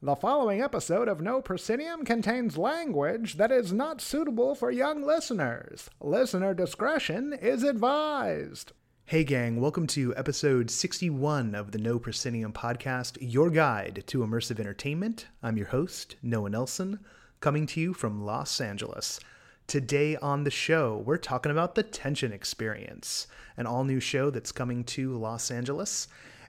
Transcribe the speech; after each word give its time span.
The 0.00 0.14
following 0.14 0.62
episode 0.62 1.08
of 1.08 1.20
No 1.20 1.42
Proscenium 1.42 2.04
contains 2.04 2.56
language 2.56 3.34
that 3.34 3.50
is 3.50 3.72
not 3.72 4.00
suitable 4.00 4.54
for 4.54 4.70
young 4.70 5.02
listeners. 5.02 5.90
Listener 6.00 6.54
discretion 6.54 7.32
is 7.32 7.64
advised. 7.64 8.70
Hey, 9.06 9.24
gang, 9.24 9.60
welcome 9.60 9.88
to 9.88 10.14
episode 10.14 10.70
61 10.70 11.56
of 11.56 11.72
the 11.72 11.78
No 11.78 11.98
Proscenium 11.98 12.52
podcast, 12.52 13.18
your 13.20 13.50
guide 13.50 14.04
to 14.06 14.20
immersive 14.20 14.60
entertainment. 14.60 15.26
I'm 15.42 15.56
your 15.56 15.66
host, 15.66 16.14
Noah 16.22 16.50
Nelson, 16.50 17.00
coming 17.40 17.66
to 17.66 17.80
you 17.80 17.92
from 17.92 18.24
Los 18.24 18.60
Angeles. 18.60 19.18
Today 19.66 20.14
on 20.18 20.44
the 20.44 20.50
show, 20.52 21.02
we're 21.04 21.16
talking 21.16 21.50
about 21.50 21.74
the 21.74 21.82
Tension 21.82 22.32
Experience, 22.32 23.26
an 23.56 23.66
all 23.66 23.82
new 23.82 23.98
show 23.98 24.30
that's 24.30 24.52
coming 24.52 24.84
to 24.84 25.18
Los 25.18 25.50
Angeles. 25.50 26.06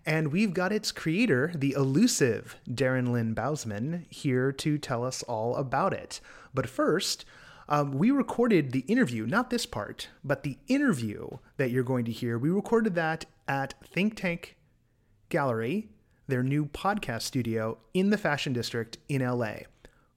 And 0.10 0.32
we've 0.32 0.55
got 0.55 0.71
its 0.71 0.91
creator, 0.91 1.52
the 1.54 1.73
elusive 1.73 2.55
Darren 2.68 3.12
Lynn 3.12 3.36
Bousman, 3.36 4.12
here 4.12 4.52
to 4.54 4.80
tell 4.80 5.05
us 5.05 5.21
all 5.21 5.56
about 5.56 5.93
it. 5.93 6.20
But 6.52 6.68
first, 6.68 7.25
um, 7.68 7.92
we 7.92 8.10
recorded 8.10 8.71
the 8.71 8.80
interview, 8.88 9.28
not 9.28 9.52
this 9.52 9.68
part, 9.68 10.10
but 10.24 10.42
the 10.42 10.57
interview 10.68 11.30
that 11.57 11.69
you're 11.69 11.83
going 11.83 12.06
to 12.06 12.11
hear. 12.11 12.39
We 12.39 12.50
recorded 12.50 12.96
that 12.96 13.25
at 13.47 13.75
Think 13.86 14.16
Tank 14.16 14.57
Gallery, 15.30 15.89
their 16.28 16.41
new 16.41 16.66
podcast 16.66 17.21
studio 17.21 17.78
in 17.94 18.10
the 18.10 18.18
Fashion 18.18 18.52
District 18.52 18.97
in 19.10 19.21
LA. 19.21 19.57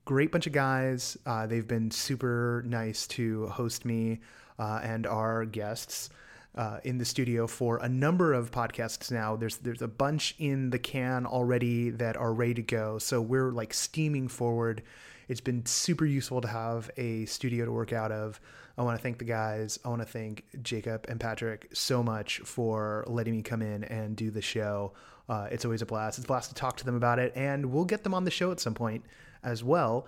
Great 0.06 0.32
bunch 0.32 0.46
of 0.46 0.54
guys. 0.54 1.18
Uh, 1.26 1.46
they've 1.46 1.68
been 1.68 1.90
super 1.90 2.64
nice 2.66 3.06
to 3.08 3.48
host 3.48 3.84
me 3.84 4.20
uh, 4.58 4.80
and 4.82 5.06
our 5.06 5.44
guests 5.44 6.08
uh, 6.54 6.78
in 6.84 6.98
the 6.98 7.04
studio 7.04 7.46
for 7.46 7.78
a 7.78 7.88
number 7.88 8.32
of 8.32 8.50
podcasts 8.50 9.10
now. 9.10 9.36
There's 9.36 9.58
there's 9.58 9.82
a 9.82 9.88
bunch 9.88 10.34
in 10.38 10.70
the 10.70 10.78
can 10.78 11.26
already 11.26 11.90
that 11.90 12.16
are 12.16 12.32
ready 12.32 12.54
to 12.54 12.62
go. 12.62 12.98
So 12.98 13.20
we're 13.20 13.50
like 13.50 13.72
steaming 13.72 14.28
forward. 14.28 14.82
It's 15.28 15.40
been 15.40 15.64
super 15.64 16.04
useful 16.04 16.40
to 16.42 16.48
have 16.48 16.90
a 16.96 17.24
studio 17.26 17.64
to 17.64 17.72
work 17.72 17.92
out 17.92 18.12
of. 18.12 18.40
I 18.76 18.82
want 18.82 18.98
to 18.98 19.02
thank 19.02 19.18
the 19.18 19.24
guys. 19.24 19.78
I 19.84 19.88
want 19.88 20.02
to 20.02 20.08
thank 20.08 20.44
Jacob 20.62 21.06
and 21.08 21.20
Patrick 21.20 21.68
so 21.72 22.02
much 22.02 22.38
for 22.40 23.04
letting 23.06 23.36
me 23.36 23.42
come 23.42 23.62
in 23.62 23.84
and 23.84 24.16
do 24.16 24.30
the 24.30 24.42
show. 24.42 24.92
Uh, 25.28 25.48
it's 25.50 25.64
always 25.64 25.82
a 25.82 25.86
blast. 25.86 26.18
It's 26.18 26.24
a 26.24 26.28
blast 26.28 26.48
to 26.50 26.54
talk 26.54 26.76
to 26.78 26.84
them 26.84 26.96
about 26.96 27.18
it, 27.18 27.32
and 27.36 27.66
we'll 27.66 27.84
get 27.84 28.02
them 28.02 28.12
on 28.12 28.24
the 28.24 28.30
show 28.30 28.50
at 28.50 28.60
some 28.60 28.74
point 28.74 29.04
as 29.42 29.62
well. 29.62 30.06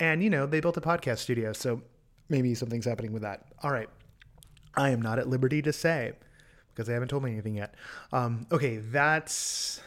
And 0.00 0.22
you 0.22 0.30
know, 0.30 0.46
they 0.46 0.60
built 0.60 0.76
a 0.76 0.80
podcast 0.80 1.18
studio, 1.18 1.52
so 1.52 1.82
maybe 2.28 2.54
something's 2.54 2.84
happening 2.84 3.12
with 3.12 3.22
that. 3.22 3.46
All 3.62 3.70
right. 3.70 3.88
I 4.76 4.90
am 4.90 5.00
not 5.00 5.18
at 5.18 5.28
liberty 5.28 5.62
to 5.62 5.72
say 5.72 6.12
because 6.74 6.86
they 6.86 6.94
haven't 6.94 7.08
told 7.08 7.22
me 7.22 7.32
anything 7.32 7.54
yet. 7.54 7.74
Um, 8.12 8.46
okay, 8.50 8.78
that's 8.78 9.80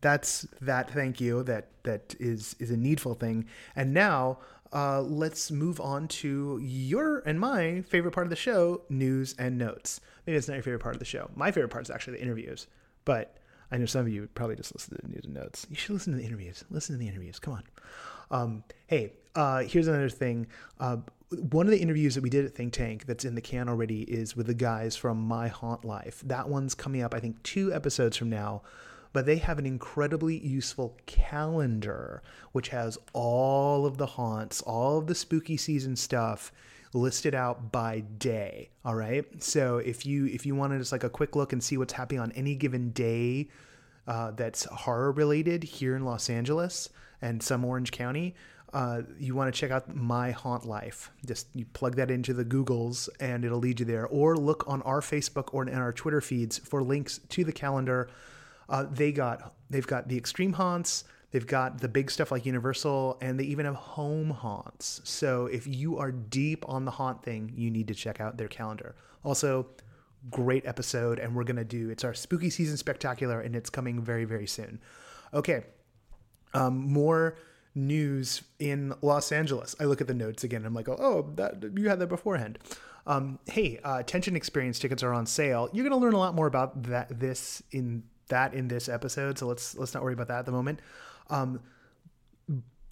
that's 0.00 0.46
that. 0.60 0.90
Thank 0.90 1.20
you. 1.20 1.42
That 1.42 1.68
that 1.84 2.14
is 2.20 2.56
is 2.58 2.70
a 2.70 2.76
needful 2.76 3.14
thing. 3.14 3.46
And 3.74 3.94
now 3.94 4.38
uh, 4.72 5.00
let's 5.02 5.50
move 5.50 5.80
on 5.80 6.08
to 6.08 6.58
your 6.62 7.20
and 7.20 7.40
my 7.40 7.82
favorite 7.82 8.12
part 8.12 8.26
of 8.26 8.30
the 8.30 8.36
show: 8.36 8.82
news 8.88 9.34
and 9.38 9.58
notes. 9.58 10.00
Maybe 10.26 10.36
it's 10.36 10.48
not 10.48 10.54
your 10.54 10.62
favorite 10.62 10.82
part 10.82 10.94
of 10.94 11.00
the 11.00 11.04
show. 11.04 11.30
My 11.34 11.50
favorite 11.50 11.70
part 11.70 11.84
is 11.84 11.90
actually 11.90 12.18
the 12.18 12.22
interviews, 12.22 12.66
but 13.04 13.36
I 13.72 13.78
know 13.78 13.86
some 13.86 14.02
of 14.02 14.08
you 14.08 14.28
probably 14.34 14.56
just 14.56 14.74
listen 14.74 14.96
to 14.96 15.02
the 15.02 15.12
news 15.12 15.24
and 15.24 15.34
notes. 15.34 15.66
You 15.70 15.76
should 15.76 15.94
listen 15.94 16.12
to 16.12 16.18
the 16.18 16.24
interviews. 16.24 16.64
Listen 16.70 16.96
to 16.96 16.98
the 16.98 17.08
interviews. 17.08 17.38
Come 17.38 17.54
on. 17.54 17.64
Um, 18.30 18.64
hey, 18.86 19.12
uh, 19.34 19.60
here's 19.60 19.88
another 19.88 20.08
thing. 20.08 20.46
Uh, 20.78 20.98
one 21.30 21.66
of 21.66 21.70
the 21.70 21.80
interviews 21.80 22.16
that 22.16 22.22
we 22.22 22.30
did 22.30 22.44
at 22.44 22.54
Think 22.54 22.72
Tank 22.72 23.06
that's 23.06 23.24
in 23.24 23.34
the 23.34 23.40
can 23.40 23.68
already 23.68 24.02
is 24.02 24.36
with 24.36 24.46
the 24.46 24.54
guys 24.54 24.96
from 24.96 25.18
My 25.20 25.48
Haunt 25.48 25.84
Life. 25.84 26.22
That 26.26 26.48
one's 26.48 26.74
coming 26.74 27.02
up, 27.02 27.14
I 27.14 27.20
think, 27.20 27.42
two 27.42 27.72
episodes 27.72 28.16
from 28.16 28.30
now. 28.30 28.62
But 29.12 29.26
they 29.26 29.38
have 29.38 29.58
an 29.58 29.66
incredibly 29.66 30.38
useful 30.38 30.96
calendar, 31.06 32.22
which 32.52 32.68
has 32.68 32.96
all 33.12 33.86
of 33.86 33.96
the 33.96 34.06
haunts, 34.06 34.62
all 34.62 34.98
of 34.98 35.06
the 35.06 35.14
spooky 35.14 35.56
season 35.56 35.96
stuff 35.96 36.52
listed 36.92 37.34
out 37.34 37.72
by 37.72 38.00
day. 38.00 38.70
All 38.84 38.94
right. 38.94 39.24
So 39.42 39.78
if 39.78 40.06
you 40.06 40.26
if 40.26 40.46
you 40.46 40.54
want 40.54 40.72
to 40.72 40.78
just 40.78 40.92
like 40.92 41.04
a 41.04 41.10
quick 41.10 41.34
look 41.34 41.52
and 41.52 41.62
see 41.62 41.76
what's 41.76 41.92
happening 41.92 42.20
on 42.20 42.32
any 42.32 42.54
given 42.54 42.90
day 42.90 43.48
uh, 44.06 44.32
that's 44.32 44.64
horror 44.64 45.12
related 45.12 45.62
here 45.64 45.96
in 45.96 46.04
Los 46.04 46.30
Angeles 46.30 46.88
and 47.22 47.42
some 47.42 47.64
Orange 47.64 47.92
County, 47.92 48.34
uh, 48.72 49.02
you 49.18 49.34
want 49.34 49.52
to 49.52 49.58
check 49.58 49.70
out 49.70 49.94
My 49.94 50.30
Haunt 50.30 50.64
Life. 50.64 51.10
Just 51.26 51.48
you 51.54 51.64
plug 51.72 51.96
that 51.96 52.10
into 52.10 52.32
the 52.32 52.44
Googles 52.44 53.08
and 53.18 53.44
it'll 53.44 53.58
lead 53.58 53.80
you 53.80 53.86
there. 53.86 54.06
Or 54.06 54.36
look 54.36 54.64
on 54.66 54.82
our 54.82 55.00
Facebook 55.00 55.52
or 55.52 55.66
in 55.66 55.74
our 55.74 55.92
Twitter 55.92 56.20
feeds 56.20 56.58
for 56.58 56.82
links 56.82 57.18
to 57.30 57.44
the 57.44 57.52
calendar. 57.52 58.08
Uh, 58.68 58.86
they 58.88 59.10
got 59.10 59.54
they've 59.68 59.86
got 59.86 60.08
the 60.08 60.16
extreme 60.16 60.52
haunts. 60.52 61.04
They've 61.32 61.46
got 61.46 61.80
the 61.80 61.88
big 61.88 62.10
stuff 62.10 62.32
like 62.32 62.44
Universal, 62.44 63.18
and 63.20 63.38
they 63.38 63.44
even 63.44 63.64
have 63.64 63.76
home 63.76 64.30
haunts. 64.30 65.00
So 65.04 65.46
if 65.46 65.64
you 65.64 65.98
are 65.98 66.10
deep 66.10 66.68
on 66.68 66.84
the 66.84 66.90
haunt 66.90 67.22
thing, 67.22 67.52
you 67.54 67.70
need 67.70 67.86
to 67.88 67.94
check 67.94 68.20
out 68.20 68.36
their 68.36 68.48
calendar. 68.48 68.96
Also, 69.24 69.66
great 70.28 70.66
episode, 70.66 71.20
and 71.20 71.34
we're 71.34 71.44
gonna 71.44 71.64
do 71.64 71.90
it's 71.90 72.04
our 72.04 72.14
spooky 72.14 72.50
season 72.50 72.76
spectacular, 72.76 73.40
and 73.40 73.54
it's 73.54 73.70
coming 73.70 74.02
very 74.02 74.24
very 74.24 74.46
soon. 74.46 74.80
Okay, 75.32 75.64
um, 76.54 76.78
more 76.92 77.36
news 77.74 78.42
in 78.58 78.94
Los 79.02 79.32
Angeles. 79.32 79.76
I 79.78 79.84
look 79.84 80.00
at 80.00 80.06
the 80.06 80.14
notes 80.14 80.44
again. 80.44 80.64
I'm 80.64 80.72
like, 80.74 80.88
oh, 80.88 80.96
oh 80.98 81.30
that 81.36 81.72
you 81.76 81.88
had 81.88 81.98
that 82.00 82.08
beforehand. 82.08 82.58
Um, 83.06 83.38
hey, 83.46 83.80
uh, 83.82 84.02
Tension 84.02 84.36
Experience 84.36 84.78
tickets 84.78 85.02
are 85.02 85.12
on 85.12 85.26
sale. 85.26 85.68
You're 85.72 85.88
going 85.88 85.98
to 85.98 86.04
learn 86.04 86.14
a 86.14 86.18
lot 86.18 86.34
more 86.34 86.46
about 86.46 86.82
that 86.84 87.20
this 87.20 87.62
in 87.70 88.04
that 88.28 88.54
in 88.54 88.68
this 88.68 88.88
episode. 88.88 89.38
So 89.38 89.46
let's 89.46 89.76
let's 89.76 89.92
not 89.94 90.02
worry 90.02 90.14
about 90.14 90.28
that 90.28 90.38
at 90.40 90.46
the 90.46 90.52
moment. 90.52 90.80
Um, 91.28 91.60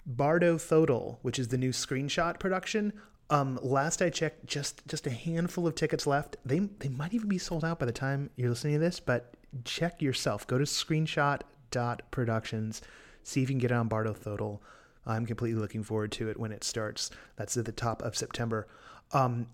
Bardo 0.05 0.57
Thodol, 0.57 1.17
which 1.21 1.39
is 1.39 1.47
the 1.49 1.57
new 1.57 1.71
screenshot 1.71 2.39
production. 2.39 2.93
Um, 3.29 3.59
last 3.61 4.01
I 4.01 4.09
checked, 4.09 4.47
just 4.47 4.87
just 4.87 5.05
a 5.05 5.11
handful 5.11 5.67
of 5.67 5.75
tickets 5.75 6.07
left. 6.07 6.37
They 6.43 6.59
they 6.59 6.89
might 6.89 7.13
even 7.13 7.29
be 7.29 7.37
sold 7.37 7.63
out 7.63 7.77
by 7.79 7.85
the 7.85 7.91
time 7.91 8.31
you're 8.35 8.49
listening 8.49 8.73
to 8.73 8.79
this, 8.79 8.99
but 8.99 9.35
check 9.65 10.01
yourself. 10.01 10.47
Go 10.47 10.57
to 10.57 10.63
screenshot.productions 10.63 12.81
see 13.23 13.43
if 13.43 13.49
you 13.49 13.53
can 13.53 13.59
get 13.59 13.71
on 13.71 13.87
Bardo 13.87 14.13
Thodol. 14.13 14.59
I'm 15.05 15.25
completely 15.25 15.59
looking 15.59 15.83
forward 15.83 16.11
to 16.13 16.29
it 16.29 16.39
when 16.39 16.51
it 16.51 16.63
starts. 16.63 17.09
That's 17.35 17.57
at 17.57 17.65
the 17.65 17.71
top 17.71 18.01
of 18.01 18.15
September. 18.15 18.67
Um, 19.11 19.47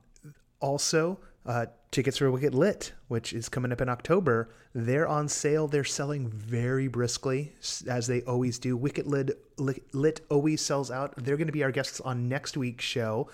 also, 0.59 1.19
uh, 1.45 1.67
tickets 1.91 2.17
for 2.17 2.29
Wicked 2.31 2.55
Lit, 2.55 2.93
which 3.07 3.31
is 3.31 3.47
coming 3.47 3.71
up 3.71 3.79
in 3.79 3.87
October, 3.87 4.49
they're 4.73 5.07
on 5.07 5.27
sale. 5.27 5.67
They're 5.67 5.83
selling 5.83 6.27
very 6.27 6.87
briskly, 6.87 7.53
as 7.87 8.07
they 8.07 8.21
always 8.23 8.59
do. 8.59 8.75
Wicked 8.75 9.05
Lit, 9.05 9.39
Lit 9.57 10.21
always 10.29 10.61
sells 10.61 10.91
out. 10.91 11.13
They're 11.17 11.37
going 11.37 11.47
to 11.47 11.53
be 11.53 11.63
our 11.63 11.71
guests 11.71 12.01
on 12.01 12.27
next 12.27 12.57
week's 12.57 12.83
show, 12.83 13.29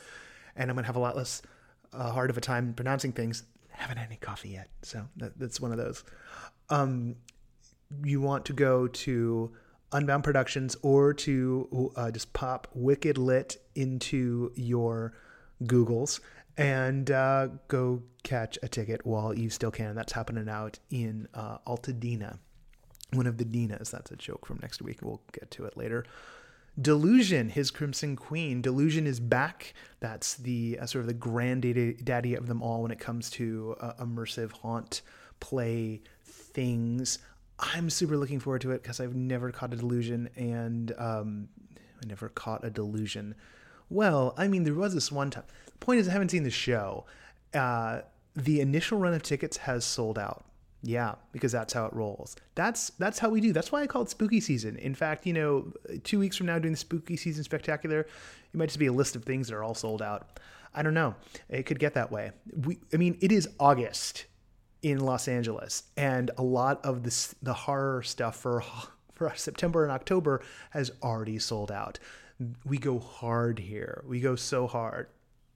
and 0.56 0.70
I'm 0.70 0.76
going 0.76 0.84
to 0.84 0.88
have 0.88 0.98
a 0.98 1.00
lot 1.00 1.16
less 1.16 1.42
uh, 1.94 2.12
hard 2.12 2.30
of 2.30 2.38
a 2.38 2.42
time 2.42 2.74
pronouncing 2.74 3.14
things. 3.14 3.44
haven't 3.70 3.98
had 3.98 4.08
any 4.08 4.18
coffee 4.18 4.50
yet, 4.50 4.70
so 4.84 5.08
that, 5.18 5.40
that's 5.40 5.60
one 5.60 5.72
of 5.72 5.78
those. 5.78 6.04
Um, 6.70 7.16
you 8.04 8.22
want 8.22 8.46
to 8.46 8.54
go 8.54 8.88
to 8.88 9.52
Unbound 9.94 10.24
Productions 10.24 10.76
or 10.82 11.14
to 11.14 11.92
uh, 11.96 12.12
just 12.12 12.32
pop 12.34 12.68
Wicked 12.74 13.18
Lit 13.18 13.58
into 13.76 14.52
your 14.56 15.14
Googles 15.64 16.20
and 16.58 17.10
uh, 17.12 17.48
go 17.68 18.04
catch 18.24 18.58
a 18.62 18.68
ticket 18.68 19.06
while 19.06 19.38
you 19.38 19.50
still 19.50 19.72
can. 19.72 19.96
That's 19.96 20.14
happening 20.14 20.50
out 20.50 20.80
in 20.90 21.28
uh, 21.34 21.58
Altadena, 21.68 22.38
one 23.14 23.28
of 23.28 23.38
the 23.38 23.46
Dinas. 23.46 23.92
That's 23.92 24.12
a 24.12 24.16
joke 24.16 24.46
from 24.46 24.60
next 24.62 24.82
week. 24.82 25.00
We'll 25.02 25.22
get 25.32 25.52
to 25.52 25.66
it 25.66 25.78
later. 25.78 26.06
Delusion, 26.80 27.50
his 27.50 27.70
Crimson 27.70 28.16
Queen. 28.16 28.62
Delusion 28.62 29.06
is 29.06 29.20
back. 29.20 29.74
That's 30.00 30.36
the 30.36 30.80
uh, 30.80 30.86
sort 30.86 31.02
of 31.02 31.08
the 31.08 31.14
granddaddy 31.14 32.36
of 32.36 32.48
them 32.48 32.62
all 32.62 32.82
when 32.82 32.92
it 32.92 33.00
comes 33.00 33.30
to 33.32 33.76
uh, 33.82 33.94
immersive 34.00 34.52
haunt 34.52 35.02
play 35.40 36.02
things. 36.24 37.20
I'm 37.62 37.90
super 37.90 38.18
looking 38.18 38.40
forward 38.40 38.62
to 38.62 38.72
it 38.72 38.82
because 38.82 39.00
I've 39.00 39.16
never 39.16 39.52
caught 39.52 39.74
a 39.74 39.78
delusion 39.78 40.30
and 40.36 40.94
um, 40.98 41.48
I 42.02 42.08
never 42.08 42.30
caught 42.30 42.66
a 42.66 42.70
delusion. 42.70 43.36
Well, 43.90 44.34
I 44.38 44.48
mean, 44.48 44.64
there 44.64 44.74
was 44.74 44.94
this 44.94 45.12
one 45.12 45.30
time. 45.30 45.44
The 45.66 45.86
point 45.86 46.00
is, 46.00 46.10
I 46.10 46.12
haven't 46.12 46.30
seen 46.30 46.44
the 46.44 46.50
show. 46.50 47.06
Uh, 47.54 48.02
the 48.36 48.62
initial 48.62 48.98
run 48.98 49.14
of 49.14 49.22
tickets 49.22 49.58
has 49.58 49.86
sold 49.86 50.18
out. 50.18 50.46
Yeah, 50.84 51.16
because 51.32 51.52
that's 51.52 51.74
how 51.74 51.86
it 51.86 51.94
rolls. 51.94 52.36
That's 52.56 52.90
that's 52.98 53.20
how 53.20 53.30
we 53.30 53.40
do. 53.40 53.54
That's 53.54 53.72
why 53.72 53.84
I 53.84 53.88
call 53.88 54.02
it 54.02 54.10
spooky 54.10 54.40
season. 54.40 54.78
In 54.78 54.96
fact, 54.96 55.28
you 55.28 55.34
know, 55.34 55.72
two 56.04 56.18
weeks 56.18 56.38
from 56.38 56.48
now 56.48 56.58
doing 56.58 56.72
the 56.72 56.78
spooky 56.78 57.16
season 57.18 57.44
spectacular, 57.44 58.00
it 58.00 58.08
might 58.54 58.66
just 58.66 58.80
be 58.80 58.88
a 58.88 58.92
list 58.94 59.16
of 59.16 59.24
things 59.24 59.48
that 59.48 59.56
are 59.56 59.64
all 59.64 59.76
sold 59.76 60.02
out. 60.02 60.40
I 60.74 60.82
don't 60.82 60.96
know. 60.96 61.14
It 61.50 61.68
could 61.68 61.78
get 61.78 61.94
that 61.94 62.12
way. 62.12 62.32
We, 62.66 62.80
I 62.94 62.98
mean, 62.98 63.18
it 63.22 63.32
is 63.32 63.48
August 63.60 64.26
in 64.82 65.00
Los 65.00 65.28
Angeles, 65.28 65.84
and 65.96 66.32
a 66.38 66.44
lot 66.44 66.84
of 66.86 67.04
this 67.04 67.36
the 67.42 67.54
horror 67.54 68.04
stuff 68.04 68.36
for 68.38 68.64
for 69.14 69.32
September 69.36 69.84
and 69.84 69.92
October 69.92 70.42
has 70.72 70.92
already 71.04 71.40
sold 71.40 71.72
out. 71.72 72.00
We 72.66 72.78
go 72.78 72.98
hard 73.00 73.60
here. 73.60 74.04
We 74.08 74.20
go 74.20 74.36
so 74.36 74.66
hard, 74.66 75.08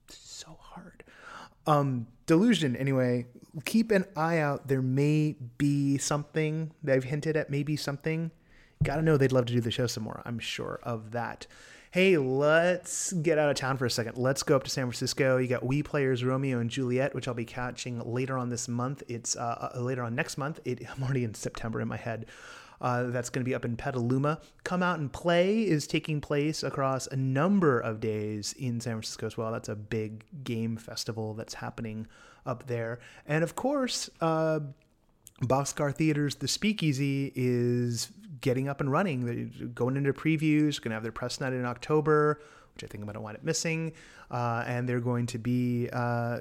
so 0.08 0.56
hard. 0.60 1.02
Um, 1.66 2.06
delusion. 2.26 2.76
Anyway, 2.76 3.26
keep 3.64 3.90
an 3.90 4.04
eye 4.14 4.38
out. 4.38 4.68
There 4.68 4.82
may 4.82 5.34
be 5.58 5.98
something 5.98 6.70
they've 6.84 7.02
hinted 7.02 7.36
at. 7.36 7.50
Maybe 7.50 7.74
something 7.74 8.30
Gotta 8.82 9.02
know 9.02 9.16
they'd 9.16 9.32
love 9.32 9.46
to 9.46 9.52
do 9.52 9.60
the 9.60 9.70
show 9.70 9.86
some 9.86 10.04
more. 10.04 10.22
I'm 10.24 10.38
sure 10.38 10.80
of 10.82 11.12
that. 11.12 11.46
Hey, 11.92 12.18
let's 12.18 13.12
get 13.12 13.38
out 13.38 13.48
of 13.48 13.56
town 13.56 13.76
for 13.76 13.86
a 13.86 13.90
second. 13.90 14.18
Let's 14.18 14.42
go 14.42 14.56
up 14.56 14.64
to 14.64 14.70
San 14.70 14.86
Francisco. 14.86 15.36
You 15.36 15.46
got 15.46 15.64
We 15.64 15.82
Players 15.82 16.24
Romeo 16.24 16.58
and 16.58 16.68
Juliet, 16.68 17.14
which 17.14 17.28
I'll 17.28 17.34
be 17.34 17.44
catching 17.44 18.00
later 18.00 18.36
on 18.36 18.48
this 18.48 18.66
month. 18.66 19.02
It's 19.08 19.36
uh, 19.36 19.70
uh 19.74 19.80
later 19.80 20.02
on 20.02 20.14
next 20.14 20.36
month. 20.36 20.60
It, 20.64 20.82
I'm 20.96 21.02
already 21.02 21.24
in 21.24 21.34
September 21.34 21.80
in 21.80 21.88
my 21.88 21.96
head. 21.96 22.26
Uh, 22.80 23.04
that's 23.04 23.30
going 23.30 23.42
to 23.42 23.48
be 23.48 23.54
up 23.54 23.64
in 23.64 23.76
Petaluma. 23.76 24.40
Come 24.64 24.82
Out 24.82 24.98
and 24.98 25.10
Play 25.10 25.62
is 25.62 25.86
taking 25.86 26.20
place 26.20 26.62
across 26.62 27.06
a 27.06 27.16
number 27.16 27.78
of 27.78 28.00
days 28.00 28.52
in 28.58 28.80
San 28.80 28.94
Francisco 28.94 29.26
as 29.26 29.36
well. 29.36 29.52
That's 29.52 29.70
a 29.70 29.76
big 29.76 30.24
game 30.44 30.76
festival 30.76 31.32
that's 31.32 31.54
happening 31.54 32.06
up 32.44 32.66
there. 32.66 32.98
And 33.26 33.42
of 33.42 33.56
course, 33.56 34.10
uh, 34.20 34.60
Boxcar 35.42 35.94
Theaters, 35.94 36.36
The 36.36 36.48
Speakeasy 36.48 37.32
is 37.34 38.10
getting 38.40 38.68
up 38.68 38.80
and 38.80 38.90
running. 38.90 39.26
They're 39.26 39.68
going 39.68 39.96
into 39.96 40.12
previews, 40.12 40.80
going 40.80 40.90
to 40.90 40.94
have 40.94 41.02
their 41.02 41.12
press 41.12 41.40
night 41.40 41.52
in 41.52 41.64
October, 41.64 42.40
which 42.74 42.84
I 42.84 42.86
think 42.86 43.02
I'm 43.02 43.06
going 43.06 43.14
to 43.14 43.20
wind 43.20 43.36
up 43.36 43.44
missing. 43.44 43.92
Uh, 44.30 44.64
and 44.66 44.88
they're 44.88 45.00
going 45.00 45.26
to 45.26 45.38
be 45.38 45.88
uh, 45.92 46.40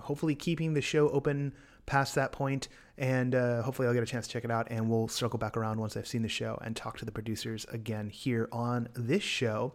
hopefully 0.00 0.34
keeping 0.34 0.74
the 0.74 0.80
show 0.80 1.08
open 1.10 1.52
past 1.86 2.14
that 2.14 2.30
point, 2.30 2.68
and 2.98 3.34
uh, 3.34 3.62
hopefully 3.62 3.88
I'll 3.88 3.94
get 3.94 4.02
a 4.02 4.06
chance 4.06 4.26
to 4.28 4.32
check 4.32 4.44
it 4.44 4.50
out. 4.50 4.68
And 4.70 4.88
we'll 4.88 5.08
circle 5.08 5.38
back 5.38 5.56
around 5.56 5.80
once 5.80 5.96
I've 5.96 6.06
seen 6.06 6.22
the 6.22 6.28
show 6.28 6.58
and 6.62 6.76
talk 6.76 6.98
to 6.98 7.04
the 7.04 7.12
producers 7.12 7.66
again 7.70 8.08
here 8.10 8.48
on 8.52 8.88
this 8.94 9.22
show. 9.22 9.74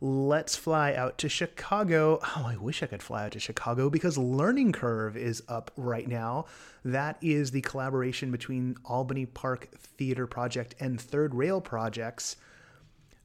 Let's 0.00 0.56
fly 0.56 0.94
out 0.94 1.18
to 1.18 1.28
Chicago. 1.28 2.18
Oh, 2.22 2.44
I 2.46 2.56
wish 2.56 2.82
I 2.82 2.86
could 2.86 3.02
fly 3.02 3.24
out 3.24 3.32
to 3.32 3.40
Chicago 3.40 3.88
because 3.88 4.18
Learning 4.18 4.72
Curve 4.72 5.16
is 5.16 5.42
up 5.48 5.70
right 5.76 6.06
now. 6.06 6.46
That 6.84 7.16
is 7.20 7.50
the 7.50 7.62
collaboration 7.62 8.30
between 8.30 8.76
Albany 8.84 9.26
Park 9.26 9.68
Theater 9.78 10.26
Project 10.26 10.74
and 10.80 11.00
Third 11.00 11.34
Rail 11.34 11.60
Projects. 11.60 12.36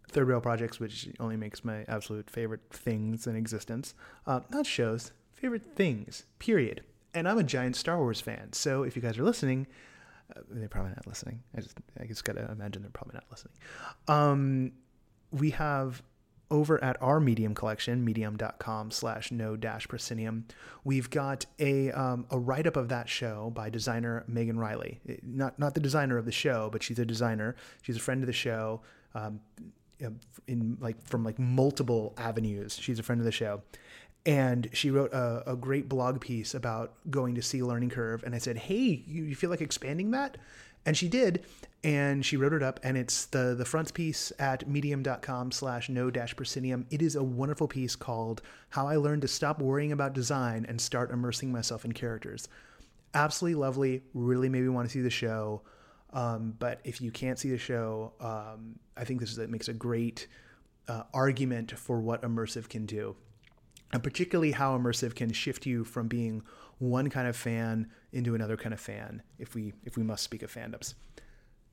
Third 0.10 0.28
Rail 0.28 0.42
Projects, 0.42 0.80
which 0.80 1.10
only 1.20 1.38
makes 1.38 1.64
my 1.64 1.86
absolute 1.88 2.30
favorite 2.30 2.62
things 2.70 3.28
in 3.28 3.36
existence. 3.36 3.94
Uh, 4.28 4.42
not 4.50 4.66
shows, 4.66 5.12
favorite 5.34 5.76
things, 5.76 6.26
period 6.40 6.84
and 7.14 7.28
I'm 7.28 7.38
a 7.38 7.44
giant 7.44 7.76
Star 7.76 7.98
Wars 7.98 8.22
fan. 8.22 8.54
So 8.54 8.84
if 8.84 8.96
you 8.96 9.02
guys 9.02 9.18
are 9.18 9.24
listening, 9.24 9.68
uh, 10.36 10.42
they're 10.50 10.70
probably 10.70 10.92
not 10.92 11.08
listening. 11.08 11.42
I 11.56 11.62
just 11.62 11.78
I 12.00 12.06
just 12.06 12.24
gotta 12.24 12.50
imagine 12.52 12.82
they're 12.82 12.92
probably 12.92 13.16
not 13.16 13.26
listening. 13.30 13.54
Um, 14.08 14.72
we 15.32 15.52
have 15.52 16.02
over 16.52 16.84
at 16.84 17.02
our 17.02 17.20
Medium 17.20 17.56
collection, 17.56 18.06
medium.com 18.06 18.92
slash 18.92 19.32
no 19.32 19.56
dash 19.56 19.88
proscenium, 19.88 20.46
we've 20.84 21.10
got 21.10 21.46
a, 21.60 21.92
um, 21.92 22.26
a 22.30 22.38
write 22.38 22.68
up 22.68 22.76
of 22.76 22.90
that 22.90 23.10
show 23.10 23.52
by 23.56 23.70
designer 23.70 24.24
Megan 24.28 24.60
Riley. 24.60 25.00
Not, 25.24 25.58
not 25.58 25.74
the 25.74 25.80
designer 25.80 26.18
of 26.18 26.26
the 26.26 26.32
show, 26.32 26.70
but 26.72 26.84
she's 26.84 27.00
a 27.00 27.06
designer. 27.06 27.56
She's 27.82 27.98
a 27.98 28.02
friend 28.02 28.22
of 28.22 28.28
the 28.28 28.34
show. 28.34 28.82
Um, 29.16 29.40
in 30.48 30.78
like 30.82 31.00
from 31.06 31.24
like 31.24 31.38
multiple 31.38 32.16
avenues. 32.18 32.76
She's 32.76 32.98
a 32.98 33.04
friend 33.04 33.22
of 33.22 33.26
the 33.26 33.32
show 33.32 33.62
and 34.26 34.70
she 34.74 34.92
wrote 34.92 35.12
a, 35.14 35.52
a, 35.52 35.56
great 35.56 35.90
blog 35.90 36.22
piece 36.22 36.54
about 36.54 36.94
going 37.10 37.36
to 37.36 37.42
see 37.42 37.64
learning 37.64 37.90
curve 37.90 38.24
and 38.24 38.36
i 38.36 38.38
said 38.38 38.58
hey 38.58 39.04
you, 39.08 39.24
you, 39.24 39.36
feel 39.36 39.50
like 39.50 39.62
expanding 39.62 40.12
that 40.12 40.38
and 40.86 40.98
she 40.98 41.08
did 41.08 41.44
and 41.84 42.24
she 42.26 42.38
wrote 42.38 42.54
it 42.54 42.62
up 42.62 42.80
and 42.84 42.98
it's 42.98 43.26
the 43.26 43.56
the 43.56 43.66
frontispiece 43.66 44.32
at 44.40 44.68
medium.com 44.68 45.52
slash 45.52 45.90
no 45.90 46.12
dash 46.12 46.36
proscenium. 46.36 46.86
It 46.92 47.02
is 47.02 47.16
a 47.16 47.24
wonderful 47.24 47.68
piece 47.68 47.96
called 47.96 48.42
how 48.70 48.88
i 48.88 48.96
learned 48.96 49.24
to 49.24 49.28
stop 49.28 49.60
worrying 49.60 49.92
about 49.92 50.14
design 50.14 50.66
and 50.68 50.80
start 50.80 51.12
immersing 51.12 51.52
myself 51.52 51.86
in 51.86 51.92
characters. 51.92 52.48
Absolutely 53.14 53.60
lovely 53.60 54.04
really 54.14 54.50
made 54.50 54.64
me 54.64 54.70
want 54.70 54.88
to 54.88 54.92
see 54.92 55.02
the 55.02 55.10
show. 55.10 55.62
Um, 56.14 56.56
but 56.60 56.82
if 56.84 57.00
you 57.00 57.10
can't 57.10 57.40
see 57.40 57.50
the 57.50 57.58
show 57.58 58.14
um, 58.20 58.78
i 58.98 59.06
think 59.06 59.20
this 59.20 59.32
is, 59.32 59.48
makes 59.48 59.70
a 59.70 59.74
great 59.74 60.28
uh, 60.88 61.04
argument 61.14 61.72
for 61.72 62.00
what 62.00 62.22
immersive 62.22 62.70
can 62.70 62.86
do. 62.86 63.16
And 63.94 64.02
particularly 64.02 64.52
how 64.52 64.78
immersive 64.78 65.16
can 65.16 65.32
shift 65.32 65.66
you 65.66 65.84
from 65.84 66.08
being 66.08 66.44
one 66.82 67.10
kind 67.10 67.28
of 67.28 67.36
fan 67.36 67.90
into 68.12 68.36
another 68.36 68.58
kind 68.58 68.74
of 68.74 68.80
fan 68.80 69.22
if 69.38 69.54
we 69.54 69.74
if 69.86 69.96
we 69.96 70.04
must 70.04 70.24
speak 70.24 70.42
of 70.44 70.54
fandoms. 70.54 70.96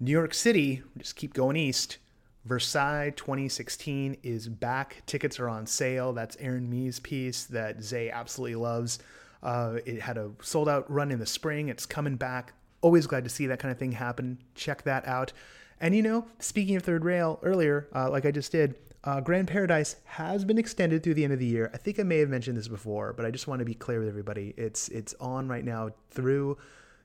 New 0.00 0.12
york 0.12 0.34
city 0.34 0.82
just 0.98 1.16
keep 1.16 1.34
going 1.34 1.56
east. 1.56 1.98
Versailles 2.44 3.12
2016 3.16 4.16
is 4.22 4.48
back. 4.48 5.02
Tickets 5.06 5.40
are 5.40 5.48
on 5.48 5.66
sale. 5.66 6.12
That's 6.12 6.36
Erin 6.40 6.70
Mee's 6.70 7.00
piece 7.00 7.44
that 7.46 7.82
zay 7.82 8.10
absolutely 8.10 8.54
loves. 8.54 9.00
Uh, 9.42 9.78
it 9.84 10.00
had 10.00 10.16
a 10.16 10.30
sold 10.42 10.68
out 10.68 10.90
run 10.90 11.10
in 11.10 11.18
the 11.18 11.26
spring. 11.26 11.68
It's 11.68 11.84
coming 11.84 12.16
back. 12.16 12.54
Always 12.80 13.06
glad 13.06 13.24
to 13.24 13.30
see 13.30 13.46
that 13.46 13.58
kind 13.58 13.72
of 13.72 13.78
thing 13.78 13.92
happen. 13.92 14.38
Check 14.54 14.82
that 14.82 15.06
out. 15.06 15.32
And 15.80 15.94
you 15.94 16.02
know 16.02 16.26
speaking 16.38 16.76
of 16.76 16.82
third 16.82 17.04
rail 17.04 17.38
earlier 17.42 17.86
uh, 17.94 18.10
like 18.10 18.26
i 18.26 18.30
just 18.30 18.50
did 18.50 18.74
uh, 19.08 19.20
Grand 19.22 19.48
Paradise 19.48 19.96
has 20.04 20.44
been 20.44 20.58
extended 20.58 21.02
through 21.02 21.14
the 21.14 21.24
end 21.24 21.32
of 21.32 21.38
the 21.38 21.46
year. 21.46 21.70
I 21.72 21.78
think 21.78 21.98
I 21.98 22.02
may 22.02 22.18
have 22.18 22.28
mentioned 22.28 22.58
this 22.58 22.68
before, 22.68 23.14
but 23.14 23.24
I 23.24 23.30
just 23.30 23.48
want 23.48 23.60
to 23.60 23.64
be 23.64 23.72
clear 23.72 24.00
with 24.00 24.08
everybody. 24.08 24.52
It's 24.58 24.88
it's 24.88 25.14
on 25.18 25.48
right 25.48 25.64
now 25.64 25.92
through 26.10 26.58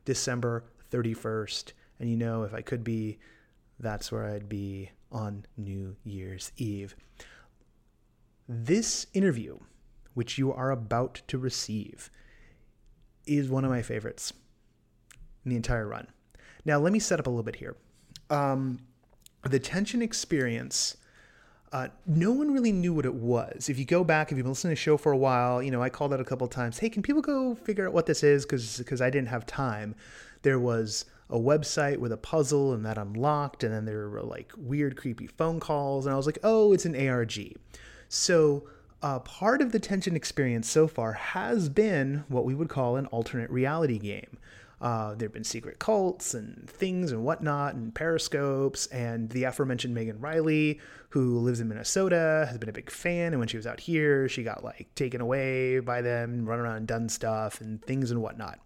December 0.04 0.66
31st. 0.92 1.72
And 2.02 2.10
you 2.10 2.18
know, 2.18 2.44
if 2.44 2.54
I 2.54 2.60
could 2.60 2.84
be, 2.84 3.20
that's 3.80 4.12
where 4.12 4.26
I'd 4.26 4.50
be 4.50 4.92
on 5.14 5.46
New 5.56 5.96
Year's 6.04 6.52
Eve. 6.58 6.94
This 8.50 9.08
interview, 9.14 9.60
which 10.14 10.38
you 10.38 10.52
are 10.52 10.72
about 10.72 11.22
to 11.28 11.38
receive, 11.38 12.12
is 13.26 13.48
one 13.48 13.64
of 13.64 13.72
my 13.72 13.82
favorites 13.82 14.34
in 15.46 15.52
the 15.52 15.56
entire 15.56 15.88
run. 15.88 16.08
Now, 16.66 16.80
let 16.80 16.92
me 16.92 17.00
set 17.00 17.22
up 17.22 17.28
a 17.28 17.30
little 17.30 17.44
bit 17.44 17.56
here. 17.56 17.78
Um, 18.30 18.80
the 19.44 19.60
tension 19.60 20.02
experience 20.02 20.98
uh, 21.74 21.88
no 22.06 22.32
one 22.32 22.54
really 22.54 22.72
knew 22.72 22.94
what 22.94 23.04
it 23.04 23.16
was. 23.16 23.68
If 23.68 23.80
you 23.80 23.86
go 23.86 24.04
back, 24.04 24.32
if 24.32 24.38
you've 24.38 24.46
been 24.46 24.52
listening 24.52 24.76
to 24.76 24.80
the 24.80 24.82
show 24.82 24.96
for 24.96 25.12
a 25.12 25.18
while, 25.18 25.62
you 25.62 25.72
know, 25.72 25.82
I 25.82 25.90
called 25.90 26.14
out 26.14 26.22
a 26.22 26.24
couple 26.24 26.48
times, 26.48 26.78
hey, 26.78 26.88
can 26.88 27.02
people 27.02 27.24
go 27.24 27.56
figure 27.56 27.88
out 27.88 27.94
what 27.94 28.06
this 28.06 28.22
is? 28.22 28.46
Because 28.46 29.02
I 29.02 29.10
didn't 29.10 29.30
have 29.30 29.48
time. 29.48 29.96
There 30.44 30.60
was 30.60 31.06
a 31.32 31.40
website 31.40 31.98
with 31.98 32.12
a 32.12 32.18
puzzle 32.18 32.74
and 32.74 32.86
that 32.86 33.00
unlocked, 33.00 33.64
and 33.64 33.74
then 33.74 33.86
there 33.86 34.08
were 34.08 34.22
like 34.22 34.52
weird, 34.56 34.96
creepy 34.96 35.26
phone 35.26 35.60
calls, 35.60 36.06
and 36.06 36.14
I 36.14 36.18
was 36.18 36.28
like, 36.28 36.38
oh, 36.44 36.74
it's 36.74 36.86
an 36.86 37.10
ARG. 37.10 37.56
So 38.08 38.70
uh, 39.02 39.18
part 39.20 39.60
of 39.60 39.72
the 39.72 39.80
tension 39.80 40.16
experience 40.16 40.70
so 40.70 40.88
far 40.88 41.14
has 41.14 41.70
been 41.70 42.24
what 42.28 42.46
we 42.46 42.54
would 42.54 42.70
call 42.70 42.98
an 42.98 43.08
alternate 43.08 43.50
reality 43.50 43.98
game. 43.98 44.38
Uh, 44.84 45.16
there 45.16 45.28
have 45.28 45.34
been 45.34 45.46
secret 45.46 45.80
cults 45.80 46.34
and 46.34 46.70
things 46.70 47.14
and 47.14 47.24
whatnot, 47.24 47.74
and 47.74 47.96
periscopes, 47.96 48.86
and 48.88 49.30
the 49.30 49.46
aforementioned 49.46 49.94
Megan 49.94 50.20
Riley, 50.20 50.82
who 51.08 51.40
lives 51.40 51.62
in 51.62 51.70
Minnesota, 51.70 52.46
has 52.50 52.58
been 52.58 52.68
a 52.68 52.74
big 52.74 52.92
fan. 52.92 53.32
And 53.32 53.40
when 53.40 53.48
she 53.48 53.56
was 53.56 53.66
out 53.66 53.80
here, 53.80 54.28
she 54.28 54.44
got 54.44 54.62
like 54.62 54.94
taken 54.96 55.22
away 55.22 55.80
by 55.80 56.02
them, 56.02 56.46
run 56.46 56.60
around 56.60 56.76
and 56.76 56.88
done 56.88 57.08
stuff 57.08 57.62
and 57.62 57.82
things 57.82 58.12
and 58.12 58.22
whatnot. 58.22 58.60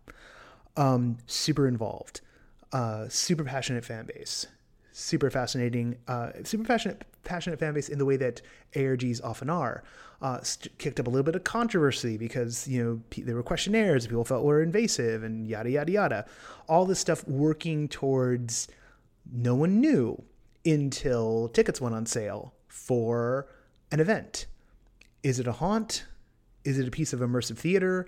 Um, 0.76 1.20
super 1.28 1.68
involved, 1.68 2.22
uh, 2.74 3.08
super 3.10 3.44
passionate 3.44 3.86
fan 3.86 4.08
base, 4.08 4.48
super 4.94 5.30
fascinating, 5.30 5.98
uh, 6.08 6.32
super 6.44 6.64
passionate, 6.64 7.04
passionate 7.28 7.60
fan 7.60 7.74
base 7.74 7.90
in 7.90 8.00
the 8.00 8.06
way 8.06 8.18
that 8.18 8.42
ARGs 8.74 9.24
often 9.24 9.50
are 9.50 9.84
uh, 10.22 10.42
st- 10.42 10.76
kicked 10.80 11.00
up 11.00 11.08
a 11.08 11.10
little 11.10 11.24
bit 11.24 11.36
of 11.36 11.44
controversy 11.44 12.18
because 12.18 12.68
you 12.68 12.84
know 12.84 13.24
there 13.24 13.36
were 13.36 13.44
questionnaires 13.44 14.08
people 14.08 14.24
felt 14.24 14.44
were 14.44 14.62
invasive 14.62 15.24
and 15.24 15.48
yada 15.48 15.70
yada 15.70 15.92
yada. 15.92 16.26
All 16.68 16.86
this 16.86 17.00
stuff 17.00 17.28
working 17.28 17.88
towards 17.88 18.68
no 19.32 19.54
one 19.56 19.80
knew 19.80 20.24
until 20.66 21.50
tickets 21.50 21.80
went 21.80 21.96
on 21.96 22.06
sale 22.06 22.54
for 22.68 23.48
an 23.92 24.00
event. 24.00 24.48
Is 25.24 25.40
it 25.40 25.48
a 25.48 25.54
haunt? 25.54 26.06
Is 26.64 26.80
it 26.80 26.88
a 26.88 26.92
piece 26.92 27.14
of 27.14 27.20
immersive 27.20 27.58
theater? 27.58 28.08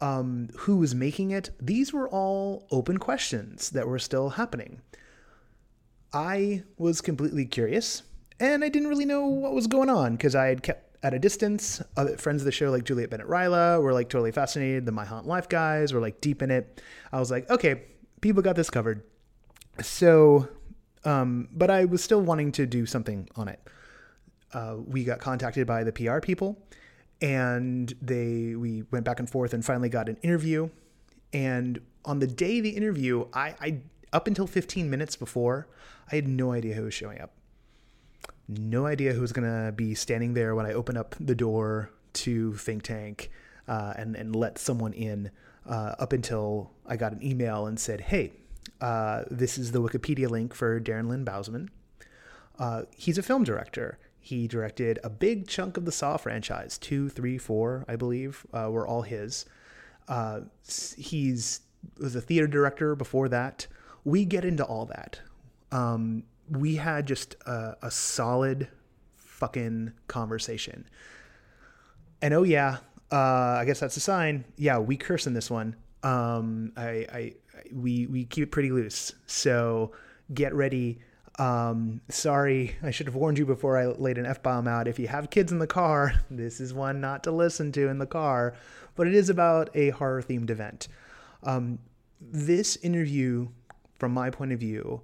Um, 0.00 0.48
who 0.56 0.76
was 0.76 0.94
making 0.94 1.30
it? 1.30 1.50
These 1.60 1.92
were 1.92 2.08
all 2.08 2.66
open 2.70 2.98
questions 2.98 3.70
that 3.70 3.86
were 3.86 3.98
still 3.98 4.30
happening. 4.30 4.80
I 6.12 6.62
was 6.78 7.00
completely 7.00 7.44
curious 7.44 8.02
and 8.40 8.64
I 8.64 8.68
didn't 8.68 8.88
really 8.88 9.04
know 9.04 9.26
what 9.26 9.52
was 9.52 9.66
going 9.66 9.88
on 9.88 10.16
because 10.16 10.34
I 10.34 10.46
had 10.46 10.62
kept 10.62 10.96
at 11.04 11.14
a 11.14 11.18
distance. 11.18 11.82
Other 11.96 12.16
friends 12.16 12.42
of 12.42 12.46
the 12.46 12.52
show, 12.52 12.70
like 12.70 12.84
Juliet 12.84 13.10
Bennett 13.10 13.28
Rylah, 13.28 13.80
were 13.80 13.92
like 13.92 14.08
totally 14.08 14.32
fascinated. 14.32 14.86
The 14.86 14.92
My 14.92 15.04
Haunt 15.04 15.26
Life 15.26 15.48
guys 15.48 15.92
were 15.92 16.00
like 16.00 16.20
deep 16.20 16.42
in 16.42 16.50
it. 16.50 16.82
I 17.12 17.20
was 17.20 17.30
like, 17.30 17.48
okay, 17.50 17.82
people 18.20 18.42
got 18.42 18.56
this 18.56 18.70
covered. 18.70 19.02
So, 19.82 20.48
um, 21.04 21.48
but 21.52 21.70
I 21.70 21.84
was 21.84 22.02
still 22.02 22.22
wanting 22.22 22.52
to 22.52 22.66
do 22.66 22.86
something 22.86 23.28
on 23.36 23.48
it. 23.48 23.60
Uh, 24.52 24.76
we 24.84 25.04
got 25.04 25.18
contacted 25.18 25.66
by 25.66 25.84
the 25.84 25.92
PR 25.92 26.20
people, 26.20 26.56
and 27.20 27.92
they 28.00 28.54
we 28.54 28.82
went 28.90 29.04
back 29.04 29.18
and 29.18 29.28
forth 29.28 29.52
and 29.52 29.64
finally 29.64 29.88
got 29.88 30.08
an 30.08 30.16
interview. 30.22 30.70
And 31.32 31.80
on 32.04 32.20
the 32.20 32.26
day 32.26 32.58
of 32.58 32.64
the 32.64 32.70
interview, 32.70 33.26
I, 33.32 33.54
I 33.60 33.80
up 34.12 34.26
until 34.28 34.46
15 34.46 34.88
minutes 34.88 35.16
before, 35.16 35.66
I 36.10 36.14
had 36.14 36.28
no 36.28 36.52
idea 36.52 36.74
who 36.74 36.84
was 36.84 36.94
showing 36.94 37.20
up 37.20 37.32
no 38.48 38.86
idea 38.86 39.12
who's 39.12 39.32
going 39.32 39.48
to 39.48 39.72
be 39.72 39.94
standing 39.94 40.34
there 40.34 40.54
when 40.54 40.66
I 40.66 40.72
open 40.72 40.96
up 40.96 41.14
the 41.18 41.34
door 41.34 41.90
to 42.14 42.54
Think 42.54 42.82
Tank 42.82 43.30
uh, 43.66 43.94
and, 43.96 44.14
and 44.16 44.36
let 44.36 44.58
someone 44.58 44.92
in 44.92 45.30
uh, 45.66 45.94
up 45.98 46.12
until 46.12 46.70
I 46.86 46.96
got 46.96 47.12
an 47.12 47.22
email 47.24 47.66
and 47.66 47.78
said, 47.80 48.02
hey, 48.02 48.32
uh, 48.80 49.24
this 49.30 49.56
is 49.56 49.72
the 49.72 49.80
Wikipedia 49.80 50.28
link 50.28 50.54
for 50.54 50.80
Darren 50.80 51.08
Lynn 51.08 51.24
Bousman. 51.24 51.68
Uh, 52.58 52.82
he's 52.96 53.18
a 53.18 53.22
film 53.22 53.44
director. 53.44 53.98
He 54.20 54.46
directed 54.46 54.98
a 55.02 55.10
big 55.10 55.48
chunk 55.48 55.76
of 55.76 55.84
the 55.84 55.92
Saw 55.92 56.16
franchise, 56.16 56.78
two, 56.78 57.08
three, 57.08 57.38
four, 57.38 57.84
I 57.88 57.96
believe, 57.96 58.46
uh, 58.52 58.70
were 58.70 58.86
all 58.86 59.02
his. 59.02 59.44
Uh, 60.08 60.42
he's 60.96 61.60
was 61.98 62.16
a 62.16 62.20
theater 62.20 62.46
director 62.46 62.94
before 62.94 63.28
that. 63.28 63.66
We 64.04 64.24
get 64.24 64.44
into 64.44 64.64
all 64.64 64.86
that. 64.86 65.20
Um, 65.70 66.24
we 66.50 66.76
had 66.76 67.06
just 67.06 67.34
a, 67.46 67.76
a 67.82 67.90
solid 67.90 68.68
fucking 69.16 69.92
conversation. 70.08 70.86
And 72.22 72.34
oh 72.34 72.42
yeah, 72.42 72.78
uh, 73.12 73.58
I 73.60 73.64
guess 73.64 73.80
that's 73.80 73.96
a 73.96 74.00
sign. 74.00 74.44
Yeah, 74.56 74.78
we 74.78 74.96
curse 74.96 75.26
in 75.26 75.34
this 75.34 75.50
one. 75.50 75.76
Um, 76.02 76.72
I, 76.76 77.06
I, 77.12 77.34
we, 77.72 78.06
we 78.06 78.24
keep 78.24 78.44
it 78.44 78.50
pretty 78.50 78.70
loose. 78.70 79.12
So 79.26 79.92
get 80.32 80.54
ready. 80.54 81.00
Um, 81.38 82.00
sorry, 82.08 82.76
I 82.82 82.90
should 82.90 83.06
have 83.06 83.16
warned 83.16 83.38
you 83.38 83.46
before 83.46 83.76
I 83.76 83.86
laid 83.86 84.18
an 84.18 84.26
F 84.26 84.42
bomb 84.42 84.68
out. 84.68 84.86
If 84.86 84.98
you 84.98 85.08
have 85.08 85.30
kids 85.30 85.50
in 85.50 85.58
the 85.58 85.66
car, 85.66 86.12
this 86.30 86.60
is 86.60 86.72
one 86.72 87.00
not 87.00 87.24
to 87.24 87.32
listen 87.32 87.72
to 87.72 87.88
in 87.88 87.98
the 87.98 88.06
car, 88.06 88.54
but 88.94 89.06
it 89.06 89.14
is 89.14 89.28
about 89.28 89.70
a 89.74 89.90
horror 89.90 90.22
themed 90.22 90.50
event. 90.50 90.88
Um, 91.42 91.78
this 92.20 92.76
interview, 92.76 93.48
from 93.98 94.12
my 94.12 94.30
point 94.30 94.52
of 94.52 94.60
view, 94.60 95.02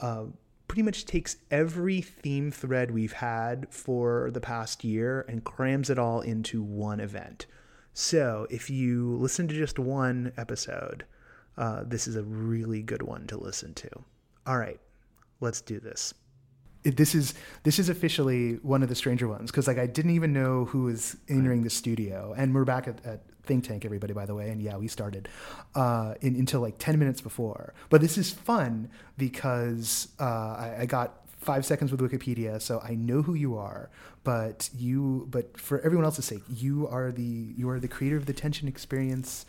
uh, 0.00 0.24
pretty 0.68 0.82
much 0.82 1.04
takes 1.04 1.36
every 1.50 2.00
theme 2.00 2.50
thread 2.50 2.90
we've 2.90 3.12
had 3.12 3.66
for 3.70 4.30
the 4.32 4.40
past 4.40 4.84
year 4.84 5.24
and 5.28 5.44
crams 5.44 5.90
it 5.90 5.98
all 5.98 6.20
into 6.20 6.62
one 6.62 7.00
event. 7.00 7.46
So 7.92 8.46
if 8.50 8.70
you 8.70 9.16
listen 9.16 9.46
to 9.48 9.54
just 9.54 9.78
one 9.78 10.32
episode, 10.36 11.04
uh, 11.56 11.84
this 11.86 12.08
is 12.08 12.16
a 12.16 12.24
really 12.24 12.82
good 12.82 13.02
one 13.02 13.26
to 13.28 13.36
listen 13.36 13.74
to. 13.74 13.88
All 14.46 14.58
right, 14.58 14.80
let's 15.40 15.60
do 15.60 15.78
this. 15.78 16.12
This 16.82 17.14
is 17.14 17.32
this 17.62 17.78
is 17.78 17.88
officially 17.88 18.54
one 18.56 18.82
of 18.82 18.90
the 18.90 18.94
stranger 18.94 19.26
ones 19.26 19.50
because 19.50 19.66
like 19.66 19.78
I 19.78 19.86
didn't 19.86 20.10
even 20.10 20.34
know 20.34 20.66
who 20.66 20.82
was 20.82 21.16
entering 21.28 21.62
the 21.62 21.70
studio, 21.70 22.34
and 22.36 22.54
we're 22.54 22.66
back 22.66 22.88
at, 22.88 23.02
at 23.06 23.22
Think 23.44 23.64
Tank, 23.64 23.84
everybody, 23.84 24.12
by 24.12 24.26
the 24.26 24.34
way, 24.34 24.50
and 24.50 24.60
yeah, 24.62 24.76
we 24.76 24.88
started 24.88 25.28
uh, 25.74 26.14
in, 26.20 26.34
until 26.36 26.60
like 26.60 26.76
ten 26.78 26.98
minutes 26.98 27.20
before. 27.20 27.74
But 27.90 28.00
this 28.00 28.16
is 28.18 28.30
fun 28.32 28.90
because 29.18 30.08
uh, 30.18 30.24
I, 30.24 30.76
I 30.80 30.86
got 30.86 31.20
five 31.38 31.64
seconds 31.66 31.92
with 31.92 32.00
Wikipedia, 32.00 32.60
so 32.60 32.80
I 32.82 32.94
know 32.94 33.22
who 33.22 33.34
you 33.34 33.56
are. 33.56 33.90
But 34.24 34.70
you, 34.76 35.26
but 35.30 35.60
for 35.60 35.80
everyone 35.80 36.04
else's 36.06 36.24
sake, 36.24 36.42
you 36.48 36.88
are 36.88 37.12
the 37.12 37.22
you 37.56 37.68
are 37.68 37.78
the 37.78 37.88
creator 37.88 38.16
of 38.16 38.26
the 38.26 38.32
tension 38.32 38.66
experience. 38.68 39.44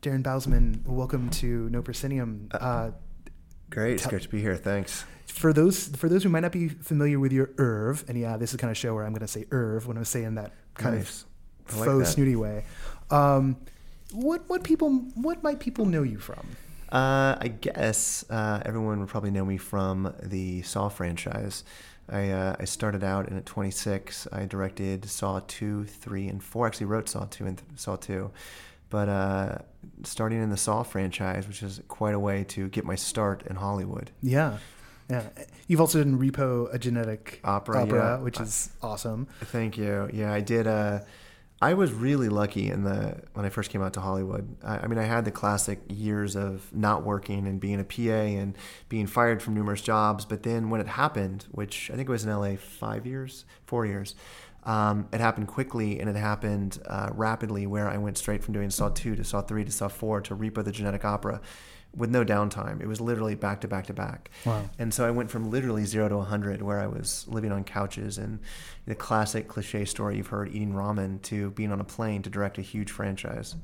Darren 0.00 0.22
Bousman, 0.22 0.84
welcome 0.86 1.30
to 1.30 1.68
No 1.70 1.80
Proscenium. 1.82 2.48
Uh, 2.52 2.90
Great, 3.70 3.94
it's 3.94 4.06
great 4.06 4.22
to 4.22 4.28
be 4.28 4.40
here. 4.40 4.56
Thanks. 4.56 5.04
For 5.26 5.52
those 5.52 5.88
for 5.88 6.08
those 6.08 6.22
who 6.22 6.28
might 6.28 6.40
not 6.40 6.52
be 6.52 6.68
familiar 6.68 7.18
with 7.18 7.32
your 7.32 7.50
oeuvre, 7.58 8.04
and 8.08 8.16
yeah, 8.18 8.36
this 8.36 8.50
is 8.52 8.56
kind 8.58 8.70
of 8.70 8.76
show 8.76 8.94
where 8.94 9.04
I'm 9.04 9.12
going 9.12 9.20
to 9.22 9.26
say 9.28 9.46
oeuvre 9.52 9.88
when 9.88 9.96
I'm 9.96 10.04
saying 10.04 10.34
that 10.36 10.52
kind 10.74 10.96
Nice. 10.96 11.24
of 11.68 11.76
like 11.78 11.86
faux 11.88 12.06
that. 12.08 12.12
snooty 12.12 12.36
way. 12.36 12.64
Um, 13.14 13.56
what 14.12 14.42
what 14.48 14.62
people 14.62 14.90
what 15.14 15.42
might 15.42 15.60
people 15.60 15.86
know 15.86 16.02
you 16.02 16.18
from? 16.18 16.46
Uh, 16.90 17.36
I 17.40 17.48
guess 17.48 18.24
uh, 18.30 18.62
everyone 18.64 19.00
would 19.00 19.08
probably 19.08 19.30
know 19.30 19.44
me 19.44 19.56
from 19.56 20.14
the 20.22 20.62
Saw 20.62 20.88
franchise. 20.88 21.64
I, 22.08 22.30
uh, 22.30 22.56
I 22.60 22.66
started 22.66 23.02
out 23.02 23.28
in 23.28 23.36
at 23.36 23.46
26. 23.46 24.28
I 24.30 24.44
directed 24.44 25.08
Saw 25.08 25.40
2, 25.48 25.86
3, 25.86 26.28
and 26.28 26.42
4. 26.42 26.66
Actually 26.66 26.86
wrote 26.86 27.08
Saw 27.08 27.24
2 27.24 27.46
and 27.46 27.58
th- 27.58 27.68
Saw 27.76 27.96
2. 27.96 28.30
But 28.90 29.08
uh, 29.08 29.58
starting 30.04 30.40
in 30.40 30.50
the 30.50 30.56
Saw 30.56 30.82
franchise, 30.82 31.48
which 31.48 31.62
is 31.62 31.80
quite 31.88 32.14
a 32.14 32.18
way 32.18 32.44
to 32.44 32.68
get 32.68 32.84
my 32.84 32.94
start 32.94 33.42
in 33.48 33.56
Hollywood. 33.56 34.10
Yeah, 34.22 34.58
yeah. 35.10 35.24
You've 35.66 35.80
also 35.80 36.04
done 36.04 36.18
Repo, 36.18 36.72
a 36.72 36.78
genetic 36.78 37.40
Opera, 37.42 37.86
yeah. 37.86 38.18
which 38.18 38.38
is 38.38 38.70
awesome. 38.82 39.26
Thank 39.40 39.76
you. 39.78 40.10
Yeah, 40.12 40.32
I 40.32 40.40
did. 40.40 40.68
I 41.64 41.72
was 41.72 41.94
really 41.94 42.28
lucky 42.28 42.68
in 42.68 42.84
the 42.84 43.22
when 43.32 43.46
I 43.46 43.48
first 43.48 43.70
came 43.70 43.80
out 43.80 43.94
to 43.94 44.00
Hollywood. 44.02 44.54
I, 44.62 44.80
I 44.80 44.86
mean, 44.86 44.98
I 44.98 45.04
had 45.04 45.24
the 45.24 45.30
classic 45.30 45.80
years 45.88 46.36
of 46.36 46.70
not 46.76 47.04
working 47.04 47.46
and 47.46 47.58
being 47.58 47.80
a 47.80 47.84
PA 47.84 48.02
and 48.02 48.54
being 48.90 49.06
fired 49.06 49.42
from 49.42 49.54
numerous 49.54 49.80
jobs. 49.80 50.26
But 50.26 50.42
then 50.42 50.68
when 50.68 50.82
it 50.82 50.88
happened, 50.88 51.46
which 51.52 51.90
I 51.90 51.96
think 51.96 52.06
it 52.06 52.12
was 52.12 52.26
in 52.26 52.30
LA 52.30 52.56
five 52.56 53.06
years, 53.06 53.46
four 53.64 53.86
years, 53.86 54.14
um, 54.64 55.08
it 55.10 55.20
happened 55.20 55.48
quickly 55.48 56.00
and 56.00 56.10
it 56.10 56.16
happened 56.16 56.80
uh, 56.84 57.08
rapidly. 57.14 57.66
Where 57.66 57.88
I 57.88 57.96
went 57.96 58.18
straight 58.18 58.44
from 58.44 58.52
doing 58.52 58.68
Saw 58.68 58.90
two 58.90 59.16
to 59.16 59.24
Saw 59.24 59.40
three 59.40 59.64
to 59.64 59.72
Saw 59.72 59.88
four 59.88 60.20
to 60.20 60.36
Repo 60.36 60.62
the 60.62 60.70
Genetic 60.70 61.06
Opera. 61.06 61.40
With 61.96 62.10
no 62.10 62.24
downtime, 62.24 62.80
it 62.80 62.86
was 62.86 63.00
literally 63.00 63.34
back 63.34 63.60
to 63.60 63.68
back 63.68 63.86
to 63.86 63.92
back. 63.92 64.30
Wow. 64.44 64.68
And 64.78 64.92
so 64.92 65.06
I 65.06 65.10
went 65.10 65.30
from 65.30 65.50
literally 65.50 65.84
zero 65.84 66.08
to 66.08 66.16
100, 66.16 66.60
where 66.60 66.80
I 66.80 66.86
was 66.86 67.24
living 67.28 67.52
on 67.52 67.62
couches 67.64 68.18
and 68.18 68.40
the 68.86 68.94
classic 68.94 69.48
cliche 69.48 69.84
story 69.84 70.16
you've 70.16 70.26
heard, 70.28 70.48
eating 70.48 70.72
ramen, 70.72 71.22
to 71.22 71.50
being 71.50 71.72
on 71.72 71.80
a 71.80 71.84
plane 71.84 72.22
to 72.22 72.30
direct 72.30 72.58
a 72.58 72.62
huge 72.62 72.90
franchise. 72.90 73.54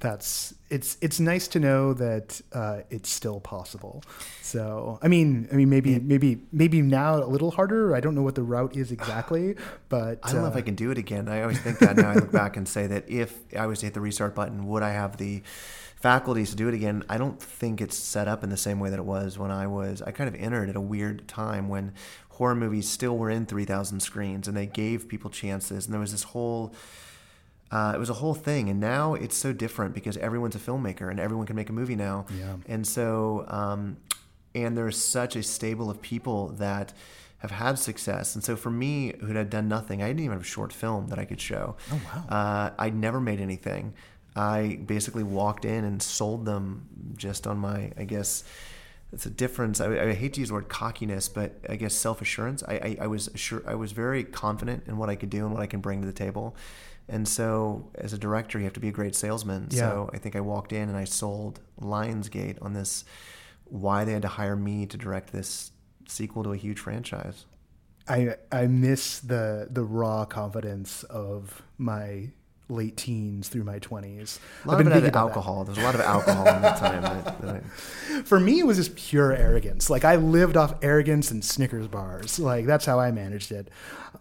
That's 0.00 0.54
it's 0.68 0.98
it's 1.00 1.18
nice 1.18 1.48
to 1.48 1.60
know 1.60 1.94
that 1.94 2.42
uh, 2.52 2.80
it's 2.90 3.08
still 3.08 3.40
possible. 3.40 4.02
So 4.42 4.98
I 5.00 5.08
mean 5.08 5.48
I 5.50 5.56
mean 5.56 5.70
maybe 5.70 5.98
maybe 5.98 6.42
maybe 6.52 6.82
now 6.82 7.16
a 7.16 7.24
little 7.24 7.50
harder. 7.50 7.96
I 7.96 8.00
don't 8.00 8.14
know 8.14 8.22
what 8.22 8.34
the 8.34 8.42
route 8.42 8.76
is 8.76 8.92
exactly, 8.92 9.56
but 9.88 10.20
I 10.22 10.32
don't 10.32 10.42
know 10.42 10.48
if 10.48 10.56
uh, 10.56 10.58
I 10.58 10.62
can 10.62 10.74
do 10.74 10.90
it 10.90 10.98
again. 10.98 11.28
I 11.28 11.40
always 11.40 11.58
think 11.58 11.78
that 11.78 11.96
now. 11.96 12.10
I 12.10 12.14
look 12.14 12.30
back 12.30 12.58
and 12.58 12.68
say 12.68 12.86
that 12.86 13.08
if 13.08 13.34
I 13.58 13.66
was 13.66 13.80
to 13.80 13.86
hit 13.86 13.94
the 13.94 14.00
restart 14.00 14.34
button, 14.34 14.66
would 14.66 14.82
I 14.82 14.90
have 14.90 15.16
the 15.16 15.42
faculties 16.00 16.50
to 16.50 16.56
do 16.56 16.68
it 16.68 16.74
again? 16.74 17.04
I 17.08 17.18
don't 17.18 17.40
think 17.40 17.80
it's 17.80 17.96
set 17.96 18.28
up 18.28 18.44
in 18.44 18.50
the 18.50 18.56
same 18.56 18.80
way 18.80 18.90
that 18.90 18.98
it 18.98 19.04
was 19.04 19.38
when 19.38 19.50
I 19.50 19.66
was. 19.66 20.02
I 20.02 20.10
kind 20.10 20.28
of 20.28 20.34
entered 20.40 20.68
at 20.68 20.76
a 20.76 20.80
weird 20.80 21.28
time 21.28 21.68
when 21.68 21.92
horror 22.30 22.54
movies 22.54 22.88
still 22.88 23.18
were 23.18 23.30
in 23.30 23.46
3,000 23.46 24.00
screens 24.00 24.46
and 24.48 24.56
they 24.56 24.66
gave 24.66 25.08
people 25.08 25.30
chances, 25.30 25.86
and 25.86 25.92
there 25.92 26.00
was 26.00 26.12
this 26.12 26.24
whole. 26.24 26.74
Uh, 27.70 27.92
it 27.94 27.98
was 27.98 28.08
a 28.08 28.14
whole 28.14 28.32
thing, 28.34 28.70
and 28.70 28.80
now 28.80 29.12
it's 29.12 29.36
so 29.36 29.52
different 29.52 29.94
because 29.94 30.16
everyone's 30.16 30.56
a 30.56 30.58
filmmaker 30.58 31.10
and 31.10 31.20
everyone 31.20 31.46
can 31.46 31.54
make 31.54 31.68
a 31.68 31.72
movie 31.72 31.96
now. 31.96 32.24
Yeah. 32.38 32.56
And 32.66 32.86
so, 32.86 33.44
um, 33.48 33.98
and 34.54 34.74
there's 34.74 34.96
such 34.96 35.36
a 35.36 35.42
stable 35.42 35.90
of 35.90 36.00
people 36.00 36.48
that 36.52 36.94
have 37.38 37.50
had 37.50 37.78
success. 37.78 38.34
And 38.34 38.42
so 38.42 38.56
for 38.56 38.70
me, 38.70 39.14
who 39.20 39.32
had 39.32 39.50
done 39.50 39.68
nothing, 39.68 40.02
I 40.02 40.08
didn't 40.08 40.20
even 40.20 40.32
have 40.32 40.42
a 40.42 40.44
short 40.44 40.72
film 40.72 41.08
that 41.08 41.18
I 41.18 41.24
could 41.24 41.40
show. 41.40 41.76
Oh, 41.92 42.00
wow. 42.06 42.36
Uh, 42.36 42.70
I 42.78 42.90
never 42.90 43.20
made 43.20 43.40
anything. 43.40 43.94
I 44.38 44.78
basically 44.86 45.24
walked 45.24 45.64
in 45.64 45.84
and 45.84 46.00
sold 46.00 46.44
them 46.44 46.86
just 47.16 47.44
on 47.48 47.58
my, 47.58 47.90
I 47.98 48.04
guess, 48.04 48.44
it's 49.12 49.26
a 49.26 49.30
difference. 49.30 49.80
I, 49.80 50.10
I 50.10 50.14
hate 50.14 50.34
to 50.34 50.40
use 50.40 50.50
the 50.50 50.54
word 50.54 50.68
cockiness, 50.68 51.28
but 51.28 51.56
I 51.68 51.74
guess 51.74 51.92
self 51.92 52.22
assurance. 52.22 52.62
I, 52.62 52.74
I, 52.74 52.96
I 53.00 53.06
was 53.08 53.28
sure 53.34 53.64
I 53.66 53.74
was 53.74 53.90
very 53.90 54.22
confident 54.22 54.84
in 54.86 54.96
what 54.96 55.10
I 55.10 55.16
could 55.16 55.30
do 55.30 55.44
and 55.44 55.52
what 55.52 55.60
I 55.60 55.66
can 55.66 55.80
bring 55.80 56.02
to 56.02 56.06
the 56.06 56.12
table. 56.12 56.54
And 57.08 57.26
so, 57.26 57.90
as 57.96 58.12
a 58.12 58.18
director, 58.18 58.58
you 58.58 58.64
have 58.64 58.74
to 58.74 58.80
be 58.80 58.88
a 58.88 58.92
great 58.92 59.16
salesman. 59.16 59.68
Yeah. 59.70 59.80
So 59.80 60.10
I 60.12 60.18
think 60.18 60.36
I 60.36 60.40
walked 60.40 60.72
in 60.72 60.88
and 60.88 60.96
I 60.96 61.04
sold 61.04 61.58
Lionsgate 61.80 62.62
on 62.62 62.74
this 62.74 63.04
why 63.64 64.04
they 64.04 64.12
had 64.12 64.22
to 64.22 64.28
hire 64.28 64.56
me 64.56 64.86
to 64.86 64.96
direct 64.96 65.32
this 65.32 65.72
sequel 66.06 66.44
to 66.44 66.52
a 66.52 66.56
huge 66.56 66.78
franchise. 66.78 67.44
I 68.06 68.36
I 68.52 68.68
miss 68.68 69.18
the 69.18 69.66
the 69.68 69.82
raw 69.82 70.26
confidence 70.26 71.02
of 71.04 71.62
my 71.76 72.30
late 72.68 72.96
teens 72.96 73.48
through 73.48 73.64
my 73.64 73.78
twenties. 73.78 74.38
A 74.64 74.68
lot 74.68 74.80
of 74.80 74.86
it 74.86 75.14
alcohol. 75.14 75.64
There's 75.64 75.78
a 75.78 75.82
lot 75.82 75.94
of 75.94 76.00
alcohol 76.00 76.46
in 76.46 76.62
that 76.62 76.78
time. 76.78 77.02
That, 77.02 77.40
that 77.40 77.54
I, 77.56 78.22
For 78.22 78.38
me, 78.38 78.60
it 78.60 78.66
was 78.66 78.76
just 78.76 78.94
pure 78.96 79.32
arrogance. 79.32 79.88
Like 79.90 80.04
I 80.04 80.16
lived 80.16 80.56
off 80.56 80.74
arrogance 80.82 81.30
and 81.30 81.44
Snickers 81.44 81.88
bars. 81.88 82.38
Like 82.38 82.66
that's 82.66 82.84
how 82.84 82.98
I 83.00 83.10
managed 83.10 83.52
it. 83.52 83.70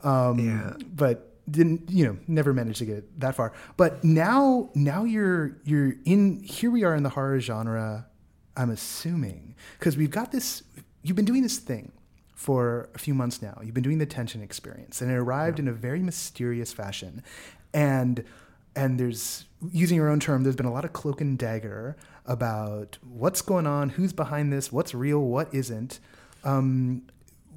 Um, 0.04 0.40
Yeah. 0.40 0.74
But 0.96 1.34
didn't 1.50 1.90
you 1.90 2.06
know? 2.06 2.18
Never 2.28 2.54
managed 2.54 2.80
to 2.80 2.86
get 2.86 3.20
that 3.20 3.36
far. 3.36 3.54
But 3.78 4.04
now, 4.04 4.70
now 4.76 5.04
you're 5.04 5.58
you're 5.64 5.94
in. 6.06 6.44
Here 6.44 6.70
we 6.72 6.84
are 6.84 6.96
in 6.96 7.04
the 7.04 7.10
horror 7.10 7.40
genre. 7.40 8.08
I'm 8.56 8.70
assuming 8.70 9.56
because 9.80 9.98
we've 9.98 10.12
got 10.12 10.32
this. 10.32 10.64
You've 11.04 11.16
been 11.16 11.26
doing 11.26 11.44
this 11.44 11.58
thing 11.58 11.92
for 12.36 12.90
a 12.96 13.00
few 13.00 13.14
months 13.14 13.42
now. 13.42 13.60
You've 13.64 13.74
been 13.74 13.84
doing 13.84 13.98
the 14.00 14.06
tension 14.06 14.42
experience, 14.42 15.02
and 15.02 15.10
it 15.10 15.16
arrived 15.16 15.60
in 15.60 15.68
a 15.68 15.74
very 15.74 16.02
mysterious 16.02 16.74
fashion. 16.74 17.24
And 17.78 18.24
and 18.76 19.00
there's 19.00 19.46
using 19.72 19.96
your 19.98 20.10
own 20.10 20.20
term. 20.20 20.44
There's 20.44 20.56
been 20.56 20.66
a 20.66 20.72
lot 20.72 20.86
of 20.86 20.94
cloak 20.94 21.20
and 21.22 21.38
dagger 21.38 21.96
about 22.26 22.98
what's 23.08 23.42
going 23.42 23.66
on, 23.68 23.90
who's 23.90 24.14
behind 24.14 24.52
this, 24.54 24.72
what's 24.72 24.94
real, 24.94 25.20
what 25.22 25.52
isn't. 25.54 26.00
Um, 26.44 27.04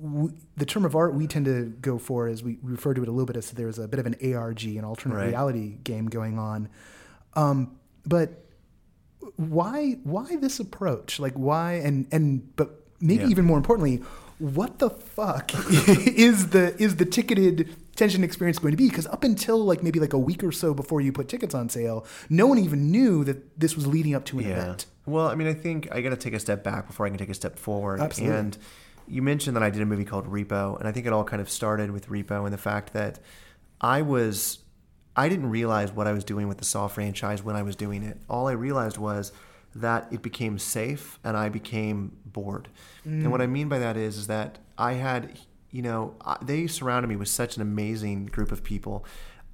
w- 0.02 0.32
the 0.56 0.64
term 0.64 0.84
of 0.84 0.94
art 0.96 1.14
we 1.14 1.26
tend 1.26 1.44
to 1.46 1.66
go 1.80 1.98
for 1.98 2.26
is 2.28 2.42
we 2.42 2.58
we 2.62 2.72
refer 2.72 2.94
to 2.94 3.02
it 3.02 3.08
a 3.08 3.10
little 3.10 3.26
bit 3.26 3.36
as 3.36 3.50
there's 3.50 3.78
a 3.78 3.86
bit 3.88 4.00
of 4.00 4.06
an 4.06 4.16
ARG, 4.34 4.64
an 4.64 4.84
alternate 4.84 5.16
Right. 5.16 5.28
reality 5.28 5.78
game 5.84 6.06
going 6.06 6.38
on. 6.38 6.68
Um, 7.34 7.76
but 8.06 8.44
why 9.36 9.98
why 10.04 10.36
this 10.36 10.60
approach? 10.60 11.18
Like 11.20 11.34
why 11.34 11.74
and 11.74 12.06
and 12.12 12.54
but 12.56 12.86
maybe 13.00 13.24
Yeah. 13.24 13.30
even 13.30 13.44
more 13.44 13.58
importantly, 13.58 14.02
what 14.40 14.78
the 14.78 14.90
fuck 14.90 15.52
is 15.88 16.48
the 16.48 16.74
is 16.82 16.96
the 16.96 17.04
ticketed 17.04 17.74
tension 17.94 18.24
experience 18.24 18.58
going 18.58 18.72
to 18.72 18.76
be? 18.76 18.88
Because 18.88 19.06
up 19.06 19.22
until 19.22 19.64
like 19.64 19.82
maybe 19.82 20.00
like 20.00 20.12
a 20.12 20.18
week 20.18 20.42
or 20.42 20.50
so 20.50 20.74
before 20.74 21.00
you 21.00 21.12
put 21.12 21.28
tickets 21.28 21.54
on 21.54 21.68
sale, 21.68 22.06
no 22.28 22.46
one 22.46 22.58
even 22.58 22.90
knew 22.90 23.22
that 23.24 23.60
this 23.60 23.76
was 23.76 23.86
leading 23.86 24.14
up 24.14 24.24
to 24.26 24.38
an 24.38 24.46
event. 24.46 24.86
Well, 25.06 25.28
I 25.28 25.34
mean, 25.34 25.46
I 25.46 25.54
think 25.54 25.88
I 25.92 26.00
got 26.00 26.10
to 26.10 26.16
take 26.16 26.34
a 26.34 26.40
step 26.40 26.64
back 26.64 26.86
before 26.86 27.06
I 27.06 27.10
can 27.10 27.18
take 27.18 27.28
a 27.28 27.34
step 27.34 27.58
forward. 27.58 28.00
Absolutely. 28.00 28.36
And 28.36 28.58
you 29.06 29.22
mentioned 29.22 29.56
that 29.56 29.62
I 29.62 29.70
did 29.70 29.82
a 29.82 29.86
movie 29.86 30.04
called 30.04 30.26
Repo, 30.26 30.78
and 30.78 30.88
I 30.88 30.92
think 30.92 31.06
it 31.06 31.12
all 31.12 31.24
kind 31.24 31.42
of 31.42 31.50
started 31.50 31.90
with 31.90 32.08
Repo 32.08 32.44
and 32.44 32.52
the 32.52 32.58
fact 32.58 32.92
that 32.94 33.18
I 33.80 34.02
was 34.02 34.60
I 35.16 35.28
didn't 35.28 35.50
realize 35.50 35.92
what 35.92 36.06
I 36.06 36.12
was 36.12 36.24
doing 36.24 36.48
with 36.48 36.58
the 36.58 36.64
Saw 36.64 36.88
franchise 36.88 37.42
when 37.42 37.56
I 37.56 37.62
was 37.62 37.76
doing 37.76 38.02
it. 38.04 38.18
All 38.28 38.48
I 38.48 38.52
realized 38.52 38.96
was 38.96 39.32
that 39.74 40.08
it 40.10 40.22
became 40.22 40.58
safe 40.58 41.18
and 41.22 41.36
I 41.36 41.48
became 41.48 42.16
bored. 42.26 42.68
Mm. 43.06 43.22
And 43.22 43.30
what 43.30 43.40
I 43.40 43.46
mean 43.46 43.68
by 43.68 43.78
that 43.78 43.96
is, 43.96 44.16
is 44.16 44.26
that 44.26 44.58
I 44.76 44.94
had, 44.94 45.38
you 45.70 45.82
know, 45.82 46.14
they 46.42 46.66
surrounded 46.66 47.08
me 47.08 47.16
with 47.16 47.28
such 47.28 47.56
an 47.56 47.62
amazing 47.62 48.26
group 48.26 48.50
of 48.52 48.64
people. 48.64 49.04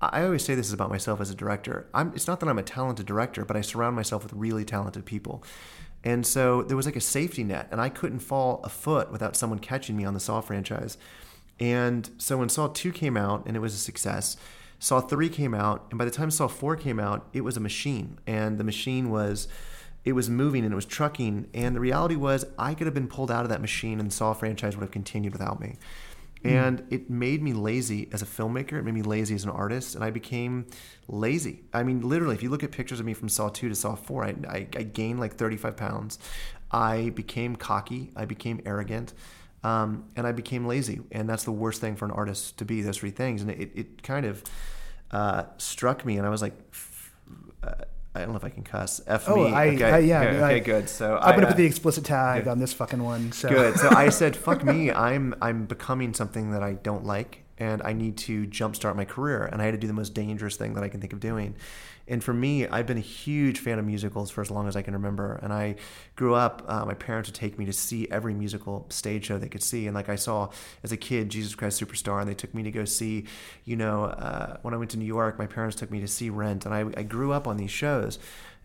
I 0.00 0.24
always 0.24 0.44
say 0.44 0.54
this 0.54 0.66
is 0.66 0.72
about 0.72 0.90
myself 0.90 1.20
as 1.20 1.30
a 1.30 1.34
director. 1.34 1.86
I'm, 1.94 2.12
it's 2.14 2.26
not 2.26 2.40
that 2.40 2.48
I'm 2.48 2.58
a 2.58 2.62
talented 2.62 3.06
director, 3.06 3.44
but 3.44 3.56
I 3.56 3.60
surround 3.62 3.96
myself 3.96 4.22
with 4.22 4.32
really 4.32 4.64
talented 4.64 5.04
people. 5.04 5.42
And 6.04 6.26
so 6.26 6.62
there 6.62 6.76
was 6.76 6.86
like 6.86 6.96
a 6.96 7.00
safety 7.00 7.42
net, 7.42 7.68
and 7.70 7.80
I 7.80 7.88
couldn't 7.88 8.20
fall 8.20 8.60
a 8.62 8.68
foot 8.68 9.10
without 9.10 9.36
someone 9.36 9.58
catching 9.58 9.96
me 9.96 10.04
on 10.04 10.14
the 10.14 10.20
Saw 10.20 10.40
franchise. 10.40 10.98
And 11.58 12.08
so 12.18 12.36
when 12.36 12.48
Saw 12.48 12.68
2 12.68 12.92
came 12.92 13.16
out 13.16 13.44
and 13.46 13.56
it 13.56 13.60
was 13.60 13.74
a 13.74 13.78
success, 13.78 14.36
Saw 14.78 15.00
3 15.00 15.28
came 15.30 15.54
out, 15.54 15.86
and 15.90 15.98
by 15.98 16.04
the 16.04 16.10
time 16.10 16.30
Saw 16.30 16.46
4 16.46 16.76
came 16.76 17.00
out, 17.00 17.26
it 17.32 17.40
was 17.40 17.56
a 17.56 17.60
machine. 17.60 18.18
And 18.26 18.58
the 18.58 18.64
machine 18.64 19.10
was 19.10 19.48
it 20.06 20.12
was 20.12 20.30
moving 20.30 20.64
and 20.64 20.72
it 20.72 20.76
was 20.76 20.86
trucking. 20.86 21.48
And 21.52 21.74
the 21.74 21.80
reality 21.80 22.14
was 22.14 22.46
I 22.56 22.74
could 22.74 22.86
have 22.86 22.94
been 22.94 23.08
pulled 23.08 23.30
out 23.30 23.42
of 23.42 23.50
that 23.50 23.60
machine 23.60 23.98
and 23.98 24.08
the 24.08 24.14
Saw 24.14 24.32
franchise 24.32 24.76
would 24.76 24.82
have 24.82 24.92
continued 24.92 25.32
without 25.32 25.60
me. 25.60 25.76
Hmm. 26.42 26.48
And 26.48 26.78
mm. 26.78 26.86
it 26.92 27.10
made 27.10 27.42
me 27.42 27.52
lazy 27.52 28.08
as 28.12 28.22
a 28.22 28.24
filmmaker. 28.24 28.74
It 28.74 28.84
made 28.84 28.94
me 28.94 29.02
lazy 29.02 29.34
as 29.34 29.42
an 29.42 29.50
artist, 29.50 29.96
and 29.96 30.04
I 30.04 30.10
became 30.10 30.66
lazy. 31.08 31.64
I 31.72 31.82
mean, 31.82 32.08
literally, 32.08 32.36
if 32.36 32.42
you 32.42 32.50
look 32.50 32.62
at 32.62 32.70
pictures 32.70 33.00
of 33.00 33.06
me 33.06 33.14
from 33.14 33.28
Saw 33.28 33.48
2 33.48 33.68
to 33.68 33.74
Saw 33.74 33.96
4, 33.96 34.24
I, 34.24 34.28
I, 34.28 34.56
I 34.76 34.82
gained 34.84 35.18
like 35.18 35.34
35 35.34 35.76
pounds. 35.76 36.18
I 36.70 37.10
became 37.10 37.56
cocky. 37.56 38.12
I 38.14 38.26
became 38.26 38.60
arrogant. 38.64 39.12
Um, 39.64 40.04
and 40.14 40.24
I 40.24 40.30
became 40.30 40.66
lazy. 40.66 41.00
And 41.10 41.28
that's 41.28 41.42
the 41.42 41.52
worst 41.52 41.80
thing 41.80 41.96
for 41.96 42.04
an 42.04 42.12
artist 42.12 42.58
to 42.58 42.64
be, 42.64 42.80
those 42.82 42.98
three 42.98 43.10
things. 43.10 43.42
And 43.42 43.50
it, 43.50 43.72
it 43.74 44.02
kind 44.04 44.24
of 44.24 44.44
uh, 45.10 45.44
struck 45.56 46.04
me, 46.04 46.16
and 46.16 46.26
I 46.26 46.30
was 46.30 46.42
like, 46.42 46.54
uh, 47.64 47.74
I 48.16 48.20
don't 48.20 48.30
know 48.30 48.36
if 48.36 48.44
I 48.44 48.50
can 48.50 48.64
cuss. 48.64 49.00
F 49.06 49.28
oh, 49.28 49.36
me. 49.36 49.52
I, 49.52 49.68
okay, 49.68 49.84
I, 49.84 49.98
yeah. 49.98 50.20
Okay, 50.22 50.44
okay 50.44 50.60
good. 50.60 50.88
So 50.88 51.16
I'm 51.16 51.32
I, 51.32 51.34
gonna 51.34 51.46
put 51.48 51.56
the 51.56 51.64
explicit 51.66 52.04
tag 52.04 52.44
good. 52.44 52.50
on 52.50 52.58
this 52.58 52.72
fucking 52.72 53.02
one. 53.02 53.32
So. 53.32 53.48
Good. 53.48 53.78
So 53.78 53.90
I 53.90 54.08
said, 54.08 54.36
"Fuck 54.36 54.64
me." 54.72 54.90
I'm 54.90 55.34
I'm 55.40 55.66
becoming 55.66 56.14
something 56.14 56.52
that 56.52 56.62
I 56.62 56.74
don't 56.74 57.04
like, 57.04 57.44
and 57.58 57.82
I 57.82 57.92
need 57.92 58.16
to 58.18 58.46
jumpstart 58.46 58.96
my 58.96 59.04
career. 59.04 59.44
And 59.44 59.62
I 59.62 59.64
had 59.64 59.72
to 59.72 59.78
do 59.78 59.86
the 59.86 59.92
most 59.92 60.14
dangerous 60.14 60.56
thing 60.56 60.74
that 60.74 60.84
I 60.84 60.88
can 60.88 61.00
think 61.00 61.12
of 61.12 61.20
doing. 61.20 61.54
And 62.08 62.22
for 62.22 62.32
me, 62.32 62.68
I've 62.68 62.86
been 62.86 62.98
a 62.98 63.00
huge 63.00 63.58
fan 63.58 63.78
of 63.78 63.84
musicals 63.84 64.30
for 64.30 64.40
as 64.40 64.50
long 64.50 64.68
as 64.68 64.76
I 64.76 64.82
can 64.82 64.94
remember. 64.94 65.40
And 65.42 65.52
I 65.52 65.76
grew 66.14 66.34
up, 66.34 66.62
uh, 66.68 66.84
my 66.84 66.94
parents 66.94 67.28
would 67.28 67.34
take 67.34 67.58
me 67.58 67.64
to 67.64 67.72
see 67.72 68.06
every 68.10 68.32
musical 68.32 68.86
stage 68.90 69.26
show 69.26 69.38
they 69.38 69.48
could 69.48 69.62
see. 69.62 69.86
And 69.86 69.94
like 69.94 70.08
I 70.08 70.14
saw 70.14 70.50
as 70.84 70.92
a 70.92 70.96
kid, 70.96 71.30
Jesus 71.30 71.54
Christ 71.54 71.82
Superstar, 71.82 72.20
and 72.20 72.28
they 72.28 72.34
took 72.34 72.54
me 72.54 72.62
to 72.62 72.70
go 72.70 72.84
see, 72.84 73.24
you 73.64 73.74
know, 73.74 74.04
uh, 74.04 74.58
when 74.62 74.72
I 74.72 74.76
went 74.76 74.92
to 74.92 74.98
New 74.98 75.04
York, 75.06 75.38
my 75.38 75.46
parents 75.46 75.74
took 75.76 75.90
me 75.90 76.00
to 76.00 76.08
see 76.08 76.30
Rent. 76.30 76.64
And 76.64 76.74
I, 76.74 76.84
I 76.96 77.02
grew 77.02 77.32
up 77.32 77.48
on 77.48 77.56
these 77.56 77.72
shows. 77.72 78.20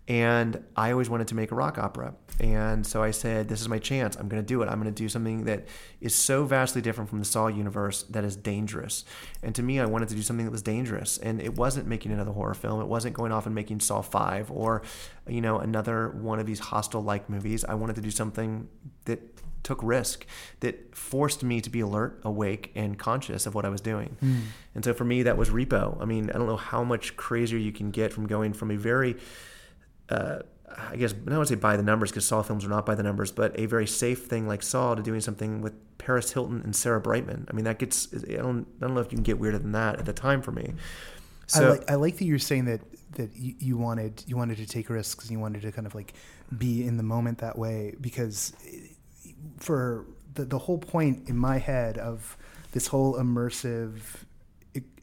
And 0.08 0.64
I 0.76 0.92
always 0.92 1.10
wanted 1.10 1.28
to 1.30 1.36
make 1.36 1.52
a 1.52 1.56
rock 1.56 1.78
opera. 1.78 2.16
And 2.40 2.86
so 2.86 3.04
I 3.04 3.12
said, 3.12 3.48
This 3.48 3.62
is 3.62 3.70
my 3.70 3.78
chance. 3.78 4.16
I'm 4.16 4.28
going 4.28 4.42
to 4.42 4.46
do 4.46 4.62
it. 4.64 4.68
I'm 4.68 4.82
going 4.82 4.94
to 4.94 5.04
do 5.04 5.08
something 5.08 5.46
that 5.46 5.68
is 6.00 6.16
so 6.16 6.44
vastly 6.44 6.82
different 6.82 7.10
from 7.10 7.20
the 7.20 7.26
Saw 7.26 7.48
universe 7.48 8.04
that 8.04 8.24
is 8.24 8.36
dangerous. 8.36 9.06
And 9.44 9.54
to 9.56 9.64
me, 9.64 9.80
I 9.80 9.86
wanted 9.86 10.10
to 10.10 10.16
do 10.16 10.22
something 10.22 10.46
that 10.46 10.52
was 10.52 10.64
dangerous. 10.64 11.18
And 11.20 11.40
it 11.40 11.56
wasn't 11.56 11.88
making 11.88 12.12
another 12.12 12.32
horror 12.32 12.56
film, 12.56 12.82
it 12.82 12.88
wasn't 12.88 13.16
going 13.16 13.32
off 13.32 13.46
and 13.46 13.54
making 13.54 13.80
Saw 13.80 14.02
5 14.02 14.52
or, 14.52 14.82
you 15.28 15.42
know, 15.42 15.60
another 15.60 16.10
one 16.10 16.40
of 16.40 16.46
these 16.46 16.60
hostile 16.60 17.04
like 17.04 17.30
movies. 17.30 17.64
I 17.64 17.76
wanted 17.76 17.96
to 17.98 18.02
do 18.02 18.12
something 18.12 18.68
that 19.06 19.22
took 19.64 19.84
risk 19.84 20.26
that 20.62 20.96
forced 20.96 21.44
me 21.44 21.62
to 21.62 21.70
be 21.70 21.80
alert, 21.80 22.20
awake, 22.24 22.72
and 22.76 22.98
conscious 22.98 23.46
of 23.46 23.54
what 23.54 23.66
I 23.66 23.70
was 23.70 23.82
doing. 23.82 24.18
Mm. 24.24 24.42
And 24.76 24.84
so 24.84 24.94
for 24.94 25.06
me, 25.06 25.24
that 25.24 25.38
was 25.38 25.50
Repo. 25.50 26.02
I 26.02 26.06
mean, 26.06 26.30
I 26.30 26.34
don't 26.34 26.48
know 26.48 26.58
how 26.58 26.84
much 26.84 27.16
crazier 27.16 27.60
you 27.60 27.72
can 27.72 27.92
get 27.92 28.12
from 28.12 28.28
going 28.28 28.54
from 28.54 28.72
a 28.72 28.78
very 28.78 29.18
uh, 30.12 30.40
I 30.92 30.96
guess 30.96 31.14
I 31.14 31.16
don't 31.16 31.36
want 31.36 31.48
to 31.48 31.56
say 31.56 31.60
by 31.60 31.78
the 31.78 31.84
numbers 31.84 32.12
because 32.12 32.26
Saw 32.26 32.42
films 32.42 32.66
are 32.66 32.70
not 32.70 32.86
by 32.86 32.96
the 32.96 33.04
numbers, 33.04 33.32
but 33.32 33.58
a 33.60 33.66
very 33.66 33.88
safe 33.88 34.26
thing 34.26 34.48
like 34.48 34.64
Saw 34.64 34.96
to 34.96 35.02
doing 35.02 35.22
something 35.22 35.62
with 35.62 35.74
Paris 35.98 36.32
Hilton 36.32 36.62
and 36.64 36.76
Sarah 36.76 37.02
Brightman. 37.02 37.48
I 37.50 37.54
mean, 37.54 37.66
that 37.66 37.80
gets 37.80 38.14
I 38.14 38.38
don't 38.38 38.68
I 38.78 38.86
don't 38.86 38.94
know 38.94 39.02
if 39.02 39.12
you 39.12 39.18
can 39.18 39.24
get 39.24 39.40
weirder 39.40 39.60
than 39.60 39.74
that 39.74 40.00
at 40.00 40.06
the 40.06 40.14
time 40.14 40.42
for 40.42 40.52
me. 40.52 40.74
So, 41.48 41.66
I 41.66 41.70
like 41.70 41.92
I 41.92 41.96
like 41.96 42.18
that 42.18 42.26
you're 42.26 42.40
saying 42.40 42.66
that 42.66 42.82
that 43.14 43.36
you, 43.36 43.56
you 43.60 43.78
wanted 43.78 44.24
you 44.28 44.38
wanted 44.38 44.58
to 44.58 44.66
take 44.66 44.90
risks 44.90 45.26
and 45.26 45.32
you 45.32 45.40
wanted 45.40 45.62
to 45.64 45.72
kind 45.72 45.86
of 45.86 45.96
like 45.96 46.14
be 46.58 46.86
in 46.86 46.98
the 46.98 47.04
moment 47.04 47.40
that 47.40 47.58
way 47.58 47.96
because 48.00 48.54
for 49.58 50.06
the 50.34 50.46
the 50.46 50.58
whole 50.58 50.78
point 50.78 51.28
in 51.30 51.38
my 51.38 51.58
head 51.58 51.98
of 51.98 52.38
this 52.72 52.88
whole 52.88 53.16
immersive 53.16 54.00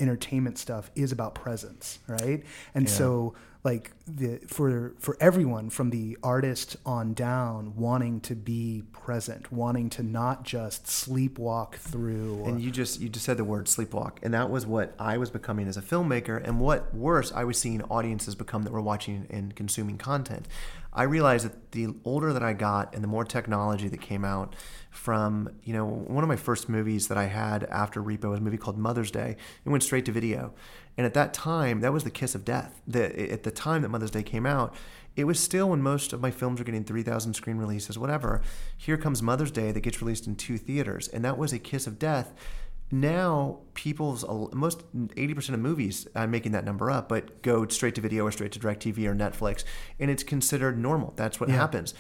entertainment 0.01 0.59
stuff 0.59 0.91
is 0.95 1.13
about 1.13 1.35
presence, 1.35 1.99
right? 2.07 2.43
And 2.75 2.89
yeah. 2.89 2.95
so 2.95 3.35
like 3.65 3.91
the 4.07 4.39
for 4.47 4.95
for 4.99 5.17
everyone 5.21 5.69
from 5.69 5.91
the 5.91 6.17
artist 6.23 6.77
on 6.87 7.13
down 7.13 7.75
wanting 7.77 8.21
to 8.21 8.35
be 8.35 8.85
present 8.93 9.53
wanting 9.53 9.91
to 9.91 10.03
not 10.03 10.45
just 10.45 10.87
sleepwalk 10.87 11.75
through 11.75 12.45
and 12.45 12.63
you 12.63 12.71
just 12.71 13.01
you 13.01 13.09
just 13.09 13.25
said 13.25 13.37
the 13.37 13.45
word 13.45 13.67
sleepwalk 13.67 14.13
and 14.23 14.33
that 14.33 14.49
was 14.49 14.65
what 14.65 14.95
i 14.99 15.19
was 15.19 15.31
becoming 15.31 15.67
as 15.67 15.77
a 15.77 15.83
filmmaker 15.83 16.43
and 16.43 16.61
what 16.61 16.95
worse 16.95 17.33
i 17.33 17.43
was 17.43 17.59
seeing 17.59 17.83
audiences 17.85 18.35
become 18.35 18.63
that 18.63 18.73
were 18.73 18.81
watching 18.81 19.27
and 19.29 19.57
consuming 19.57 19.99
content 19.99 20.47
i 20.93 21.03
realized 21.03 21.45
that 21.45 21.73
the 21.73 21.89
older 22.05 22.33
that 22.33 22.43
i 22.43 22.53
got 22.53 22.95
and 22.95 23.03
the 23.03 23.09
more 23.09 23.25
technology 23.25 23.89
that 23.89 24.01
came 24.01 24.25
out 24.25 24.55
from 24.91 25.49
you 25.63 25.73
know 25.73 25.85
one 25.85 26.25
of 26.25 26.29
my 26.29 26.37
first 26.37 26.69
movies 26.69 27.09
that 27.09 27.19
i 27.19 27.25
had 27.25 27.65
after 27.65 28.03
repo 28.03 28.31
was 28.31 28.41
a 28.41 28.43
movie 28.43 28.57
called 28.57 28.79
mother's 28.79 29.11
day 29.11 29.37
it 29.65 29.69
went 29.69 29.83
straight 29.83 30.05
to 30.05 30.13
video 30.13 30.53
and 30.99 31.07
at 31.07 31.15
that 31.15 31.33
time, 31.33 31.81
that 31.81 31.93
was 31.93 32.03
the 32.03 32.11
kiss 32.11 32.35
of 32.35 32.45
death. 32.45 32.83
The, 32.87 33.31
at 33.31 33.45
the 33.45 33.53
time 33.53 33.83
that 33.83 33.89
Mother's 33.89 34.11
Day 34.11 34.25
came 34.25 34.45
out, 34.45 34.75
it 35.15 35.25
was 35.25 35.39
still 35.39 35.71
when 35.71 35.81
most 35.81 36.13
of 36.13 36.21
my 36.21 36.33
films 36.33 36.59
were 36.59 36.65
getting 36.65 36.83
3,000 36.83 37.35
screen 37.35 37.57
releases, 37.57 37.97
whatever. 37.97 38.43
Here 38.77 38.97
comes 38.97 39.23
Mother's 39.23 39.53
Day 39.53 39.71
that 39.71 39.81
gets 39.81 40.03
released 40.03 40.27
in 40.27 40.35
two 40.35 40.59
theaters. 40.59 41.07
And 41.07 41.25
that 41.25 41.39
was 41.39 41.53
a 41.53 41.61
kiss 41.61 41.87
of 41.87 42.01
death. 42.01 42.35
Now, 42.91 43.59
people's 43.75 44.25
most 44.55 44.91
80% 44.95 45.51
of 45.51 45.61
movies, 45.61 46.09
I'm 46.15 46.31
making 46.31 46.53
that 46.53 46.65
number 46.65 46.91
up, 46.91 47.09
but 47.09 47.43
go 47.43 47.67
straight 47.69 47.95
to 47.97 48.01
video 48.01 48.27
or 48.27 48.33
straight 48.33 48.53
to 48.53 48.59
DirecTV 48.59 49.07
or 49.07 49.15
Netflix. 49.15 49.65
And 50.01 50.11
it's 50.11 50.23
considered 50.23 50.79
normal. 50.79 51.13
That's 51.17 51.39
what 51.39 51.51
yeah. 51.51 51.57
happens. 51.57 51.95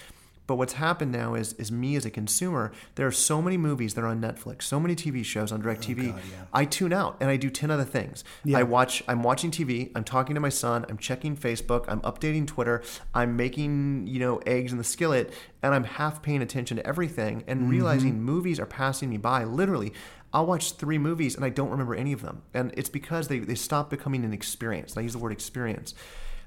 But 0.48 0.56
what's 0.56 0.72
happened 0.72 1.12
now 1.12 1.34
is, 1.34 1.52
is 1.52 1.70
me 1.70 1.94
as 1.94 2.06
a 2.06 2.10
consumer, 2.10 2.72
there 2.94 3.06
are 3.06 3.12
so 3.12 3.42
many 3.42 3.58
movies 3.58 3.92
that 3.92 4.00
are 4.00 4.06
on 4.06 4.18
Netflix, 4.22 4.62
so 4.62 4.80
many 4.80 4.96
TV 4.96 5.22
shows 5.22 5.52
on 5.52 5.62
DirecTV. 5.62 6.14
Oh 6.14 6.16
yeah. 6.16 6.44
I 6.54 6.64
tune 6.64 6.94
out 6.94 7.18
and 7.20 7.28
I 7.28 7.36
do 7.36 7.50
10 7.50 7.70
other 7.70 7.84
things. 7.84 8.24
Yeah. 8.44 8.56
I 8.58 8.62
watch, 8.62 9.04
I'm 9.06 9.22
watching 9.22 9.50
TV, 9.50 9.92
I'm 9.94 10.04
talking 10.04 10.34
to 10.34 10.40
my 10.40 10.48
son, 10.48 10.86
I'm 10.88 10.96
checking 10.96 11.36
Facebook, 11.36 11.84
I'm 11.86 12.00
updating 12.00 12.46
Twitter, 12.46 12.82
I'm 13.12 13.36
making, 13.36 14.06
you 14.06 14.20
know, 14.20 14.38
eggs 14.46 14.72
in 14.72 14.78
the 14.78 14.84
skillet, 14.84 15.34
and 15.62 15.74
I'm 15.74 15.84
half 15.84 16.22
paying 16.22 16.40
attention 16.40 16.78
to 16.78 16.86
everything 16.86 17.44
and 17.46 17.60
mm-hmm. 17.60 17.70
realizing 17.70 18.22
movies 18.22 18.58
are 18.58 18.66
passing 18.66 19.10
me 19.10 19.18
by. 19.18 19.44
Literally, 19.44 19.92
I'll 20.32 20.46
watch 20.46 20.72
three 20.72 20.98
movies 20.98 21.34
and 21.34 21.44
I 21.44 21.48
don't 21.48 21.70
remember 21.70 21.94
any 21.94 22.12
of 22.12 22.22
them. 22.22 22.42
And 22.52 22.72
it's 22.76 22.88
because 22.88 23.28
they, 23.28 23.38
they 23.38 23.54
stop 23.54 23.90
becoming 23.90 24.24
an 24.24 24.32
experience. 24.32 24.96
I 24.96 25.00
use 25.00 25.12
the 25.12 25.18
word 25.18 25.32
experience. 25.32 25.94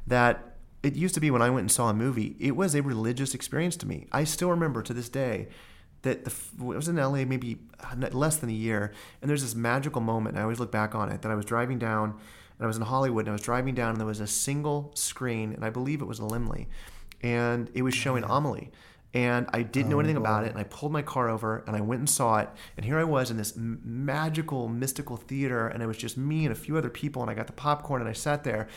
That 0.07 0.55
it 0.83 0.95
used 0.95 1.13
to 1.15 1.19
be 1.19 1.31
when 1.31 1.41
I 1.41 1.49
went 1.49 1.61
and 1.61 1.71
saw 1.71 1.89
a 1.89 1.93
movie, 1.93 2.35
it 2.39 2.55
was 2.55 2.75
a 2.75 2.81
religious 2.81 3.33
experience 3.33 3.75
to 3.77 3.87
me. 3.87 4.07
I 4.11 4.23
still 4.23 4.49
remember 4.49 4.81
to 4.83 4.93
this 4.93 5.09
day 5.09 5.47
that 6.01 6.25
the, 6.25 6.31
it 6.31 6.75
was 6.75 6.87
in 6.87 6.95
LA 6.95 7.25
maybe 7.25 7.59
uh, 7.79 8.07
less 8.11 8.37
than 8.37 8.49
a 8.49 8.53
year, 8.53 8.91
and 9.21 9.29
there's 9.29 9.43
this 9.43 9.55
magical 9.55 10.01
moment. 10.01 10.37
I 10.37 10.41
always 10.41 10.59
look 10.59 10.71
back 10.71 10.95
on 10.95 11.11
it 11.11 11.21
that 11.21 11.31
I 11.31 11.35
was 11.35 11.45
driving 11.45 11.77
down, 11.77 12.09
and 12.09 12.63
I 12.63 12.65
was 12.65 12.77
in 12.77 12.83
Hollywood, 12.83 13.25
and 13.25 13.29
I 13.29 13.33
was 13.33 13.41
driving 13.41 13.75
down, 13.75 13.91
and 13.91 13.99
there 13.99 14.07
was 14.07 14.19
a 14.19 14.27
single 14.27 14.91
screen, 14.95 15.53
and 15.53 15.63
I 15.63 15.69
believe 15.69 16.01
it 16.01 16.05
was 16.05 16.19
a 16.19 16.23
Laemmle, 16.23 16.65
and 17.21 17.69
it 17.73 17.83
was 17.83 17.93
showing 17.93 18.23
mm-hmm. 18.23 18.31
Amelie. 18.31 18.71
And 19.13 19.47
I 19.51 19.61
didn't 19.63 19.89
know 19.89 19.97
oh, 19.97 19.99
anything 19.99 20.15
about 20.15 20.45
it, 20.45 20.51
and 20.51 20.57
I 20.57 20.63
pulled 20.63 20.93
my 20.93 21.01
car 21.01 21.27
over, 21.27 21.65
and 21.67 21.75
I 21.75 21.81
went 21.81 21.99
and 21.99 22.09
saw 22.09 22.37
it, 22.37 22.49
and 22.77 22.85
here 22.85 22.97
I 22.97 23.03
was 23.03 23.29
in 23.29 23.35
this 23.35 23.53
magical, 23.57 24.69
mystical 24.69 25.17
theater, 25.17 25.67
and 25.67 25.83
it 25.83 25.85
was 25.85 25.97
just 25.97 26.17
me 26.17 26.45
and 26.45 26.53
a 26.53 26.55
few 26.55 26.77
other 26.77 26.89
people, 26.89 27.21
and 27.21 27.29
I 27.29 27.33
got 27.33 27.47
the 27.47 27.53
popcorn, 27.53 28.01
and 28.01 28.09
I 28.09 28.13
sat 28.13 28.45
there, 28.45 28.69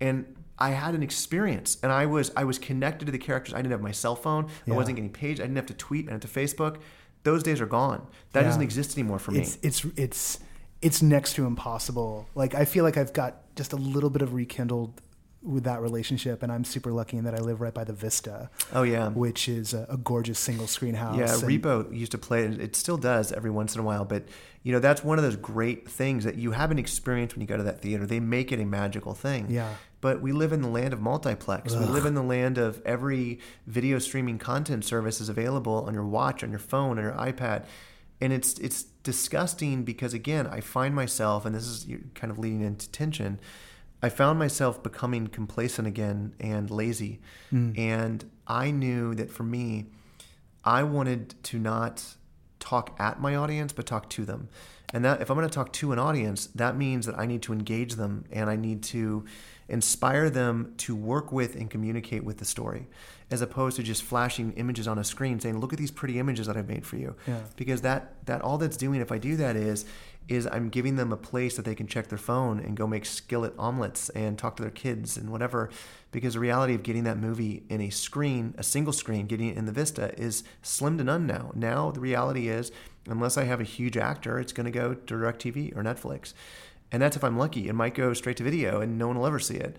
and 0.00 0.34
I 0.58 0.70
had 0.70 0.94
an 0.94 1.02
experience 1.02 1.76
and 1.82 1.92
I 1.92 2.06
was 2.06 2.32
I 2.36 2.44
was 2.44 2.58
connected 2.58 3.06
to 3.06 3.12
the 3.12 3.18
characters. 3.18 3.54
I 3.54 3.58
didn't 3.58 3.72
have 3.72 3.82
my 3.82 3.92
cell 3.92 4.16
phone. 4.16 4.48
Yeah. 4.64 4.74
I 4.74 4.76
wasn't 4.76 4.96
getting 4.96 5.12
paged. 5.12 5.40
I 5.40 5.44
didn't 5.44 5.56
have 5.56 5.66
to 5.66 5.74
tweet. 5.74 6.06
I 6.06 6.12
didn't 6.12 6.24
have 6.24 6.32
to 6.32 6.40
Facebook. 6.40 6.78
Those 7.24 7.42
days 7.42 7.60
are 7.60 7.66
gone. 7.66 8.06
That 8.32 8.40
yeah. 8.40 8.46
doesn't 8.46 8.62
exist 8.62 8.96
anymore 8.96 9.18
for 9.18 9.32
me. 9.32 9.40
It's 9.40 9.58
it's 9.62 9.84
it's 9.96 10.40
it's 10.80 11.02
next 11.02 11.34
to 11.34 11.46
impossible. 11.46 12.28
Like 12.34 12.54
I 12.54 12.64
feel 12.64 12.84
like 12.84 12.96
I've 12.96 13.12
got 13.12 13.54
just 13.54 13.72
a 13.72 13.76
little 13.76 14.10
bit 14.10 14.22
of 14.22 14.32
rekindled 14.32 15.00
with 15.42 15.64
that 15.64 15.80
relationship, 15.80 16.42
and 16.42 16.50
I'm 16.50 16.64
super 16.64 16.92
lucky 16.92 17.16
in 17.16 17.24
that 17.24 17.34
I 17.34 17.38
live 17.38 17.60
right 17.60 17.74
by 17.74 17.84
the 17.84 17.92
Vista. 17.92 18.50
Oh 18.72 18.82
yeah, 18.82 19.08
which 19.10 19.48
is 19.48 19.74
a, 19.74 19.86
a 19.88 19.96
gorgeous 19.96 20.38
single 20.38 20.66
screen 20.66 20.94
house. 20.94 21.16
Yeah, 21.16 21.26
Repo 21.26 21.94
used 21.96 22.12
to 22.12 22.18
play 22.18 22.44
it. 22.44 22.60
It 22.60 22.76
still 22.76 22.96
does 22.96 23.32
every 23.32 23.50
once 23.50 23.74
in 23.74 23.80
a 23.80 23.84
while, 23.84 24.04
but 24.04 24.24
you 24.62 24.72
know 24.72 24.80
that's 24.80 25.04
one 25.04 25.18
of 25.18 25.24
those 25.24 25.36
great 25.36 25.88
things 25.88 26.24
that 26.24 26.36
you 26.36 26.52
have 26.52 26.70
an 26.70 26.78
experience 26.78 27.34
when 27.34 27.40
you 27.40 27.46
go 27.46 27.56
to 27.56 27.62
that 27.62 27.80
theater. 27.80 28.06
They 28.06 28.20
make 28.20 28.52
it 28.52 28.60
a 28.60 28.66
magical 28.66 29.14
thing. 29.14 29.50
Yeah. 29.50 29.74
But 30.00 30.20
we 30.20 30.32
live 30.32 30.52
in 30.52 30.60
the 30.60 30.68
land 30.68 30.92
of 30.92 31.00
multiplex. 31.00 31.72
Ugh. 31.72 31.80
We 31.80 31.86
live 31.86 32.06
in 32.06 32.14
the 32.14 32.22
land 32.22 32.58
of 32.58 32.82
every 32.84 33.40
video 33.66 33.98
streaming 33.98 34.38
content 34.38 34.84
service 34.84 35.20
is 35.20 35.28
available 35.28 35.84
on 35.86 35.94
your 35.94 36.04
watch, 36.04 36.44
on 36.44 36.50
your 36.50 36.58
phone, 36.58 36.98
on 36.98 37.04
your 37.04 37.12
iPad 37.12 37.64
and 38.20 38.32
it's 38.32 38.58
it's 38.58 38.84
disgusting 39.02 39.84
because 39.84 40.14
again 40.14 40.46
I 40.46 40.60
find 40.60 40.94
myself 40.94 41.44
and 41.44 41.54
this 41.54 41.66
is 41.66 41.86
kind 42.14 42.30
of 42.30 42.38
leading 42.38 42.62
into 42.62 42.90
tension. 42.90 43.38
I 44.06 44.08
found 44.08 44.38
myself 44.38 44.82
becoming 44.82 45.26
complacent 45.26 45.88
again 45.88 46.32
and 46.38 46.70
lazy, 46.70 47.20
Mm. 47.52 47.76
and 47.76 48.24
I 48.46 48.70
knew 48.70 49.14
that 49.16 49.30
for 49.32 49.42
me, 49.42 49.86
I 50.64 50.84
wanted 50.84 51.34
to 51.44 51.58
not 51.58 52.16
talk 52.60 52.94
at 53.00 53.20
my 53.20 53.34
audience, 53.34 53.72
but 53.72 53.84
talk 53.86 54.08
to 54.10 54.24
them. 54.24 54.48
And 54.94 55.04
that 55.04 55.20
if 55.20 55.28
I'm 55.30 55.36
going 55.36 55.48
to 55.48 55.52
talk 55.54 55.72
to 55.74 55.90
an 55.92 55.98
audience, 55.98 56.46
that 56.54 56.76
means 56.76 57.06
that 57.06 57.18
I 57.18 57.26
need 57.26 57.42
to 57.42 57.52
engage 57.52 57.94
them 57.94 58.24
and 58.30 58.48
I 58.48 58.54
need 58.54 58.84
to 58.84 59.24
inspire 59.68 60.30
them 60.30 60.72
to 60.78 60.94
work 60.94 61.32
with 61.32 61.56
and 61.56 61.68
communicate 61.68 62.22
with 62.22 62.38
the 62.38 62.44
story, 62.44 62.86
as 63.28 63.40
opposed 63.42 63.74
to 63.76 63.82
just 63.82 64.04
flashing 64.04 64.52
images 64.52 64.86
on 64.86 64.96
a 64.98 65.02
screen 65.04 65.40
saying, 65.40 65.58
"Look 65.58 65.72
at 65.72 65.78
these 65.80 65.90
pretty 65.90 66.20
images 66.20 66.46
that 66.46 66.56
I've 66.56 66.68
made 66.68 66.86
for 66.86 66.96
you." 66.96 67.16
Yeah. 67.26 67.40
Because 67.56 67.80
that 67.80 68.24
that 68.26 68.40
all 68.42 68.58
that's 68.58 68.76
doing, 68.76 69.00
if 69.00 69.10
I 69.10 69.18
do 69.18 69.34
that, 69.36 69.56
is 69.56 69.84
is 70.28 70.46
I'm 70.50 70.68
giving 70.68 70.96
them 70.96 71.12
a 71.12 71.16
place 71.16 71.56
that 71.56 71.64
they 71.64 71.74
can 71.74 71.86
check 71.86 72.08
their 72.08 72.18
phone 72.18 72.58
and 72.58 72.76
go 72.76 72.86
make 72.86 73.06
skillet 73.06 73.54
omelets 73.58 74.08
and 74.10 74.36
talk 74.36 74.56
to 74.56 74.62
their 74.62 74.70
kids 74.70 75.16
and 75.16 75.30
whatever. 75.30 75.70
Because 76.10 76.34
the 76.34 76.40
reality 76.40 76.74
of 76.74 76.82
getting 76.82 77.04
that 77.04 77.18
movie 77.18 77.62
in 77.68 77.80
a 77.80 77.90
screen, 77.90 78.54
a 78.58 78.62
single 78.62 78.92
screen, 78.92 79.26
getting 79.26 79.48
it 79.48 79.56
in 79.56 79.66
the 79.66 79.72
Vista 79.72 80.18
is 80.20 80.42
slim 80.62 80.98
to 80.98 81.04
none 81.04 81.26
now. 81.26 81.52
Now 81.54 81.90
the 81.90 82.00
reality 82.00 82.48
is, 82.48 82.72
unless 83.08 83.36
I 83.36 83.44
have 83.44 83.60
a 83.60 83.64
huge 83.64 83.96
actor, 83.96 84.38
it's 84.38 84.52
going 84.52 84.64
to 84.64 84.70
go 84.70 84.94
to 84.94 85.14
DirecTV 85.14 85.76
or 85.76 85.82
Netflix. 85.82 86.32
And 86.90 87.02
that's 87.02 87.16
if 87.16 87.24
I'm 87.24 87.38
lucky. 87.38 87.68
It 87.68 87.74
might 87.74 87.94
go 87.94 88.12
straight 88.12 88.36
to 88.38 88.44
video 88.44 88.80
and 88.80 88.98
no 88.98 89.06
one 89.06 89.18
will 89.18 89.26
ever 89.26 89.38
see 89.40 89.56
it. 89.56 89.76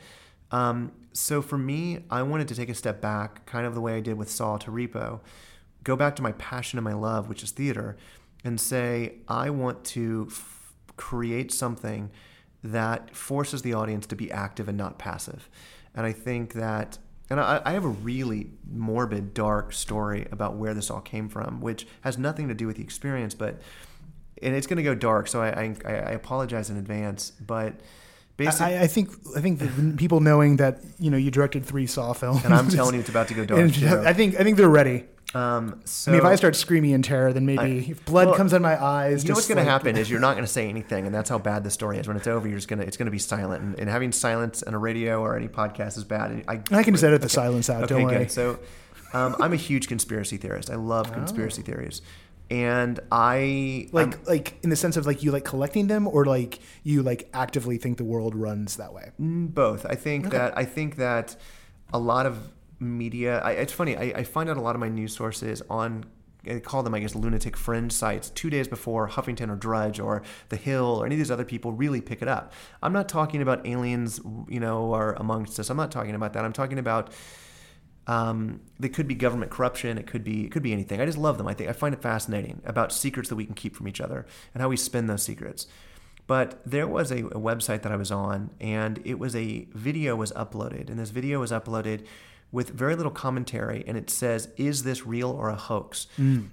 Um, 0.51 0.93
so 1.11 1.41
for 1.41 1.57
me, 1.57 2.05
I 2.09 2.21
wanted 2.23 2.47
to 2.49 2.55
take 2.55 2.69
a 2.69 2.75
step 2.75 3.01
back, 3.01 3.45
kind 3.45 3.65
of 3.65 3.75
the 3.75 3.81
way 3.81 3.97
I 3.97 3.99
did 3.99 4.17
with 4.17 4.29
Saw 4.29 4.57
to 4.57 4.71
Repo, 4.71 5.19
go 5.83 5.95
back 5.95 6.15
to 6.17 6.21
my 6.21 6.33
passion 6.33 6.77
and 6.77 6.83
my 6.83 6.93
love, 6.93 7.29
which 7.29 7.43
is 7.43 7.51
theater, 7.51 7.97
and 8.47 8.61
say, 8.61 9.15
I 9.27 9.49
want 9.49 9.83
to 9.83 10.27
f- 10.31 10.73
create 10.95 11.51
something 11.51 12.09
that 12.63 13.13
forces 13.13 13.61
the 13.61 13.73
audience 13.73 14.07
to 14.07 14.15
be 14.15 14.31
active 14.31 14.69
and 14.69 14.77
not 14.77 14.97
passive. 14.97 15.49
And 15.93 16.05
I 16.05 16.13
think 16.13 16.53
that, 16.53 16.97
and 17.29 17.41
I, 17.41 17.61
I 17.65 17.71
have 17.73 17.83
a 17.83 17.89
really 17.89 18.51
morbid, 18.71 19.33
dark 19.33 19.73
story 19.73 20.27
about 20.31 20.55
where 20.55 20.73
this 20.73 20.89
all 20.89 21.01
came 21.01 21.27
from, 21.27 21.59
which 21.59 21.85
has 22.01 22.17
nothing 22.17 22.47
to 22.47 22.53
do 22.53 22.67
with 22.67 22.77
the 22.77 22.83
experience, 22.83 23.33
but, 23.33 23.61
and 24.41 24.55
it's 24.55 24.65
going 24.65 24.77
to 24.77 24.83
go 24.83 24.95
dark. 24.95 25.27
So 25.27 25.41
I, 25.41 25.75
I, 25.85 25.93
I 25.93 26.11
apologize 26.11 26.69
in 26.69 26.77
advance, 26.77 27.31
but 27.31 27.73
I, 28.39 28.83
I 28.83 28.87
think 28.87 29.09
I 29.35 29.41
think 29.41 29.59
that 29.59 29.97
people 29.97 30.19
knowing 30.19 30.57
that 30.57 30.81
you 30.99 31.09
know 31.09 31.17
you 31.17 31.31
directed 31.31 31.65
three 31.65 31.87
Saw 31.87 32.13
films, 32.13 32.45
and 32.45 32.53
I'm 32.53 32.69
telling 32.69 32.93
you, 32.95 32.99
it's 32.99 33.09
about 33.09 33.27
to 33.29 33.33
go 33.33 33.45
dark. 33.45 33.59
I 33.61 34.13
think 34.13 34.39
I 34.39 34.43
think 34.43 34.57
they're 34.57 34.69
ready. 34.69 35.05
Um, 35.33 35.81
so 35.83 36.11
I 36.11 36.13
mean, 36.13 36.21
if 36.21 36.25
I 36.25 36.35
start 36.35 36.55
screaming 36.55 36.91
in 36.91 37.01
terror, 37.01 37.33
then 37.33 37.45
maybe 37.45 37.59
I- 37.59 37.91
if 37.91 38.05
blood 38.05 38.27
well, 38.27 38.37
comes 38.37 38.53
in 38.53 38.61
my 38.61 38.81
eyes. 38.81 39.23
you 39.23 39.29
know 39.29 39.35
what's 39.35 39.47
going 39.47 39.57
to 39.57 39.69
happen 39.69 39.97
is 39.97 40.09
you're 40.09 40.21
not 40.21 40.33
going 40.35 40.45
to 40.45 40.51
say 40.51 40.69
anything, 40.69 41.05
and 41.05 41.13
that's 41.13 41.29
how 41.29 41.37
bad 41.37 41.63
the 41.65 41.69
story 41.69 41.97
is. 41.97 42.07
When 42.07 42.15
it's 42.15 42.27
over, 42.27 42.47
you're 42.47 42.57
just 42.57 42.69
going 42.69 42.79
to 42.79 42.85
it's 42.87 42.95
going 42.95 43.07
to 43.07 43.11
be 43.11 43.19
silent, 43.19 43.61
and, 43.61 43.77
and 43.79 43.89
having 43.89 44.11
silence 44.13 44.63
on 44.63 44.73
a 44.73 44.77
radio 44.79 45.21
or 45.21 45.35
any 45.35 45.49
podcast 45.49 45.97
is 45.97 46.05
bad. 46.05 46.31
And 46.31 46.43
I, 46.47 46.61
I 46.71 46.83
can 46.83 46.93
just 46.93 47.03
edit 47.03 47.21
the 47.21 47.29
silence 47.29 47.69
out. 47.69 47.83
Okay, 47.83 47.95
don't 47.95 48.03
worry. 48.03 48.17
good. 48.19 48.31
So, 48.31 48.59
um, 49.13 49.35
I'm 49.39 49.51
a 49.51 49.57
huge 49.57 49.87
conspiracy 49.89 50.37
theorist. 50.37 50.69
I 50.69 50.75
love 50.75 51.11
conspiracy 51.19 51.61
theories, 51.61 52.01
and 52.49 52.99
I 53.11 53.89
Like 53.91 54.27
like 54.27 54.59
in 54.63 54.69
the 54.69 54.75
sense 54.75 54.97
of 54.97 55.05
like 55.05 55.23
you 55.23 55.31
like 55.31 55.45
collecting 55.45 55.87
them, 55.87 56.07
or 56.07 56.25
like 56.25 56.59
you 56.83 57.03
like 57.03 57.29
actively 57.33 57.77
think 57.77 57.97
the 57.97 58.03
world 58.05 58.35
runs 58.35 58.77
that 58.77 58.93
way. 58.93 59.11
Mm, 59.19 59.53
Both. 59.53 59.85
I 59.85 59.95
think 59.95 60.29
that 60.31 60.57
I 60.57 60.65
think 60.65 60.95
that 60.97 61.35
a 61.93 61.99
lot 61.99 62.25
of 62.25 62.51
media. 62.79 63.39
I, 63.39 63.51
it's 63.51 63.73
funny. 63.73 63.97
I, 63.97 64.19
I 64.19 64.23
find 64.23 64.49
out 64.49 64.57
a 64.57 64.61
lot 64.61 64.75
of 64.75 64.79
my 64.79 64.89
news 64.89 65.15
sources 65.15 65.61
on. 65.69 66.05
I 66.49 66.59
call 66.59 66.81
them, 66.81 66.93
I 66.93 66.99
guess, 66.99 67.13
lunatic 67.13 67.57
fringe 67.57 67.91
sites. 67.91 68.29
Two 68.29 68.49
days 68.49 68.69
before 68.69 69.09
Huffington 69.09 69.49
or 69.49 69.57
Drudge 69.57 69.99
or 69.99 70.21
The 70.47 70.55
Hill 70.55 70.85
or 70.85 71.05
any 71.05 71.15
of 71.15 71.19
these 71.19 71.31
other 71.31 71.43
people 71.43 71.73
really 71.73 71.99
pick 71.99 72.21
it 72.21 72.29
up. 72.29 72.53
I'm 72.81 72.93
not 72.93 73.09
talking 73.09 73.41
about 73.41 73.67
aliens, 73.67 74.21
you 74.47 74.61
know, 74.61 74.93
are 74.93 75.13
amongst 75.15 75.59
us. 75.59 75.69
I'm 75.69 75.75
not 75.75 75.91
talking 75.91 76.15
about 76.15 76.31
that. 76.33 76.45
I'm 76.45 76.53
talking 76.53 76.79
about 76.79 77.11
um, 78.07 78.61
they 78.79 78.89
could 78.89 79.07
be 79.07 79.15
government 79.15 79.51
corruption. 79.51 79.97
It 79.97 80.07
could 80.07 80.23
be 80.23 80.45
it 80.45 80.51
could 80.51 80.63
be 80.63 80.71
anything. 80.73 81.01
I 81.01 81.05
just 81.05 81.17
love 81.17 81.37
them. 81.37 81.47
I 81.47 81.53
think 81.53 81.69
I 81.69 81.73
find 81.73 81.93
it 81.93 82.01
fascinating 82.01 82.61
about 82.65 82.93
secrets 82.93 83.29
that 83.29 83.35
we 83.35 83.45
can 83.45 83.53
keep 83.53 83.75
from 83.75 83.87
each 83.87 84.01
other 84.01 84.25
and 84.53 84.61
how 84.61 84.69
we 84.69 84.77
spin 84.77 85.07
those 85.07 85.23
secrets. 85.23 85.67
But 86.25 86.61
there 86.65 86.87
was 86.87 87.11
a, 87.11 87.25
a 87.27 87.39
website 87.39 87.83
that 87.83 87.91
I 87.91 87.95
was 87.95 88.11
on, 88.11 88.49
and 88.59 88.99
it 89.05 89.19
was 89.19 89.35
a 89.35 89.67
video 89.73 90.15
was 90.15 90.31
uploaded, 90.33 90.89
and 90.89 90.99
this 90.99 91.09
video 91.09 91.39
was 91.39 91.51
uploaded 91.51 92.05
with 92.51 92.69
very 92.69 92.95
little 92.95 93.11
commentary, 93.11 93.83
and 93.87 93.97
it 93.97 94.09
says, 94.09 94.49
"Is 94.57 94.83
this 94.83 95.05
real 95.05 95.29
or 95.29 95.49
a 95.49 95.55
hoax?" 95.55 96.07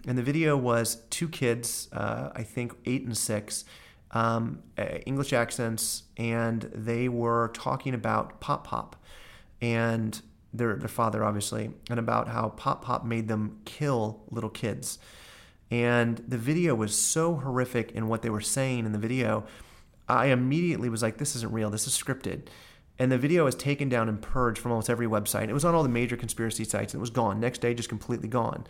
And 0.08 0.18
the 0.18 0.22
video 0.22 0.56
was 0.56 1.02
two 1.10 1.28
kids, 1.28 1.88
uh, 1.92 2.30
I 2.34 2.42
think 2.42 2.74
eight 2.84 3.04
and 3.04 3.16
six, 3.16 3.64
um, 4.10 4.60
uh, 4.76 4.98
English 5.06 5.32
accents, 5.32 6.04
and 6.16 6.62
they 6.74 7.08
were 7.08 7.50
talking 7.54 7.94
about 7.94 8.40
Pop 8.40 8.66
Pop, 8.66 8.96
and 9.60 10.20
their 10.54 10.76
their 10.76 10.88
father 10.88 11.24
obviously, 11.24 11.70
and 11.90 11.98
about 11.98 12.28
how 12.28 12.50
Pop 12.50 12.84
Pop 12.84 13.04
made 13.04 13.28
them 13.28 13.60
kill 13.64 14.22
little 14.30 14.50
kids. 14.50 14.98
And 15.70 16.18
the 16.28 16.38
video 16.38 16.74
was 16.74 16.96
so 16.96 17.36
horrific 17.36 17.92
in 17.92 18.06
what 18.06 18.22
they 18.22 18.30
were 18.30 18.40
saying 18.40 18.86
in 18.86 18.92
the 18.92 18.98
video. 18.98 19.44
I 20.08 20.26
immediately 20.26 20.88
was 20.88 21.02
like, 21.02 21.16
this 21.18 21.34
isn't 21.34 21.52
real. 21.52 21.70
This 21.70 21.86
is 21.86 21.98
scripted. 21.98 22.42
And 22.98 23.10
the 23.10 23.18
video 23.18 23.44
was 23.44 23.56
taken 23.56 23.88
down 23.88 24.08
and 24.08 24.22
purged 24.22 24.60
from 24.60 24.70
almost 24.70 24.90
every 24.90 25.06
website. 25.06 25.48
It 25.48 25.54
was 25.54 25.64
on 25.64 25.74
all 25.74 25.82
the 25.82 25.88
major 25.88 26.16
conspiracy 26.16 26.64
sites 26.64 26.92
and 26.92 27.00
it 27.00 27.02
was 27.02 27.10
gone. 27.10 27.40
Next 27.40 27.60
day, 27.60 27.74
just 27.74 27.88
completely 27.88 28.28
gone. 28.28 28.66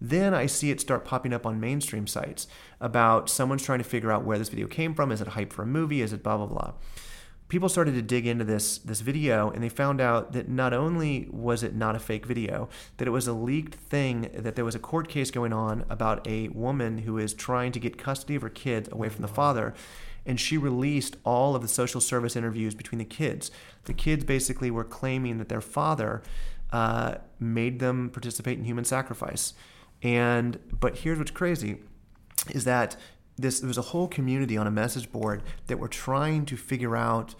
Then 0.00 0.34
I 0.34 0.46
see 0.46 0.70
it 0.70 0.80
start 0.80 1.04
popping 1.04 1.32
up 1.32 1.46
on 1.46 1.60
mainstream 1.60 2.06
sites 2.06 2.48
about 2.80 3.28
someone's 3.28 3.64
trying 3.64 3.78
to 3.78 3.84
figure 3.84 4.10
out 4.10 4.24
where 4.24 4.38
this 4.38 4.48
video 4.48 4.66
came 4.66 4.94
from. 4.94 5.12
Is 5.12 5.20
it 5.20 5.28
hype 5.28 5.52
for 5.52 5.62
a 5.62 5.66
movie? 5.66 6.02
Is 6.02 6.12
it 6.12 6.22
blah, 6.22 6.36
blah, 6.36 6.46
blah? 6.46 6.72
People 7.48 7.68
started 7.68 7.94
to 7.94 8.02
dig 8.02 8.26
into 8.26 8.44
this 8.44 8.78
this 8.78 9.00
video 9.00 9.50
and 9.50 9.62
they 9.62 9.68
found 9.68 10.00
out 10.00 10.32
that 10.32 10.48
not 10.48 10.72
only 10.72 11.28
was 11.30 11.62
it 11.62 11.74
not 11.74 11.96
a 11.96 11.98
fake 11.98 12.26
video 12.26 12.68
that 12.98 13.08
it 13.08 13.10
was 13.10 13.26
a 13.26 13.32
leaked 13.32 13.74
thing 13.74 14.28
that 14.34 14.54
there 14.56 14.64
was 14.64 14.74
a 14.74 14.78
court 14.78 15.08
case 15.08 15.30
going 15.30 15.52
on 15.52 15.84
about 15.88 16.26
a 16.26 16.48
woman 16.48 16.98
who 16.98 17.18
is 17.18 17.32
trying 17.32 17.72
to 17.72 17.80
get 17.80 17.98
custody 17.98 18.34
of 18.34 18.42
her 18.42 18.48
kids 18.48 18.88
away 18.92 19.08
from 19.08 19.22
the 19.22 19.28
father. 19.28 19.74
And 20.26 20.38
she 20.38 20.58
released 20.58 21.16
all 21.24 21.56
of 21.56 21.62
the 21.62 21.68
social 21.68 22.02
service 22.02 22.36
interviews 22.36 22.74
between 22.74 22.98
the 22.98 23.04
kids. 23.04 23.50
The 23.84 23.94
kids 23.94 24.24
basically 24.24 24.70
were 24.70 24.84
claiming 24.84 25.38
that 25.38 25.48
their 25.48 25.62
father 25.62 26.22
uh, 26.70 27.14
made 27.40 27.78
them 27.78 28.10
participate 28.10 28.58
in 28.58 28.64
human 28.64 28.84
sacrifice. 28.84 29.54
And 30.02 30.58
but 30.78 30.98
here's 30.98 31.18
what's 31.18 31.30
crazy 31.30 31.78
is 32.50 32.64
that 32.64 32.96
this 33.38 33.60
there 33.60 33.68
was 33.68 33.78
a 33.78 33.82
whole 33.82 34.08
community 34.08 34.56
on 34.56 34.66
a 34.66 34.70
message 34.70 35.10
board 35.10 35.42
that 35.66 35.78
were 35.78 35.88
trying 35.88 36.44
to 36.46 36.56
figure 36.56 36.96
out 36.96 37.34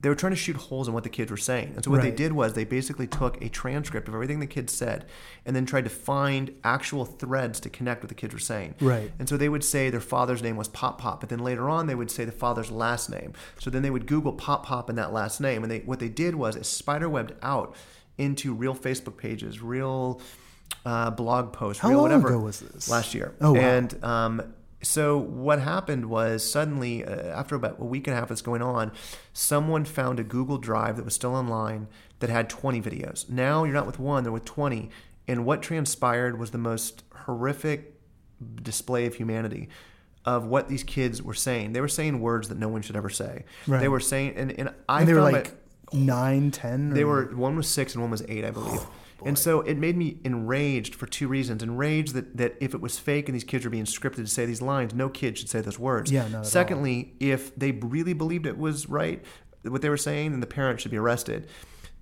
they 0.00 0.08
were 0.08 0.14
trying 0.14 0.32
to 0.32 0.36
shoot 0.36 0.56
holes 0.56 0.88
in 0.88 0.94
what 0.94 1.04
the 1.04 1.10
kids 1.10 1.30
were 1.30 1.36
saying. 1.36 1.72
And 1.76 1.84
so 1.84 1.90
what 1.90 2.00
they 2.00 2.10
did 2.10 2.32
was 2.32 2.54
they 2.54 2.64
basically 2.64 3.06
took 3.06 3.42
a 3.42 3.50
transcript 3.50 4.08
of 4.08 4.14
everything 4.14 4.40
the 4.40 4.46
kids 4.46 4.72
said 4.72 5.04
and 5.44 5.54
then 5.54 5.66
tried 5.66 5.84
to 5.84 5.90
find 5.90 6.54
actual 6.64 7.04
threads 7.04 7.60
to 7.60 7.68
connect 7.68 8.02
what 8.02 8.08
the 8.08 8.14
kids 8.14 8.32
were 8.32 8.40
saying. 8.40 8.76
Right. 8.80 9.12
And 9.18 9.28
so 9.28 9.36
they 9.36 9.50
would 9.50 9.62
say 9.62 9.90
their 9.90 10.00
father's 10.00 10.42
name 10.42 10.56
was 10.56 10.68
Pop 10.68 10.98
Pop, 10.98 11.20
but 11.20 11.28
then 11.28 11.40
later 11.40 11.68
on 11.68 11.86
they 11.86 11.94
would 11.94 12.10
say 12.10 12.24
the 12.24 12.32
father's 12.32 12.70
last 12.70 13.10
name. 13.10 13.34
So 13.58 13.68
then 13.68 13.82
they 13.82 13.90
would 13.90 14.06
Google 14.06 14.32
Pop 14.32 14.64
Pop 14.64 14.88
and 14.88 14.96
that 14.96 15.12
last 15.12 15.38
name. 15.38 15.62
And 15.62 15.70
they 15.70 15.80
what 15.80 15.98
they 15.98 16.08
did 16.08 16.34
was 16.34 16.56
it 16.56 16.62
spiderwebbed 16.62 17.32
out 17.42 17.76
into 18.16 18.54
real 18.54 18.74
Facebook 18.74 19.18
pages, 19.18 19.60
real 19.60 20.22
uh, 20.86 21.10
blog 21.10 21.52
posts, 21.52 21.82
How 21.82 21.88
real 21.88 21.98
long 21.98 22.04
whatever. 22.04 22.28
ago 22.28 22.38
was 22.38 22.60
this? 22.60 22.88
Last 22.88 23.14
year. 23.14 23.34
Oh, 23.40 23.52
wow. 23.52 23.60
And 23.60 24.04
um, 24.04 24.54
so 24.82 25.18
what 25.18 25.60
happened 25.60 26.06
was 26.06 26.48
suddenly, 26.48 27.04
uh, 27.04 27.10
after 27.28 27.54
about 27.54 27.76
a 27.80 27.84
week 27.84 28.06
and 28.06 28.14
a 28.14 28.16
half 28.16 28.24
of 28.24 28.28
this 28.30 28.42
going 28.42 28.62
on, 28.62 28.92
someone 29.32 29.84
found 29.84 30.18
a 30.18 30.24
Google 30.24 30.58
Drive 30.58 30.96
that 30.96 31.04
was 31.04 31.14
still 31.14 31.34
online 31.34 31.86
that 32.20 32.30
had 32.30 32.48
20 32.48 32.80
videos. 32.80 33.28
Now 33.28 33.64
you're 33.64 33.74
not 33.74 33.86
with 33.86 33.98
one, 33.98 34.22
they're 34.24 34.32
with 34.32 34.44
20. 34.44 34.90
And 35.28 35.44
what 35.44 35.62
transpired 35.62 36.38
was 36.38 36.50
the 36.50 36.58
most 36.58 37.02
horrific 37.24 37.94
display 38.62 39.06
of 39.06 39.14
humanity 39.16 39.68
of 40.24 40.46
what 40.46 40.68
these 40.68 40.82
kids 40.82 41.22
were 41.22 41.34
saying. 41.34 41.72
They 41.72 41.80
were 41.80 41.88
saying 41.88 42.20
words 42.20 42.48
that 42.48 42.58
no 42.58 42.68
one 42.68 42.82
should 42.82 42.96
ever 42.96 43.08
say. 43.10 43.44
Right. 43.66 43.80
They 43.80 43.88
were 43.88 44.00
saying, 44.00 44.34
and, 44.36 44.52
and 44.58 44.70
I 44.88 45.00
And 45.00 45.08
they 45.08 45.14
were 45.14 45.22
like 45.22 45.52
my- 45.92 45.98
nine, 46.00 46.50
ten. 46.50 46.90
they 46.90 47.02
or- 47.02 47.26
were 47.26 47.36
one 47.36 47.56
was 47.56 47.68
six 47.68 47.94
and 47.94 48.02
one 48.02 48.10
was 48.10 48.22
eight, 48.28 48.44
I 48.44 48.50
believe. 48.50 48.80
And 49.24 49.38
so 49.38 49.60
it 49.62 49.76
made 49.76 49.96
me 49.96 50.18
enraged 50.24 50.94
for 50.94 51.06
two 51.06 51.28
reasons. 51.28 51.62
Enraged 51.62 52.14
that, 52.14 52.36
that 52.36 52.56
if 52.60 52.74
it 52.74 52.80
was 52.80 52.98
fake 52.98 53.28
and 53.28 53.34
these 53.34 53.44
kids 53.44 53.64
were 53.64 53.70
being 53.70 53.84
scripted 53.84 54.16
to 54.16 54.26
say 54.26 54.46
these 54.46 54.62
lines, 54.62 54.94
no 54.94 55.08
kid 55.08 55.38
should 55.38 55.48
say 55.48 55.60
those 55.60 55.78
words. 55.78 56.10
Yeah, 56.10 56.22
not 56.22 56.30
at 56.30 56.36
all. 56.36 56.44
Secondly, 56.44 57.14
if 57.20 57.54
they 57.56 57.72
really 57.72 58.12
believed 58.12 58.46
it 58.46 58.58
was 58.58 58.88
right, 58.88 59.24
what 59.62 59.82
they 59.82 59.88
were 59.88 59.96
saying, 59.96 60.30
then 60.30 60.40
the 60.40 60.46
parent 60.46 60.80
should 60.80 60.90
be 60.90 60.96
arrested. 60.96 61.48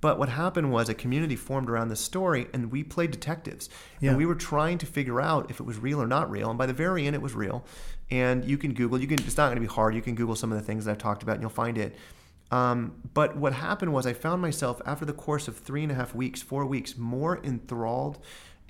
But 0.01 0.19
what 0.19 0.29
happened 0.29 0.71
was 0.71 0.89
a 0.89 0.95
community 0.95 1.35
formed 1.35 1.69
around 1.69 1.89
this 1.89 2.01
story, 2.01 2.47
and 2.53 2.71
we 2.71 2.85
played 2.85 3.11
detectives. 3.11 3.69
Yeah. 4.01 4.11
And 4.11 4.19
we 4.19 4.27
were 4.27 4.37
trying 4.37 4.79
to 4.79 4.87
figure 4.87 5.21
out 5.21 5.51
if 5.51 5.59
it 5.59 5.65
was 5.65 5.79
real 5.79 6.01
or 6.01 6.07
not 6.07 6.31
real. 6.31 6.51
And 6.51 6.59
by 6.59 6.67
the 6.67 6.73
very 6.73 7.07
end, 7.07 7.17
it 7.17 7.23
was 7.23 7.35
real. 7.35 7.65
And 8.11 8.45
you 8.45 8.59
can 8.59 8.75
Google. 8.75 9.01
You 9.01 9.09
can. 9.09 9.19
It's 9.19 9.37
not 9.37 9.47
going 9.47 9.57
to 9.57 9.61
be 9.61 9.67
hard. 9.67 9.95
You 9.95 10.03
can 10.03 10.15
Google 10.15 10.37
some 10.37 10.53
of 10.53 10.59
the 10.59 10.65
things 10.65 10.85
that 10.85 10.93
I've 10.93 10.99
talked 10.99 11.23
about, 11.23 11.33
and 11.33 11.43
you'll 11.43 11.51
find 11.51 11.77
it. 11.77 11.97
Um, 12.51 12.95
but 13.15 13.37
what 13.37 13.53
happened 13.53 13.93
was 13.93 14.07
I 14.07 14.13
found 14.15 14.41
myself 14.41 14.81
after 14.87 15.05
the 15.05 15.13
course 15.13 15.49
of 15.49 15.57
three 15.59 15.83
and 15.83 15.93
a 15.93 15.95
half 15.95 16.15
weeks, 16.15 16.41
four 16.43 16.65
weeks, 16.65 16.97
more 16.97 17.39
enthralled 17.45 18.19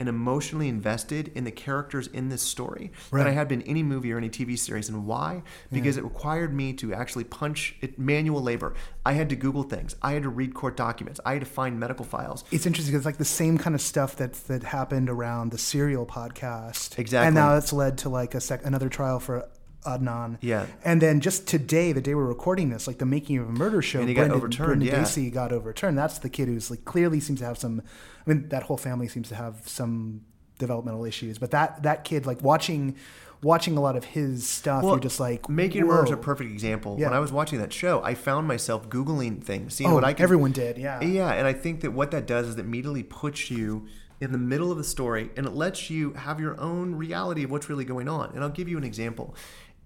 and 0.01 0.09
emotionally 0.09 0.69
invested 0.69 1.27
in 1.35 1.43
the 1.43 1.51
characters 1.51 2.07
in 2.07 2.29
this 2.29 2.41
story 2.41 2.93
Right. 3.11 3.25
than 3.25 3.27
I 3.33 3.35
had 3.35 3.49
been 3.49 3.63
any 3.63 3.83
movie 3.83 4.13
or 4.13 4.17
any 4.17 4.29
TV 4.29 4.57
series. 4.57 4.89
And 4.89 5.07
why? 5.07 5.43
Because 5.73 5.97
it 5.97 6.05
required 6.05 6.55
me 6.55 6.73
to 6.75 6.95
actually 6.95 7.25
punch 7.25 7.75
it, 7.81 7.99
manual 7.99 8.41
labor. 8.41 8.75
I 9.05 9.15
had 9.15 9.29
to 9.31 9.37
Google 9.37 9.65
things. 9.65 9.97
I 10.01 10.13
had 10.13 10.23
to 10.23 10.29
read 10.29 10.55
court 10.55 10.77
documents. 10.77 11.19
I 11.27 11.33
had 11.33 11.41
to 11.41 11.47
find 11.47 11.81
medical 11.81 12.05
files. 12.05 12.45
It's 12.53 12.65
interesting 12.65 12.93
because 12.93 13.01
it's 13.01 13.07
like 13.07 13.17
the 13.19 13.25
same 13.25 13.59
kind 13.59 13.75
of 13.75 13.81
stuff 13.81 14.15
that 14.17 14.35
that 14.47 14.63
happened 14.63 15.11
around 15.11 15.51
the 15.51 15.59
Serial 15.59 16.07
podcast. 16.07 16.97
Exactly. 16.97 17.27
And 17.27 17.35
now 17.35 17.57
it's 17.57 17.73
led 17.73 17.99
to 17.99 18.09
like 18.09 18.37
a 18.37 18.41
sec- 18.41 18.65
another 18.65 18.89
trial 18.89 19.19
for 19.19 19.49
Adnan. 19.85 20.39
Yeah. 20.41 20.67
And 20.85 21.01
then 21.01 21.21
just 21.21 21.47
today, 21.47 21.93
the 21.93 22.01
day 22.01 22.15
we're 22.15 22.25
recording 22.27 22.71
this, 22.71 22.87
like 22.87 22.99
the 22.99 23.07
making 23.07 23.39
of 23.39 23.49
a 23.49 23.53
murder 23.53 23.81
show, 23.83 24.01
And 24.01 24.09
he 24.09 24.15
got 24.15 24.31
overturned, 24.31 24.83
yeah. 24.83 25.01
Dassey 25.01 25.33
got 25.33 25.53
overturned. 25.53 25.97
That's 25.97 26.19
the 26.19 26.29
kid 26.29 26.49
who's 26.49 26.71
like 26.71 26.85
clearly 26.85 27.21
seems 27.21 27.39
to 27.41 27.47
have 27.47 27.59
some. 27.59 27.83
I 28.27 28.31
mean, 28.31 28.49
that 28.49 28.65
whole 28.65 28.77
family 28.77 29.09
seems 29.09 29.29
to 29.29 29.35
have 29.35 29.63
some 29.69 30.23
developmental 30.59 31.05
issues. 31.05 31.39
But 31.39 31.53
that 31.53 31.83
that 31.85 32.05
kid, 32.05 32.27
like 32.27 32.43
watching 32.43 32.97
watching 33.43 33.77
a 33.77 33.81
lot 33.81 33.97
of 33.97 34.05
his 34.05 34.49
stuff, 34.49 34.83
you're 34.83 34.99
just 34.99 35.21
like 35.21 35.49
Making 35.49 35.83
a 35.83 35.87
Murderer 35.87 36.05
is 36.07 36.11
a 36.11 36.17
perfect 36.17 36.51
example. 36.51 36.97
Yeah. 36.99 37.07
When 37.07 37.15
I 37.17 37.21
was 37.21 37.31
watching 37.33 37.61
that 37.61 37.73
show, 37.73 38.03
I 38.03 38.15
found 38.15 38.49
myself 38.49 38.89
googling 38.89 39.43
things, 39.43 39.75
seeing 39.75 39.91
Oh, 39.91 39.95
what 39.95 40.05
I 40.05 40.13
could. 40.13 40.23
everyone 40.25 40.53
did, 40.53 40.77
yeah. 40.77 41.01
Yeah, 41.01 41.31
and 41.33 41.47
I 41.47 41.53
think 41.53 41.83
that 41.83 41.93
what 41.93 42.11
that 42.11 42.27
does 42.27 42.49
is 42.49 42.57
it 42.57 42.61
immediately 42.61 43.05
puts 43.05 43.49
you 43.51 43.87
in 44.21 44.33
the 44.33 44.39
middle 44.39 44.73
of 44.73 44.79
the 44.79 44.83
story, 44.83 45.31
and 45.37 45.47
it 45.47 45.53
lets 45.53 45.89
you 45.89 46.13
have 46.15 46.41
your 46.41 46.61
own 46.61 46.97
reality 46.97 47.45
of 47.45 47.53
what's 47.53 47.69
really 47.71 47.85
going 47.85 48.09
on. 48.09 48.33
And 48.35 48.43
I'll 48.43 48.51
give 48.51 48.69
you 48.69 48.77
an 48.77 48.83
example. 48.83 49.37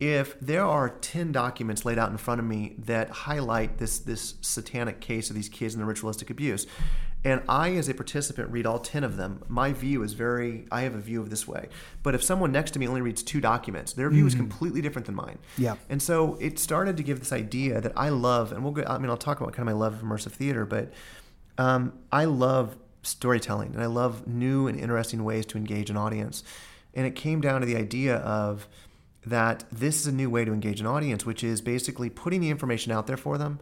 If 0.02 0.36
there 0.40 0.64
are 0.64 0.88
ten 0.88 1.30
documents 1.30 1.84
laid 1.84 1.96
out 1.96 2.10
in 2.10 2.16
front 2.16 2.40
of 2.40 2.44
me 2.44 2.74
that 2.78 3.08
highlight 3.10 3.78
this 3.78 4.00
this 4.00 4.34
satanic 4.40 5.00
case 5.00 5.30
of 5.30 5.36
these 5.36 5.48
kids 5.48 5.74
and 5.74 5.80
the 5.80 5.86
ritualistic 5.86 6.28
abuse, 6.28 6.66
and 7.24 7.40
I, 7.48 7.76
as 7.76 7.88
a 7.88 7.94
participant, 7.94 8.50
read 8.50 8.66
all 8.66 8.80
10 8.80 9.04
of 9.04 9.16
them, 9.16 9.44
my 9.46 9.72
view 9.72 10.02
is 10.02 10.14
very, 10.14 10.66
I 10.72 10.80
have 10.80 10.96
a 10.96 11.00
view 11.00 11.20
of 11.20 11.30
this 11.30 11.46
way. 11.46 11.68
But 12.02 12.16
if 12.16 12.22
someone 12.24 12.50
next 12.50 12.72
to 12.72 12.80
me 12.80 12.88
only 12.88 13.00
reads 13.00 13.22
two 13.22 13.40
documents, 13.40 13.92
their 13.92 14.10
view 14.10 14.26
is 14.26 14.34
completely 14.34 14.80
different 14.80 15.06
than 15.06 15.14
mine. 15.14 15.38
Yeah. 15.56 15.76
And 15.88 16.02
so 16.02 16.36
it 16.40 16.58
started 16.58 16.96
to 16.96 17.04
give 17.04 17.20
this 17.20 17.32
idea 17.32 17.80
that 17.80 17.92
I 17.94 18.08
love, 18.08 18.50
and 18.50 18.64
we'll 18.64 18.72
go, 18.72 18.82
I 18.88 18.98
mean, 18.98 19.08
I'll 19.08 19.16
talk 19.16 19.40
about 19.40 19.52
kind 19.52 19.68
of 19.68 19.72
my 19.72 19.80
love 19.80 19.94
of 19.94 20.00
immersive 20.00 20.32
theater, 20.32 20.66
but 20.66 20.92
um, 21.58 21.92
I 22.10 22.24
love 22.24 22.76
storytelling 23.04 23.74
and 23.74 23.82
I 23.82 23.86
love 23.86 24.26
new 24.26 24.66
and 24.66 24.78
interesting 24.78 25.22
ways 25.22 25.46
to 25.46 25.58
engage 25.58 25.90
an 25.90 25.96
audience. 25.96 26.42
And 26.92 27.06
it 27.06 27.14
came 27.14 27.40
down 27.40 27.60
to 27.60 27.66
the 27.66 27.76
idea 27.76 28.16
of 28.16 28.66
that 29.24 29.64
this 29.70 30.00
is 30.00 30.06
a 30.06 30.12
new 30.12 30.28
way 30.28 30.44
to 30.44 30.52
engage 30.52 30.80
an 30.80 30.86
audience, 30.86 31.24
which 31.24 31.44
is 31.44 31.60
basically 31.60 32.10
putting 32.10 32.40
the 32.40 32.50
information 32.50 32.92
out 32.92 33.06
there 33.06 33.16
for 33.16 33.38
them, 33.38 33.60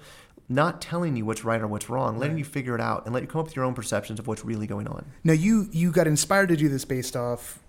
not 0.49 0.81
telling 0.81 1.16
you 1.16 1.25
what's 1.25 1.44
right 1.44 1.61
or 1.61 1.66
what's 1.66 1.88
wrong, 1.88 2.18
letting 2.18 2.38
you 2.38 2.44
figure 2.44 2.75
it 2.75 2.81
out 2.81 3.05
and 3.05 3.14
let 3.14 3.23
you 3.23 3.29
come 3.29 3.40
up 3.40 3.46
with 3.46 3.57
your 3.57 3.64
own 3.64 3.75
perceptions 3.75 4.18
of 4.18 4.27
what's 4.27 4.44
really 4.44 4.66
going 4.66 4.88
on. 4.88 5.05
Now 5.23 5.35
you 5.35 5.68
you 5.70 5.92
got 5.92 6.07
inspired 6.07 6.49
to 6.49 6.57
do 6.57 6.68
this 6.68 6.85
based 6.85 7.16
off 7.16 7.61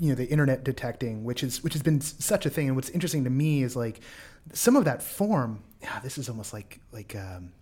you 0.00 0.08
know 0.08 0.14
the 0.14 0.26
internet 0.28 0.64
detecting 0.64 1.24
which 1.24 1.44
is 1.44 1.62
which 1.62 1.74
has 1.74 1.82
been 1.82 2.00
such 2.00 2.46
a 2.46 2.50
thing 2.50 2.68
and 2.68 2.74
what's 2.74 2.88
interesting 2.88 3.24
to 3.24 3.28
me 3.28 3.62
is 3.62 3.76
like 3.76 4.00
some 4.54 4.74
of 4.74 4.86
that 4.86 5.02
form 5.02 5.62
yeah 5.82 6.00
this 6.00 6.16
is 6.16 6.26
almost 6.26 6.54
like 6.54 6.80
like 6.90 7.14
um 7.14 7.52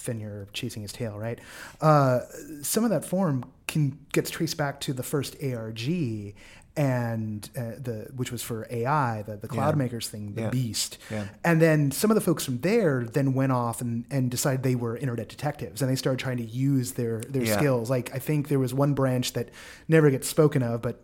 Fenrir 0.00 0.48
chasing 0.52 0.82
his 0.82 0.92
tail, 0.92 1.18
right? 1.18 1.38
Uh, 1.80 2.20
some 2.62 2.84
of 2.84 2.90
that 2.90 3.04
form 3.04 3.44
can 3.66 3.98
gets 4.12 4.30
traced 4.30 4.56
back 4.56 4.80
to 4.80 4.92
the 4.92 5.02
first 5.02 5.36
ARG, 5.42 6.34
and 6.80 7.50
uh, 7.56 7.60
the 7.78 8.08
which 8.16 8.32
was 8.32 8.42
for 8.42 8.66
AI, 8.70 9.22
the 9.22 9.36
the 9.36 9.48
cloud 9.48 9.74
Yeah. 9.74 9.82
makers 9.84 10.08
thing, 10.08 10.34
the 10.34 10.42
Yeah. 10.42 10.50
Beast. 10.50 10.98
Yeah. 11.10 11.24
And 11.44 11.60
then 11.60 11.90
some 11.90 12.10
of 12.10 12.14
the 12.14 12.20
folks 12.20 12.44
from 12.44 12.58
there 12.60 13.04
then 13.04 13.34
went 13.34 13.52
off 13.52 13.80
and, 13.80 14.04
and 14.10 14.30
decided 14.30 14.62
they 14.62 14.74
were 14.74 14.96
internet 14.96 15.28
detectives 15.28 15.82
and 15.82 15.90
they 15.90 15.96
started 15.96 16.18
trying 16.18 16.38
to 16.38 16.44
use 16.44 16.92
their, 16.92 17.20
their 17.28 17.44
skills. 17.46 17.90
Like 17.90 18.14
I 18.14 18.18
think 18.18 18.48
there 18.48 18.58
was 18.58 18.72
one 18.72 18.94
branch 18.94 19.32
that 19.34 19.48
never 19.88 20.10
gets 20.10 20.26
spoken 20.28 20.62
of, 20.62 20.80
but 20.82 20.96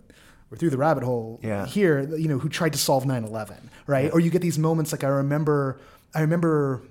we're 0.50 0.56
through 0.56 0.70
the 0.70 0.78
rabbit 0.78 1.02
hole 1.02 1.40
here, 1.66 2.00
you 2.16 2.28
know, 2.28 2.38
who 2.38 2.48
tried 2.48 2.72
to 2.72 2.78
solve 2.78 3.04
9-11, 3.04 3.56
right? 3.86 4.10
Or 4.12 4.20
you 4.20 4.30
get 4.30 4.42
these 4.42 4.58
moments 4.58 4.92
like 4.92 5.04
I 5.04 5.08
remember, 5.08 5.78
I 6.14 6.20
remember 6.20 6.82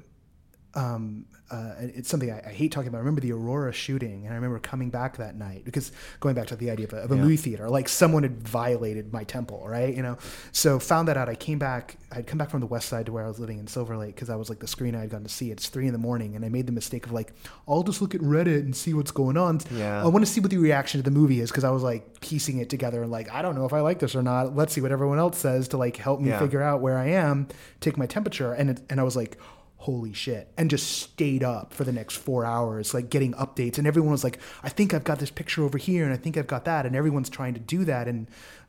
um, 0.75 1.25
uh, 1.51 1.73
it's 1.79 2.09
something 2.09 2.31
I, 2.31 2.41
I 2.47 2.49
hate 2.51 2.71
talking 2.71 2.87
about. 2.87 2.97
I 2.97 3.01
remember 3.01 3.21
the 3.21 3.31
Aurora 3.31 3.71
shooting, 3.71 4.23
and 4.25 4.31
I 4.33 4.35
remember 4.35 4.57
coming 4.57 4.89
back 4.89 5.17
that 5.17 5.35
night 5.35 5.63
because 5.63 5.91
going 6.19 6.33
back 6.33 6.47
to 6.47 6.55
the 6.55 6.71
idea 6.71 6.87
of 6.87 6.93
a, 6.93 6.97
of 6.97 7.11
a 7.11 7.15
Yeah. 7.15 7.21
movie 7.21 7.37
theater, 7.37 7.69
like 7.69 7.87
someone 7.87 8.23
had 8.23 8.41
violated 8.47 9.13
my 9.13 9.23
temple, 9.25 9.63
right? 9.67 9.95
You 9.95 10.01
know, 10.01 10.17
so 10.51 10.79
found 10.79 11.07
that 11.07 11.17
out. 11.17 11.29
I 11.29 11.35
came 11.35 11.59
back. 11.59 11.97
I'd 12.11 12.25
come 12.25 12.39
back 12.39 12.49
from 12.49 12.61
the 12.61 12.65
west 12.65 12.89
side 12.89 13.05
to 13.05 13.11
where 13.11 13.23
I 13.23 13.27
was 13.27 13.39
living 13.39 13.59
in 13.59 13.67
Silver 13.67 13.95
Lake 13.95 14.15
because 14.15 14.29
I 14.31 14.35
was 14.35 14.49
like 14.49 14.57
the 14.59 14.67
screen 14.67 14.95
I 14.95 15.01
had 15.01 15.11
gone 15.11 15.21
to 15.23 15.29
see. 15.29 15.51
It's 15.51 15.69
three 15.69 15.85
in 15.85 15.93
the 15.93 15.99
morning, 15.99 16.35
and 16.35 16.43
I 16.43 16.49
made 16.49 16.65
the 16.65 16.71
mistake 16.73 17.05
of 17.05 17.11
like, 17.11 17.31
I'll 17.67 17.83
just 17.83 18.01
look 18.01 18.15
at 18.15 18.21
Reddit 18.21 18.61
and 18.61 18.75
see 18.75 18.95
what's 18.95 19.11
going 19.11 19.37
on. 19.37 19.59
Yeah. 19.71 20.03
I 20.03 20.07
want 20.07 20.25
to 20.25 20.31
see 20.31 20.41
what 20.41 20.49
the 20.49 20.57
reaction 20.57 20.99
to 20.99 21.03
the 21.07 21.15
movie 21.15 21.41
is 21.41 21.51
because 21.51 21.63
I 21.63 21.69
was 21.69 21.83
like 21.83 22.21
piecing 22.21 22.57
it 22.57 22.69
together 22.71 23.03
and 23.03 23.11
like 23.11 23.31
I 23.31 23.43
don't 23.43 23.53
know 23.55 23.65
if 23.65 23.73
I 23.73 23.81
like 23.81 23.99
this 23.99 24.15
or 24.15 24.23
not. 24.23 24.55
Let's 24.55 24.73
see 24.73 24.81
what 24.81 24.91
everyone 24.91 25.19
else 25.19 25.37
says 25.37 25.67
to 25.69 25.77
like 25.77 25.95
help 25.97 26.19
me 26.21 26.29
Yeah. 26.29 26.39
figure 26.39 26.63
out 26.63 26.81
where 26.81 26.97
I 26.97 27.09
am, 27.09 27.47
take 27.81 27.97
my 27.97 28.07
temperature, 28.07 28.51
and 28.53 28.71
it, 28.71 28.81
and 28.89 28.99
I 28.99 29.03
was 29.03 29.15
like, 29.15 29.37
holy 29.77 30.13
shit, 30.13 30.51
and 30.57 30.69
just 30.69 31.01
stayed 31.01 31.43
up 31.43 31.73
for 31.73 31.83
the 31.83 31.91
next 31.91 32.15
four 32.15 32.45
hours, 32.45 32.93
like 32.93 33.09
getting 33.09 33.33
updates, 33.33 33.77
and 33.77 33.85
everyone 33.85 34.11
was 34.11 34.23
like, 34.23 34.39
I 34.63 34.69
think 34.69 34.93
I've 34.93 35.03
got 35.03 35.19
this 35.19 35.29
picture 35.29 35.63
over 35.63 35.77
here, 35.77 36.03
and 36.03 36.13
I 36.13 36.17
think 36.17 36.37
I've 36.37 36.47
got 36.47 36.65
that, 36.65 36.85
and 36.85 36.95
everyone's 36.95 37.29
trying 37.29 37.53
to 37.53 37.59
do 37.59 37.85
that, 37.85 38.07
and 38.07 38.27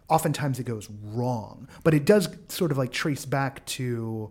oftentimes 0.08 0.58
it 0.58 0.64
goes 0.64 0.88
wrong, 1.02 1.68
but 1.82 1.94
it 1.94 2.04
does 2.04 2.28
sort 2.48 2.70
of 2.70 2.78
like 2.78 2.92
trace 2.92 3.24
back 3.24 3.64
to 3.66 4.30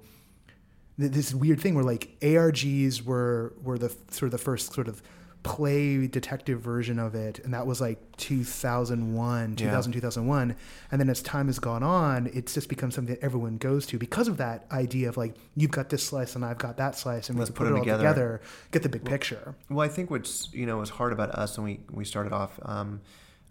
th- 1.00 1.12
this 1.12 1.34
weird 1.34 1.60
thing 1.60 1.76
where 1.76 1.84
like 1.84 2.18
ARGs 2.22 3.02
were 3.02 3.54
were 3.62 3.78
the 3.78 3.90
sort 4.10 4.28
of 4.28 4.32
the 4.32 4.38
first 4.38 4.74
sort 4.74 4.88
of 4.88 5.02
play 5.46 6.08
detective 6.08 6.60
version 6.60 6.98
of 6.98 7.14
it 7.14 7.38
and 7.44 7.54
that 7.54 7.68
was 7.68 7.80
like 7.80 8.00
2001 8.18 9.52
Yeah. 9.52 9.66
2000 9.66 9.92
2001 9.94 10.56
and 10.92 11.00
then 11.00 11.08
as 11.10 11.22
time 11.22 11.46
has 11.46 11.60
gone 11.60 11.84
on 11.84 12.28
it's 12.34 12.56
just 12.56 12.68
become 12.68 12.90
something 12.90 13.14
that 13.14 13.24
everyone 13.24 13.58
goes 13.58 13.86
to 13.88 14.00
because 14.00 14.28
of 14.28 14.38
that 14.38 14.66
idea 14.72 15.08
of 15.08 15.18
like 15.18 15.36
you've 15.56 15.70
got 15.72 15.90
this 15.90 16.04
slice 16.04 16.36
and 16.36 16.44
I've 16.44 16.58
got 16.58 16.78
that 16.78 16.96
slice 16.98 17.30
and 17.30 17.38
Let's 17.38 17.52
we 17.52 17.56
put 17.56 17.64
put, 17.66 17.68
it 17.68 17.74
all 17.74 17.80
together. 17.80 18.00
together 18.04 18.42
get 18.72 18.82
the 18.84 18.90
big 18.90 19.06
picture 19.06 19.54
Well, 19.70 19.82
I 19.86 19.88
think 19.88 20.10
what's 20.10 20.52
you 20.52 20.66
know 20.66 20.78
was 20.78 20.90
hard 20.90 21.14
about 21.14 21.30
us 21.32 21.58
when 21.58 21.66
we 21.66 21.80
we 21.92 22.06
started 22.06 22.34
off. 22.34 22.60
Um, 22.64 23.02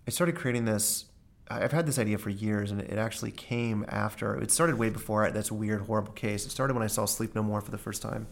I 0.07 0.11
started 0.11 0.35
creating 0.35 0.65
this. 0.65 1.07
I- 1.51 1.63
I've 1.63 1.73
had 1.73 1.87
this 1.87 1.99
idea 1.99 2.19
for 2.19 2.31
years, 2.31 2.71
and 2.71 2.81
it 2.81 2.99
actually 2.99 3.31
came 3.31 3.85
after. 3.89 4.37
It 4.37 4.51
started 4.51 4.79
way 4.79 4.91
before. 4.91 5.31
That's 5.31 5.51
a 5.51 5.55
weird, 5.55 5.83
horrible 5.83 6.13
case. 6.13 6.47
It 6.47 6.51
started 6.51 6.75
when 6.75 6.83
I 6.83 6.87
saw 6.89 7.05
Sleep 7.05 7.35
No 7.35 7.43
More 7.43 7.61
for 7.61 7.71
the 7.71 7.79
first 7.79 8.03
time, 8.03 8.27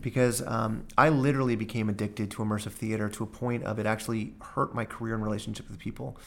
because 0.00 0.46
um, 0.46 0.84
I 0.96 1.08
literally 1.08 1.56
became 1.56 1.88
addicted 1.88 2.30
to 2.32 2.42
immersive 2.42 2.72
theater 2.72 3.08
to 3.08 3.24
a 3.24 3.26
point 3.26 3.64
of 3.64 3.78
it 3.78 3.86
actually 3.86 4.34
hurt 4.40 4.74
my 4.74 4.84
career 4.84 5.14
and 5.14 5.22
relationship 5.24 5.68
with 5.68 5.78
people. 5.78 6.18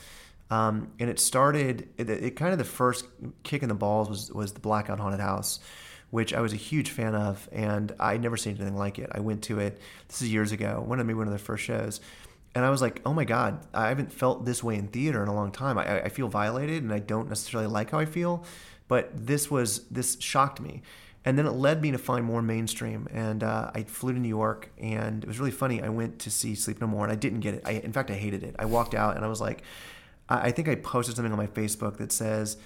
Um, 0.51 0.91
and 0.99 1.09
it 1.09 1.19
started. 1.19 1.89
It, 1.97 2.09
it 2.09 2.35
kind 2.35 2.51
of 2.51 2.57
the 2.57 2.65
first 2.65 3.05
kick 3.43 3.61
in 3.63 3.69
the 3.69 3.75
balls 3.75 4.09
was 4.09 4.31
was 4.31 4.53
the 4.53 4.59
Blackout 4.59 4.99
Haunted 4.99 5.21
House 5.21 5.59
which 6.11 6.33
I 6.33 6.41
was 6.41 6.53
a 6.53 6.55
huge 6.55 6.89
fan 6.89 7.13
of, 7.13 7.47
and 7.51 7.93
I'd 7.99 8.19
never 8.19 8.35
seen 8.35 8.55
anything 8.55 8.75
like 8.75 8.97
it. 8.97 9.11
I 9.11 9.19
went 9.19 9.43
to 9.43 9.59
it. 9.59 9.79
This 10.07 10.23
is 10.23 10.31
years 10.33 10.51
ago. 10.51 10.83
One 10.83 10.99
of 10.99 11.05
maybe 11.05 11.17
one 11.19 11.27
of 11.27 11.31
their 11.31 11.37
first 11.37 11.63
shows, 11.63 12.01
and 12.55 12.65
I 12.65 12.69
was 12.69 12.81
like, 12.81 13.01
"Oh 13.05 13.13
my 13.13 13.25
god, 13.25 13.65
I 13.73 13.89
haven't 13.89 14.11
felt 14.11 14.45
this 14.45 14.63
way 14.63 14.75
in 14.75 14.87
theater 14.87 15.21
in 15.21 15.29
a 15.29 15.35
long 15.35 15.51
time. 15.51 15.77
I, 15.77 16.03
I 16.03 16.09
feel 16.09 16.27
violated, 16.27 16.83
and 16.83 16.91
I 16.91 16.99
don't 16.99 17.29
necessarily 17.29 17.67
like 17.67 17.91
how 17.91 17.99
I 17.99 18.05
feel." 18.05 18.43
But 18.87 19.11
this 19.13 19.51
was 19.51 19.87
this 19.89 20.17
shocked 20.19 20.59
me, 20.59 20.81
and 21.23 21.37
then 21.37 21.45
it 21.45 21.51
led 21.51 21.81
me 21.81 21.91
to 21.91 21.97
find 21.97 22.25
more 22.25 22.41
mainstream. 22.41 23.07
And 23.11 23.43
uh, 23.43 23.71
I 23.73 23.83
flew 23.83 24.13
to 24.13 24.19
New 24.19 24.29
York, 24.29 24.71
and 24.79 25.23
it 25.23 25.27
was 25.27 25.39
really 25.39 25.51
funny. 25.51 25.81
I 25.81 25.89
went 25.89 26.19
to 26.19 26.31
see 26.31 26.55
Sleep 26.55 26.81
No 26.81 26.87
More, 26.87 27.03
and 27.03 27.11
I 27.11 27.15
didn't 27.15 27.41
get 27.41 27.53
it. 27.53 27.61
I, 27.65 27.71
in 27.73 27.93
fact, 27.93 28.09
I 28.09 28.15
hated 28.15 28.43
it. 28.43 28.55
I 28.57 28.65
walked 28.65 28.95
out, 28.95 29.15
and 29.15 29.23
I 29.23 29.27
was 29.27 29.39
like, 29.39 29.61
I, 30.27 30.47
I 30.47 30.51
think 30.51 30.67
I 30.67 30.75
posted 30.75 31.15
something 31.15 31.31
on 31.31 31.37
my 31.37 31.47
Facebook 31.47 31.97
that 31.97 32.11
says. 32.11 32.57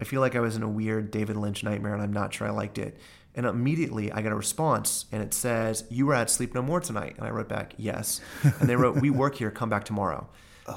I 0.00 0.04
feel 0.04 0.20
like 0.20 0.34
I 0.34 0.40
was 0.40 0.56
in 0.56 0.64
a 0.64 0.68
weird 0.68 1.12
David 1.12 1.36
Lynch 1.36 1.62
nightmare 1.62 1.94
and 1.94 2.02
I'm 2.02 2.12
not 2.12 2.34
sure 2.34 2.48
I 2.48 2.50
liked 2.50 2.78
it. 2.78 2.98
And 3.36 3.46
immediately 3.46 4.12
I 4.12 4.22
got 4.22 4.32
a 4.32 4.36
response 4.36 5.06
and 5.10 5.22
it 5.22 5.34
says, 5.34 5.84
You 5.90 6.06
were 6.06 6.14
at 6.14 6.30
Sleep 6.30 6.54
No 6.54 6.62
More 6.62 6.80
tonight. 6.80 7.14
And 7.18 7.26
I 7.26 7.30
wrote 7.30 7.48
back, 7.48 7.74
Yes. 7.76 8.20
And 8.42 8.68
they 8.68 8.76
wrote, 8.76 9.00
We 9.00 9.10
work 9.24 9.36
here, 9.36 9.50
come 9.50 9.68
back 9.68 9.84
tomorrow. 9.84 10.28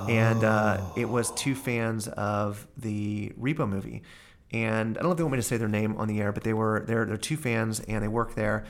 And 0.10 0.44
uh, 0.44 0.82
it 0.98 1.08
was 1.08 1.32
two 1.32 1.56
fans 1.56 2.08
of 2.10 2.68
the 2.76 3.32
Repo 3.40 3.70
movie. 3.70 4.04
And 4.52 4.98
I 4.98 5.02
don't 5.02 5.10
know 5.10 5.12
if 5.12 5.18
they 5.18 5.24
want 5.24 5.34
me 5.34 5.40
to 5.40 5.44
say 5.44 5.58
their 5.58 5.68
name 5.68 5.98
on 5.98 6.08
the 6.08 6.20
air, 6.20 6.32
but 6.32 6.44
they 6.44 6.54
were 6.54 6.84
they're 6.88 7.06
they're 7.06 7.18
two 7.18 7.38
fans 7.38 7.80
and 7.82 8.04
they 8.04 8.08
work 8.08 8.36
there. 8.36 8.66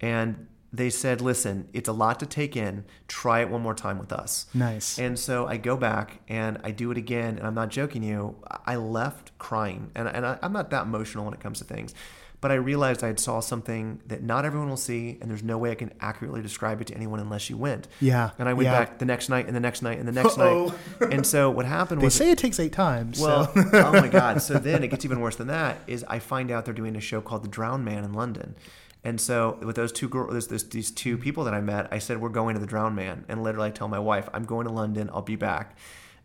And 0.00 0.46
they 0.72 0.90
said, 0.90 1.20
Listen, 1.20 1.68
it's 1.72 1.88
a 1.88 1.92
lot 1.92 2.20
to 2.20 2.26
take 2.26 2.56
in. 2.56 2.84
Try 3.06 3.40
it 3.40 3.50
one 3.50 3.62
more 3.62 3.74
time 3.74 3.98
with 3.98 4.12
us. 4.12 4.46
nice 4.54 4.98
And 4.98 5.18
so 5.18 5.46
I 5.46 5.56
go 5.56 5.76
back 5.76 6.20
and 6.28 6.58
I 6.62 6.70
do 6.70 6.90
it 6.90 6.98
again, 6.98 7.38
and 7.38 7.46
I'm 7.46 7.54
not 7.54 7.70
joking 7.70 8.02
you. 8.02 8.36
I 8.66 8.76
left 8.76 9.36
crying, 9.38 9.90
and, 9.94 10.08
and 10.08 10.26
I, 10.26 10.38
I'm 10.42 10.52
not 10.52 10.70
that 10.70 10.84
emotional 10.84 11.24
when 11.24 11.34
it 11.34 11.40
comes 11.40 11.58
to 11.58 11.64
things. 11.64 11.94
But 12.40 12.52
I 12.52 12.54
realized 12.54 13.02
I 13.02 13.08
had 13.08 13.18
saw 13.18 13.40
something 13.40 14.00
that 14.06 14.22
not 14.22 14.44
everyone 14.44 14.68
will 14.68 14.76
see, 14.76 15.18
and 15.20 15.28
there's 15.28 15.42
no 15.42 15.58
way 15.58 15.72
I 15.72 15.74
can 15.74 15.92
accurately 16.00 16.40
describe 16.40 16.80
it 16.80 16.86
to 16.86 16.94
anyone 16.94 17.18
unless 17.18 17.50
you 17.50 17.56
went. 17.56 17.88
Yeah, 18.00 18.30
And 18.38 18.48
I 18.48 18.52
went 18.52 18.66
yeah. 18.66 18.78
back 18.78 18.98
the 19.00 19.04
next 19.06 19.28
night, 19.28 19.46
and 19.48 19.56
the 19.56 19.60
next 19.60 19.82
night, 19.82 19.98
and 19.98 20.06
the 20.06 20.12
next 20.12 20.38
Uh-oh. 20.38 20.72
night. 21.00 21.12
And 21.12 21.26
so 21.26 21.50
what 21.50 21.66
happened 21.66 22.00
they 22.00 22.04
was 22.06 22.16
they 22.16 22.26
say 22.26 22.30
it 22.30 22.38
takes 22.38 22.60
eight 22.60 22.72
times 22.72 23.18
well, 23.20 23.52
so. 23.52 23.64
oh 23.72 23.92
my 23.92 24.06
God. 24.06 24.40
So 24.40 24.54
then 24.58 24.84
it 24.84 24.88
gets 24.88 25.04
even 25.04 25.18
worse 25.20 25.34
than 25.34 25.48
that. 25.48 25.78
Is 25.88 26.04
I 26.06 26.20
find 26.20 26.52
out 26.52 26.64
they're 26.64 26.74
doing 26.74 26.94
a 26.94 27.00
show 27.00 27.20
called 27.20 27.42
The 27.42 27.48
Drowned 27.48 27.84
Man 27.84 28.04
in 28.04 28.12
London, 28.12 28.54
and 29.02 29.20
so 29.20 29.58
with 29.60 29.74
those 29.74 29.90
two 29.90 30.08
girls, 30.08 30.46
this, 30.46 30.62
these 30.62 30.92
two 30.92 31.18
people 31.18 31.42
that 31.42 31.54
I 31.54 31.60
met, 31.60 31.88
I 31.92 31.98
said 31.98 32.20
we're 32.20 32.28
going 32.28 32.54
to 32.54 32.60
The 32.60 32.66
Drowned 32.66 32.94
Man, 32.94 33.24
and 33.28 33.42
literally 33.42 33.68
I 33.68 33.70
tell 33.72 33.88
my 33.88 33.98
wife 33.98 34.28
I'm 34.32 34.44
going 34.44 34.66
to 34.68 34.72
London. 34.72 35.10
I'll 35.12 35.22
be 35.22 35.34
back. 35.36 35.76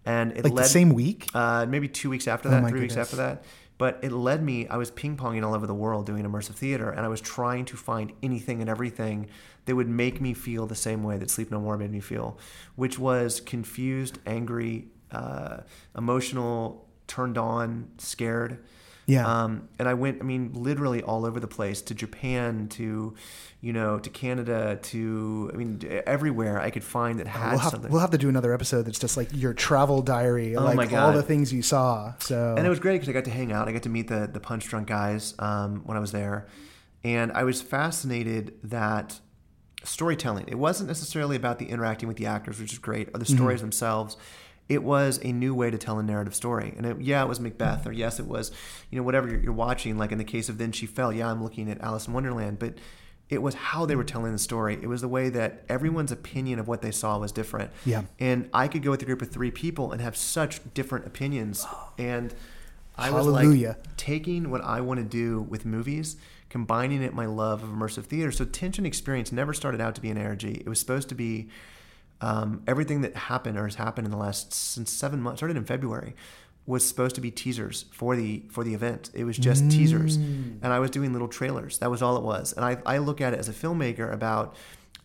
and 0.05 0.31
it 0.33 0.43
Like 0.43 0.53
led 0.53 0.65
the 0.65 0.69
same 0.69 0.89
week? 0.93 1.29
uh, 1.33 1.65
maybe 1.67 1.87
two 1.87 2.09
weeks 2.11 2.27
after 2.27 2.49
that, 2.49 2.61
my 2.61 2.69
three 2.69 2.81
weeks 2.81 2.97
after 2.97 3.15
that. 3.15 3.43
But 3.83 3.99
it 4.01 4.13
led 4.13 4.41
me. 4.41 4.65
I 4.69 4.77
was 4.77 4.91
ping 4.91 5.17
ponging 5.17 5.45
all 5.45 5.53
over 5.53 5.67
the 5.67 5.73
world 5.73 6.05
doing 6.05 6.23
immersive 6.23 6.55
theater, 6.55 6.89
and 6.89 7.01
I 7.01 7.09
was 7.09 7.19
trying 7.19 7.65
to 7.65 7.75
find 7.75 8.13
anything 8.23 8.61
and 8.61 8.69
everything 8.69 9.27
that 9.65 9.75
would 9.75 9.89
make 9.89 10.21
me 10.21 10.33
feel 10.33 10.65
the 10.65 10.73
same 10.73 11.03
way 11.03 11.17
that 11.17 11.29
Sleep 11.29 11.51
No 11.51 11.59
More 11.59 11.77
made 11.77 11.91
me 11.91 11.99
feel, 11.99 12.39
which 12.77 12.97
was 12.97 13.41
confused, 13.41 14.19
angry, 14.25 14.87
uh, 15.11 15.63
emotional, 15.97 16.87
turned 17.07 17.37
on, 17.37 17.89
scared. 17.97 18.63
Yeah. 19.05 19.27
Um, 19.27 19.67
and 19.79 19.87
I 19.87 19.93
went, 19.93 20.21
I 20.21 20.23
mean, 20.23 20.51
literally 20.53 21.03
all 21.03 21.25
over 21.25 21.39
the 21.39 21.47
place 21.47 21.81
to 21.83 21.93
Japan, 21.93 22.67
to, 22.69 23.13
you 23.61 23.73
know, 23.73 23.99
to 23.99 24.09
Canada, 24.09 24.79
to, 24.83 25.51
I 25.53 25.57
mean, 25.57 26.01
everywhere 26.07 26.59
I 26.59 26.69
could 26.69 26.83
find 26.83 27.19
that 27.19 27.27
had 27.27 27.51
we'll 27.51 27.59
have, 27.59 27.71
something. 27.71 27.91
we'll 27.91 28.01
have 28.01 28.11
to 28.11 28.17
do 28.17 28.29
another 28.29 28.53
episode 28.53 28.83
that's 28.83 28.99
just 28.99 29.17
like 29.17 29.29
your 29.33 29.53
travel 29.53 30.01
diary, 30.01 30.55
Oh 30.55 30.63
like 30.63 30.93
all 30.93 31.11
the 31.11 31.23
things 31.23 31.51
you 31.51 31.61
saw. 31.61 32.13
So 32.19 32.55
and 32.57 32.65
it 32.65 32.69
was 32.69 32.79
great 32.79 32.95
because 32.95 33.09
I 33.09 33.11
got 33.13 33.25
to 33.25 33.31
hang 33.31 33.51
out. 33.51 33.67
I 33.67 33.71
got 33.71 33.83
to 33.83 33.89
meet 33.89 34.07
the 34.07 34.29
the 34.31 34.39
Punchdrunk 34.39 34.85
guys 34.85 35.33
um, 35.39 35.81
when 35.85 35.97
I 35.97 35.99
was 35.99 36.11
there, 36.11 36.47
and 37.03 37.31
I 37.33 37.43
was 37.43 37.61
fascinated 37.61 38.53
that 38.63 39.19
storytelling. 39.83 40.45
It 40.47 40.55
wasn't 40.55 40.87
necessarily 40.87 41.35
about 41.35 41.59
the 41.59 41.65
interacting 41.65 42.07
with 42.07 42.17
the 42.17 42.25
actors, 42.25 42.59
which 42.59 42.71
is 42.71 42.79
great, 42.79 43.09
or 43.13 43.19
the 43.19 43.25
stories 43.25 43.61
themselves. 43.61 44.17
It 44.73 44.81
was 44.81 45.19
a 45.23 45.31
new 45.31 45.53
way 45.53 45.69
to 45.69 45.77
tell 45.77 45.99
a 45.99 46.03
narrative 46.03 46.33
story, 46.33 46.73
and 46.75 46.85
it, 46.85 46.99
yeah, 46.99 47.21
it 47.21 47.29
was 47.29 47.39
Macbeth, 47.39 47.85
or 47.85 47.91
yes, 47.91 48.19
it 48.19 48.25
was, 48.25 48.51
you 48.89 48.97
know, 48.97 49.03
whatever 49.03 49.27
you're, 49.27 49.39
you're 49.39 49.53
watching. 49.53 49.99
Like 49.99 50.11
in 50.11 50.17
the 50.17 50.23
case 50.23 50.49
of 50.49 50.57
Then 50.57 50.71
She 50.71 50.87
Fell, 50.87 51.13
yeah, 51.13 51.29
I'm 51.29 51.43
looking 51.43 51.69
at 51.69 51.79
Alice 51.79 52.07
in 52.07 52.13
Wonderland, 52.13 52.57
but 52.57 52.73
it 53.29 53.41
was 53.41 53.53
how 53.53 53.85
they 53.85 53.95
were 53.95 54.03
telling 54.03 54.31
the 54.31 54.39
story. 54.39 54.79
It 54.81 54.87
was 54.87 55.01
the 55.01 55.07
way 55.07 55.29
that 55.29 55.63
everyone's 55.69 56.11
opinion 56.11 56.57
of 56.57 56.67
what 56.67 56.81
they 56.81 56.89
saw 56.89 57.19
was 57.19 57.31
different. 57.31 57.71
Yeah. 57.85 58.03
And 58.19 58.49
I 58.51 58.67
could 58.67 58.81
go 58.81 58.91
with 58.91 59.01
a 59.03 59.05
group 59.05 59.21
of 59.21 59.29
three 59.29 59.51
people 59.51 59.91
and 59.91 60.01
have 60.01 60.17
such 60.17 60.61
different 60.73 61.05
opinions. 61.05 61.65
And 61.97 62.33
I 62.97 63.11
was 63.11 63.25
Hallelujah. 63.25 63.77
like 63.79 63.97
taking 63.97 64.49
what 64.49 64.61
I 64.61 64.81
want 64.81 64.99
to 64.99 65.05
do 65.05 65.41
with 65.41 65.65
movies, 65.65 66.17
combining 66.49 67.01
it 67.01 67.13
my 67.13 67.25
love 67.25 67.63
of 67.63 67.69
immersive 67.69 68.05
theater. 68.05 68.31
So 68.31 68.45
Tension 68.45 68.85
Experience 68.85 69.31
never 69.31 69.53
started 69.53 69.81
out 69.81 69.93
to 69.95 70.01
be 70.01 70.09
an 70.09 70.17
ARG. 70.17 70.43
It 70.43 70.67
was 70.67 70.79
supposed 70.79 71.09
to 71.09 71.15
be 71.15 71.49
um, 72.27 72.63
everything 72.67 73.01
that 73.01 73.15
happened 73.15 73.57
or 73.59 73.65
has 73.65 73.75
happened 73.75 74.05
in 74.07 74.11
the 74.11 74.17
last 74.17 74.53
since 74.53 74.89
seven 74.91 75.19
months, 75.21 75.39
started 75.39 75.57
in 75.57 75.65
February, 75.65 76.15
was 76.65 76.87
supposed 76.87 77.15
to 77.15 77.21
be 77.21 77.29
teasers 77.31 77.85
for 77.91 78.15
the 78.15 78.43
for 78.49 78.63
the 78.63 78.73
event. 78.73 79.09
It 79.13 79.25
was 79.25 79.37
just 79.37 79.69
teasers, 79.69 80.15
and 80.15 80.65
I 80.77 80.79
was 80.79 80.89
doing 80.91 81.11
little 81.11 81.27
trailers. 81.27 81.79
That 81.79 81.91
was 81.91 82.01
all 82.01 82.15
it 82.17 82.23
was. 82.23 82.53
And 82.53 82.63
I 82.63 82.77
I 82.85 82.97
look 82.99 83.19
at 83.21 83.33
it 83.33 83.39
as 83.39 83.49
a 83.49 83.53
filmmaker 83.53 84.11
about. 84.11 84.55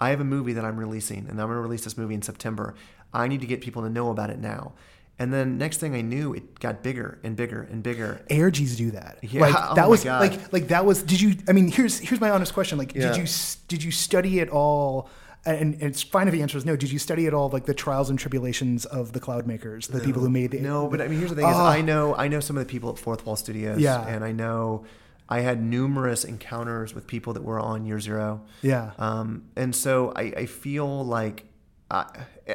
I 0.01 0.11
have 0.11 0.21
a 0.21 0.25
movie 0.37 0.53
that 0.53 0.65
I'm 0.65 0.79
releasing, 0.79 1.27
and 1.29 1.41
I'm 1.41 1.49
going 1.49 1.57
to 1.57 1.61
release 1.61 1.83
this 1.83 1.99
movie 1.99 2.15
in 2.15 2.23
September. 2.23 2.77
I 3.13 3.27
need 3.27 3.41
to 3.41 3.49
get 3.49 3.61
people 3.61 3.83
to 3.83 3.91
know 3.91 4.11
about 4.11 4.31
it 4.31 4.39
now. 4.39 4.75
And 5.19 5.33
then 5.35 5.59
next 5.59 5.79
thing 5.79 5.97
I 5.97 6.03
knew, 6.03 6.33
it 6.35 6.61
got 6.61 6.85
bigger 6.85 7.19
and 7.25 7.35
bigger 7.35 7.63
and 7.73 7.83
bigger. 7.83 8.21
ARGs 8.31 8.77
do 8.77 8.93
that. 8.93 9.19
Yeah, 9.23 9.41
like 9.41 9.57
oh 9.59 9.75
that 9.75 9.83
my 9.83 9.89
was 9.89 10.05
God. 10.05 10.21
like 10.21 10.53
like 10.53 10.69
that 10.69 10.87
was. 10.87 11.03
Did 11.03 11.21
you? 11.21 11.35
I 11.49 11.53
mean, 11.53 11.67
here's 11.67 11.99
here's 11.99 12.21
my 12.21 12.31
honest 12.31 12.55
question. 12.55 12.79
Like, 12.79 12.95
Yeah. 12.95 13.09
did 13.09 13.17
you 13.17 13.27
did 13.67 13.83
you 13.83 13.91
study 13.91 14.39
it 14.39 14.51
all? 14.51 15.11
And, 15.53 15.83
it's 15.83 16.03
fine 16.03 16.29
if 16.29 16.33
the 16.33 16.43
answer 16.43 16.59
is 16.59 16.65
no. 16.65 16.77
Did 16.77 16.91
you 16.91 16.99
study 16.99 17.27
at 17.27 17.35
all 17.35 17.49
like 17.49 17.65
the 17.67 17.75
trials 17.75 18.11
and 18.11 18.19
tribulations 18.19 18.85
of 18.87 19.13
the 19.13 19.21
Cloudmakers, 19.21 19.89
the 19.89 20.01
people 20.01 20.23
who 20.23 20.31
made 20.31 20.51
the 20.51 20.61
No, 20.61 20.89
but 20.89 21.01
I 21.01 21.09
mean, 21.09 21.19
here's 21.19 21.31
the 21.31 21.37
thing: 21.37 21.49
is 21.49 21.57
Oh. 21.57 21.65
I 21.65 21.81
know 21.81 22.15
I 22.15 22.29
know 22.29 22.41
some 22.41 22.57
of 22.57 22.67
the 22.67 22.71
people 22.71 22.91
at 22.91 22.99
Fourth 22.99 23.25
Wall 23.27 23.37
Studios, 23.37 23.79
Yeah. 23.81 24.07
and 24.07 24.25
I 24.25 24.33
know 24.33 24.85
I 25.29 25.41
had 25.41 25.63
numerous 25.63 26.25
encounters 26.25 26.95
with 26.95 27.07
people 27.07 27.33
that 27.35 27.43
were 27.43 27.61
on 27.61 27.85
Year 27.85 28.01
Zero. 28.01 28.43
yeah 28.63 28.93
Um, 28.99 29.45
and 29.57 29.75
so 29.77 30.13
I, 30.17 30.23
I 30.37 30.47
feel 30.47 31.05
like 31.05 31.47
I, 31.91 32.07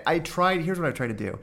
I 0.05 0.19
tried. 0.19 0.61
Here's 0.61 0.79
what 0.79 0.87
I've 0.87 0.93
tried 0.95 1.07
to 1.07 1.13
do. 1.13 1.39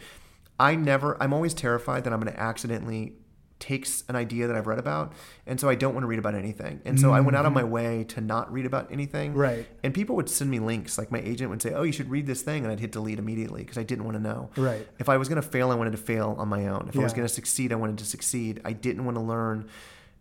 I 0.59 0.75
never. 0.75 1.17
I'm 1.23 1.33
always 1.33 1.55
terrified 1.55 2.05
that 2.05 2.13
I'm 2.13 2.21
going 2.21 2.33
to 2.33 2.41
accidentally 2.41 3.15
take 3.61 3.87
s- 3.87 4.03
an 4.09 4.17
idea 4.17 4.49
that 4.49 4.57
I've 4.57 4.67
read 4.67 4.79
about, 4.81 5.13
and 5.47 5.61
so 5.61 5.69
I 5.69 5.77
don't 5.77 5.95
want 5.95 6.03
to 6.03 6.09
read 6.09 6.19
about 6.19 6.35
anything. 6.35 6.81
And 6.85 6.99
so 6.99 7.13
I 7.13 7.21
went 7.21 7.37
out 7.37 7.47
of 7.47 7.53
my 7.53 7.63
way 7.63 8.05
to 8.09 8.21
not 8.21 8.53
read 8.53 8.67
about 8.67 8.91
anything. 8.91 9.31
Mm-hmm. 9.31 9.39
Right. 9.41 9.67
And 9.85 9.95
people 9.95 10.17
would 10.17 10.29
send 10.29 10.51
me 10.51 10.59
links. 10.59 10.99
Like 10.99 11.13
my 11.13 11.21
agent 11.21 11.51
would 11.51 11.63
say, 11.63 11.73
"Oh, 11.73 11.83
you 11.85 11.93
should 11.93 12.11
read 12.11 12.27
this 12.27 12.43
thing," 12.43 12.65
and 12.65 12.73
I'd 12.73 12.81
hit 12.81 12.91
delete 12.91 13.19
immediately 13.19 13.63
because 13.63 13.79
I 13.79 13.83
didn't 13.85 14.05
want 14.05 14.17
to 14.17 14.23
know. 14.23 14.51
Right. 14.57 14.89
If 14.99 15.09
I 15.09 15.17
was 15.17 15.29
going 15.29 15.41
to 15.41 15.49
fail, 15.49 15.71
I 15.71 15.75
wanted 15.77 15.93
to 15.93 15.99
fail 15.99 16.35
on 16.39 16.49
my 16.49 16.67
own. 16.67 16.89
If 16.89 16.99
I 16.99 17.03
was 17.03 17.13
going 17.13 17.29
to 17.29 17.33
succeed, 17.33 17.73
I 17.73 17.77
wanted 17.77 17.99
to 17.99 18.05
succeed. 18.05 18.61
I 18.65 18.73
didn't 18.73 19.05
want 19.05 19.17
to 19.17 19.23
learn. 19.23 19.69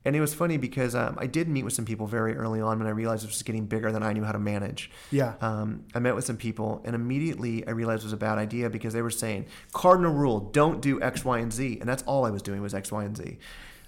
And 0.06 0.16
it 0.16 0.22
was 0.22 0.34
funny 0.34 0.58
because 0.58 0.96
um, 0.96 1.18
I 1.20 1.28
did 1.28 1.50
meet 1.50 1.64
with 1.64 1.74
some 1.74 1.84
people 1.86 2.08
very 2.08 2.36
early 2.36 2.62
on 2.62 2.80
when 2.80 2.88
I 2.88 2.92
realized 2.92 3.24
it 3.26 3.28
was 3.28 3.44
getting 3.44 3.66
bigger 3.66 3.92
than 3.92 4.02
I 4.02 4.14
knew 4.14 4.24
how 4.24 4.32
to 4.32 4.40
manage. 4.40 4.90
Yeah. 5.12 5.34
Um, 5.42 5.84
I 5.94 6.00
met 6.00 6.16
with 6.16 6.24
some 6.24 6.38
people, 6.38 6.82
and 6.86 6.96
immediately 6.96 7.68
I 7.68 7.72
realized 7.72 8.04
it 8.04 8.06
was 8.06 8.14
a 8.14 8.18
bad 8.18 8.38
idea 8.38 8.70
because 8.70 8.94
they 8.94 9.02
were 9.02 9.10
saying, 9.10 9.48
cardinal 9.74 10.14
rule, 10.14 10.40
don't 10.40 10.82
do 10.82 11.02
X, 11.02 11.26
Y, 11.26 11.40
and 11.40 11.52
Z. 11.52 11.80
And 11.82 11.90
that's 11.90 12.04
all 12.04 12.26
I 12.26 12.30
was 12.30 12.42
doing 12.42 12.62
was 12.62 12.74
X, 12.74 12.92
Y, 12.92 13.04
and 13.04 13.18
Z. 13.18 13.38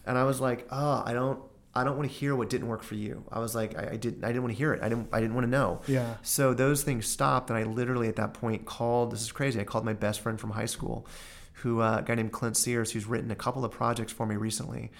And 0.06 0.18
I 0.18 0.26
was 0.26 0.42
like, 0.42 0.68
oh, 0.72 1.04
I 1.06 1.14
don't. 1.14 1.42
I 1.74 1.86
don't 1.86 1.96
want 1.96 2.12
to 2.12 2.14
hear 2.14 2.36
what 2.36 2.50
didn't 2.50 2.68
work 2.68 2.84
for 2.84 2.96
you. 2.96 3.24
I 3.32 3.40
was 3.40 3.56
like, 3.56 3.78
I, 3.78 3.92
I 3.92 3.96
didn't. 3.96 4.26
I 4.26 4.28
didn't 4.28 4.44
want 4.44 4.54
to 4.54 4.58
hear 4.58 4.74
it. 4.74 4.84
I 4.84 4.90
didn't. 4.90 5.08
I 5.14 5.22
didn't 5.22 5.36
want 5.36 5.46
to 5.46 5.52
know. 5.52 5.80
Yeah. 5.88 6.16
So 6.22 6.54
those 6.54 6.84
things 6.84 7.08
stopped, 7.08 7.50
and 7.50 7.58
I 7.58 7.64
literally 7.64 8.10
at 8.10 8.18
that 8.18 8.34
point 8.34 8.66
called. 8.66 9.12
This 9.14 9.22
is 9.22 9.32
crazy. 9.32 9.58
I 9.58 9.64
called 9.64 9.86
my 9.86 9.94
best 9.94 10.20
friend 10.20 10.38
from 10.38 10.50
high 10.50 10.66
school, 10.66 11.08
who 11.54 11.80
uh, 11.80 12.00
a 12.00 12.02
guy 12.02 12.16
named 12.16 12.34
Clint 12.34 12.58
Sears, 12.58 12.92
who's 12.92 13.06
written 13.06 13.32
a 13.32 13.36
couple 13.36 13.64
of 13.64 13.72
projects 13.72 14.12
for 14.12 14.26
me 14.26 14.36
recently. 14.36 14.92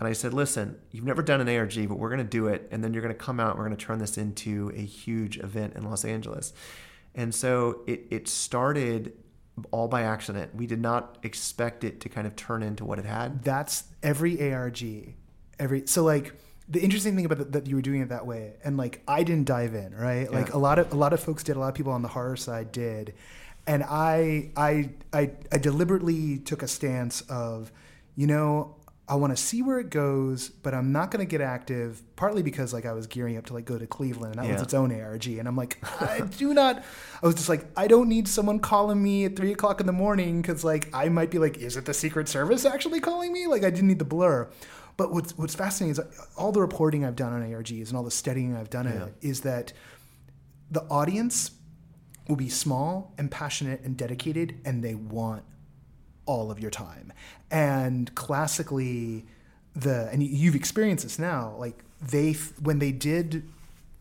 And 0.00 0.08
I 0.08 0.14
said, 0.14 0.32
listen, 0.32 0.78
you've 0.90 1.04
never 1.04 1.22
done 1.22 1.42
an 1.42 1.48
ARG, 1.48 1.86
but 1.86 1.98
we're 1.98 2.08
going 2.08 2.18
to 2.18 2.24
do 2.24 2.46
it, 2.48 2.66
and 2.72 2.82
then 2.82 2.94
you're 2.94 3.02
going 3.02 3.14
to 3.14 3.18
come 3.18 3.38
out. 3.38 3.50
and 3.50 3.58
We're 3.58 3.66
going 3.66 3.76
to 3.76 3.84
turn 3.84 3.98
this 3.98 4.16
into 4.18 4.72
a 4.74 4.80
huge 4.80 5.38
event 5.38 5.74
in 5.76 5.84
Los 5.84 6.04
Angeles. 6.06 6.54
And 7.14 7.34
so 7.34 7.82
it 7.86 8.06
it 8.10 8.26
started 8.28 9.12
all 9.72 9.88
by 9.88 10.02
accident. 10.02 10.54
We 10.54 10.66
did 10.66 10.80
not 10.80 11.18
expect 11.22 11.84
it 11.84 12.00
to 12.00 12.08
kind 12.08 12.26
of 12.26 12.34
turn 12.34 12.62
into 12.62 12.84
what 12.84 12.98
it 12.98 13.04
had. 13.04 13.44
that's 13.44 13.84
every 14.02 14.52
ARG. 14.52 14.82
Every 15.58 15.86
so 15.86 16.02
like 16.02 16.32
the 16.68 16.80
interesting 16.80 17.16
thing 17.16 17.26
about 17.26 17.38
that, 17.38 17.52
that 17.52 17.66
you 17.66 17.76
were 17.76 17.82
doing 17.82 18.00
it 18.00 18.08
that 18.08 18.26
way, 18.26 18.54
and 18.64 18.76
like 18.78 19.02
I 19.06 19.22
didn't 19.22 19.46
dive 19.46 19.74
in, 19.74 19.94
right? 19.94 20.32
Like 20.32 20.54
a 20.54 20.58
lot 20.58 20.78
of 20.78 20.92
a 20.92 20.96
lot 20.96 21.12
of 21.12 21.20
folks 21.20 21.42
did, 21.42 21.56
a 21.56 21.58
lot 21.58 21.68
of 21.68 21.74
people 21.74 21.92
on 21.92 22.00
the 22.00 22.08
horror 22.08 22.36
side 22.36 22.72
did, 22.72 23.12
and 23.66 23.84
I 23.84 24.50
I 24.56 24.90
I, 25.12 25.32
I 25.52 25.58
deliberately 25.58 26.38
took 26.38 26.62
a 26.62 26.68
stance 26.68 27.20
of, 27.22 27.70
you 28.16 28.26
know. 28.26 28.76
I 29.10 29.16
want 29.16 29.36
to 29.36 29.42
see 29.42 29.60
where 29.60 29.80
it 29.80 29.90
goes, 29.90 30.50
but 30.50 30.72
I'm 30.72 30.92
not 30.92 31.10
going 31.10 31.18
to 31.26 31.28
get 31.28 31.40
active. 31.40 32.00
Partly 32.14 32.42
because 32.44 32.72
like 32.72 32.86
I 32.86 32.92
was 32.92 33.08
gearing 33.08 33.36
up 33.36 33.46
to 33.46 33.54
like 33.54 33.64
go 33.64 33.76
to 33.76 33.86
Cleveland, 33.86 34.36
and 34.38 34.44
that 34.48 34.52
was 34.52 34.62
its 34.62 34.72
own 34.72 34.92
ARG, 34.92 35.26
and 35.26 35.48
I'm 35.48 35.56
like, 35.56 35.78
I 36.00 36.20
do 36.20 36.54
not. 36.54 36.84
I 37.22 37.26
was 37.26 37.34
just 37.34 37.48
like, 37.48 37.66
I 37.76 37.88
don't 37.88 38.08
need 38.08 38.28
someone 38.28 38.60
calling 38.60 39.02
me 39.02 39.24
at 39.24 39.34
three 39.34 39.52
o'clock 39.52 39.80
in 39.80 39.86
the 39.86 39.92
morning 39.92 40.40
because 40.40 40.62
like 40.62 40.88
I 40.94 41.08
might 41.08 41.30
be 41.32 41.38
like, 41.38 41.58
is 41.58 41.76
it 41.76 41.86
the 41.86 41.92
Secret 41.94 42.28
Service 42.28 42.64
actually 42.64 43.00
calling 43.00 43.32
me? 43.32 43.48
Like 43.48 43.64
I 43.64 43.70
didn't 43.70 43.88
need 43.88 43.98
the 43.98 44.04
blur. 44.04 44.48
But 44.96 45.12
what's 45.12 45.36
what's 45.36 45.54
fascinating 45.56 45.90
is 45.92 45.98
uh, 45.98 46.06
all 46.36 46.52
the 46.52 46.60
reporting 46.60 47.04
I've 47.04 47.16
done 47.16 47.32
on 47.32 47.42
ARGs 47.42 47.88
and 47.88 47.96
all 47.96 48.04
the 48.04 48.10
studying 48.12 48.54
I've 48.56 48.70
done 48.70 48.86
Yeah. 48.86 49.06
it 49.06 49.14
is 49.22 49.40
that 49.40 49.72
the 50.70 50.82
audience 50.82 51.50
will 52.28 52.36
be 52.36 52.48
small 52.48 53.12
and 53.18 53.28
passionate 53.28 53.80
and 53.82 53.96
dedicated, 53.96 54.60
and 54.64 54.84
they 54.84 54.94
want 54.94 55.42
all 56.26 56.50
of 56.50 56.58
your 56.60 56.70
time. 56.70 57.12
And 57.50 58.14
classically, 58.14 59.24
the 59.74 60.08
and 60.12 60.22
you- 60.22 60.28
you've 60.28 60.54
experienced 60.54 61.04
this 61.04 61.18
now. 61.18 61.54
Like 61.58 61.82
they 62.00 62.32
when 62.62 62.78
they 62.78 62.92
did 62.92 63.44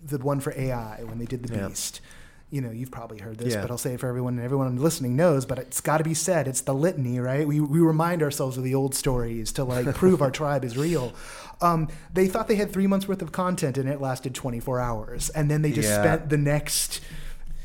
the 0.05 0.17
one 0.17 0.39
for 0.39 0.53
AI, 0.57 1.01
when 1.03 1.19
they 1.19 1.25
did 1.25 1.43
the 1.43 1.55
Yeah. 1.55 1.67
Beast. 1.67 2.01
You 2.51 2.61
know, 2.61 2.71
you've 2.71 2.89
probably 2.89 3.19
heard 3.19 3.37
this, 3.37 3.53
Yeah. 3.53 3.61
but 3.61 3.69
I'll 3.69 3.77
say 3.77 3.93
it 3.93 3.99
for 3.99 4.07
everyone 4.07 4.33
and 4.37 4.43
everyone 4.43 4.75
listening 4.77 5.15
knows. 5.15 5.45
But 5.45 5.59
it's 5.59 5.81
got 5.81 5.99
to 5.99 6.03
be 6.03 6.15
said. 6.15 6.47
It's 6.47 6.61
the 6.61 6.73
litany, 6.73 7.19
right? 7.19 7.47
We, 7.47 7.59
we 7.59 7.79
remind 7.79 8.23
ourselves 8.23 8.57
of 8.57 8.63
the 8.63 8.73
old 8.73 8.95
stories 8.95 9.51
to 9.53 9.63
like 9.63 9.93
prove 9.93 10.21
our 10.23 10.31
tribe 10.31 10.63
is 10.65 10.77
real. 10.77 11.13
Um, 11.61 11.89
they 12.13 12.29
thought 12.29 12.47
they 12.47 12.55
had 12.55 12.71
three 12.71 12.87
months 12.87 13.05
worth 13.05 13.21
of 13.21 13.33
content 13.33 13.77
and 13.77 13.89
it 13.89 13.99
lasted 13.99 14.33
24 14.33 14.79
hours, 14.79 15.29
and 15.31 15.51
then 15.51 15.61
they 15.61 15.73
just 15.73 15.89
Yeah. 15.89 16.01
spent 16.01 16.29
the 16.29 16.37
next 16.37 17.01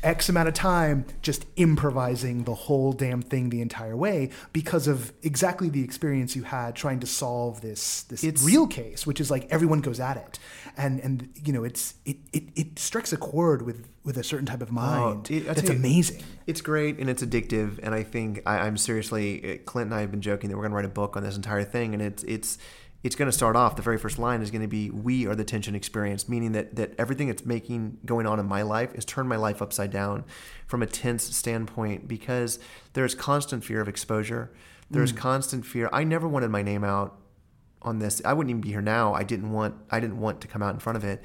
X 0.05 0.29
amount 0.29 0.47
of 0.47 0.53
time 0.53 1.05
just 1.21 1.45
improvising 1.55 2.43
the 2.43 2.53
whole 2.53 2.93
damn 2.93 3.21
thing 3.21 3.49
the 3.49 3.61
entire 3.61 3.97
way 3.97 4.29
because 4.53 4.87
of 4.87 5.11
exactly 5.23 5.67
the 5.67 5.83
experience 5.83 6.35
you 6.35 6.43
had 6.43 6.75
trying 6.75 6.99
to 6.99 7.07
solve 7.07 7.61
this 7.61 8.03
this 8.03 8.23
It's- 8.23 8.43
real 8.43 8.67
case, 8.67 9.05
which 9.07 9.19
is 9.19 9.31
like 9.31 9.47
everyone 9.49 9.81
goes 9.81 9.99
at 9.99 10.17
it, 10.17 10.39
and 10.77 10.99
and 10.99 11.29
you 11.43 11.51
know 11.51 11.63
it's 11.63 11.95
it 12.05 12.17
it, 12.31 12.43
it 12.55 12.79
strikes 12.79 13.11
a 13.13 13.17
chord 13.17 13.63
with 13.63 13.87
with 14.03 14.17
a 14.17 14.23
certain 14.23 14.45
type 14.45 14.61
of 14.61 14.69
oh, 14.69 14.73
mind 14.73 15.27
Oh, 15.31 15.33
it- 15.33 15.45
that's 15.47 15.63
you- 15.63 15.75
amazing. 15.75 16.21
It's 16.47 16.61
great 16.61 16.99
and 16.99 17.09
it's 17.09 17.23
addictive, 17.23 17.79
and 17.81 17.95
I 17.95 18.03
think 18.03 18.43
I, 18.45 18.59
I'm 18.59 18.77
seriously. 18.77 19.59
Clint 19.65 19.87
and 19.89 19.95
I 19.95 20.01
have 20.01 20.11
been 20.11 20.21
joking 20.21 20.49
that 20.51 20.55
we're 20.55 20.61
going 20.63 20.71
to 20.71 20.75
write 20.75 20.85
a 20.85 20.89
book 20.89 21.17
on 21.17 21.23
this 21.23 21.35
entire 21.35 21.63
thing, 21.63 21.93
and 21.93 22.01
it's 22.03 22.21
it's 22.23 22.59
it's 23.05 23.15
going 23.15 23.27
to 23.27 23.31
start 23.31 23.55
off. 23.55 23.75
The 23.75 23.83
very 23.83 23.99
first 23.99 24.17
line 24.17 24.41
is 24.41 24.49
going 24.49 24.63
to 24.63 24.67
be, 24.67 24.89
"We 24.89 25.27
are 25.27 25.35
the 25.35 25.43
tension 25.43 25.75
experience," 25.75 26.27
meaning 26.27 26.53
that 26.53 26.75
that 26.75 26.95
everything 26.97 27.27
that's 27.27 27.45
making 27.45 27.99
going 28.03 28.25
on 28.25 28.39
in 28.39 28.47
my 28.47 28.63
life 28.63 28.95
is 28.95 29.05
turned 29.05 29.29
my 29.29 29.35
life 29.35 29.61
upside 29.61 29.91
down 29.91 30.25
from 30.65 30.81
a 30.81 30.87
tense 30.87 31.23
standpoint 31.23 32.07
because 32.07 32.57
there's 32.93 33.13
constant 33.13 33.63
fear 33.63 33.79
of 33.79 33.87
exposure. 33.87 34.51
There's 34.89 35.11
constant 35.11 35.67
fear. 35.67 35.87
I 35.93 36.03
never 36.03 36.27
wanted 36.27 36.49
my 36.49 36.63
name 36.63 36.83
out 36.83 37.15
on 37.83 37.99
this. 37.99 38.23
I 38.25 38.33
wouldn't 38.33 38.49
even 38.49 38.61
be 38.61 38.69
here 38.69 38.81
now. 38.81 39.13
I 39.13 39.23
didn't 39.23 39.51
want 39.51 39.75
I 39.91 39.99
didn't 39.99 40.19
want 40.19 40.41
to 40.41 40.47
come 40.47 40.63
out 40.63 40.73
in 40.73 40.79
front 40.79 40.97
of 40.97 41.03
it 41.03 41.21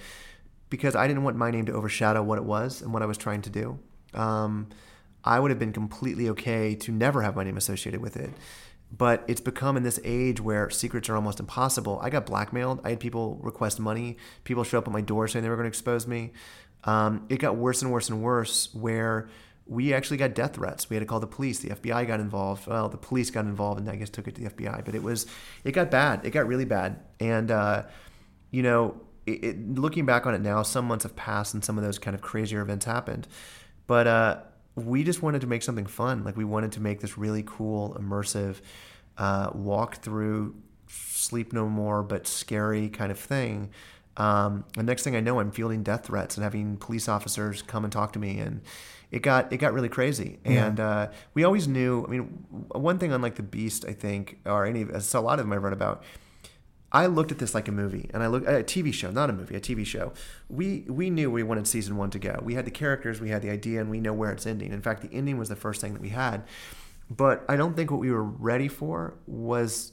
because 0.68 0.94
I 0.94 1.06
didn't 1.06 1.24
want 1.24 1.38
my 1.38 1.50
name 1.50 1.64
to 1.64 1.72
overshadow 1.72 2.22
what 2.22 2.36
it 2.36 2.44
was 2.44 2.82
and 2.82 2.92
what 2.92 3.02
I 3.02 3.06
was 3.06 3.16
trying 3.16 3.40
to 3.42 3.50
do. 3.50 3.78
Um, 4.12 4.68
I 5.24 5.40
would 5.40 5.50
have 5.50 5.58
been 5.58 5.72
completely 5.72 6.28
okay 6.28 6.74
to 6.74 6.92
never 6.92 7.22
have 7.22 7.36
my 7.36 7.44
name 7.44 7.56
associated 7.56 8.02
with 8.02 8.16
it. 8.18 8.30
But 8.92 9.24
it's 9.28 9.40
become 9.40 9.76
in 9.76 9.82
this 9.84 10.00
age 10.04 10.40
where 10.40 10.68
secrets 10.68 11.08
are 11.08 11.14
almost 11.14 11.38
impossible. 11.38 12.00
I 12.02 12.10
got 12.10 12.26
blackmailed. 12.26 12.80
I 12.84 12.90
had 12.90 13.00
people 13.00 13.38
request 13.40 13.78
money. 13.78 14.16
People 14.42 14.64
show 14.64 14.78
up 14.78 14.88
at 14.88 14.92
my 14.92 15.00
door 15.00 15.28
saying 15.28 15.42
they 15.44 15.48
were 15.48 15.56
going 15.56 15.64
to 15.64 15.68
expose 15.68 16.06
me. 16.06 16.32
Um, 16.84 17.26
it 17.28 17.38
got 17.38 17.56
worse 17.56 17.82
and 17.82 17.92
worse 17.92 18.08
and 18.08 18.22
worse 18.22 18.74
where 18.74 19.28
we 19.66 19.94
actually 19.94 20.16
got 20.16 20.34
death 20.34 20.54
threats. 20.54 20.90
We 20.90 20.96
had 20.96 21.00
to 21.00 21.06
call 21.06 21.20
the 21.20 21.28
police. 21.28 21.60
The 21.60 21.70
FBI 21.70 22.06
got 22.08 22.18
involved. 22.18 22.66
Well, 22.66 22.88
the 22.88 22.96
police 22.96 23.30
got 23.30 23.44
involved 23.44 23.80
and 23.80 23.88
I 23.88 23.94
guess 23.94 24.10
took 24.10 24.26
it 24.26 24.34
to 24.34 24.42
the 24.42 24.50
FBI. 24.50 24.84
But 24.84 24.96
it 24.96 25.02
was, 25.02 25.26
it 25.62 25.70
got 25.70 25.92
bad. 25.92 26.26
It 26.26 26.30
got 26.30 26.48
really 26.48 26.64
bad. 26.64 26.98
And, 27.20 27.52
uh, 27.52 27.84
you 28.50 28.64
know, 28.64 29.00
it, 29.26 29.44
it, 29.44 29.74
looking 29.78 30.06
back 30.06 30.26
on 30.26 30.34
it 30.34 30.40
now, 30.40 30.62
some 30.62 30.86
months 30.86 31.04
have 31.04 31.14
passed 31.14 31.54
and 31.54 31.64
some 31.64 31.78
of 31.78 31.84
those 31.84 32.00
kind 32.00 32.16
of 32.16 32.20
crazier 32.20 32.60
events 32.60 32.84
happened. 32.84 33.28
But 33.86 34.06
uh, 34.08 34.38
we 34.80 35.04
just 35.04 35.22
wanted 35.22 35.40
to 35.42 35.46
make 35.46 35.62
something 35.62 35.86
fun. 35.86 36.24
Like 36.24 36.36
we 36.36 36.44
wanted 36.44 36.72
to 36.72 36.80
make 36.80 37.00
this 37.00 37.16
really 37.16 37.42
cool, 37.46 37.96
immersive, 38.00 38.60
uh, 39.18 39.50
walk 39.54 39.96
through, 39.96 40.56
sleep 40.88 41.52
no 41.52 41.68
more, 41.68 42.02
but 42.02 42.26
scary 42.26 42.88
kind 42.88 43.12
of 43.12 43.18
thing. 43.18 43.70
Um, 44.16 44.64
the 44.76 44.82
next 44.82 45.02
thing 45.02 45.16
I 45.16 45.20
know, 45.20 45.40
I'm 45.40 45.50
fielding 45.50 45.82
death 45.82 46.06
threats 46.06 46.36
and 46.36 46.44
having 46.44 46.76
police 46.76 47.08
officers 47.08 47.62
come 47.62 47.84
and 47.84 47.92
talk 47.92 48.12
to 48.14 48.18
me, 48.18 48.38
and 48.38 48.60
it 49.10 49.22
got 49.22 49.52
it 49.52 49.58
got 49.58 49.72
really 49.72 49.88
crazy. 49.88 50.38
Yeah. 50.44 50.66
And 50.66 50.80
uh, 50.80 51.08
we 51.34 51.44
always 51.44 51.68
knew. 51.68 52.04
I 52.04 52.10
mean, 52.10 52.22
one 52.72 52.98
thing 52.98 53.12
unlike 53.12 53.36
the 53.36 53.42
Beast, 53.42 53.84
I 53.88 53.92
think, 53.92 54.40
or 54.44 54.66
any, 54.66 54.82
a 54.82 55.20
lot 55.20 55.38
of 55.38 55.46
them 55.46 55.52
I've 55.52 55.62
read 55.62 55.72
about. 55.72 56.02
I 56.92 57.06
looked 57.06 57.30
at 57.30 57.38
this 57.38 57.54
like 57.54 57.68
a 57.68 57.72
movie, 57.72 58.10
and 58.12 58.22
I 58.22 58.26
looked 58.26 58.46
at 58.46 58.60
a 58.60 58.64
TV 58.64 58.92
show, 58.92 59.10
not 59.10 59.30
a 59.30 59.32
movie, 59.32 59.54
a 59.54 59.60
TV 59.60 59.86
show. 59.86 60.12
We 60.48 60.84
we 60.88 61.08
knew 61.10 61.30
we 61.30 61.42
wanted 61.42 61.66
season 61.66 61.96
one 61.96 62.10
to 62.10 62.18
go. 62.18 62.40
We 62.42 62.54
had 62.54 62.64
the 62.64 62.70
characters, 62.70 63.20
we 63.20 63.30
had 63.30 63.42
the 63.42 63.50
idea, 63.50 63.80
and 63.80 63.90
we 63.90 64.00
know 64.00 64.12
where 64.12 64.32
it's 64.32 64.46
ending. 64.46 64.72
In 64.72 64.82
fact, 64.82 65.02
the 65.02 65.12
ending 65.12 65.38
was 65.38 65.48
the 65.48 65.56
first 65.56 65.80
thing 65.80 65.92
that 65.92 66.02
we 66.02 66.08
had. 66.10 66.42
But 67.08 67.44
I 67.48 67.56
don't 67.56 67.74
think 67.74 67.90
what 67.90 68.00
we 68.00 68.10
were 68.10 68.22
ready 68.22 68.68
for 68.68 69.14
was 69.26 69.92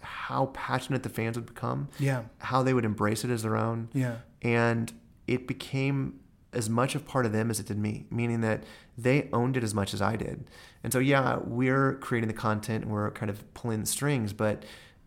how 0.00 0.46
passionate 0.46 1.02
the 1.02 1.08
fans 1.08 1.36
would 1.36 1.46
become. 1.46 1.88
Yeah. 1.98 2.22
How 2.38 2.62
they 2.62 2.74
would 2.74 2.84
embrace 2.84 3.24
it 3.24 3.30
as 3.30 3.42
their 3.42 3.56
own. 3.56 3.88
Yeah. 3.92 4.16
And 4.40 4.92
it 5.26 5.46
became 5.46 6.20
as 6.52 6.68
much 6.68 6.94
a 6.94 7.00
part 7.00 7.24
of 7.24 7.32
them 7.32 7.50
as 7.50 7.60
it 7.60 7.66
did 7.66 7.78
me, 7.78 8.06
meaning 8.10 8.40
that 8.42 8.64
they 8.96 9.28
owned 9.32 9.56
it 9.56 9.64
as 9.64 9.74
much 9.74 9.94
as 9.94 10.02
I 10.02 10.16
did. 10.16 10.44
And 10.82 10.92
so, 10.92 10.98
yeah, 10.98 11.38
we're 11.44 11.94
creating 11.94 12.28
the 12.28 12.34
content 12.34 12.84
and 12.84 12.92
we're 12.92 13.10
kind 13.12 13.30
of 13.30 13.52
pulling 13.54 13.80
the 13.80 13.86
strings, 13.86 14.32
but 14.32 14.64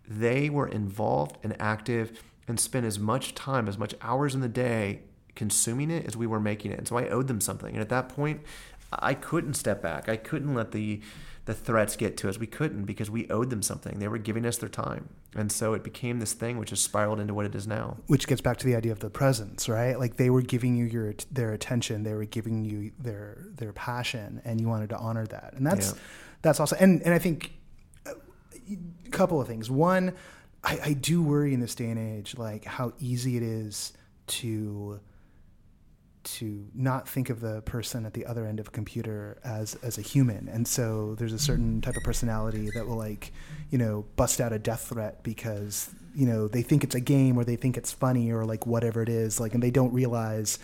they 0.08 0.49
were 0.49 0.68
involved 0.68 1.38
and 1.43 1.56
active 1.60 2.24
and 2.47 2.60
spent 2.60 2.86
as 2.86 2.99
much 2.99 3.34
time, 3.34 3.68
as 3.68 3.78
much 3.78 3.95
hours 4.01 4.36
in 4.36 4.41
the 4.41 4.49
day 4.49 5.01
consuming 5.36 5.91
it 5.91 6.06
as 6.06 6.16
we 6.16 6.28
were 6.28 6.39
making 6.39 6.72
it. 6.72 6.78
And 6.78 6.88
so 6.88 6.97
I 6.97 7.10
owed 7.10 7.28
them 7.28 7.41
something. 7.41 7.74
And 7.74 7.82
at 7.82 7.89
that 7.89 8.10
point, 8.10 8.41
I 8.91 9.14
couldn't 9.14 9.56
step 9.56 9.82
back. 9.82 10.08
I 10.08 10.16
couldn't 10.16 10.53
let 10.53 10.72
the 10.72 11.01
the 11.45 11.53
threats 11.53 11.95
get 11.95 12.18
to 12.18 12.28
us. 12.28 12.39
We 12.39 12.47
couldn't 12.47 12.86
because 12.86 13.12
we 13.12 13.30
owed 13.30 13.51
them 13.51 13.62
something. 13.62 13.99
They 13.99 14.08
were 14.08 14.18
giving 14.18 14.47
us 14.47 14.58
their 14.58 14.70
time. 14.70 15.10
And 15.36 15.51
so 15.51 15.76
it 15.76 15.84
became 15.84 16.20
this 16.20 16.34
thing 16.34 16.58
which 16.58 16.72
has 16.72 16.80
spiraled 16.80 17.20
into 17.20 17.36
what 17.36 17.45
it 17.45 17.53
is 17.53 17.68
now. 17.68 17.97
Which 18.08 18.26
gets 18.26 18.41
back 18.41 18.58
to 18.58 18.66
the 18.66 18.76
idea 18.76 18.91
of 18.91 18.99
the 18.99 19.12
presence, 19.12 19.70
right? 19.70 19.99
Like 19.99 20.18
they 20.18 20.32
were 20.32 20.41
giving 20.41 20.76
you 20.76 20.86
your 20.86 21.14
their 21.32 21.51
attention, 21.51 22.01
they 22.01 22.14
were 22.14 22.26
giving 22.26 22.66
you 22.66 22.91
their 22.97 23.45
their 23.56 23.74
passion 23.74 24.41
and 24.43 24.60
you 24.60 24.68
wanted 24.68 24.89
to 24.89 24.97
honor 24.97 25.28
that. 25.28 25.53
And 25.53 25.68
that's 25.68 25.91
yeah. 25.91 25.99
that's 26.41 26.60
also 26.60 26.76
and 26.80 27.03
and 27.03 27.14
I 27.14 27.20
think 27.20 27.53
a 28.70 29.09
couple 29.09 29.39
of 29.41 29.47
things. 29.47 29.70
One, 29.70 30.13
I, 30.63 30.80
I 30.84 30.93
do 30.93 31.22
worry 31.22 31.53
in 31.53 31.59
this 31.59 31.76
day 31.76 31.89
and 31.89 31.99
age 31.99 32.38
like 32.38 32.66
how 32.66 32.93
easy 32.99 33.38
it 33.38 33.43
is 33.43 33.93
to 34.28 34.99
to 36.24 36.68
not 36.74 37.07
think 37.07 37.30
of 37.30 37.39
the 37.39 37.61
person 37.61 38.03
at 38.03 38.13
the 38.16 38.26
other 38.26 38.47
end 38.47 38.59
of 38.59 38.68
a 38.68 38.72
computer 38.72 39.38
as 39.43 39.76
as 39.84 39.99
a 39.99 40.01
human 40.01 40.49
and 40.49 40.68
so 40.68 41.13
there's 41.16 41.34
a 41.34 41.39
certain 41.39 41.74
mm-hmm. 41.74 41.80
type 41.82 41.95
of 41.95 42.03
personality 42.03 42.72
that 42.74 42.88
will 42.88 42.97
like 42.97 43.32
you 43.70 43.78
know 43.78 44.05
bust 44.16 44.41
out 44.41 44.51
a 44.51 44.57
death 44.57 44.89
threat 44.89 45.22
because 45.22 45.91
you 46.16 46.26
know 46.26 46.47
they 46.47 46.63
think 46.63 46.84
it's 46.84 46.95
a 46.95 46.99
game 46.99 47.38
or 47.38 47.43
they 47.43 47.55
think 47.55 47.78
it's 47.78 47.91
funny 47.91 48.32
or 48.32 48.43
like 48.43 48.66
whatever 48.66 49.03
it 49.03 49.09
is 49.09 49.39
like 49.39 49.53
and 49.53 49.61
they 49.61 49.70
don't 49.70 49.93
realize 49.93 50.57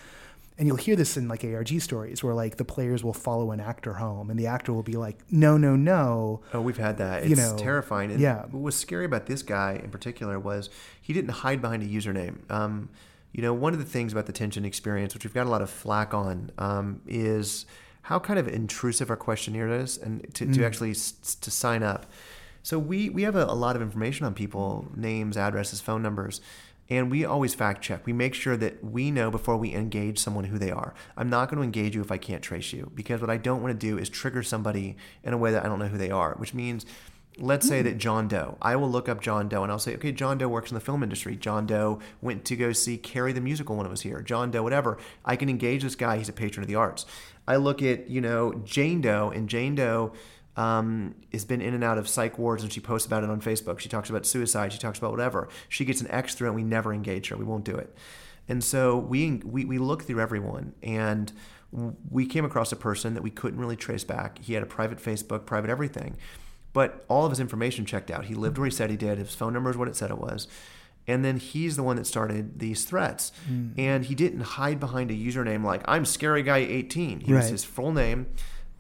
and 0.62 0.68
you'll 0.68 0.78
hear 0.78 0.96
this 0.96 1.18
in 1.18 1.28
like 1.28 1.44
ARG 1.44 1.82
stories 1.82 2.24
where 2.24 2.36
like 2.36 2.58
the 2.58 2.64
players 2.64 3.04
will 3.04 3.16
follow 3.16 3.50
an 3.50 3.60
actor 3.60 3.96
home 3.96 4.30
and 4.30 4.40
the 4.40 4.46
actor 4.46 4.72
will 4.72 4.84
be 4.84 4.94
like, 4.94 5.18
no, 5.32 5.58
no, 5.58 5.76
no. 5.76 6.42
Oh, 6.54 6.62
we've 6.62 6.78
had 6.78 7.00
that. 7.00 7.24
It's 7.24 7.32
you 7.32 7.36
know, 7.36 7.58
terrifying. 7.58 8.12
And 8.12 8.20
yeah. 8.20 8.44
What 8.44 8.62
was 8.62 8.76
scary 8.76 9.06
about 9.06 9.26
this 9.26 9.42
guy 9.42 9.82
in 9.84 9.90
particular 9.90 10.38
was 10.38 10.70
he 11.02 11.14
didn't 11.14 11.32
hide 11.32 11.64
behind 11.64 11.82
a 11.82 11.88
username. 11.88 12.48
Um, 12.52 12.90
you 13.32 13.42
know, 13.42 13.56
one 13.56 13.74
of 13.74 13.80
the 13.80 13.86
things 13.86 14.12
about 14.12 14.28
the 14.28 14.34
tension 14.34 14.64
experience, 14.64 15.16
which 15.16 15.24
we've 15.24 15.34
got 15.34 15.48
a 15.48 15.50
lot 15.50 15.64
of 15.64 15.70
flack 15.72 16.14
on, 16.14 16.52
um, 16.60 17.02
is 17.08 17.66
how 18.04 18.20
kind 18.20 18.38
of 18.38 18.48
intrusive 18.48 19.10
our 19.10 19.18
questionnaire 19.18 19.68
is, 19.68 19.98
and 19.98 20.32
to, 20.36 20.46
mm. 20.46 20.54
to 20.54 20.64
actually 20.64 20.92
s- 20.92 21.38
to 21.42 21.50
sign 21.50 21.82
up. 21.82 22.06
So 22.62 22.78
we 22.78 23.10
we 23.10 23.24
have 23.24 23.36
a, 23.36 23.46
a 23.46 23.56
lot 23.56 23.76
of 23.76 23.82
information 23.82 24.28
on 24.28 24.36
people, 24.36 24.86
names, 24.96 25.38
addresses, 25.38 25.82
phone 25.82 26.04
numbers, 26.04 26.40
and 26.92 27.10
we 27.10 27.24
always 27.24 27.56
fact 27.56 27.82
check. 27.82 28.06
We 28.06 28.12
make 28.12 28.34
sure 28.34 28.58
that 28.58 28.84
we 28.84 29.12
know 29.12 29.32
before 29.32 29.56
we 29.56 29.74
engage 29.74 30.20
someone 30.20 30.44
who 30.44 30.60
they 30.60 30.72
are. 30.72 30.94
I'm 31.16 31.30
not 31.30 31.50
going 31.50 31.58
to 31.58 31.64
engage 31.64 31.96
you 31.96 32.02
if 32.02 32.12
I 32.12 32.18
can't 32.18 32.44
trace 32.44 32.74
you, 32.74 32.92
because 32.94 33.22
what 33.22 33.30
I 33.30 33.38
don't 33.38 33.64
want 33.64 33.72
to 33.72 33.88
do 33.88 33.98
is 33.98 34.10
trigger 34.10 34.44
somebody 34.44 34.98
in 35.24 35.34
a 35.34 35.38
way 35.38 35.52
that 35.52 35.64
I 35.66 35.70
don't 35.70 35.80
know 35.80 35.88
who 35.88 35.98
they 35.98 36.12
are, 36.12 36.36
which 36.36 36.54
means 36.54 36.86
let's 37.38 37.66
say 37.66 37.82
that 37.82 37.98
John 37.98 38.28
Doe, 38.28 38.58
I 38.62 38.76
will 38.76 38.92
look 38.92 39.08
up 39.08 39.22
John 39.22 39.48
Doe 39.48 39.64
and 39.64 39.72
I'll 39.72 39.80
say, 39.80 39.96
okay, 39.96 40.12
John 40.12 40.38
Doe 40.38 40.50
works 40.50 40.70
in 40.70 40.76
the 40.76 40.82
film 40.82 41.02
industry. 41.02 41.38
John 41.38 41.66
Doe 41.66 42.00
went 42.22 42.44
to 42.46 42.58
go 42.58 42.74
see 42.74 42.98
Carrie 42.98 43.32
the 43.32 43.40
musical 43.40 43.78
when 43.78 43.86
it 43.86 43.90
was 43.90 44.02
here. 44.02 44.22
John 44.22 44.52
Doe, 44.52 44.62
whatever. 44.62 44.98
I 45.24 45.38
can 45.38 45.48
engage 45.48 45.84
this 45.84 45.96
guy. 45.96 46.18
He's 46.18 46.28
a 46.28 46.34
patron 46.34 46.62
of 46.62 46.68
the 46.68 46.76
arts. 46.76 47.06
I 47.48 47.56
look 47.56 47.82
at, 47.82 48.10
you 48.10 48.20
know, 48.20 48.54
Jane 48.66 49.00
Doe, 49.00 49.32
and 49.34 49.48
Jane 49.48 49.76
Doe 49.76 50.12
um, 50.58 51.16
has 51.32 51.46
been 51.46 51.62
in 51.62 51.74
and 51.74 51.84
out 51.84 51.98
of 51.98 52.08
psych 52.08 52.38
wards 52.38 52.64
and 52.64 52.72
she 52.72 52.80
posts 52.80 53.06
about 53.06 53.24
it 53.24 53.30
on 53.30 53.42
Facebook. 53.42 53.80
She 53.80 53.90
talks 53.90 54.10
about 54.10 54.26
suicide. 54.26 54.74
She 54.74 54.80
talks 54.80 54.98
about 54.98 55.12
whatever. 55.12 55.48
She 55.70 55.86
gets 55.86 56.02
an 56.02 56.12
X 56.12 56.36
through 56.36 56.48
it 56.48 56.52
and 56.52 56.56
we 56.56 56.64
never 56.64 56.94
engage 56.94 57.30
her. 57.30 57.38
We 57.38 57.46
won't 57.46 57.66
do 57.66 57.76
it. 57.76 57.96
And 58.48 58.64
so 58.64 58.98
we, 58.98 59.42
we, 59.46 59.66
we 59.66 59.78
look 59.78 60.04
through 60.04 60.20
everyone 60.20 60.74
and 60.84 61.32
we 62.10 62.26
came 62.26 62.44
across 62.44 62.72
a 62.72 62.76
person 62.76 63.14
that 63.14 63.24
we 63.24 63.30
couldn't 63.30 63.60
really 63.60 63.78
trace 63.78 64.04
back. 64.04 64.40
He 64.40 64.54
had 64.54 64.64
a 64.64 64.66
private 64.66 64.98
Facebook, 64.98 65.46
private 65.46 65.70
everything 65.70 66.18
but 66.74 67.04
all 67.08 67.26
of 67.26 67.32
his 67.32 67.40
information 67.40 67.86
checked 67.86 68.10
out. 68.10 68.26
He 68.26 68.36
lived 68.36 68.58
where 68.58 68.66
he 68.66 68.72
said 68.72 68.90
he 68.90 68.98
did. 68.98 69.18
His 69.18 69.36
phone 69.36 69.54
number 69.54 69.70
is 69.70 69.78
what 69.78 69.88
it 69.88 69.96
said 69.96 70.10
it 70.10 70.18
was. 70.18 70.48
And 71.08 71.26
then 71.26 71.38
he's 71.38 71.76
the 71.76 71.84
one 71.84 71.96
that 71.98 72.06
started 72.06 72.60
these 72.60 72.86
threats. 72.86 73.32
Mm. 73.50 73.74
And 73.78 74.06
he 74.06 74.16
didn't 74.16 74.42
hide 74.42 74.80
behind 74.80 75.12
a 75.12 75.14
username 75.14 75.64
like, 75.64 75.82
I'm 75.86 76.06
Scary 76.06 76.44
Guy 76.44 76.60
18. 76.60 77.22
He 77.22 77.34
right. 77.34 77.40
was 77.40 77.50
his 77.50 77.64
full 77.64 77.92
name. 77.92 78.28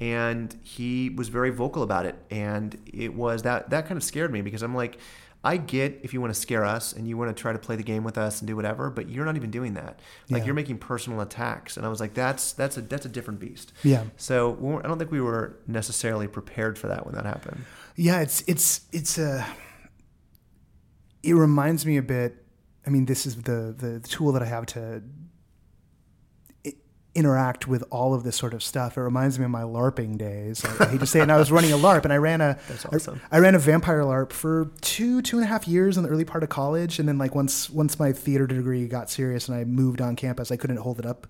And 0.01 0.53
he 0.63 1.09
was 1.11 1.29
very 1.29 1.51
vocal 1.51 1.83
about 1.83 2.05
it. 2.05 2.15
And 2.29 2.77
it 2.91 3.13
was 3.13 3.43
that, 3.43 3.69
that 3.69 3.85
kind 3.85 3.97
of 3.97 4.03
scared 4.03 4.33
me 4.33 4.41
because 4.41 4.63
I'm 4.63 4.75
like, 4.75 4.97
I 5.43 5.57
get 5.57 5.99
if 6.03 6.13
you 6.13 6.21
want 6.21 6.33
to 6.33 6.39
scare 6.39 6.63
us 6.63 6.93
and 6.93 7.07
you 7.07 7.17
want 7.17 7.35
to 7.35 7.39
try 7.39 7.51
to 7.51 7.57
play 7.57 7.75
the 7.75 7.83
game 7.83 8.03
with 8.03 8.17
us 8.17 8.39
and 8.41 8.47
do 8.47 8.55
whatever, 8.55 8.91
but 8.91 9.09
you're 9.09 9.25
not 9.25 9.35
even 9.35 9.49
doing 9.49 9.73
that. 9.73 9.99
Like 10.29 10.41
yeah. 10.41 10.45
you're 10.45 10.53
making 10.55 10.77
personal 10.77 11.19
attacks, 11.21 11.77
and 11.77 11.85
I 11.85 11.89
was 11.89 11.99
like, 11.99 12.13
that's 12.13 12.53
that's 12.53 12.77
a 12.77 12.81
that's 12.81 13.07
a 13.07 13.09
different 13.09 13.39
beast. 13.39 13.73
Yeah. 13.83 14.03
So 14.17 14.79
I 14.83 14.87
don't 14.87 14.99
think 14.99 15.11
we 15.11 15.21
were 15.21 15.57
necessarily 15.65 16.27
prepared 16.27 16.77
for 16.77 16.87
that 16.89 17.05
when 17.07 17.15
that 17.15 17.25
happened. 17.25 17.65
Yeah, 17.95 18.21
it's 18.21 18.43
it's 18.47 18.81
it's 18.91 19.17
a. 19.17 19.45
It 21.23 21.33
reminds 21.33 21.85
me 21.85 21.97
a 21.97 22.03
bit. 22.03 22.45
I 22.85 22.91
mean, 22.91 23.05
this 23.05 23.25
is 23.25 23.35
the 23.41 23.73
the 23.75 23.99
tool 24.07 24.31
that 24.33 24.43
I 24.43 24.47
have 24.47 24.67
to 24.67 25.01
interact 27.13 27.67
with 27.67 27.83
all 27.91 28.13
of 28.13 28.23
this 28.23 28.35
sort 28.35 28.53
of 28.53 28.63
stuff. 28.63 28.97
It 28.97 29.01
reminds 29.01 29.37
me 29.37 29.45
of 29.45 29.51
my 29.51 29.63
LARPing 29.63 30.17
days. 30.17 30.63
I, 30.63 30.85
I 30.85 30.87
hate 30.89 30.99
to 31.01 31.05
say 31.05 31.19
it. 31.19 31.23
And 31.23 31.31
I 31.31 31.37
was 31.37 31.51
running 31.51 31.71
a 31.71 31.77
LARP, 31.77 32.03
and 32.03 32.13
I 32.13 32.17
ran 32.17 32.41
a 32.41 32.57
awesome. 32.93 33.21
I, 33.31 33.37
I, 33.37 33.39
ran 33.39 33.55
a 33.55 33.59
vampire 33.59 34.01
LARP 34.01 34.31
for 34.31 34.71
two 34.81 35.21
two 35.21 35.37
and 35.37 35.45
a 35.45 35.47
half 35.47 35.67
years 35.67 35.97
in 35.97 36.03
the 36.03 36.09
early 36.09 36.25
part 36.25 36.43
of 36.43 36.49
college, 36.49 36.99
and 36.99 37.07
then 37.07 37.17
like 37.17 37.35
once 37.35 37.69
once 37.69 37.99
my 37.99 38.13
theater 38.13 38.47
degree 38.47 38.87
got 38.87 39.09
serious 39.09 39.47
and 39.47 39.57
I 39.57 39.65
moved 39.65 40.01
on 40.01 40.15
campus, 40.15 40.51
I 40.51 40.57
couldn't 40.57 40.77
hold 40.77 40.99
it 40.99 41.05
up 41.05 41.27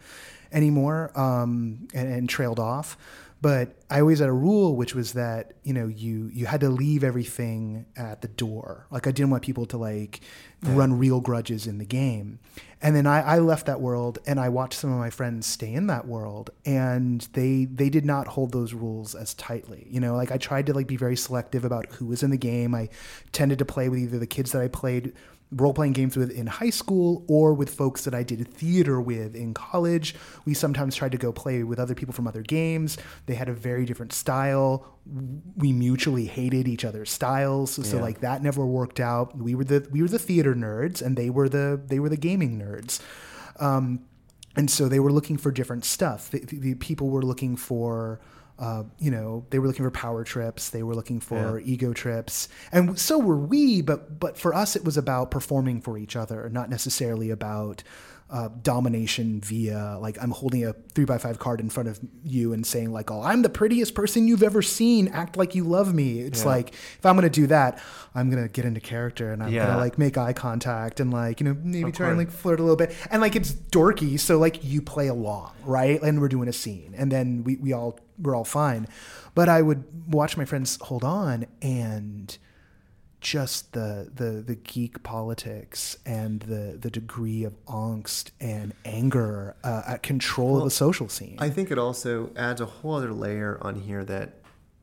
anymore 0.51 1.11
um, 1.19 1.87
and, 1.93 2.11
and 2.11 2.29
trailed 2.29 2.59
off. 2.59 2.97
But 3.41 3.75
I 3.89 4.01
always 4.01 4.19
had 4.19 4.29
a 4.29 4.33
rule, 4.33 4.75
which 4.75 4.93
was 4.93 5.13
that 5.13 5.53
you 5.63 5.73
know 5.73 5.87
you 5.87 6.29
you 6.31 6.45
had 6.45 6.61
to 6.61 6.69
leave 6.69 7.03
everything 7.03 7.87
at 7.95 8.21
the 8.21 8.27
door. 8.27 8.85
Like 8.91 9.07
I 9.07 9.11
didn't 9.11 9.31
want 9.31 9.41
people 9.41 9.65
to 9.67 9.77
like 9.77 10.21
yeah. 10.63 10.75
run 10.75 10.97
real 10.97 11.21
grudges 11.21 11.67
in 11.67 11.77
the 11.77 11.85
game. 11.85 12.39
And 12.83 12.95
then 12.95 13.05
I, 13.05 13.21
I 13.21 13.39
left 13.39 13.67
that 13.67 13.79
world, 13.79 14.17
and 14.25 14.39
I 14.39 14.49
watched 14.49 14.79
some 14.79 14.91
of 14.91 14.97
my 14.97 15.11
friends 15.11 15.45
stay 15.45 15.71
in 15.71 15.85
that 15.87 16.07
world, 16.07 16.49
and 16.65 17.21
they 17.33 17.65
they 17.65 17.89
did 17.89 18.05
not 18.05 18.27
hold 18.27 18.51
those 18.51 18.73
rules 18.73 19.13
as 19.13 19.35
tightly. 19.35 19.85
You 19.89 19.99
know, 19.99 20.15
like 20.15 20.31
I 20.31 20.37
tried 20.37 20.65
to 20.65 20.73
like 20.73 20.87
be 20.87 20.97
very 20.97 21.15
selective 21.15 21.63
about 21.63 21.85
who 21.91 22.07
was 22.07 22.23
in 22.23 22.31
the 22.31 22.37
game. 22.37 22.73
I 22.73 22.89
tended 23.33 23.59
to 23.59 23.65
play 23.65 23.87
with 23.87 23.99
either 23.99 24.17
the 24.17 24.25
kids 24.25 24.51
that 24.53 24.63
I 24.63 24.67
played 24.67 25.13
role 25.51 25.73
playing 25.73 25.93
games 25.93 26.15
with 26.15 26.31
in 26.31 26.47
high 26.47 26.69
school 26.69 27.25
or 27.27 27.53
with 27.53 27.69
folks 27.69 28.05
that 28.05 28.13
I 28.13 28.23
did 28.23 28.47
theater 28.47 29.01
with 29.01 29.35
in 29.35 29.53
college. 29.53 30.15
We 30.45 30.53
sometimes 30.53 30.95
tried 30.95 31.11
to 31.11 31.17
go 31.17 31.31
play 31.31 31.63
with 31.63 31.79
other 31.79 31.93
people 31.93 32.13
from 32.13 32.27
other 32.27 32.41
games. 32.41 32.97
They 33.25 33.35
had 33.35 33.49
a 33.49 33.53
very 33.53 33.85
different 33.85 34.13
style. 34.13 34.85
We 35.57 35.73
mutually 35.73 36.25
hated 36.25 36.67
each 36.67 36.85
other's 36.85 37.11
styles, 37.11 37.71
so, 37.71 37.81
yeah. 37.81 37.89
so 37.89 37.97
like 37.97 38.21
that 38.21 38.41
never 38.41 38.65
worked 38.65 38.99
out. 38.99 39.37
We 39.37 39.55
were 39.55 39.65
the 39.65 39.87
we 39.91 40.01
were 40.01 40.07
the 40.07 40.19
theater 40.19 40.55
nerds, 40.55 41.01
and 41.01 41.17
they 41.17 41.29
were 41.29 41.49
the 41.49 41.81
they 41.85 41.99
were 41.99 42.09
the 42.09 42.17
gaming 42.17 42.59
nerds. 42.59 43.01
Um, 43.59 44.05
and 44.55 44.69
so 44.69 44.87
they 44.87 44.99
were 44.99 45.11
looking 45.11 45.37
for 45.37 45.51
different 45.51 45.85
stuff. 45.85 46.29
The, 46.29 46.39
the 46.39 46.75
people 46.75 47.09
were 47.09 47.21
looking 47.21 47.55
for 47.55 48.19
uh, 48.61 48.83
you 48.99 49.09
know, 49.09 49.43
they 49.49 49.57
were 49.57 49.65
looking 49.65 49.83
for 49.83 49.89
power 49.91 50.23
trips, 50.23 50.69
they 50.69 50.83
were 50.83 50.93
looking 50.93 51.19
for 51.19 51.59
ego 51.61 51.93
trips, 51.93 52.47
and 52.71 52.97
so 52.97 53.17
were 53.17 53.35
we. 53.37 53.81
But 53.81 54.19
but 54.19 54.37
for 54.37 54.53
us, 54.53 54.75
it 54.75 54.85
was 54.85 54.97
about 54.97 55.31
performing 55.31 55.81
for 55.81 55.97
each 55.97 56.15
other, 56.15 56.47
not 56.49 56.69
necessarily 56.69 57.31
about 57.31 57.81
uh, 58.31 58.47
domination 58.63 59.41
via 59.41 59.97
like 59.99 60.17
I'm 60.21 60.31
holding 60.31 60.65
a 60.65 60.71
three 60.95 61.03
by 61.03 61.17
five 61.17 61.37
card 61.37 61.59
in 61.59 61.69
front 61.69 61.89
of 61.89 61.99
you 62.23 62.53
and 62.53 62.65
saying 62.65 62.91
like, 62.93 63.11
"Oh, 63.11 63.21
I'm 63.21 63.41
the 63.41 63.49
prettiest 63.49 63.93
person 63.93 64.25
you've 64.27 64.41
ever 64.41 64.61
seen. 64.61 65.09
Act 65.09 65.35
like 65.35 65.53
you 65.53 65.65
love 65.65 65.93
me." 65.93 66.21
It's 66.21 66.39
Yeah. 66.39 66.45
like 66.47 66.69
if 66.73 67.05
I'm 67.05 67.15
gonna 67.15 67.29
do 67.29 67.47
that, 67.47 67.79
I'm 68.15 68.29
gonna 68.29 68.47
get 68.47 68.63
into 68.63 68.79
character 68.79 69.33
and 69.33 69.43
I'm 69.43 69.51
Yeah. 69.51 69.67
gonna 69.67 69.79
like 69.79 69.97
make 69.97 70.17
eye 70.17 70.31
contact 70.33 70.99
and 71.01 71.11
like 71.11 71.41
you 71.41 71.45
know 71.45 71.57
maybe 71.61 71.89
Of 71.89 71.95
try 71.95 72.07
and 72.09 72.17
like 72.17 72.31
flirt 72.31 72.59
a 72.59 72.63
little 72.63 72.77
bit 72.77 72.95
and 73.11 73.21
like 73.21 73.35
it's 73.35 73.51
dorky, 73.51 74.17
so 74.17 74.39
like 74.39 74.63
you 74.63 74.81
play 74.81 75.07
along, 75.07 75.51
right? 75.65 76.01
And 76.01 76.21
we're 76.21 76.29
doing 76.29 76.47
a 76.47 76.53
scene, 76.53 76.95
and 76.97 77.11
then 77.11 77.43
we 77.43 77.57
we 77.57 77.73
all 77.73 77.99
we're 78.17 78.35
all 78.35 78.45
fine. 78.45 78.87
But 79.35 79.49
I 79.49 79.61
would 79.61 79.83
watch 80.07 80.37
my 80.37 80.45
friends 80.45 80.77
hold 80.81 81.03
on 81.03 81.47
and 81.61 82.37
just 83.21 83.73
the 83.73 84.09
the 84.13 84.41
the 84.41 84.55
geek 84.55 85.03
politics 85.03 85.97
and 86.05 86.41
the 86.41 86.77
the 86.77 86.89
degree 86.89 87.43
of 87.43 87.53
angst 87.65 88.31
and 88.39 88.73
anger 88.83 89.55
uh, 89.63 89.83
at 89.87 90.03
control 90.03 90.57
of 90.57 90.63
the 90.65 90.71
social 90.71 91.07
scene. 91.07 91.37
I 91.39 91.49
think 91.49 91.71
it 91.71 91.77
also 91.77 92.31
adds 92.35 92.59
a 92.59 92.65
whole 92.65 92.95
other 92.95 93.13
layer 93.13 93.59
on 93.61 93.75
here 93.75 94.03
that 94.05 94.39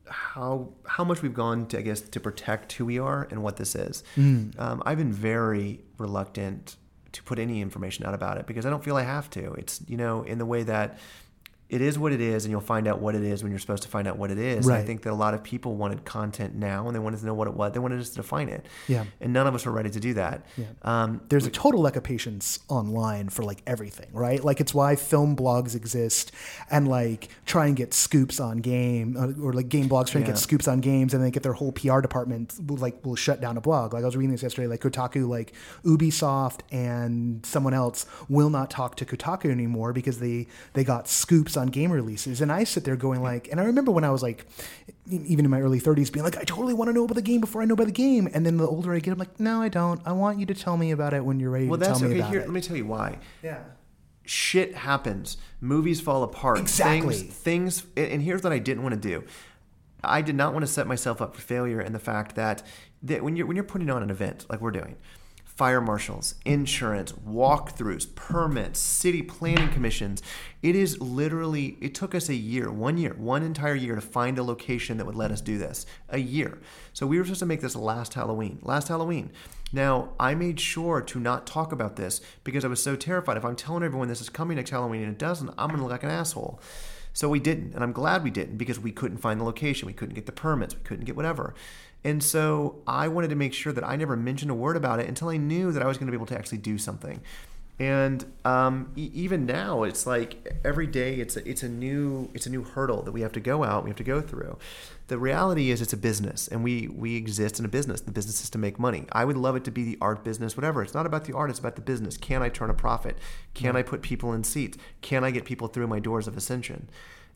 how 0.07 0.69
how 0.87 1.03
much 1.03 1.21
we've 1.21 1.33
gone 1.33 1.67
to 1.67 1.77
I 1.77 1.81
guess 1.81 2.01
to 2.01 2.19
protect 2.19 2.71
who 2.73 2.85
we 2.85 2.97
are 2.97 3.27
and 3.29 3.43
what 3.43 3.57
this 3.57 3.75
is. 3.75 4.03
Um, 4.17 4.81
I've 4.85 4.97
been 4.97 5.13
very 5.13 5.81
reluctant 5.97 6.77
to 7.11 7.23
put 7.23 7.39
any 7.39 7.61
information 7.61 8.05
out 8.05 8.13
about 8.13 8.37
it 8.37 8.47
because 8.47 8.65
I 8.65 8.69
don't 8.69 8.83
feel 8.83 8.95
I 8.95 9.03
have 9.03 9.29
to. 9.31 9.53
It's 9.53 9.81
you 9.87 9.97
know 9.97 10.23
in 10.23 10.37
the 10.37 10.45
way 10.45 10.63
that 10.63 10.97
it 11.69 11.81
is 11.81 11.99
what 11.99 12.11
it 12.11 12.19
is, 12.19 12.45
and 12.45 12.51
you'll 12.51 12.61
find 12.61 12.87
out 12.87 12.99
what 12.99 13.13
it 13.13 13.23
is 13.23 13.43
when 13.43 13.51
you're 13.51 13.59
supposed 13.59 13.83
to 13.83 13.89
find 13.89 14.07
out 14.07 14.17
what 14.17 14.31
it 14.31 14.39
is. 14.39 14.65
And 14.65 14.75
I 14.75 14.81
think 14.83 15.03
that 15.03 15.11
a 15.11 15.15
lot 15.15 15.35
of 15.35 15.43
people 15.43 15.75
wanted 15.75 16.03
content 16.03 16.55
now, 16.55 16.87
and 16.87 16.95
they 16.95 16.99
wanted 16.99 17.19
to 17.19 17.27
know 17.27 17.35
what 17.35 17.47
it 17.47 17.53
was. 17.53 17.73
They 17.73 17.79
wanted 17.79 17.99
us 17.99 18.09
to 18.09 18.15
define 18.15 18.49
it. 18.49 18.65
Yeah. 18.87 19.05
And 19.21 19.33
none 19.33 19.45
of 19.45 19.53
us 19.53 19.67
were 19.67 19.71
ready 19.71 19.91
to 19.91 19.99
do 19.99 20.15
that. 20.15 20.45
Yeah. 20.57 20.65
Um, 20.81 21.21
There's 21.29 21.45
a 21.45 21.51
total 21.51 21.81
lack 21.81 21.95
of 21.95 22.03
patience 22.03 22.59
online 22.69 23.29
for 23.29 23.43
like 23.43 23.61
everything, 23.67 24.07
right? 24.13 24.43
Like 24.43 24.59
it's 24.59 24.73
why 24.73 24.95
film 24.95 25.35
blogs 25.35 25.75
exist 25.75 26.31
and 26.71 26.87
like 26.87 27.29
try 27.45 27.67
and 27.67 27.75
get 27.75 27.93
scoops 27.93 28.39
on 28.39 28.57
game 28.57 29.15
uh, 29.15 29.43
or 29.43 29.53
like 29.53 29.69
game 29.69 29.87
blogs 29.87 30.07
try 30.07 30.19
and 30.19 30.25
get 30.25 30.39
scoops 30.39 30.67
on 30.67 30.79
games 30.79 31.13
and 31.13 31.23
they 31.23 31.29
get 31.29 31.43
their 31.43 31.53
whole 31.53 31.71
PR 31.71 32.01
department 32.01 32.55
will, 32.65 32.77
like 32.77 33.05
will 33.05 33.15
shut 33.15 33.41
down 33.41 33.57
a 33.57 33.61
blog. 33.61 33.93
Like 33.93 34.01
I 34.01 34.05
was 34.07 34.17
reading 34.17 34.31
this 34.31 34.41
yesterday, 34.41 34.67
like 34.67 34.81
Kotaku, 34.81 35.27
like 35.27 35.53
Ubisoft 35.83 36.61
and 36.71 37.45
someone 37.45 37.75
else 37.75 38.07
will 38.27 38.49
not 38.49 38.71
talk 38.71 38.95
to 38.95 39.05
Kotaku 39.05 39.51
anymore 39.51 39.93
because 39.93 40.19
they 40.19 40.47
they 40.73 40.83
got 40.83 41.07
scoops 41.07 41.58
on 41.59 41.67
game 41.67 41.91
releases. 41.91 42.41
And 42.41 42.51
I 42.51 42.63
sit 42.63 42.83
there 42.85 42.95
going 42.95 43.21
like, 43.21 43.47
and 43.51 43.59
I 43.59 43.65
remember 43.65 43.91
when 43.91 44.03
I 44.03 44.09
was 44.09 44.23
like, 44.23 44.47
even 45.07 45.45
in 45.45 45.51
my 45.51 45.61
early 45.61 45.79
30s, 45.79 46.11
being 46.11 46.23
like, 46.23 46.37
I 46.37 46.43
totally 46.43 46.73
want 46.73 46.89
to 46.89 46.93
know 46.93 47.03
about 47.03 47.15
the 47.15 47.21
game 47.21 47.41
before 47.41 47.61
I 47.61 47.65
know 47.65 47.75
about 47.75 47.87
the 47.87 47.91
game. 47.91 48.27
And 48.33 48.45
then 48.45 48.57
the 48.57 48.67
older 48.67 48.93
I 48.93 48.99
get, 48.99 49.11
I'm 49.11 49.19
like, 49.19 49.39
no, 49.39 49.61
I 49.61 49.69
don't. 49.69 50.01
I 50.05 50.13
want 50.13 50.39
you 50.39 50.47
to 50.47 50.55
tell 50.55 50.77
me 50.77 50.89
about 50.91 51.13
it 51.13 51.23
when 51.23 51.39
you're 51.39 51.51
ready 51.51 51.67
well, 51.67 51.77
to 51.77 51.85
tell 51.85 51.93
that's 51.93 52.03
me 52.03 52.09
okay. 52.09 52.19
about 52.19 52.31
Here, 52.31 52.39
it. 52.39 52.47
let 52.47 52.53
me 52.53 52.61
tell 52.61 52.77
you 52.77 52.85
why. 52.85 53.19
yeah. 53.43 53.59
shit 54.23 54.73
happens. 54.75 55.37
Movies 55.61 56.01
fall 56.01 56.23
apart. 56.23 56.59
Exactly. 56.59 57.15
Things, 57.15 57.81
things 57.81 57.85
and 57.97 58.21
here's 58.23 58.43
what 58.43 58.53
I 58.53 58.59
didn't 58.59 58.83
want 58.83 58.95
to 58.95 59.01
do. 59.01 59.23
I 60.03 60.21
did 60.21 60.35
not 60.35 60.53
want 60.53 60.65
to 60.65 60.71
set 60.71 60.87
myself 60.87 61.21
up 61.21 61.35
for 61.35 61.41
failure 61.41 61.81
in 61.81 61.91
the 61.93 61.99
fact 61.99 62.35
that, 62.35 62.63
that 63.03 63.23
when 63.23 63.35
you're 63.35 63.45
when 63.45 63.55
you're 63.55 63.65
putting 63.65 63.89
on 63.89 64.01
an 64.01 64.09
event 64.09 64.45
like 64.49 64.61
we're 64.61 64.71
doing, 64.71 64.95
fire 65.59 65.81
marshals, 65.81 66.35
insurance, 66.45 67.11
walkthroughs, 67.11 68.15
permits, 68.15 68.79
city 68.79 69.21
planning 69.21 69.67
commissions, 69.67 70.23
it 70.61 70.73
is 70.73 71.01
literally 71.01 71.77
it 71.81 71.93
took 71.93 72.15
us 72.15 72.29
a 72.29 72.33
year, 72.33 72.71
one 72.71 72.97
year, 72.97 73.13
one 73.17 73.43
entire 73.43 73.75
year 73.75 73.93
to 73.93 73.99
find 73.99 74.39
a 74.39 74.43
location 74.43 74.95
that 74.95 75.05
would 75.05 75.17
let 75.17 75.31
us 75.31 75.41
do 75.41 75.57
this. 75.57 75.85
A 76.07 76.17
year. 76.17 76.59
So 76.93 77.05
we 77.05 77.17
were 77.17 77.25
supposed 77.25 77.41
to 77.41 77.45
make 77.45 77.59
this 77.59 77.75
last 77.75 78.13
Halloween. 78.13 78.59
Last 78.61 78.87
Halloween. 78.87 79.33
Now, 79.73 80.13
I 80.17 80.33
made 80.33 80.61
sure 80.61 81.01
to 81.01 81.19
not 81.19 81.45
talk 81.45 81.73
about 81.73 81.97
this 81.97 82.21
because 82.45 82.63
I 82.63 82.69
was 82.69 82.81
so 82.81 82.95
terrified. 82.95 83.35
If 83.35 83.43
I'm 83.43 83.57
telling 83.57 83.83
everyone 83.83 84.07
this 84.07 84.21
is 84.21 84.29
coming 84.29 84.55
next 84.55 84.69
Halloween 84.69 85.01
and 85.01 85.11
it 85.11 85.19
doesn't, 85.19 85.49
I'm 85.57 85.67
going 85.67 85.79
to 85.79 85.83
look 85.83 85.91
like 85.91 86.03
an 86.03 86.09
asshole. 86.09 86.61
So 87.11 87.27
we 87.27 87.41
didn't. 87.41 87.73
And 87.73 87.83
I'm 87.83 87.91
glad 87.91 88.23
we 88.23 88.31
didn't 88.31 88.55
because 88.55 88.79
we 88.79 88.93
couldn't 88.93 89.17
find 89.17 89.41
the 89.41 89.43
location. 89.43 89.87
We 89.87 89.93
couldn't 89.93 90.15
get 90.15 90.25
the 90.25 90.31
permits. 90.31 90.73
We 90.73 90.83
couldn't 90.83 91.03
get 91.03 91.17
whatever. 91.17 91.53
And 92.03 92.23
so 92.23 92.81
I 92.87 93.07
wanted 93.07 93.29
to 93.29 93.35
make 93.35 93.53
sure 93.53 93.73
that 93.73 93.83
I 93.83 93.95
never 93.95 94.15
mentioned 94.15 94.51
a 94.51 94.55
word 94.55 94.77
about 94.77 94.99
it 94.99 95.07
until 95.07 95.29
I 95.29 95.37
knew 95.37 95.71
that 95.71 95.83
I 95.83 95.87
was 95.87 95.97
going 95.97 96.07
to 96.07 96.11
be 96.11 96.17
able 96.17 96.27
to 96.27 96.37
actually 96.37 96.59
do 96.59 96.77
something. 96.77 97.21
And 97.79 98.25
um, 98.43 98.91
e- 98.97 99.09
even 99.13 99.45
now, 99.45 99.83
it's 99.83 100.05
like 100.05 100.59
every 100.65 100.85
day, 100.85 101.15
it's 101.15 101.37
a, 101.37 101.49
it's 101.49 101.63
a 101.63 101.69
new 101.69 102.29
it's 102.33 102.45
a 102.45 102.49
new 102.49 102.61
hurdle 102.63 103.01
that 103.03 103.13
we 103.13 103.21
have 103.21 103.31
to 103.33 103.39
go 103.39 103.63
out. 103.63 103.85
We 103.85 103.89
have 103.89 103.97
to 103.97 104.03
go 104.03 104.19
through. 104.19 104.57
The 105.07 105.17
reality 105.17 105.71
is, 105.71 105.81
it's 105.81 105.93
a 105.93 105.97
business, 105.97 106.49
and 106.49 106.61
we 106.61 106.89
we 106.89 107.15
exist 107.15 107.57
in 107.57 107.63
a 107.63 107.69
business. 107.69 108.01
The 108.01 108.11
business 108.11 108.43
is 108.43 108.49
to 108.49 108.57
make 108.57 108.79
money. 108.79 109.05
I 109.13 109.23
would 109.23 109.37
love 109.37 109.55
it 109.55 109.63
to 109.63 109.71
be 109.71 109.85
the 109.85 109.97
art 110.01 110.25
business, 110.25 110.57
whatever. 110.57 110.83
It's 110.83 110.93
not 110.93 111.05
about 111.05 111.23
the 111.23 111.33
art; 111.33 111.49
it's 111.49 111.59
about 111.59 111.77
the 111.77 111.81
business. 111.81 112.17
Can 112.17 112.41
I 112.41 112.49
turn 112.49 112.69
a 112.69 112.73
profit? 112.73 113.17
Can 113.53 113.77
I 113.77 113.81
put 113.81 114.01
people 114.01 114.33
in 114.33 114.43
seats? 114.43 114.77
Can 114.99 115.23
I 115.23 115.31
get 115.31 115.45
people 115.45 115.69
through 115.69 115.87
my 115.87 115.99
doors 115.99 116.27
of 116.27 116.35
ascension? 116.35 116.89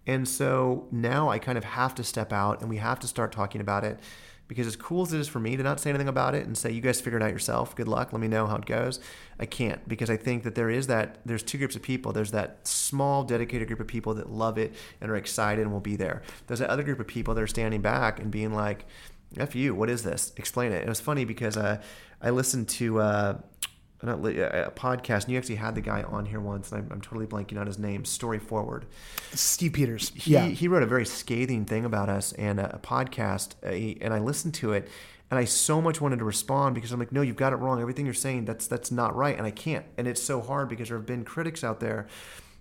And 0.06 0.28
so 0.28 0.90
now 0.92 1.30
I 1.30 1.40
kind 1.40 1.58
of 1.58 1.64
have 1.64 1.96
to 1.96 2.04
step 2.04 2.34
out, 2.34 2.60
and 2.60 2.70
we 2.70 2.78
have 2.78 3.00
to 3.00 3.08
start 3.08 3.32
talking 3.32 3.62
about 3.62 3.86
it 3.86 3.98
because 4.48 4.68
as 4.68 4.76
cool 4.76 5.04
as 5.04 5.14
it 5.14 5.20
is 5.20 5.28
for 5.28 5.40
me 5.40 5.56
to 5.56 5.64
not 5.64 5.80
say 5.80 5.90
anything 5.90 6.08
about 6.08 6.36
it 6.36 6.46
and 6.46 6.58
say 6.58 6.72
you 6.72 6.82
guys 6.82 7.02
figure 7.02 7.18
it 7.18 7.24
out 7.24 7.32
yourself. 7.32 7.76
Good 7.76 7.88
luck. 7.88 8.12
Let 8.14 8.22
me 8.22 8.28
know 8.28 8.48
how 8.48 8.58
it 8.58 8.66
goes 8.66 9.00
i 9.40 9.46
can't. 9.46 9.88
Because 9.88 10.10
i 10.10 10.18
think 10.18 10.44
that 10.44 10.56
there 10.56 10.70
is 10.70 10.88
that 10.88 11.18
there's 11.26 11.44
two 11.44 11.58
groups 11.58 11.76
of 11.76 11.82
people. 11.82 12.12
There's 12.12 12.32
that 12.32 12.68
small 12.68 13.24
dedicated 13.24 13.68
group 13.68 13.80
of 13.80 13.88
people 13.88 14.14
that 14.16 14.30
love 14.30 14.58
it 14.58 14.74
and 15.02 15.10
are 15.10 15.16
excited 15.16 15.62
and 15.62 15.72
will 15.72 15.80
be 15.80 15.96
there. 15.96 16.22
There's 16.48 16.60
that 16.60 16.70
other 16.70 16.84
group 16.84 17.00
of 17.00 17.08
people 17.08 17.34
that 17.34 17.42
are 17.42 17.48
standing 17.48 17.82
back 17.82 18.20
and 18.20 18.32
being 18.32 18.54
like 18.54 18.86
f 19.38 19.56
you. 19.56 19.74
What 19.74 19.90
is 19.90 20.04
this? 20.04 20.34
Explain 20.38 20.72
it. 20.72 20.84
It 20.84 20.90
was 20.90 21.02
funny 21.02 21.26
because 21.26 21.58
uh, 21.58 21.82
i 22.22 22.30
listened 22.30 22.70
to 22.70 23.00
uh, 23.00 23.38
a 24.10 24.68
a 24.68 24.72
podcast 24.72 25.24
and 25.24 25.30
you 25.34 25.38
actually 25.38 25.56
had 25.56 25.76
the 25.76 25.82
guy 25.82 26.04
on 26.04 26.26
here 26.26 26.40
once 26.40 26.72
and 26.72 26.82
I'm, 26.84 26.92
I'm 26.92 27.02
totally 27.02 27.26
blanking 27.26 27.60
on 27.60 27.68
his 27.68 27.80
name 27.80 28.04
StoryForward 28.04 28.84
Steve 29.34 29.74
Peters. 29.74 30.12
he, 30.16 30.32
yeah. 30.34 30.46
he 30.48 30.68
wrote 30.68 30.84
a 30.84 30.88
very 30.88 31.06
scathing 31.06 31.66
thing 31.66 31.86
about 31.86 32.10
us 32.10 32.34
and 32.34 32.60
a, 32.60 32.76
a 32.76 32.80
podcast, 32.80 33.56
he- 33.74 33.98
and 34.02 34.14
I 34.14 34.20
listened 34.20 34.54
to 34.56 34.74
it, 34.74 34.90
and 35.32 35.40
I 35.40 35.46
so 35.46 35.82
much 35.82 36.00
wanted 36.00 36.20
to 36.20 36.26
respond 36.26 36.76
because 36.76 36.92
I'm 36.92 37.00
like, 37.00 37.12
no, 37.12 37.22
you've 37.22 37.36
got 37.36 37.54
it 37.54 37.56
wrong. 37.56 37.82
Everything 37.82 38.06
you're 38.06 38.14
saying, 38.14 38.46
that's 38.46 38.68
that's 38.68 38.92
not 38.92 39.16
right, 39.16 39.36
and 39.36 39.48
I 39.48 39.52
can't. 39.52 39.86
And 39.98 40.08
it's 40.08 40.22
so 40.22 40.42
hard 40.42 40.70
because 40.70 40.90
there 40.90 40.98
have 40.98 41.08
been 41.08 41.24
critics 41.26 41.64
out 41.64 41.80
there 41.80 42.08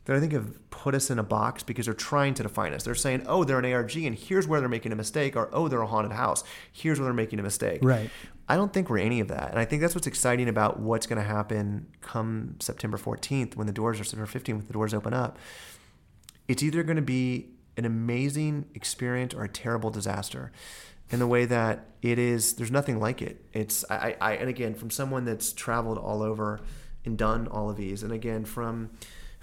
that 0.04 0.16
I 0.16 0.20
think 0.20 0.32
have 0.32 0.70
put 0.70 0.94
us 0.94 1.10
in 1.10 1.18
a 1.18 1.22
box 1.22 1.62
because 1.62 1.86
they're 1.86 1.94
trying 1.94 2.34
to 2.34 2.42
define 2.42 2.72
us. 2.72 2.82
They're 2.82 2.94
saying, 2.94 3.24
oh, 3.26 3.44
they're 3.44 3.60
an 3.60 3.72
ARG, 3.72 3.96
and 3.96 4.16
here's 4.16 4.48
where 4.48 4.60
they're 4.60 4.68
making 4.68 4.92
a 4.92 4.96
mistake, 4.96 5.36
or 5.36 5.48
oh, 5.52 5.68
they're 5.68 5.82
a 5.82 5.86
haunted 5.86 6.12
house. 6.12 6.42
Here's 6.72 6.98
where 6.98 7.04
they're 7.04 7.14
making 7.14 7.38
a 7.38 7.42
mistake. 7.42 7.80
Right. 7.82 8.10
I 8.48 8.56
don't 8.56 8.72
think 8.72 8.90
we're 8.90 8.98
any 8.98 9.20
of 9.20 9.28
that. 9.28 9.50
And 9.50 9.58
I 9.58 9.64
think 9.64 9.80
that's 9.80 9.94
what's 9.94 10.08
exciting 10.08 10.48
about 10.48 10.80
what's 10.80 11.06
going 11.06 11.20
to 11.20 11.26
happen 11.26 11.86
come 12.00 12.56
September 12.60 12.98
14th 12.98 13.54
when 13.54 13.66
the 13.66 13.72
doors 13.72 14.00
are 14.00 14.04
September 14.04 14.26
15th, 14.26 14.48
when 14.48 14.66
the 14.66 14.72
doors 14.72 14.92
open 14.92 15.14
up 15.14 15.38
it's 16.48 16.62
either 16.62 16.82
going 16.82 16.96
to 16.96 17.02
be 17.02 17.48
an 17.76 17.84
amazing 17.84 18.66
experience 18.74 19.34
or 19.34 19.44
a 19.44 19.48
terrible 19.48 19.90
disaster 19.90 20.52
in 21.10 21.18
the 21.18 21.26
way 21.26 21.44
that 21.44 21.86
it 22.02 22.18
is 22.18 22.54
there's 22.54 22.70
nothing 22.70 23.00
like 23.00 23.22
it 23.22 23.44
it's 23.52 23.84
i, 23.90 24.16
I 24.20 24.34
and 24.34 24.48
again 24.48 24.74
from 24.74 24.90
someone 24.90 25.24
that's 25.24 25.52
traveled 25.52 25.98
all 25.98 26.22
over 26.22 26.60
and 27.04 27.16
done 27.16 27.48
all 27.48 27.70
of 27.70 27.76
these 27.76 28.02
and 28.02 28.12
again 28.12 28.44
from 28.44 28.90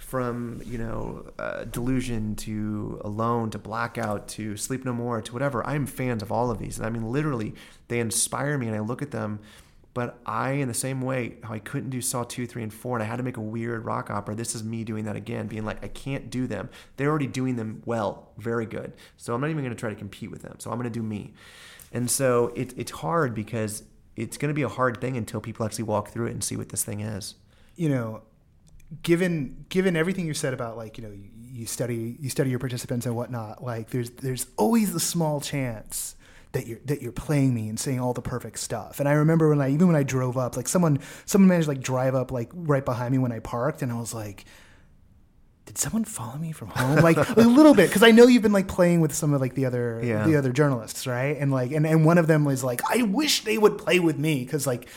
from 0.00 0.60
you 0.64 0.78
know 0.78 1.24
uh, 1.38 1.64
delusion 1.64 2.34
to 2.34 3.00
alone 3.04 3.50
to 3.50 3.58
blackout 3.58 4.26
to 4.26 4.56
sleep 4.56 4.84
no 4.84 4.92
more 4.92 5.20
to 5.20 5.32
whatever 5.32 5.64
i'm 5.66 5.86
fans 5.86 6.22
of 6.22 6.32
all 6.32 6.50
of 6.50 6.58
these 6.58 6.78
and 6.78 6.86
i 6.86 6.90
mean 6.90 7.04
literally 7.04 7.54
they 7.88 8.00
inspire 8.00 8.56
me 8.56 8.66
and 8.66 8.74
i 8.74 8.80
look 8.80 9.02
at 9.02 9.10
them 9.10 9.38
but 9.92 10.20
I, 10.24 10.52
in 10.52 10.68
the 10.68 10.74
same 10.74 11.00
way, 11.00 11.38
how 11.42 11.52
I 11.52 11.58
couldn't 11.58 11.90
do 11.90 12.00
Saw 12.00 12.22
2, 12.22 12.46
3, 12.46 12.62
and 12.62 12.72
4, 12.72 12.96
and 12.96 13.02
I 13.02 13.06
had 13.06 13.16
to 13.16 13.24
make 13.24 13.36
a 13.36 13.40
weird 13.42 13.84
rock 13.84 14.08
opera, 14.08 14.36
this 14.36 14.54
is 14.54 14.62
me 14.62 14.84
doing 14.84 15.04
that 15.06 15.16
again, 15.16 15.48
being 15.48 15.64
like, 15.64 15.84
I 15.84 15.88
can't 15.88 16.30
do 16.30 16.46
them. 16.46 16.70
They're 16.96 17.10
already 17.10 17.26
doing 17.26 17.56
them 17.56 17.82
well, 17.84 18.28
very 18.38 18.66
good. 18.66 18.92
So 19.16 19.34
I'm 19.34 19.40
not 19.40 19.50
even 19.50 19.64
going 19.64 19.74
to 19.74 19.80
try 19.80 19.90
to 19.90 19.96
compete 19.96 20.30
with 20.30 20.42
them. 20.42 20.56
So 20.60 20.70
I'm 20.70 20.78
going 20.78 20.90
to 20.90 20.96
do 20.96 21.02
me. 21.02 21.34
And 21.92 22.08
so 22.08 22.52
it, 22.54 22.72
it's 22.76 22.92
hard 22.92 23.34
because 23.34 23.82
it's 24.14 24.36
going 24.36 24.50
to 24.50 24.54
be 24.54 24.62
a 24.62 24.68
hard 24.68 25.00
thing 25.00 25.16
until 25.16 25.40
people 25.40 25.66
actually 25.66 25.84
walk 25.84 26.10
through 26.10 26.26
it 26.28 26.32
and 26.32 26.44
see 26.44 26.56
what 26.56 26.68
this 26.68 26.84
thing 26.84 27.00
is. 27.00 27.34
you 27.74 27.88
know, 27.88 28.22
given 29.02 29.64
given 29.68 29.96
everything 29.96 30.26
you 30.26 30.34
said 30.34 30.52
about 30.54 30.76
like 30.76 30.98
you 30.98 31.04
know 31.04 31.10
you, 31.10 31.28
you 31.52 31.66
study 31.66 32.16
you 32.20 32.28
study 32.30 32.50
your 32.50 32.58
participants 32.58 33.06
and 33.06 33.14
whatnot, 33.16 33.62
like 33.62 33.90
there's 33.90 34.10
there's 34.10 34.46
always 34.56 34.92
the 34.92 35.00
small 35.00 35.40
chance 35.40 36.16
that 36.52 36.66
you're 36.66 36.80
that 36.86 37.00
you're 37.00 37.12
playing 37.12 37.54
me 37.54 37.68
and 37.68 37.78
saying 37.78 38.00
all 38.00 38.12
the 38.12 38.22
perfect 38.22 38.58
stuff. 38.58 38.98
And 38.98 39.08
I 39.08 39.12
remember 39.12 39.48
when 39.48 39.60
I 39.60 39.70
even 39.70 39.86
when 39.86 39.96
I 39.96 40.02
drove 40.02 40.36
up, 40.36 40.56
like 40.56 40.66
someone 40.68 40.98
someone 41.26 41.48
managed 41.48 41.66
to 41.66 41.70
like 41.72 41.80
drive 41.80 42.14
up 42.14 42.32
like 42.32 42.50
right 42.52 42.84
behind 42.84 43.12
me 43.12 43.18
when 43.18 43.32
I 43.32 43.38
parked, 43.40 43.82
and 43.82 43.92
I 43.92 43.98
was 43.98 44.12
like. 44.14 44.44
Did 45.66 45.78
someone 45.78 46.04
follow 46.04 46.36
me 46.36 46.50
from 46.50 46.66
home? 46.68 46.96
Like 46.96 47.16
a 47.16 47.32
little 47.42 47.74
bit, 47.74 47.90
because 47.90 48.02
I 48.02 48.10
know 48.10 48.26
you've 48.26 48.42
been 48.42 48.52
like 48.52 48.66
playing 48.66 49.00
with 49.00 49.14
some 49.14 49.32
of 49.34 49.40
like 49.40 49.54
the 49.54 49.66
other 49.66 50.00
Yeah. 50.02 50.26
the 50.26 50.34
other 50.34 50.50
journalists, 50.50 51.06
right? 51.06 51.36
And 51.38 51.52
like, 51.52 51.70
and, 51.70 51.86
and 51.86 52.04
one 52.04 52.18
of 52.18 52.26
them 52.26 52.44
was 52.44 52.64
like, 52.64 52.80
I 52.90 53.02
wish 53.02 53.44
they 53.44 53.56
would 53.56 53.78
play 53.78 54.00
with 54.00 54.18
me, 54.18 54.42
because 54.44 54.66
like 54.66 54.88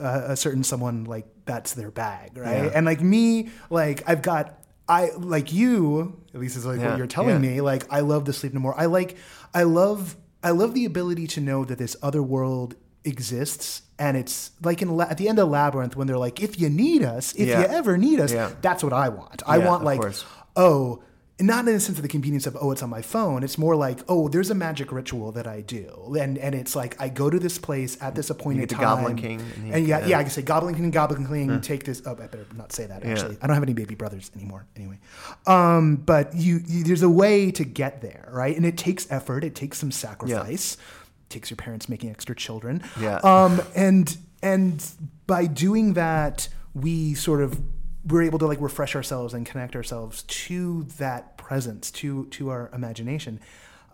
uh, 0.00 0.32
a 0.32 0.36
certain 0.36 0.64
someone 0.64 1.04
like 1.04 1.26
that's 1.44 1.74
their 1.74 1.90
bag, 1.90 2.36
right? 2.36 2.64
Yeah. 2.64 2.70
And 2.74 2.86
like 2.86 3.00
me, 3.00 3.50
like 3.70 4.02
I've 4.08 4.22
got 4.22 4.56
I 4.88 5.10
like 5.16 5.52
you. 5.52 6.20
At 6.34 6.40
least 6.40 6.56
is 6.56 6.66
like 6.66 6.80
Yeah, 6.80 6.90
what 6.90 6.98
you're 6.98 7.06
telling 7.06 7.42
yeah. 7.44 7.50
me. 7.50 7.60
Like 7.60 7.84
I 7.92 8.00
love 8.00 8.24
the 8.24 8.32
sleep 8.32 8.52
no 8.54 8.60
more. 8.60 8.74
I 8.78 8.86
like. 8.86 9.16
I 9.54 9.62
love. 9.64 10.16
I 10.42 10.50
love 10.50 10.74
the 10.74 10.84
ability 10.86 11.26
to 11.28 11.40
know 11.40 11.64
that 11.64 11.78
this 11.78 11.96
other 12.02 12.22
world 12.22 12.74
exists, 13.04 13.82
and 13.98 14.16
it's 14.16 14.52
like 14.62 14.82
in 14.82 14.96
La- 14.96 15.04
at 15.04 15.18
the 15.18 15.28
end 15.28 15.38
of 15.38 15.48
Labyrinth 15.48 15.96
when 15.96 16.06
they're 16.06 16.18
like, 16.18 16.40
"If 16.42 16.58
you 16.60 16.68
need 16.70 17.02
us, 17.02 17.34
if 17.34 17.48
you 17.48 17.54
ever 17.54 17.96
need 17.98 18.20
us, 18.20 18.32
that's 18.62 18.82
what 18.82 18.92
I 18.92 19.08
want. 19.10 19.42
I 19.46 19.58
want 19.58 19.84
like, 19.84 20.00
course. 20.00 20.24
oh." 20.56 21.02
Not 21.40 21.66
in 21.66 21.74
the 21.74 21.80
sense 21.80 21.98
of 21.98 22.02
the 22.02 22.08
convenience 22.08 22.46
of 22.46 22.56
oh 22.60 22.70
it's 22.70 22.82
on 22.82 22.90
my 22.90 23.02
phone. 23.02 23.42
It's 23.42 23.58
more 23.58 23.76
like 23.76 24.00
oh 24.08 24.28
there's 24.28 24.50
a 24.50 24.54
magic 24.54 24.92
ritual 24.92 25.32
that 25.32 25.46
I 25.46 25.60
do, 25.60 26.14
and 26.18 26.38
and 26.38 26.54
it's 26.54 26.76
like 26.76 27.00
I 27.00 27.08
go 27.08 27.30
to 27.30 27.38
this 27.38 27.58
place 27.58 27.96
at 28.00 28.14
this 28.14 28.30
appointed 28.30 28.60
get 28.60 28.68
the 28.70 28.74
time. 28.76 28.84
Goblin 28.84 29.16
King, 29.16 29.40
and 29.40 29.74
and, 29.74 29.86
yeah, 29.86 30.00
yeah. 30.00 30.06
yeah, 30.06 30.18
I 30.18 30.22
can 30.22 30.30
say 30.30 30.42
Goblin 30.42 30.74
King, 30.74 30.84
and 30.84 30.92
Goblin 30.92 31.26
King, 31.26 31.60
take 31.60 31.84
this. 31.84 32.02
Oh, 32.04 32.12
I 32.12 32.26
better 32.26 32.46
not 32.56 32.72
say 32.72 32.86
that. 32.86 33.04
Yeah. 33.04 33.12
Actually, 33.12 33.38
I 33.40 33.46
don't 33.46 33.54
have 33.54 33.62
any 33.62 33.72
baby 33.72 33.94
brothers 33.94 34.30
anymore. 34.36 34.66
Anyway, 34.76 34.98
um, 35.46 35.96
but 35.96 36.34
you, 36.34 36.60
you, 36.66 36.84
there's 36.84 37.02
a 37.02 37.10
way 37.10 37.50
to 37.52 37.64
get 37.64 38.02
there, 38.02 38.28
right? 38.32 38.56
And 38.56 38.66
it 38.66 38.76
takes 38.76 39.10
effort. 39.10 39.44
It 39.44 39.54
takes 39.54 39.78
some 39.78 39.90
sacrifice. 39.90 40.74
It 40.74 41.30
takes 41.30 41.50
your 41.50 41.56
parents 41.56 41.88
making 41.88 42.10
extra 42.10 42.34
children. 42.34 42.82
Yeah. 43.00 43.16
Um, 43.16 43.62
and 43.74 44.16
and 44.42 44.86
by 45.26 45.46
doing 45.46 45.94
that, 45.94 46.48
we 46.74 47.14
sort 47.14 47.42
of 47.42 47.60
we're 48.06 48.22
able 48.22 48.38
to 48.38 48.46
like 48.46 48.60
refresh 48.60 48.96
ourselves 48.96 49.34
and 49.34 49.44
connect 49.44 49.76
ourselves 49.76 50.22
to 50.22 50.84
that 50.98 51.29
presence, 51.50 51.90
to 51.90 52.26
to 52.26 52.48
our 52.48 52.70
imagination. 52.72 53.40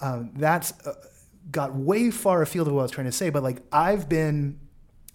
Um, 0.03 0.31
that's 0.37 0.75
uh, 0.87 0.93
got 1.51 1.75
way 1.75 2.11
far 2.11 2.43
afield 2.43 2.69
of 2.69 2.75
what 2.75 2.81
I 2.81 2.83
was 2.83 2.91
trying 2.91 3.07
to 3.07 3.19
say, 3.23 3.31
but 3.31 3.43
like 3.43 3.63
I've 3.73 4.11
been 4.11 4.61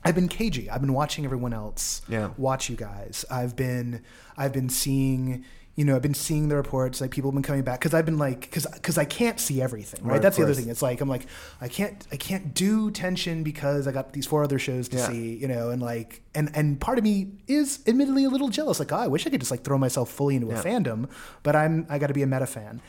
I've 0.03 0.15
been 0.15 0.27
cagey. 0.27 0.69
I've 0.69 0.81
been 0.81 0.93
watching 0.93 1.25
everyone 1.25 1.53
else 1.53 2.01
Yeah. 2.07 2.31
watch 2.37 2.69
you 2.69 2.75
guys. 2.75 3.23
I've 3.29 3.55
been 3.55 4.01
I've 4.37 4.51
been 4.53 4.69
seeing 4.69 5.45
you 5.75 5.85
know 5.85 5.95
I've 5.95 6.01
been 6.01 6.13
seeing 6.13 6.49
the 6.49 6.57
reports 6.57 6.99
like 6.99 7.11
people 7.11 7.31
have 7.31 7.35
been 7.35 7.43
coming 7.43 7.61
back 7.61 7.79
because 7.79 7.93
I've 7.93 8.05
been 8.05 8.17
like 8.17 8.41
because 8.41 8.65
because 8.65 8.97
I 8.97 9.05
can't 9.05 9.39
see 9.39 9.61
everything 9.61 10.03
right. 10.03 10.13
Right, 10.13 10.21
That's 10.21 10.35
the 10.37 10.43
other 10.43 10.53
thing. 10.53 10.67
It's 10.69 10.81
like 10.81 10.99
I'm 11.01 11.07
like 11.07 11.27
I 11.61 11.67
can't 11.69 12.05
I 12.11 12.17
can't 12.17 12.53
do 12.53 12.91
tension 12.91 13.41
because 13.43 13.87
I 13.87 13.91
got 13.93 14.11
these 14.11 14.25
four 14.25 14.43
other 14.43 14.59
shows 14.59 14.89
to 14.89 14.97
Yeah. 14.97 15.07
see 15.07 15.35
you 15.37 15.47
know 15.47 15.69
and 15.69 15.81
like 15.81 16.23
and 16.35 16.49
and 16.55 16.79
part 16.81 16.97
of 16.97 17.03
me 17.05 17.31
is 17.47 17.79
admittedly 17.87 18.25
a 18.25 18.29
little 18.29 18.49
jealous 18.49 18.79
like 18.79 18.91
oh, 18.91 18.97
I 18.97 19.07
wish 19.07 19.25
I 19.25 19.29
could 19.29 19.39
just 19.39 19.51
like 19.51 19.63
throw 19.63 19.77
myself 19.77 20.11
fully 20.11 20.35
into 20.35 20.49
a 20.51 20.55
fandom 20.55 21.09
but 21.43 21.55
I'm 21.55 21.85
I 21.89 21.99
got 21.99 22.07
to 22.07 22.13
be 22.13 22.21
a 22.23 22.27
meta 22.27 22.47
fan 22.47 22.81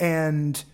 and 0.00 0.64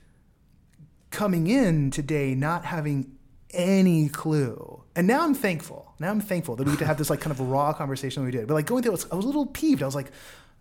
coming 1.10 1.46
in 1.46 1.90
today 1.90 2.34
not 2.34 2.64
having 2.64 3.10
any 3.52 4.08
clue. 4.08 4.82
And 4.96 5.06
now 5.06 5.22
I'm 5.24 5.34
thankful. 5.34 5.94
Now 5.98 6.10
I'm 6.10 6.20
thankful 6.20 6.56
that 6.56 6.64
we 6.64 6.72
get 6.72 6.78
to 6.80 6.86
have 6.86 6.98
this 6.98 7.10
like 7.10 7.20
kind 7.20 7.32
of 7.32 7.40
raw 7.40 7.72
conversation 7.72 8.24
we 8.24 8.30
did. 8.30 8.46
But 8.46 8.54
like 8.54 8.66
going 8.66 8.82
through, 8.82 8.94
it, 8.94 9.06
I 9.12 9.16
was 9.16 9.24
a 9.24 9.28
little 9.28 9.46
peeved. 9.46 9.82
I 9.82 9.86
was 9.86 9.94
like, 9.94 10.06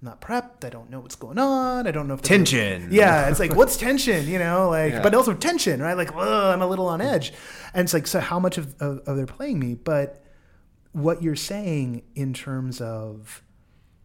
I'm 0.01 0.07
not 0.07 0.21
prepped. 0.21 0.63
I 0.63 0.69
don't 0.69 0.89
know 0.89 0.99
what's 1.01 1.15
going 1.15 1.37
on. 1.37 1.85
I 1.87 1.91
don't 1.91 2.07
know 2.07 2.13
if 2.13 2.21
Tension. 2.21 2.87
Yeah, 2.91 3.29
it's 3.29 3.39
like 3.39 3.55
what's 3.55 3.75
tension, 3.75 4.27
you 4.27 4.39
know, 4.39 4.69
like, 4.69 4.93
Yeah. 4.93 5.01
but 5.01 5.13
also 5.13 5.33
tension, 5.33 5.81
right? 5.81 5.97
Like, 5.97 6.15
I'm 6.15 6.61
a 6.61 6.67
little 6.67 6.87
on 6.87 7.01
edge, 7.01 7.33
and 7.73 7.83
it's 7.83 7.93
like, 7.93 8.07
so 8.07 8.21
how 8.21 8.39
much 8.39 8.57
of, 8.57 8.75
of, 8.81 8.99
of 8.99 9.17
they're 9.17 9.25
playing 9.25 9.59
me? 9.59 9.73
But 9.75 10.23
what 10.93 11.21
you're 11.21 11.35
saying 11.35 12.03
in 12.15 12.33
terms 12.33 12.81
of 12.81 13.43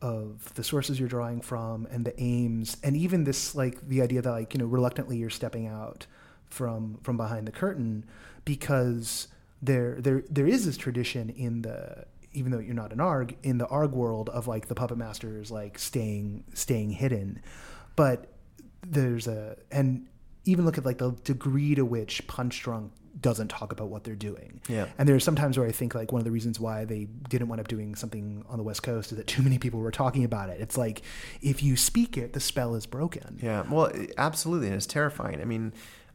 of 0.02 0.52
the 0.54 0.62
sources 0.62 1.00
you're 1.00 1.08
drawing 1.08 1.40
from 1.40 1.86
and 1.90 2.04
the 2.04 2.20
aims 2.20 2.76
and 2.82 2.94
even 2.94 3.24
this 3.24 3.54
like 3.54 3.80
the 3.88 4.02
idea 4.02 4.20
that 4.20 4.30
like 4.30 4.52
you 4.52 4.58
know 4.60 4.66
reluctantly 4.66 5.16
you're 5.16 5.30
stepping 5.30 5.66
out 5.66 6.06
from 6.44 6.98
from 7.02 7.16
behind 7.16 7.48
the 7.48 7.52
curtain 7.52 8.04
because 8.44 9.28
there 9.62 9.96
there 10.00 10.22
there 10.30 10.46
is 10.46 10.64
this 10.66 10.76
tradition 10.76 11.30
in 11.30 11.62
the 11.62 12.04
even 12.32 12.50
though 12.52 12.58
you're 12.58 12.74
not 12.74 12.92
an 12.92 13.00
arg 13.00 13.36
in 13.42 13.58
the 13.58 13.66
arg 13.68 13.92
world 13.92 14.28
of 14.30 14.46
like 14.46 14.66
the 14.68 14.74
puppet 14.74 14.98
masters 14.98 15.50
like 15.50 15.78
staying 15.78 16.44
staying 16.54 16.90
hidden 16.90 17.40
but 17.96 18.32
there's 18.82 19.26
a 19.26 19.56
and 19.70 20.06
even 20.44 20.64
look 20.66 20.76
at 20.76 20.84
like 20.84 20.98
the 20.98 21.12
degree 21.24 21.74
to 21.74 21.84
which 21.84 22.26
Punchdrunk 22.26 22.90
doesn't 23.18 23.48
talk 23.48 23.72
about 23.72 23.88
what 23.88 24.02
they're 24.04 24.16
doing 24.16 24.60
Yeah. 24.68 24.86
and 24.98 25.08
there's 25.08 25.24
sometimes 25.24 25.56
where 25.56 25.66
I 25.66 25.72
think 25.72 25.94
like 25.94 26.10
one 26.12 26.20
of 26.20 26.24
the 26.24 26.32
reasons 26.32 26.58
why 26.60 26.84
they 26.84 27.06
didn't 27.30 27.48
wind 27.48 27.60
up 27.60 27.68
doing 27.68 27.94
something 27.94 28.44
on 28.48 28.58
the 28.58 28.64
West 28.64 28.82
Coast 28.82 29.12
is 29.12 29.16
that 29.18 29.26
too 29.28 29.42
many 29.42 29.56
people 29.58 29.78
were 29.80 29.92
talking 29.92 30.24
about 30.24 30.50
it. 30.50 30.60
It's 30.60 30.76
like 30.76 31.00
if 31.40 31.62
you 31.62 31.76
speak 31.76 32.18
it, 32.18 32.32
the 32.34 32.40
spell 32.40 32.74
is 32.74 32.84
broken. 32.84 33.38
Yeah, 33.40 33.62
well, 33.70 33.90
absolutely, 34.18 34.66
and 34.66 34.76
it's 34.76 34.84
terrifying. 34.86 35.40
I 35.40 35.44
mean, 35.44 35.72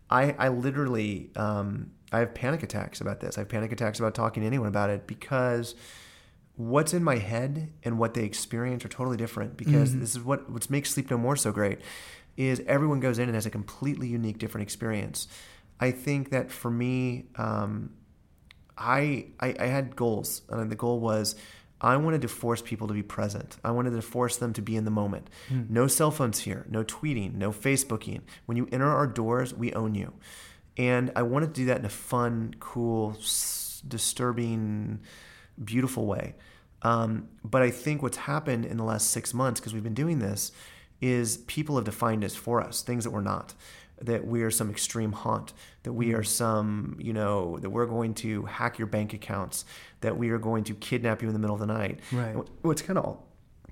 I 0.10 0.36
I 0.38 0.50
literally 0.50 1.32
um, 1.38 1.92
I 2.12 2.20
have 2.20 2.34
panic 2.34 2.64
attacks 2.64 3.02
about 3.02 3.20
this. 3.20 3.38
I 3.38 3.42
have 3.42 3.50
panic 3.50 3.72
attacks 3.72 4.00
about 4.00 4.16
talking 4.16 4.42
to 4.42 4.48
anyone 4.48 4.68
about 4.68 4.90
it 4.90 5.08
because 5.08 5.76
what's 6.56 6.94
in 6.94 7.04
my 7.04 7.18
head 7.18 7.72
and 7.84 7.98
what 8.00 8.14
they 8.14 8.24
experience 8.24 8.84
are 8.84 8.90
totally 8.90 9.18
different. 9.18 9.58
Because 9.58 9.96
this 9.96 10.16
is 10.16 10.20
what 10.24 10.50
what 10.50 10.70
makes 10.70 10.92
Sleep 10.92 11.10
No 11.10 11.18
More 11.18 11.36
so 11.36 11.52
great 11.52 11.80
is 12.38 12.62
everyone 12.68 13.00
goes 13.00 13.20
in 13.20 13.26
and 13.26 13.36
has 13.36 13.46
a 13.46 13.50
completely 13.50 14.08
unique, 14.08 14.38
different 14.38 14.64
experience. 14.64 15.28
I 15.80 15.92
think 15.92 16.32
that 16.32 16.52
for 16.52 16.72
me, 16.72 17.26
um, 17.36 17.92
I, 18.78 19.28
I 19.40 19.56
I 19.60 19.66
had 19.68 19.96
goals, 19.96 20.42
and 20.50 20.72
the 20.72 20.76
goal 20.76 21.00
was 21.00 21.36
I 21.82 21.96
wanted 21.98 22.22
to 22.24 22.28
force 22.28 22.62
people 22.62 22.88
to 22.88 22.94
be 22.94 23.04
present. 23.04 23.58
I 23.64 23.72
wanted 23.72 23.92
to 23.92 24.02
force 24.02 24.38
them 24.38 24.52
to 24.54 24.62
be 24.62 24.76
in 24.76 24.84
the 24.86 24.92
moment. 24.92 25.30
No 25.70 25.88
cell 25.88 26.12
phones 26.12 26.40
here, 26.40 26.66
no 26.70 26.84
tweeting, 26.84 27.36
no 27.36 27.52
Facebooking. 27.52 28.22
When 28.46 28.58
you 28.58 28.68
enter 28.72 28.90
our 28.90 29.08
doors, 29.08 29.54
we 29.54 29.72
own 29.74 29.96
you, 29.96 30.14
and 30.80 31.12
I 31.16 31.22
wanted 31.22 31.48
to 31.48 31.62
do 31.62 31.66
that 31.66 31.78
in 31.80 31.86
a 31.86 31.90
fun, 31.90 32.56
cool, 32.60 33.16
s- 33.20 33.82
disturbing, 33.88 35.00
beautiful 35.64 36.06
way. 36.08 36.36
Um, 36.82 37.28
but 37.44 37.62
I 37.62 37.70
think 37.72 38.02
what's 38.02 38.18
happened 38.18 38.66
in 38.66 38.78
the 38.78 38.84
last 38.86 39.12
six 39.12 39.34
months, 39.34 39.60
because 39.60 39.74
we've 39.74 39.84
been 39.84 39.94
doing 39.94 40.20
this, 40.20 40.52
is 41.02 41.38
people 41.48 41.76
have 41.76 41.86
defined 41.86 42.24
us 42.24 42.36
for 42.36 42.62
us 42.62 42.82
things 42.82 43.04
that 43.04 43.12
we're 43.12 43.22
not 43.22 43.54
that 44.02 44.26
we 44.26 44.44
are 44.44 44.52
some 44.52 44.70
extreme 44.70 45.12
haunt, 45.12 45.52
that 45.84 45.92
we 45.92 46.14
are 46.14 46.24
some, 46.24 46.96
you 47.02 47.12
know, 47.12 47.58
that 47.60 47.70
we're 47.70 47.86
going 47.86 48.14
to 48.14 48.44
hack 48.44 48.78
your 48.80 48.88
bank 48.88 49.14
accounts, 49.14 49.66
that 50.00 50.18
we 50.18 50.30
are 50.30 50.38
going 50.38 50.64
to 50.64 50.74
kidnap 50.76 51.22
you 51.22 51.28
in 51.28 51.34
the 51.34 51.40
middle 51.40 51.54
of 51.54 51.60
the 51.60 51.66
night. 51.66 52.00
Right. 52.14 52.34
What- 52.34 52.48
What's 52.62 52.82
kind 52.82 52.98
of, 52.98 53.18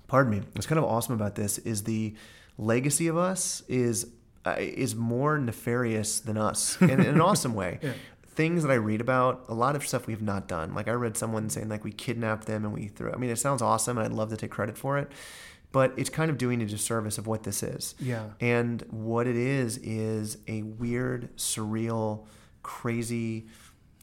pardon 0.08 0.32
me, 0.34 0.42
what's 0.52 0.68
kind 0.68 0.80
of 0.80 0.84
awesome 0.84 1.16
about 1.16 1.36
this 1.36 1.60
is 1.60 1.84
the 1.86 2.14
legacy 2.58 3.08
of 3.08 3.16
us 3.16 3.64
is 3.70 4.06
uh, 4.48 4.56
is 4.58 4.96
more 4.96 5.38
nefarious 5.38 6.20
than 6.20 6.38
us 6.38 6.78
in, 6.82 6.90
in 6.90 7.02
an 7.02 7.22
awesome 7.22 7.54
way. 7.54 7.80
Things 8.26 8.64
that 8.64 8.72
I 8.72 8.76
read 8.76 9.02
about, 9.02 9.46
a 9.50 9.54
lot 9.54 9.76
of 9.76 9.86
stuff 9.86 10.08
we 10.08 10.14
have 10.14 10.22
not 10.22 10.48
done. 10.48 10.74
Like 10.74 10.88
I 10.88 10.92
read 10.92 11.18
someone 11.18 11.50
saying 11.50 11.70
like 11.70 11.84
we 11.84 11.92
kidnapped 11.92 12.46
them 12.46 12.64
and 12.64 12.74
we 12.74 12.88
threw. 12.88 13.12
I 13.12 13.18
mean, 13.18 13.32
it 13.32 13.40
sounds 13.40 13.62
awesome, 13.62 13.98
and 13.98 14.06
I'd 14.06 14.14
love 14.14 14.30
to 14.30 14.38
take 14.38 14.52
credit 14.52 14.78
for 14.78 14.98
it, 15.00 15.12
but 15.72 15.94
it's 15.98 16.10
kind 16.10 16.30
of 16.30 16.38
doing 16.38 16.62
a 16.62 16.66
disservice 16.66 17.18
of 17.18 17.28
what 17.28 17.44
this 17.44 17.64
is. 17.64 17.96
Yeah. 18.00 18.30
And 18.40 18.84
what 18.90 19.28
it 19.28 19.36
is 19.36 19.78
is 19.80 20.38
a 20.48 20.62
weird, 20.62 21.36
surreal, 21.36 22.26
crazy, 22.62 23.48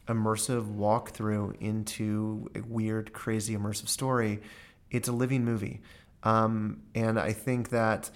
immersive 0.08 0.74
walkthrough 0.74 1.60
into 1.60 2.50
a 2.54 2.60
weird, 2.60 3.12
crazy, 3.12 3.56
immersive 3.56 3.88
story. 3.88 4.42
It's 4.90 5.08
a 5.08 5.12
living 5.12 5.44
movie. 5.44 5.80
Um, 6.24 6.82
and 6.94 7.18
I 7.18 7.32
think 7.32 7.70
that 7.70 8.10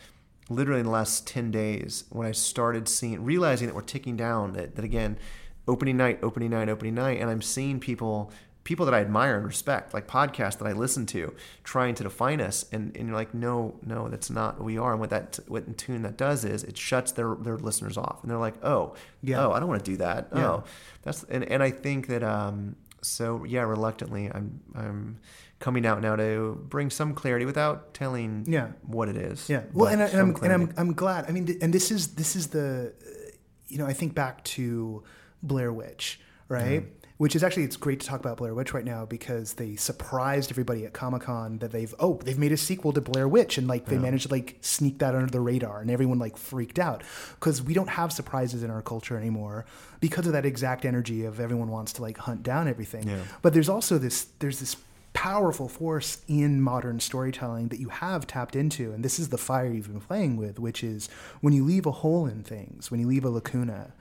literally 0.49 0.81
in 0.81 0.87
the 0.87 0.93
last 0.93 1.27
10 1.27 1.51
days, 1.51 2.05
when 2.11 2.27
I 2.27 2.33
started 2.33 2.89
seeing, 2.89 3.23
realizing 3.25 3.67
that 3.67 3.75
we're 3.75 3.83
ticking 3.83 4.17
down, 4.17 4.53
that, 4.55 4.77
that 4.77 4.85
again, 4.85 5.19
opening 5.67 5.97
night, 5.97 6.19
opening 6.23 6.51
night, 6.51 6.69
opening 6.69 6.95
night, 6.95 7.21
and 7.21 7.31
I'm 7.31 7.43
seeing 7.43 7.81
people 7.81 8.33
people 8.65 8.85
that 8.85 8.93
I 8.95 9.01
admire 9.01 9.39
and 9.39 9.47
respect, 9.47 9.95
like 9.95 10.07
podcasts 10.07 10.59
that 10.59 10.67
I 10.67 10.73
listen 10.73 11.07
to, 11.07 11.35
trying 11.65 11.95
to 11.95 12.03
define 12.03 12.39
us, 12.43 12.67
and, 12.71 12.95
and 12.99 13.09
you're 13.09 13.17
like, 13.17 13.33
no, 13.33 13.81
no, 13.83 14.09
that's 14.09 14.29
not 14.29 14.59
what 14.59 14.67
we 14.67 14.77
are. 14.77 14.91
And 14.91 15.01
what 15.01 15.09
that 15.09 15.39
what 15.49 15.65
in 15.67 15.73
tune 15.73 16.03
that 16.03 16.19
does 16.19 16.45
is 16.45 16.65
it 16.65 16.77
shuts 16.77 17.13
their 17.13 17.35
their 17.37 17.57
listeners 17.57 17.97
off, 17.97 18.19
and 18.23 18.31
they're 18.31 18.37
like, 18.39 18.63
oh, 18.63 18.95
Yeah. 19.23 19.47
oh, 19.47 19.53
I 19.53 19.59
don't 19.59 19.69
want 19.71 19.83
to 19.83 19.91
do 19.91 19.97
that. 19.99 20.29
Yeah. 20.35 20.51
Oh, 20.51 20.65
that's 21.03 21.25
and, 21.25 21.45
and 21.45 21.63
I 21.63 21.71
think 21.71 22.09
that 22.09 22.23
um 22.23 22.77
so 23.01 23.45
yeah, 23.45 23.63
reluctantly, 23.63 24.31
I'm 24.31 24.61
I'm 24.75 25.19
coming 25.61 25.85
out 25.85 26.01
now 26.01 26.15
to 26.17 26.65
bring 26.69 26.89
some 26.91 27.15
clarity 27.15 27.45
without 27.45 27.93
telling 27.95 28.45
Yeah. 28.47 28.69
what 28.87 29.09
it 29.09 29.17
is. 29.17 29.49
Yeah. 29.49 29.63
Well, 29.73 29.89
and, 29.89 30.03
I, 30.03 30.07
and, 30.07 30.21
I'm, 30.21 30.35
and. 30.45 30.53
I'm 30.53 30.75
I'm 30.77 30.93
glad. 30.93 31.27
I 31.29 31.33
mean, 31.33 31.59
and 31.61 31.73
this 31.73 31.91
is 31.91 32.15
this 32.15 32.37
is 32.37 32.49
the, 32.49 32.93
uh, 33.05 33.31
you 33.69 33.79
know, 33.79 33.87
I 33.87 33.93
think 33.93 34.15
back 34.15 34.45
to 34.45 35.03
Blair 35.43 35.73
Witch, 35.73 36.21
right? 36.49 36.85
Which 37.17 37.35
is 37.35 37.43
actually 37.43 37.65
it's 37.65 37.77
great 37.77 37.99
to 37.99 38.07
talk 38.07 38.21
about 38.21 38.37
Blair 38.37 38.55
Witch 38.55 38.73
right 38.73 38.85
now 38.85 39.05
because 39.05 39.55
they 39.55 39.75
surprised 39.75 40.53
everybody 40.53 40.87
at 40.87 40.93
Comic 40.93 41.23
Con 41.23 41.59
that 41.59 41.73
they've 41.73 41.93
oh 41.99 42.21
they've 42.25 42.39
made 42.39 42.53
a 42.53 42.57
sequel 42.57 42.93
to 42.93 43.01
Blair 43.01 43.27
Witch 43.27 43.59
and 43.59 43.67
like 43.67 43.87
they 43.87 43.99
managed 43.99 44.29
to 44.29 44.33
like 44.33 44.59
sneak 44.61 45.01
that 45.01 45.17
under 45.17 45.29
the 45.29 45.41
radar 45.41 45.81
and 45.81 45.91
everyone 45.91 46.21
like 46.21 46.37
freaked 46.37 46.79
out 46.79 47.03
because 47.35 47.61
we 47.61 47.75
don't 47.75 47.89
have 47.91 48.13
surprises 48.13 48.63
in 48.63 48.71
our 48.71 48.83
culture 48.83 49.17
anymore 49.19 49.67
because 49.99 50.29
of 50.29 50.33
that 50.33 50.47
exact 50.47 50.85
energy 50.85 51.25
of 51.25 51.41
everyone 51.41 51.71
wants 51.71 51.93
to 51.95 52.03
like 52.03 52.19
hunt 52.19 52.45
down 52.45 52.69
everything. 52.69 53.09
Yeah. 53.09 53.23
But 53.43 53.53
there's 53.53 53.69
also 53.69 53.99
this 53.99 54.29
there's 54.39 54.61
this 54.61 54.77
powerful 55.13 55.69
force 55.69 56.23
in 56.29 56.61
modern 56.61 57.01
storytelling 57.01 57.69
that 57.69 57.81
you 57.81 57.89
have 57.89 58.27
tapped 58.27 58.55
into 58.55 58.93
and 58.93 59.05
this 59.05 59.19
is 59.19 59.31
the 59.31 59.39
fire 59.39 59.73
you've 59.73 59.89
been 59.89 60.01
playing 60.01 60.37
with 60.37 60.59
which 60.59 60.85
is 60.85 61.09
when 61.41 61.53
you 61.53 61.65
leave 61.65 61.87
a 61.87 61.91
hole 61.91 62.27
in 62.27 62.43
things 62.43 62.91
when 62.91 63.01
you 63.01 63.07
leave 63.07 63.25
a 63.25 63.31
lacuna 63.31 63.93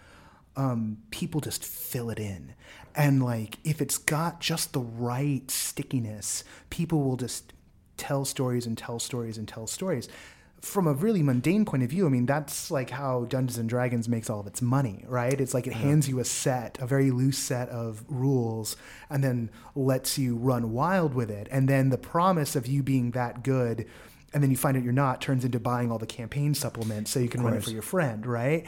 um, 0.58 0.98
people 1.12 1.40
just 1.40 1.64
fill 1.64 2.10
it 2.10 2.20
in. 2.20 2.54
And 2.96 3.24
like 3.24 3.60
if 3.64 3.80
it's 3.80 3.98
got 3.98 4.42
just 4.42 4.74
the 4.74 4.82
right 4.82 5.50
stickiness 5.50 6.44
people 6.72 7.04
will 7.04 7.16
just 7.16 7.54
tell 7.96 8.26
stories 8.26 8.66
and 8.66 8.78
tell 8.78 9.00
stories 9.00 9.38
and 9.38 9.48
tell 9.48 9.68
stories 9.68 10.10
from 10.62 10.88
a 10.88 10.94
really 10.94 11.22
mundane 11.22 11.66
point 11.66 11.84
of 11.84 11.90
view, 11.90 12.06
I 12.06 12.10
mean, 12.10 12.26
that's 12.26 12.72
like 12.72 12.90
how 12.90 13.26
Dungeons 13.26 13.58
and 13.58 13.70
Dragons 13.70 14.10
makes 14.10 14.30
all 14.30 14.40
of 14.40 14.48
its 14.48 14.62
money, 14.62 15.04
right? 15.08 15.40
It's 15.40 15.54
like 15.54 15.68
it 15.68 15.74
hands 15.74 16.10
you 16.10 16.20
a 16.20 16.26
set, 16.26 16.78
a 16.82 16.88
very 16.88 17.12
loose 17.12 17.38
set 17.38 17.70
of 17.70 18.04
rules, 18.08 18.76
and 19.10 19.24
then 19.24 19.52
lets 19.76 20.18
you 20.18 20.36
run 20.36 20.72
wild 20.72 21.14
with 21.14 21.30
it. 21.30 21.48
And 21.52 21.70
then 21.70 21.90
the 21.90 21.98
promise 21.98 22.56
of 22.56 22.66
you 22.66 22.82
being 22.82 23.12
that 23.12 23.44
good, 23.44 23.86
and 24.34 24.42
then 24.42 24.50
you 24.50 24.58
find 24.58 24.76
out 24.76 24.84
you're 24.84 24.94
not, 24.94 25.22
turns 25.22 25.46
into 25.46 25.60
buying 25.60 25.92
all 25.92 26.00
the 26.00 26.08
campaign 26.08 26.54
supplements 26.54 27.12
so 27.12 27.20
you 27.20 27.30
can 27.30 27.44
run 27.44 27.54
it 27.54 27.64
for 27.64 27.72
your 27.72 27.84
friend, 27.84 28.26
right? 28.26 28.66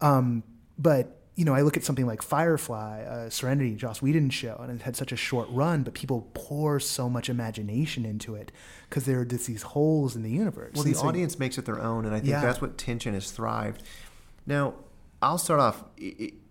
Um, 0.00 0.42
but 0.78 1.19
you 1.40 1.46
know, 1.46 1.54
I 1.54 1.62
look 1.62 1.78
at 1.78 1.84
something 1.84 2.04
like 2.06 2.20
Firefly, 2.20 3.02
uh, 3.02 3.30
Serenity, 3.30 3.74
Joss 3.74 4.02
Whedon's 4.02 4.34
show, 4.34 4.58
and 4.62 4.70
it 4.70 4.82
had 4.82 4.94
such 4.94 5.10
a 5.10 5.16
short 5.16 5.48
run, 5.50 5.82
but 5.82 5.94
people 5.94 6.28
pour 6.34 6.78
so 6.78 7.08
much 7.08 7.30
imagination 7.30 8.04
into 8.04 8.34
it 8.34 8.52
because 8.90 9.06
there 9.06 9.20
are 9.20 9.24
just 9.24 9.46
these 9.46 9.62
holes 9.62 10.14
in 10.14 10.22
the 10.22 10.28
universe. 10.30 10.72
Well, 10.74 10.84
the 10.84 10.92
so- 10.92 11.06
audience 11.08 11.38
makes 11.38 11.56
it 11.56 11.64
their 11.64 11.80
own, 11.80 12.04
and 12.04 12.14
I 12.14 12.18
think 12.18 12.28
Yeah. 12.32 12.42
that's 12.42 12.60
what 12.60 12.76
tension 12.76 13.14
has 13.14 13.30
thrived. 13.30 13.82
Now, 14.46 14.74
I'll 15.22 15.38
start 15.38 15.60
off. 15.60 15.82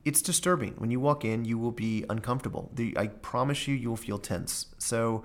It's 0.05 0.23
disturbing 0.23 0.73
when 0.79 0.89
you 0.89 0.99
walk 0.99 1.23
in. 1.23 1.45
You 1.45 1.59
will 1.59 1.71
be 1.71 2.03
uncomfortable. 2.09 2.71
The, 2.73 2.97
I 2.97 3.07
promise 3.07 3.67
you, 3.67 3.75
you 3.75 3.89
will 3.89 3.95
feel 4.07 4.17
tense. 4.17 4.65
So, 4.79 5.21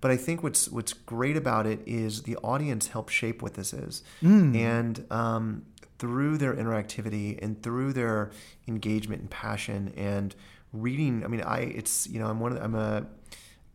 but 0.00 0.10
I 0.10 0.16
think 0.16 0.42
what's 0.42 0.68
what's 0.68 0.92
great 0.92 1.36
about 1.36 1.66
it 1.68 1.80
is 1.86 2.22
the 2.24 2.36
audience 2.38 2.88
helps 2.88 3.12
shape 3.12 3.42
what 3.42 3.54
this 3.54 3.72
is, 3.72 4.02
and 4.22 5.04
um, 5.10 5.66
through 5.98 6.38
their 6.38 6.54
interactivity 6.54 7.38
and 7.42 7.62
through 7.62 7.92
their 7.92 8.30
engagement 8.66 9.20
and 9.22 9.30
passion 9.30 9.92
and 9.96 10.34
reading. 10.72 11.24
I 11.24 11.28
mean, 11.28 11.42
I 11.42 11.60
it's 11.60 12.06
you 12.08 12.18
know 12.18 12.26
I'm 12.26 12.40
one 12.40 12.52
of 12.52 12.58
the, 12.58 12.64
I'm 12.64 12.74
a 12.74 13.06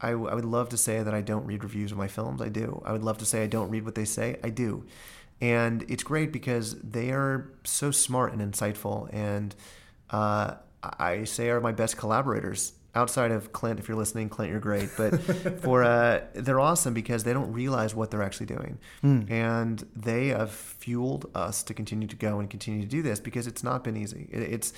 I, 0.02 0.12
w- 0.12 0.30
I 0.30 0.34
would 0.34 0.46
love 0.46 0.70
to 0.70 0.78
say 0.78 1.04
that 1.04 1.14
I 1.14 1.22
don't 1.22 1.46
read 1.46 1.64
reviews 1.64 1.92
of 1.92 1.98
my 1.98 2.08
films. 2.08 2.42
I 2.42 2.50
do. 2.50 2.82
I 2.86 2.92
would 2.92 3.04
love 3.04 3.18
to 3.20 3.26
say 3.26 3.44
I 3.44 3.48
don't 3.48 3.70
read 3.70 3.84
what 3.84 3.96
they 3.96 4.06
say. 4.06 4.38
I 4.44 4.50
do. 4.50 4.86
And 5.42 5.86
it's 5.90 6.04
great 6.04 6.32
because 6.32 6.80
they 6.82 7.12
are 7.12 7.52
so 7.64 7.92
smart 7.92 8.34
and 8.34 8.42
insightful. 8.42 9.10
And 9.14 9.56
uh, 10.10 10.56
I 10.82 11.26
say 11.26 11.50
are 11.50 11.62
my 11.62 11.72
best 11.72 11.98
collaborators 11.98 12.74
outside 13.00 13.32
of 13.32 13.52
Clint. 13.52 13.80
If 13.80 13.88
you're 13.88 13.98
listening, 13.98 14.30
Clint, 14.30 14.52
you're 14.52 14.60
great. 14.60 14.90
But 14.98 15.12
for 15.64 15.84
uh, 15.84 16.22
they're 16.34 16.60
awesome 16.60 16.94
because 16.94 17.24
they 17.24 17.34
don't 17.34 17.52
realize 17.54 17.96
what 17.96 18.12
they're 18.12 18.24
actually 18.24 18.48
doing, 18.48 18.78
and 19.04 19.84
they 19.96 20.28
have 20.28 20.52
fueled 20.52 21.30
us 21.34 21.64
to 21.64 21.74
continue 21.74 22.08
to 22.08 22.16
go 22.16 22.40
and 22.40 22.50
continue 22.50 22.82
to 22.82 22.88
do 22.88 23.02
this 23.02 23.20
because 23.20 23.48
it's 23.48 23.64
not 23.64 23.84
been 23.84 23.98
easy. 23.98 24.30
It, 24.32 24.42
it's 24.56 24.74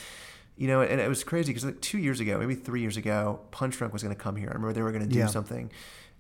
you 0.57 0.67
know, 0.67 0.82
and 0.82 1.01
it 1.01 1.09
was 1.09 1.24
crazy 1.24 1.49
because 1.51 1.65
like 1.65 1.82
two 1.82 1.97
years 1.97 2.19
ago, 2.19 2.38
maybe 2.38 2.55
three 2.55 2.82
years 2.82 2.97
ago, 2.97 3.39
Punchdrunk 3.51 3.93
was 3.93 4.03
going 4.03 4.15
to 4.15 4.22
come 4.22 4.36
here. 4.36 4.49
I 4.49 4.53
remember 4.53 4.74
they 4.74 4.82
were 4.84 4.91
going 4.91 5.03
to 5.07 5.09
do 5.09 5.19
Yeah. 5.19 5.28
something, 5.28 5.72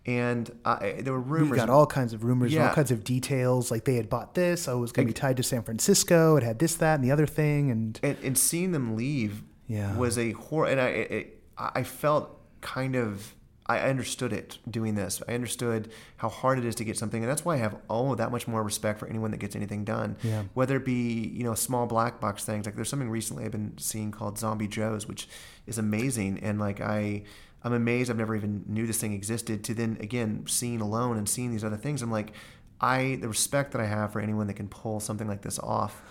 and 0.05 0.49
I, 0.65 1.01
there 1.01 1.13
were 1.13 1.19
rumors. 1.19 1.51
we 1.51 1.57
got 1.57 1.69
all 1.69 1.85
kinds 1.85 2.13
of 2.13 2.23
rumors, 2.23 2.51
Yeah. 2.51 2.69
all 2.69 2.73
kinds 2.73 2.89
of 2.91 3.03
details. 3.03 3.69
Like 3.69 3.85
they 3.85 3.95
had 3.95 4.09
bought 4.09 4.33
this, 4.33 4.67
oh, 4.67 4.77
it 4.77 4.81
was 4.81 4.91
going 4.91 5.05
to 5.07 5.13
be 5.13 5.19
tied 5.19 5.37
to 5.37 5.43
San 5.43 5.61
Francisco. 5.61 6.37
It 6.37 6.43
had 6.43 6.57
this, 6.59 6.73
that, 6.75 6.95
and 6.95 7.03
the 7.03 7.11
other 7.11 7.27
thing, 7.27 7.69
and 7.69 7.99
and, 8.01 8.17
and 8.23 8.37
seeing 8.37 8.71
them 8.71 8.95
leave 8.95 9.43
Yeah. 9.67 9.95
was 9.95 10.17
a 10.17 10.31
horror. 10.31 10.67
And 10.67 10.81
I, 10.81 10.87
it, 10.87 11.40
I 11.75 11.83
felt 11.83 12.37
kind 12.61 12.95
of, 12.95 13.35
I 13.65 13.79
understood 13.79 14.33
it 14.33 14.57
doing 14.69 14.95
this. 14.95 15.21
I 15.27 15.33
understood 15.33 15.91
how 16.17 16.29
hard 16.29 16.57
it 16.59 16.65
is 16.65 16.75
to 16.75 16.83
get 16.83 16.97
something, 16.97 17.23
and 17.23 17.29
that's 17.29 17.45
why 17.45 17.55
I 17.55 17.57
have 17.57 17.77
oh 17.89 18.15
that 18.15 18.31
much 18.31 18.47
more 18.47 18.63
respect 18.63 18.99
for 18.99 19.07
anyone 19.07 19.31
that 19.31 19.37
gets 19.37 19.55
anything 19.55 19.85
done. 19.85 20.17
Yeah. 20.23 20.43
Whether 20.53 20.77
it 20.77 20.85
be 20.85 21.31
you 21.33 21.43
know 21.43 21.53
small 21.55 21.85
black 21.85 22.19
box 22.19 22.43
things 22.43 22.65
like 22.65 22.75
there's 22.75 22.89
something 22.89 23.09
recently 23.09 23.45
I've 23.45 23.51
been 23.51 23.77
seeing 23.77 24.11
called 24.11 24.37
Zombie 24.37 24.67
Joe's, 24.67 25.07
which 25.07 25.27
is 25.67 25.77
amazing, 25.77 26.39
and 26.39 26.59
like 26.59 26.81
I. 26.81 27.23
I'm 27.63 27.73
amazed 27.73 28.09
I've 28.09 28.17
never 28.17 28.35
even 28.35 28.63
knew 28.65 28.87
this 28.87 28.97
thing 28.97 29.13
existed 29.13 29.63
to 29.65 29.75
then 29.75 29.97
again 29.99 30.45
seeing 30.47 30.81
alone 30.81 31.15
and 31.15 31.29
seeing 31.29 31.51
these 31.51 31.63
other 31.63 31.77
things. 31.77 32.01
I'm 32.01 32.09
like, 32.11 32.33
I 32.81 33.19
the 33.21 33.27
respect 33.27 33.71
that 33.73 33.81
I 33.81 33.85
have 33.85 34.13
for 34.13 34.19
anyone 34.19 34.47
that 34.47 34.55
can 34.55 34.67
pull 34.67 34.99
something 34.99 35.27
like 35.27 35.43
this 35.43 35.59
off 35.59 36.01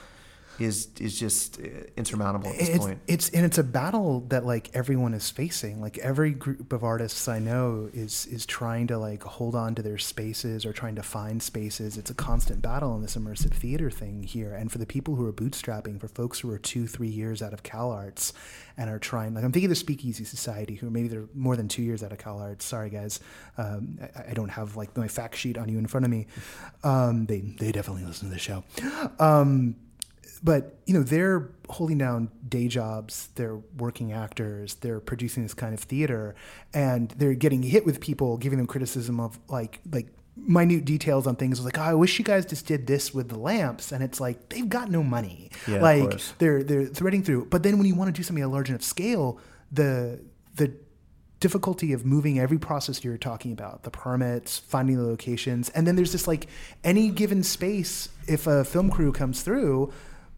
is 0.60 0.88
is 1.00 1.18
just 1.18 1.60
uh, 1.60 1.64
insurmountable 1.96 2.50
at 2.50 2.58
this 2.58 2.68
it's, 2.68 2.78
point. 2.78 2.98
it's 3.06 3.28
and 3.30 3.44
it's 3.44 3.58
a 3.58 3.64
battle 3.64 4.20
that 4.28 4.44
like 4.44 4.70
everyone 4.74 5.14
is 5.14 5.30
facing. 5.30 5.80
Like 5.80 5.98
every 5.98 6.32
group 6.32 6.72
of 6.72 6.84
artists 6.84 7.28
I 7.28 7.38
know 7.38 7.88
is 7.92 8.26
is 8.26 8.46
trying 8.46 8.86
to 8.88 8.98
like 8.98 9.22
hold 9.22 9.54
on 9.54 9.74
to 9.76 9.82
their 9.82 9.98
spaces 9.98 10.66
or 10.66 10.72
trying 10.72 10.96
to 10.96 11.02
find 11.02 11.42
spaces. 11.42 11.96
It's 11.96 12.10
a 12.10 12.14
constant 12.14 12.62
battle 12.62 12.94
in 12.94 13.02
this 13.02 13.16
immersive 13.16 13.52
theater 13.52 13.90
thing 13.90 14.22
here. 14.22 14.54
And 14.54 14.70
for 14.70 14.78
the 14.78 14.86
people 14.86 15.14
who 15.16 15.26
are 15.26 15.32
bootstrapping, 15.32 16.00
for 16.00 16.08
folks 16.08 16.40
who 16.40 16.50
are 16.50 16.58
two, 16.58 16.86
three 16.86 17.08
years 17.08 17.42
out 17.42 17.52
of 17.52 17.62
CalArts 17.62 18.32
and 18.76 18.90
are 18.90 18.98
trying, 18.98 19.34
like 19.34 19.44
I'm 19.44 19.52
thinking 19.52 19.66
of 19.66 19.70
the 19.70 19.76
Speakeasy 19.76 20.24
Society, 20.24 20.74
who 20.74 20.90
maybe 20.90 21.08
they're 21.08 21.28
more 21.34 21.56
than 21.56 21.68
two 21.68 21.82
years 21.82 22.02
out 22.02 22.12
of 22.12 22.18
CalArts. 22.18 22.62
Sorry 22.62 22.90
guys, 22.90 23.20
um, 23.58 23.98
I, 24.16 24.30
I 24.30 24.34
don't 24.34 24.50
have 24.50 24.76
like 24.76 24.96
my 24.96 25.08
fact 25.08 25.36
sheet 25.36 25.56
on 25.58 25.68
you 25.68 25.78
in 25.78 25.86
front 25.86 26.04
of 26.04 26.10
me. 26.10 26.26
Um, 26.84 27.26
they 27.26 27.40
they 27.40 27.72
definitely 27.72 28.04
listen 28.04 28.28
to 28.28 28.34
the 28.34 28.40
show. 28.40 28.64
Um, 29.18 29.76
but 30.42 30.78
you 30.86 30.94
know 30.94 31.02
they're 31.02 31.50
holding 31.68 31.98
down 31.98 32.30
day 32.48 32.66
jobs 32.66 33.28
they're 33.34 33.58
working 33.76 34.12
actors 34.12 34.74
they're 34.76 35.00
producing 35.00 35.42
this 35.42 35.54
kind 35.54 35.74
of 35.74 35.80
theater 35.80 36.34
and 36.74 37.10
they're 37.10 37.34
getting 37.34 37.62
hit 37.62 37.84
with 37.84 38.00
people 38.00 38.36
giving 38.36 38.58
them 38.58 38.66
criticism 38.66 39.20
of 39.20 39.38
like 39.48 39.80
like 39.92 40.08
minute 40.36 40.84
details 40.84 41.26
on 41.26 41.36
things 41.36 41.62
like 41.64 41.78
oh, 41.78 41.82
i 41.82 41.94
wish 41.94 42.18
you 42.18 42.24
guys 42.24 42.46
just 42.46 42.66
did 42.66 42.86
this 42.86 43.12
with 43.12 43.28
the 43.28 43.38
lamps 43.38 43.92
and 43.92 44.02
it's 44.02 44.20
like 44.20 44.48
they've 44.48 44.68
got 44.68 44.90
no 44.90 45.02
money. 45.02 45.50
Yeah, 45.66 45.82
like 45.82 46.20
they're 46.38 46.62
they're 46.62 46.86
threading 46.86 47.22
through. 47.22 47.46
But 47.46 47.62
then 47.62 47.78
when 47.78 47.86
you 47.86 47.94
want 47.94 48.14
to 48.14 48.18
do 48.18 48.22
something 48.22 48.42
at 48.42 48.46
a 48.46 48.48
large 48.48 48.70
enough 48.70 48.82
scale 48.82 49.38
the 49.70 50.20
the 50.56 50.72
difficulty 51.40 51.94
of 51.94 52.04
moving 52.04 52.38
every 52.38 52.58
process 52.58 53.02
you're 53.02 53.16
talking 53.16 53.50
about 53.50 53.82
the 53.82 53.90
permits 53.90 54.58
finding 54.58 54.96
the 54.96 55.02
locations 55.02 55.70
and 55.70 55.86
then 55.86 55.96
there's 55.96 56.12
this 56.12 56.28
like 56.28 56.46
any 56.84 57.08
given 57.08 57.42
space 57.42 58.10
if 58.28 58.46
a 58.46 58.62
film 58.62 58.90
crew 58.90 59.10
comes 59.10 59.40
through 59.40 59.90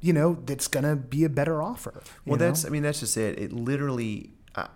you 0.03 0.13
know 0.13 0.37
that's 0.45 0.69
gonna 0.69 0.97
be 0.97 1.25
a 1.25 1.29
better 1.31 1.63
offer 1.63 2.03
Well, 2.27 2.39
know? 2.39 2.45
that's 2.47 2.67
I 2.67 2.69
mean 2.69 2.83
that's 2.83 3.01
just 3.01 3.17
it. 3.17 3.39
It 3.39 3.53
literally. 3.53 4.33
I, 4.55 4.69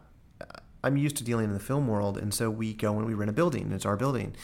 I'm 0.83 0.97
used 0.97 1.16
to 1.16 1.24
dealing 1.24 1.47
in 1.47 1.53
the 1.53 1.61
film 1.61 1.89
world, 1.89 2.16
and 2.16 2.33
so 2.33 2.49
we 2.49 2.72
go 2.72 2.97
and 2.97 3.07
we 3.07 3.12
rent 3.14 3.29
a 3.29 3.33
building. 3.33 3.64
and 3.64 3.72
It's 3.74 3.85
our 3.85 3.97
building. 3.97 4.35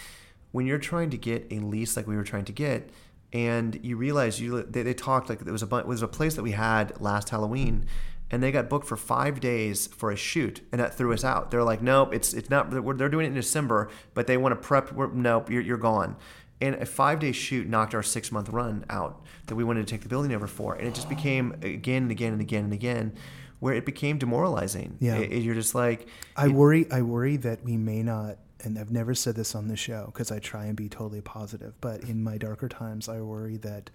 When 0.51 0.67
you're 0.67 0.79
trying 0.79 1.11
to 1.11 1.17
get 1.17 1.47
a 1.51 1.61
lease 1.61 1.97
like 1.97 2.07
we 2.07 2.17
were 2.17 2.25
trying 2.25 2.45
to 2.47 2.53
get, 2.53 2.91
and 3.33 3.79
you 3.83 3.97
realize 3.97 4.41
you 4.41 4.63
they, 4.65 4.83
they 4.83 4.93
talked 4.93 5.29
like 5.31 5.39
there 5.41 5.53
was 5.53 5.63
a 5.63 5.67
was 5.67 6.03
a 6.03 6.09
place 6.09 6.35
that 6.35 6.43
we 6.43 6.51
had 6.51 7.01
last 7.01 7.31
Halloween, 7.31 7.87
and 8.31 8.43
they 8.43 8.51
got 8.51 8.69
booked 8.69 8.87
for 8.87 8.97
five 8.97 9.41
days 9.41 9.87
for 9.87 10.11
a 10.11 10.17
shoot, 10.17 10.61
and 10.73 10.81
that 10.81 10.95
threw 10.95 11.13
us 11.13 11.23
out. 11.25 11.51
They're 11.51 11.63
like, 11.63 11.81
nope, 11.81 12.13
it's 12.13 12.35
it's 12.35 12.51
not. 12.51 12.71
They're 12.71 12.83
they're 12.95 13.09
doing 13.09 13.27
it 13.27 13.29
in 13.29 13.35
December, 13.35 13.89
but 14.15 14.27
they 14.27 14.37
want 14.37 14.53
to 14.53 14.57
prep. 14.57 14.93
We're, 14.93 15.13
nope, 15.13 15.49
you're 15.49 15.63
you're 15.63 15.79
gone. 15.79 16.17
And 16.63 16.77
a 16.77 16.87
five 16.87 17.19
day 17.19 17.33
shoot 17.33 17.69
knocked 17.69 17.93
our 17.95 18.03
six 18.05 18.31
month 18.33 18.49
run 18.49 18.85
out 18.89 19.21
that 19.49 19.57
we 19.57 19.65
wanted 19.65 19.87
to 19.87 19.91
take 19.93 20.03
the 20.03 20.09
building 20.09 20.33
over 20.33 20.47
for. 20.47 20.75
And 20.77 20.87
it 20.87 20.95
just 20.95 21.09
became 21.09 21.53
again 21.63 22.03
and 22.05 22.11
again 22.11 22.33
and 22.33 22.41
again 22.41 22.65
and 22.65 22.73
again 22.73 23.13
where 23.59 23.75
it 23.75 23.85
became 23.85 24.17
demoralizing. 24.19 24.97
Yeah. 25.01 25.17
It- 25.17 25.33
it- 25.33 25.43
you're 25.43 25.55
just 25.57 25.75
like, 25.75 26.07
I 26.37 26.49
worry. 26.49 26.91
I 26.91 27.03
worry 27.03 27.37
that 27.39 27.65
we 27.65 27.77
may 27.77 28.03
not, 28.05 28.39
and 28.65 28.79
I've 28.79 28.93
never 28.93 29.13
said 29.15 29.35
this 29.35 29.55
on 29.57 29.67
the 29.67 29.77
show 29.77 30.05
because 30.07 30.31
I 30.31 30.39
try 30.39 30.67
and 30.67 30.77
be 30.77 30.89
totally 30.89 31.21
positive. 31.21 31.75
But 31.81 32.05
in 32.05 32.23
my 32.23 32.39
darker 32.39 32.69
times, 32.69 33.09
I 33.09 33.21
worry 33.21 33.57
that 33.59 33.91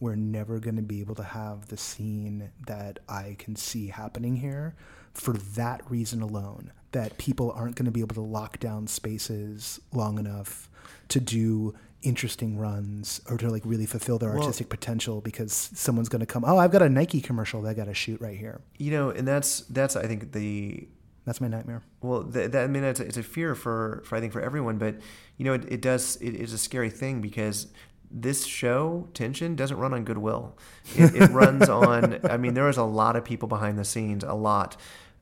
we're 0.00 0.14
never 0.16 0.58
going 0.60 0.76
to 0.76 0.82
be 0.82 1.00
able 1.00 1.14
to 1.16 1.24
have 1.24 1.66
the 1.68 1.76
scene 1.76 2.50
that 2.66 2.98
I 3.08 3.36
can 3.38 3.54
see 3.56 3.88
happening 3.88 4.36
here 4.36 4.74
for 5.14 5.34
that 5.34 5.88
reason 5.90 6.20
alone. 6.22 6.72
That 6.92 7.18
people 7.18 7.50
aren't 7.52 7.74
going 7.76 7.86
to 7.86 7.90
be 7.92 8.00
able 8.00 8.14
to 8.14 8.20
lock 8.38 8.58
down 8.60 8.86
spaces 8.86 9.80
long 9.92 10.18
enough 10.18 10.68
to 11.08 11.20
do 11.20 11.74
interesting 12.02 12.56
runs 12.58 13.20
or 13.28 13.36
to 13.36 13.50
like 13.50 13.62
really 13.64 13.86
fulfill 13.86 14.18
their 14.18 14.30
Well- 14.30 14.42
artistic 14.42 14.68
potential 14.68 15.20
because 15.20 15.52
someone's 15.52 16.08
going 16.08 16.20
to 16.20 16.26
come 16.26 16.44
oh 16.46 16.56
i've 16.56 16.70
got 16.70 16.80
a 16.82 16.88
nike 16.88 17.20
commercial 17.20 17.60
that 17.62 17.70
i 17.70 17.74
got 17.74 17.86
to 17.86 17.94
shoot 17.94 18.20
right 18.20 18.38
here 18.38 18.60
you 18.76 18.90
know, 18.92 19.10
and 19.10 19.26
that's, 19.26 19.60
that's, 19.62 19.96
I 19.96 20.06
think 20.06 20.32
the, 20.32 20.86
that's 21.24 21.40
my 21.40 21.48
nightmare 21.48 21.82
Well, 22.00 22.22
that, 22.22 22.52
that 22.52 22.64
I 22.64 22.66
mean, 22.68 22.84
it's 22.84 23.00
a, 23.00 23.04
it's 23.04 23.16
a 23.16 23.22
fear 23.22 23.54
for, 23.54 24.02
for 24.06 24.16
I 24.16 24.20
think 24.20 24.32
for 24.32 24.40
everyone, 24.40 24.78
but 24.78 24.94
you 25.36 25.44
know, 25.44 25.54
it, 25.54 25.64
it 25.68 25.82
does 25.82 26.16
it 26.20 26.34
is 26.34 26.52
a 26.52 26.58
scary 26.58 26.90
thing 26.90 27.20
because 27.20 27.66
this 28.10 28.46
show 28.46 29.08
tension 29.12 29.54
doesn't 29.54 29.76
run 29.76 29.92
on 29.92 30.04
goodwill. 30.04 30.56
It, 30.96 31.14
it 31.14 31.30
runs 31.30 31.68
on. 31.82 32.20
I 32.24 32.38
mean, 32.38 32.54
there 32.54 32.68
is 32.68 32.78
a 32.78 32.84
lot 32.84 33.16
of 33.16 33.24
people 33.24 33.48
behind 33.48 33.78
the 33.78 33.84
scenes, 33.84 34.24
a 34.24 34.32
lot, 34.32 34.76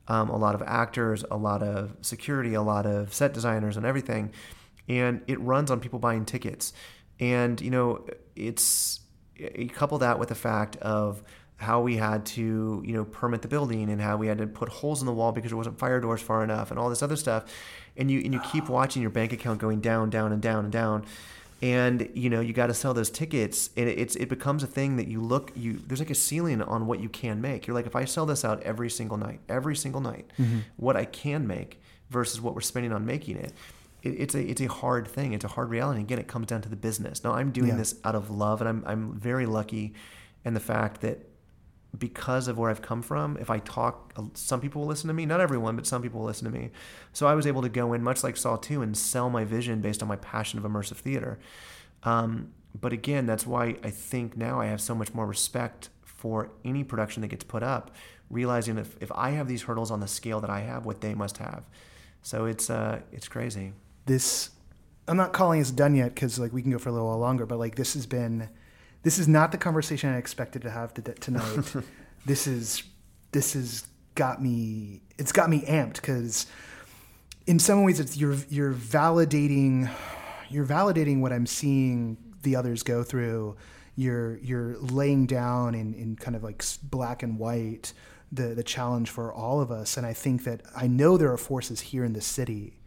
um, 0.07 0.29
a 0.29 0.37
lot 0.37 0.55
of 0.55 0.61
actors, 0.65 1.25
a 1.29 1.35
lot 1.35 1.61
of 1.61 1.97
security, 2.01 2.53
a 2.53 2.61
lot 2.61 2.85
of 2.85 3.13
set 3.13 3.33
designers, 3.33 3.75
and 3.75 3.85
everything, 3.85 4.31
and 4.87 5.21
it 5.27 5.39
runs 5.39 5.71
on 5.71 5.79
people 5.79 5.99
buying 5.99 6.25
tickets, 6.25 6.73
and 7.19 7.59
you 7.61 7.71
know, 7.71 8.05
it's 8.35 9.01
you 9.35 9.69
couple 9.69 9.97
that 9.99 10.19
with 10.19 10.29
the 10.29 10.35
fact 10.35 10.75
of 10.77 11.21
how 11.57 11.81
we 11.81 11.97
had 11.97 12.25
to, 12.25 12.83
you 12.85 12.93
know, 12.93 13.03
permit 13.03 13.41
the 13.41 13.47
building 13.47 13.89
and 13.89 13.99
how 13.99 14.15
we 14.15 14.27
had 14.27 14.37
to 14.37 14.45
put 14.45 14.69
holes 14.69 15.01
in 15.01 15.07
the 15.07 15.13
wall 15.13 15.31
because 15.31 15.49
there 15.49 15.57
wasn't 15.57 15.77
fire 15.77 15.99
doors 15.99 16.21
far 16.21 16.43
enough 16.43 16.69
and 16.69 16.79
all 16.79 16.89
this 16.89 17.01
other 17.01 17.15
stuff. 17.15 17.45
And 17.97 18.11
you 18.11 18.19
and 18.19 18.31
you 18.31 18.39
keep 18.51 18.69
watching 18.69 19.01
your 19.01 19.11
bank 19.11 19.33
account 19.33 19.59
going 19.59 19.81
down, 19.81 20.11
down, 20.11 20.31
and 20.31 20.41
down 20.41 20.65
and 20.65 20.71
down. 20.71 21.05
And 21.59 22.07
you 22.13 22.29
know 22.29 22.39
you 22.39 22.53
got 22.53 22.67
to 22.67 22.75
sell 22.75 22.93
those 22.93 23.09
tickets, 23.09 23.71
and 23.75 23.89
it's 23.89 24.15
it 24.15 24.29
becomes 24.29 24.61
a 24.61 24.67
thing 24.67 24.97
that 24.97 25.07
you 25.07 25.19
look 25.19 25.51
you. 25.55 25.79
There's 25.87 25.99
like 25.99 26.11
a 26.11 26.15
ceiling 26.15 26.61
on 26.61 26.85
what 26.85 26.99
you 26.99 27.09
can 27.09 27.41
make. 27.41 27.65
You're 27.65 27.73
like, 27.73 27.87
if 27.87 27.95
I 27.95 28.05
sell 28.05 28.27
this 28.27 28.45
out 28.45 28.61
every 28.61 28.91
single 28.91 29.17
night, 29.17 29.39
every 29.49 29.75
single 29.75 29.99
night, 29.99 30.29
mm-hmm. 30.37 30.59
what 30.75 30.95
I 30.95 31.05
can 31.05 31.47
make 31.47 31.81
versus 32.11 32.39
what 32.39 32.53
we're 32.53 32.61
spending 32.61 32.93
on 32.93 33.07
making 33.07 33.37
it, 33.37 33.53
it, 34.03 34.09
it's 34.09 34.35
a 34.35 34.41
it's 34.41 34.61
a 34.61 34.67
hard 34.67 35.07
thing. 35.07 35.33
It's 35.33 35.45
a 35.45 35.49
hard 35.49 35.69
reality. 35.69 36.01
Again, 36.01 36.19
it 36.19 36.27
comes 36.27 36.47
down 36.47 36.61
to 36.63 36.69
the 36.69 36.75
business. 36.75 37.23
Now, 37.23 37.33
I'm 37.33 37.51
doing 37.51 37.69
Yeah. 37.69 37.77
this 37.77 37.95
out 38.03 38.15
of 38.15 38.29
love, 38.29 38.61
and 38.61 38.69
I'm 38.69 38.83
I'm 38.85 39.13
very 39.19 39.45
lucky, 39.45 39.93
in 40.45 40.53
the 40.53 40.59
fact 40.59 41.01
that 41.01 41.27
because 41.97 42.47
of 42.47 42.57
where 42.57 42.69
I've 42.69 42.81
come 42.81 43.01
from, 43.01 43.37
if 43.39 43.49
I 43.49 43.59
talk, 43.59 44.13
some 44.33 44.59
people 44.61 44.81
will 44.81 44.87
listen 44.89 45.07
to 45.07 45.13
me. 45.13 45.25
Not 45.25 45.39
everyone, 45.41 45.75
but 45.75 45.87
some 45.87 46.01
people 46.01 46.19
will 46.19 46.27
listen 46.27 46.45
to 46.51 46.55
me. 46.57 46.69
So 47.13 47.25
I 47.27 47.33
was 47.33 47.47
able 47.47 47.61
to 47.63 47.69
go 47.69 47.93
in, 47.93 48.03
much 48.03 48.23
like 48.23 48.37
Saw 48.37 48.55
2, 48.57 48.81
and 48.81 48.95
sell 48.95 49.29
my 49.29 49.45
vision 49.45 49.81
based 49.81 50.03
on 50.03 50.07
my 50.09 50.17
passion 50.17 50.59
of 50.59 50.65
immersive 50.69 50.97
theater. 50.97 51.39
Um, 52.03 52.51
but 52.79 52.93
again, 52.93 53.25
that's 53.25 53.47
why 53.47 53.77
I 53.83 53.89
think 53.89 54.37
now 54.37 54.59
I 54.61 54.65
have 54.67 54.81
so 54.81 54.93
much 54.93 55.13
more 55.13 55.25
respect 55.25 55.89
for 56.03 56.51
any 56.63 56.83
production 56.83 57.21
that 57.21 57.29
gets 57.29 57.45
put 57.45 57.63
up, 57.63 57.89
realizing 58.29 58.77
if, 58.77 58.95
if 59.01 59.11
I 59.13 59.31
have 59.31 59.47
these 59.47 59.63
hurdles 59.63 59.89
on 59.89 59.99
the 59.99 60.07
scale 60.07 60.39
that 60.41 60.49
I 60.51 60.59
have, 60.59 60.85
what 60.85 61.01
they 61.01 61.15
must 61.15 61.37
have. 61.37 61.67
So 62.21 62.45
it's 62.45 62.69
uh, 62.69 62.99
it's 63.11 63.27
crazy. 63.27 63.73
This 64.07 64.49
i'm 65.07 65.17
not 65.17 65.33
calling 65.33 65.61
us 65.61 65.71
done 65.71 65.95
yet 65.95 66.13
because 66.15 66.39
like 66.39 66.51
we 66.51 66.61
can 66.61 66.71
go 66.71 66.79
for 66.79 66.89
a 66.89 66.91
little 66.91 67.07
while 67.07 67.19
longer 67.19 67.45
but 67.45 67.59
like 67.59 67.75
this 67.75 67.93
has 67.93 68.05
been 68.05 68.49
this 69.03 69.19
is 69.19 69.27
not 69.27 69.51
the 69.51 69.57
conversation 69.57 70.09
i 70.09 70.17
expected 70.17 70.61
to 70.61 70.69
have 70.69 70.93
tonight. 70.93 71.75
This 72.25 72.45
is 72.45 72.83
this 73.31 73.53
has 73.53 73.85
got 74.15 74.41
me 74.41 75.01
it's 75.17 75.31
got 75.31 75.49
me 75.49 75.61
amped 75.61 75.95
because 75.95 76.45
in 77.45 77.57
some 77.57 77.85
ways 77.85 78.01
it's 78.01 78.17
you're 78.17 78.35
you're 78.49 78.73
validating 78.73 79.89
you're 80.49 80.65
validating 80.65 81.21
what 81.21 81.31
i'm 81.31 81.45
seeing 81.45 82.17
the 82.47 82.55
others 82.55 82.83
go 82.83 83.03
through. 83.03 83.55
You're 83.95 84.37
you're 84.37 84.77
laying 84.77 85.25
down 85.25 85.75
in, 85.75 85.93
in 85.93 86.15
kind 86.15 86.35
of 86.35 86.43
like 86.43 86.63
black 86.83 87.23
and 87.23 87.39
white 87.39 87.93
the 88.31 88.53
the 88.53 88.63
challenge 88.63 89.09
for 89.09 89.33
all 89.33 89.61
of 89.61 89.71
us 89.71 89.95
and 89.95 90.05
i 90.05 90.11
think 90.11 90.43
that 90.43 90.61
i 90.75 90.85
know 90.85 91.15
there 91.15 91.31
are 91.31 91.37
forces 91.37 91.79
here 91.79 92.03
in 92.03 92.11
the 92.11 92.19
city 92.19 92.77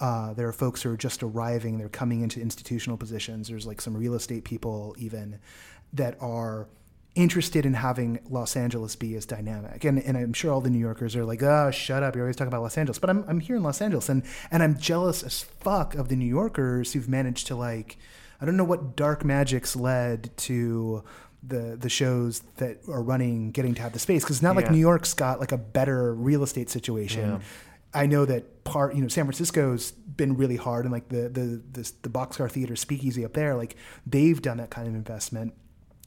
uh, 0.00 0.34
there 0.34 0.48
are 0.48 0.52
folks 0.52 0.82
who 0.82 0.90
are 0.90 0.96
just 0.96 1.22
arriving. 1.22 1.78
They're 1.78 1.88
coming 1.88 2.20
into 2.20 2.40
institutional 2.40 2.96
positions. 2.96 3.48
There's 3.48 3.66
like 3.66 3.80
some 3.80 3.96
real 3.96 4.14
estate 4.14 4.44
people 4.44 4.94
even 4.98 5.38
that 5.92 6.16
are 6.20 6.68
interested 7.14 7.64
in 7.64 7.74
having 7.74 8.18
Los 8.28 8.56
Angeles 8.56 8.96
be 8.96 9.14
as 9.14 9.24
dynamic. 9.24 9.84
And 9.84 10.02
and 10.02 10.16
I'm 10.16 10.32
sure 10.32 10.52
all 10.52 10.60
the 10.60 10.70
New 10.70 10.78
Yorkers 10.78 11.14
are 11.14 11.24
like, 11.24 11.42
oh, 11.42 11.70
shut 11.70 12.02
up. 12.02 12.14
You're 12.14 12.24
always 12.24 12.36
talking 12.36 12.48
about 12.48 12.62
Los 12.62 12.76
Angeles. 12.76 12.98
But 12.98 13.10
I'm 13.10 13.24
I'm 13.28 13.40
here 13.40 13.56
in 13.56 13.62
Los 13.62 13.80
Angeles 13.80 14.08
and 14.08 14.24
and 14.50 14.62
I'm 14.62 14.76
jealous 14.78 15.22
as 15.22 15.42
fuck 15.42 15.94
of 15.94 16.08
the 16.08 16.16
New 16.16 16.26
Yorkers 16.26 16.92
who've 16.92 17.08
managed 17.08 17.46
to 17.48 17.56
like 17.56 17.96
I 18.40 18.44
don't 18.44 18.56
know 18.56 18.64
what 18.64 18.96
dark 18.96 19.24
magics 19.24 19.76
led 19.76 20.36
to 20.38 21.04
the 21.46 21.76
the 21.78 21.88
shows 21.88 22.40
that 22.56 22.78
are 22.88 23.02
running 23.02 23.52
getting 23.52 23.74
to 23.74 23.82
have 23.82 23.92
the 23.92 23.98
space 23.98 24.24
because 24.24 24.36
it's 24.36 24.42
not 24.42 24.56
like 24.56 24.70
New 24.70 24.78
York's 24.78 25.14
got 25.14 25.40
like 25.40 25.52
a 25.52 25.58
better 25.58 26.14
real 26.14 26.42
estate 26.42 26.70
situation. 26.70 27.30
Yeah. 27.30 27.40
I 27.94 28.06
know 28.06 28.24
that 28.24 28.64
part, 28.64 28.94
you 28.94 29.02
know, 29.02 29.08
San 29.08 29.24
Francisco's 29.24 29.92
been 29.92 30.36
really 30.36 30.56
hard, 30.56 30.84
and 30.84 30.92
like 30.92 31.08
the 31.08 31.28
the 31.28 31.62
the, 31.72 31.92
the 32.02 32.08
Boxcar 32.08 32.50
Theater 32.50 32.76
Speakeasy 32.76 33.24
up 33.24 33.34
there, 33.34 33.54
like 33.54 33.76
they've 34.06 34.40
done 34.40 34.56
that 34.58 34.70
kind 34.70 34.88
of 34.88 34.94
investment. 34.94 35.54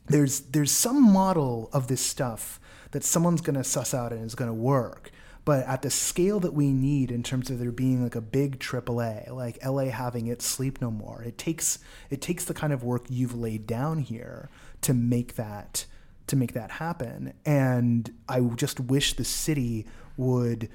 There's 0.07 0.41
there's 0.41 0.71
some 0.71 1.01
model 1.01 1.69
of 1.73 1.87
this 1.87 2.01
stuff 2.01 2.59
that 2.91 3.03
someone's 3.03 3.41
going 3.41 3.55
to 3.55 3.63
suss 3.63 3.93
out 3.93 4.11
and 4.13 4.23
is 4.23 4.35
going 4.35 4.49
to 4.49 4.53
work, 4.53 5.11
but 5.45 5.65
at 5.65 5.81
the 5.81 5.89
scale 5.89 6.39
that 6.41 6.53
we 6.53 6.71
need 6.71 7.11
in 7.11 7.23
terms 7.23 7.49
of 7.49 7.59
there 7.59 7.71
being 7.71 8.03
like 8.03 8.15
a 8.15 8.21
big 8.21 8.59
AAA, 8.59 9.31
like 9.31 9.57
LA 9.65 9.85
having 9.85 10.27
its 10.27 10.45
Sleep 10.45 10.81
No 10.81 10.91
More, 10.91 11.23
it 11.23 11.37
takes 11.37 11.79
it 12.09 12.21
takes 12.21 12.45
the 12.45 12.53
kind 12.53 12.73
of 12.73 12.83
work 12.83 13.05
you've 13.09 13.35
laid 13.35 13.65
down 13.65 13.99
here 13.99 14.49
to 14.81 14.93
make 14.93 15.35
that 15.35 15.85
to 16.27 16.35
make 16.35 16.53
that 16.53 16.71
happen. 16.71 17.33
And 17.45 18.13
I 18.27 18.41
just 18.41 18.79
wish 18.79 19.13
the 19.13 19.23
city 19.23 19.85
would 20.17 20.69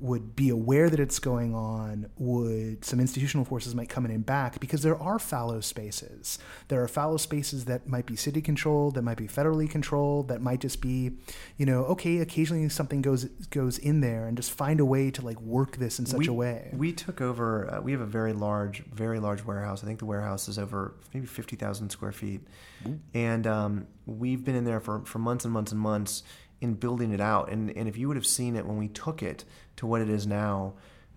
would 0.00 0.34
be 0.34 0.48
aware 0.48 0.90
that 0.90 1.00
it's 1.00 1.18
going 1.18 1.54
on, 1.54 2.08
would 2.18 2.84
some 2.84 3.00
institutional 3.00 3.44
forces 3.44 3.74
might 3.74 3.88
come 3.88 4.04
in 4.04 4.10
and 4.10 4.26
back 4.26 4.60
because 4.60 4.82
there 4.82 5.00
are 5.00 5.18
fallow 5.18 5.60
spaces. 5.60 6.38
There 6.68 6.82
are 6.82 6.88
fallow 6.88 7.16
spaces 7.16 7.64
that 7.66 7.86
might 7.86 8.06
be 8.06 8.16
city 8.16 8.42
controlled, 8.42 8.94
that 8.94 9.02
might 9.02 9.16
be 9.16 9.28
federally 9.28 9.68
controlled, 9.68 10.28
that 10.28 10.40
might 10.40 10.60
just 10.60 10.80
be, 10.80 11.12
you 11.56 11.66
know, 11.66 11.84
okay, 11.84 12.18
occasionally 12.18 12.68
something 12.68 13.02
goes 13.02 13.24
goes 13.50 13.78
in 13.78 14.00
there 14.00 14.26
and 14.26 14.36
just 14.36 14.50
find 14.50 14.80
a 14.80 14.84
way 14.84 15.10
to 15.10 15.22
like 15.22 15.40
work 15.40 15.76
this 15.76 15.98
in 15.98 16.06
such 16.06 16.20
we, 16.20 16.26
a 16.28 16.32
way. 16.32 16.70
We 16.72 16.92
took 16.92 17.20
over. 17.20 17.72
Uh, 17.72 17.80
we 17.80 17.92
have 17.92 18.00
a 18.00 18.06
very 18.06 18.32
large, 18.32 18.84
very 18.86 19.20
large 19.20 19.44
warehouse. 19.44 19.82
I 19.82 19.86
think 19.86 19.98
the 19.98 20.06
warehouse 20.06 20.48
is 20.48 20.58
over 20.58 20.94
maybe 21.12 21.26
fifty 21.26 21.56
thousand 21.56 21.90
square 21.90 22.12
feet, 22.12 22.40
and 23.14 23.46
um, 23.46 23.86
we've 24.06 24.44
been 24.44 24.54
in 24.54 24.64
there 24.64 24.80
for, 24.80 25.04
for 25.04 25.18
months 25.18 25.44
and 25.44 25.52
months 25.52 25.72
and 25.72 25.80
months 25.80 26.22
in 26.60 26.74
building 26.74 27.12
it 27.12 27.20
out. 27.20 27.50
And 27.50 27.70
and 27.76 27.88
if 27.88 27.96
you 27.96 28.08
would 28.08 28.16
have 28.16 28.26
seen 28.26 28.56
it 28.56 28.66
when 28.66 28.76
we 28.78 28.88
took 28.88 29.22
it 29.22 29.44
to 29.76 29.86
what 29.86 30.00
it 30.00 30.08
is 30.08 30.26
now. 30.26 30.74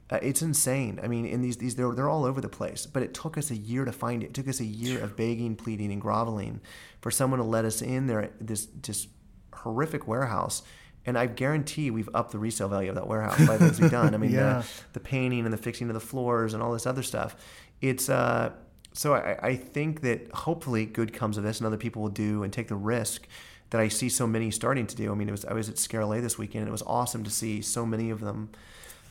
Uh, 0.10 0.20
it's 0.22 0.42
insane. 0.42 1.02
I 1.04 1.08
mean, 1.10 1.26
in 1.26 1.42
these 1.42 1.58
these 1.58 1.76
they're 1.76 1.92
they're 1.94 2.08
all 2.10 2.24
over 2.24 2.40
the 2.40 2.48
place. 2.48 2.86
But 2.86 3.04
it 3.04 3.14
took 3.14 3.38
us 3.38 3.52
a 3.52 3.58
year 3.58 3.84
to 3.84 3.92
find 3.92 4.24
it. 4.24 4.28
It 4.28 4.34
took 4.34 4.48
us 4.48 4.62
a 4.62 4.66
year 4.66 5.00
of 5.04 5.18
begging, 5.18 5.58
pleading, 5.58 5.92
and 5.92 6.00
groveling 6.00 6.62
for 7.02 7.12
someone 7.12 7.40
to 7.40 7.46
let 7.46 7.66
us 7.66 7.82
in 7.82 8.08
there. 8.08 8.30
This 8.40 8.68
just 8.82 9.10
horrific 9.54 10.08
warehouse. 10.08 10.64
And 11.06 11.18
I 11.18 11.26
guarantee 11.26 11.92
we've 11.92 12.10
upped 12.14 12.32
the 12.32 12.40
resale 12.40 12.68
value 12.70 12.90
of 12.90 12.96
that 12.96 13.08
warehouse 13.08 13.38
by 13.48 13.58
the 13.58 13.66
things 13.66 13.80
we've 13.82 13.92
done. 13.92 14.14
I 14.14 14.18
mean, 14.24 14.32
Yeah. 14.32 14.62
the, 14.62 14.68
the 14.94 15.00
painting 15.02 15.46
and 15.46 15.54
the 15.54 15.58
fixing 15.58 15.90
of 15.90 15.94
the 15.94 16.00
floors 16.02 16.54
and 16.54 16.62
all 16.64 16.72
this 16.74 16.86
other 16.86 17.04
stuff. 17.04 17.36
It's 17.82 18.10
uh, 18.10 18.52
so 18.94 19.14
I, 19.14 19.38
I 19.42 19.56
think 19.56 20.02
that 20.02 20.32
hopefully 20.34 20.86
good 20.86 21.14
comes 21.14 21.38
of 21.38 21.44
this, 21.44 21.60
and 21.60 21.68
other 21.68 21.78
people 21.78 22.02
will 22.02 22.10
do 22.10 22.44
and 22.44 22.52
take 22.52 22.68
the 22.70 22.76
risk 22.76 23.28
that 23.70 23.82
I 23.82 23.88
see 23.88 24.10
so 24.10 24.26
many 24.26 24.52
starting 24.52 24.88
to 24.88 24.96
do. 24.96 25.12
I 25.12 25.16
mean, 25.16 25.28
it 25.28 25.32
was 25.32 25.46
I 25.46 25.54
was 25.54 25.70
at 25.70 25.76
ScareLA 25.76 26.22
this 26.22 26.38
weekend, 26.38 26.64
and 26.64 26.70
it 26.70 26.72
was 26.72 26.84
awesome 26.84 27.24
to 27.24 27.30
see 27.30 27.62
so 27.62 27.86
many 27.86 28.10
of 28.10 28.22
them, 28.22 28.50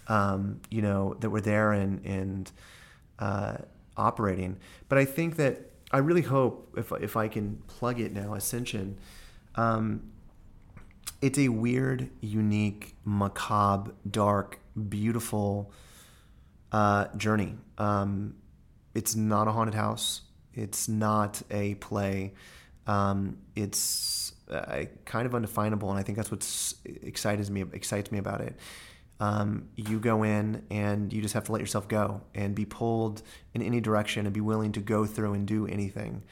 um, 0.09 0.61
you 0.71 0.83
know, 0.83 1.15
that 1.21 1.31
were 1.31 1.41
there 1.41 1.73
and 1.73 2.05
and 2.05 2.51
uh, 3.19 3.59
operating. 3.97 4.59
But 4.89 4.99
I 4.99 5.05
think 5.05 5.37
that 5.37 5.71
I 5.91 5.99
really 5.99 6.23
hope 6.23 6.75
if 6.77 6.93
if 7.01 7.17
I 7.17 7.29
can 7.29 7.63
plug 7.67 8.01
it 8.01 8.13
now, 8.13 8.35
Ascension. 8.35 8.99
Um, 9.55 10.11
it's 11.23 11.39
a 11.39 11.49
weird, 11.49 12.11
unique, 12.21 12.95
macabre, 13.05 13.93
dark, 14.11 14.61
beautiful 14.89 15.73
uh, 16.73 17.07
journey. 17.17 17.55
Um, 17.79 18.35
it's 18.95 19.17
not 19.17 19.49
a 19.49 19.53
haunted 19.53 19.75
house. 19.75 20.23
It's 20.55 20.89
not 20.89 21.43
a 21.51 21.75
play. 21.77 22.35
Um, 22.87 23.39
it's 23.55 24.26
uh, 24.51 24.85
kind 25.05 25.27
of 25.27 25.35
undefinable, 25.35 25.91
and 25.91 25.99
I 25.99 26.03
think 26.03 26.17
that's 26.17 26.31
what 26.31 26.47
excites 27.03 27.51
me 27.51 27.63
excites 27.73 28.13
me 28.13 28.19
about 28.19 28.41
it. 28.41 28.57
Um, 29.19 29.69
you 29.77 29.99
go 29.99 30.23
in 30.23 30.63
and 30.71 31.13
you 31.13 31.23
just 31.23 31.35
have 31.35 31.45
to 31.45 31.53
let 31.53 31.61
yourself 31.61 31.89
go 31.89 32.21
and 32.35 32.55
be 32.55 32.67
pulled 32.67 33.23
in 33.55 33.63
any 33.63 33.81
direction 33.81 34.27
and 34.27 34.35
be 34.35 34.43
willing 34.43 34.73
to 34.73 34.81
go 34.81 35.07
through 35.07 35.33
and 35.33 35.47
do 35.47 35.67
anything. 35.67 36.23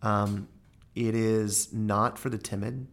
Um, 0.00 0.48
it 0.94 1.14
is 1.14 1.72
not 1.72 2.18
for 2.18 2.30
the 2.30 2.38
timid. 2.38 2.86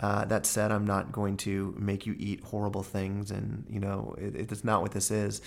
Uh, 0.00 0.24
that 0.26 0.44
said, 0.44 0.70
I'm 0.72 0.86
not 0.86 1.12
going 1.12 1.36
to 1.38 1.74
make 1.78 2.04
you 2.04 2.14
eat 2.18 2.40
horrible 2.44 2.82
things, 2.82 3.30
and 3.30 3.64
you 3.68 3.80
know 3.80 4.14
it, 4.18 4.50
it's 4.52 4.64
not 4.64 4.82
what 4.82 4.92
this 4.92 5.10
is. 5.10 5.40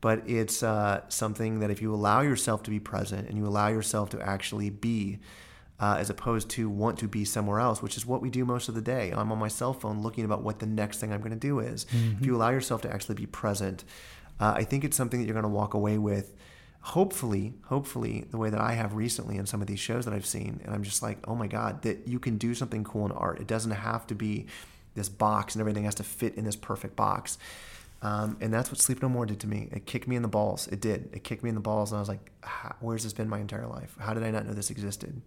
But 0.00 0.28
it's 0.28 0.62
uh, 0.62 1.02
something 1.08 1.60
that 1.60 1.70
if 1.70 1.80
you 1.80 1.94
allow 1.94 2.20
yourself 2.20 2.62
to 2.64 2.70
be 2.70 2.78
present 2.78 3.28
and 3.28 3.38
you 3.38 3.46
allow 3.46 3.68
yourself 3.68 4.10
to 4.10 4.20
actually 4.20 4.68
be, 4.68 5.18
uh, 5.80 5.96
as 5.98 6.10
opposed 6.10 6.48
to 6.50 6.68
want 6.68 6.98
to 7.00 7.08
be 7.08 7.24
somewhere 7.24 7.60
else, 7.60 7.82
which 7.82 7.96
is 7.96 8.06
what 8.06 8.22
we 8.22 8.30
do 8.30 8.44
most 8.44 8.68
of 8.68 8.74
the 8.74 8.82
day. 8.82 9.12
I'm 9.14 9.32
on 9.32 9.38
my 9.38 9.48
cell 9.48 9.72
phone 9.72 10.02
looking 10.02 10.24
about 10.24 10.42
what 10.42 10.60
the 10.60 10.66
next 10.66 10.98
thing 10.98 11.12
I'm 11.12 11.20
going 11.20 11.32
to 11.32 11.36
do 11.36 11.58
is. 11.58 11.84
Mm-hmm. 11.86 12.18
If 12.20 12.26
you 12.26 12.36
allow 12.36 12.50
yourself 12.50 12.82
to 12.82 12.92
actually 12.92 13.16
be 13.16 13.26
present, 13.26 13.84
uh, 14.38 14.54
I 14.56 14.64
think 14.64 14.84
it's 14.84 14.96
something 14.96 15.20
that 15.20 15.26
you're 15.26 15.34
going 15.34 15.42
to 15.42 15.48
walk 15.48 15.74
away 15.74 15.98
with 15.98 16.34
hopefully, 16.84 17.54
hopefully, 17.64 18.26
the 18.30 18.36
way 18.36 18.50
that 18.50 18.60
I 18.60 18.72
have 18.72 18.92
recently 18.92 19.38
in 19.38 19.46
some 19.46 19.62
of 19.62 19.66
these 19.66 19.80
shows 19.80 20.04
that 20.04 20.12
I've 20.12 20.26
seen, 20.26 20.60
and 20.64 20.74
I'm 20.74 20.82
just 20.82 21.02
like, 21.02 21.18
oh 21.26 21.34
my 21.34 21.46
god, 21.46 21.80
that 21.82 22.06
you 22.06 22.18
can 22.18 22.36
do 22.36 22.54
something 22.54 22.84
cool 22.84 23.06
in 23.06 23.12
art. 23.12 23.40
It 23.40 23.46
doesn't 23.46 23.70
have 23.70 24.06
to 24.08 24.14
be 24.14 24.46
this 24.94 25.08
box 25.08 25.54
and 25.54 25.60
everything 25.60 25.84
has 25.84 25.94
to 25.96 26.04
fit 26.04 26.34
in 26.34 26.44
this 26.44 26.56
perfect 26.56 26.94
box. 26.94 27.38
Um, 28.02 28.36
and 28.42 28.52
that's 28.52 28.70
what 28.70 28.78
Sleep 28.78 29.00
No 29.00 29.08
More 29.08 29.24
did 29.24 29.40
to 29.40 29.46
me. 29.46 29.70
It 29.72 29.86
kicked 29.86 30.06
me 30.06 30.14
in 30.14 30.20
the 30.20 30.28
balls. 30.28 30.68
It 30.68 30.82
did. 30.82 31.08
It 31.14 31.24
kicked 31.24 31.42
me 31.42 31.48
in 31.48 31.54
the 31.54 31.62
balls, 31.62 31.90
and 31.90 31.96
I 31.96 32.00
was 32.00 32.08
like, 32.08 32.30
"Where's 32.80 33.02
this 33.02 33.14
been 33.14 33.30
my 33.30 33.38
entire 33.38 33.66
life? 33.66 33.96
How 33.98 34.12
did 34.12 34.22
I 34.22 34.30
not 34.30 34.46
know 34.46 34.52
this 34.52 34.68
existed?" 34.68 35.22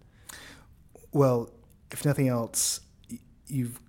Well, 1.12 1.50
if 1.90 2.04
nothing 2.04 2.28
else, 2.28 2.80
you've 3.46 3.80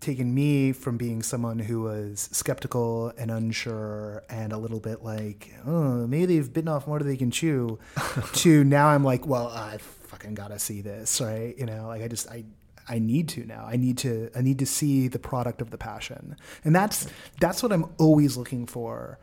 taken 0.00 0.32
me 0.32 0.72
from 0.72 0.96
being 0.96 1.22
someone 1.22 1.58
who 1.58 1.82
was 1.82 2.28
skeptical 2.32 3.12
and 3.18 3.30
unsure 3.30 4.22
and 4.30 4.52
a 4.52 4.58
little 4.58 4.78
bit 4.80 5.02
like, 5.02 5.52
oh, 5.66 6.06
maybe 6.06 6.26
they've 6.26 6.52
bitten 6.52 6.68
off 6.68 6.86
more 6.86 6.98
than 6.98 7.08
they 7.08 7.16
can 7.16 7.30
chew, 7.30 7.78
to 8.34 8.64
now 8.64 8.88
I'm 8.88 9.02
like, 9.02 9.26
well, 9.26 9.48
I 9.48 9.78
fucking 9.78 10.34
gotta 10.34 10.58
see 10.58 10.80
this, 10.82 11.20
right? 11.20 11.56
You 11.58 11.66
know, 11.66 11.88
like 11.88 12.02
I 12.02 12.08
just 12.08 12.28
I 12.28 12.44
I 12.88 12.98
need 12.98 13.28
to 13.30 13.44
now. 13.44 13.66
I 13.66 13.76
need 13.76 13.98
to 13.98 14.30
I 14.34 14.40
need 14.40 14.58
to 14.60 14.66
see 14.66 15.08
the 15.08 15.18
product 15.18 15.60
of 15.60 15.70
the 15.70 15.78
passion, 15.78 16.36
and 16.64 16.74
that's 16.74 17.06
that's 17.40 17.62
what 17.62 17.72
I'm 17.72 17.86
always 17.98 18.36
looking 18.36 18.66
for. 18.66 19.18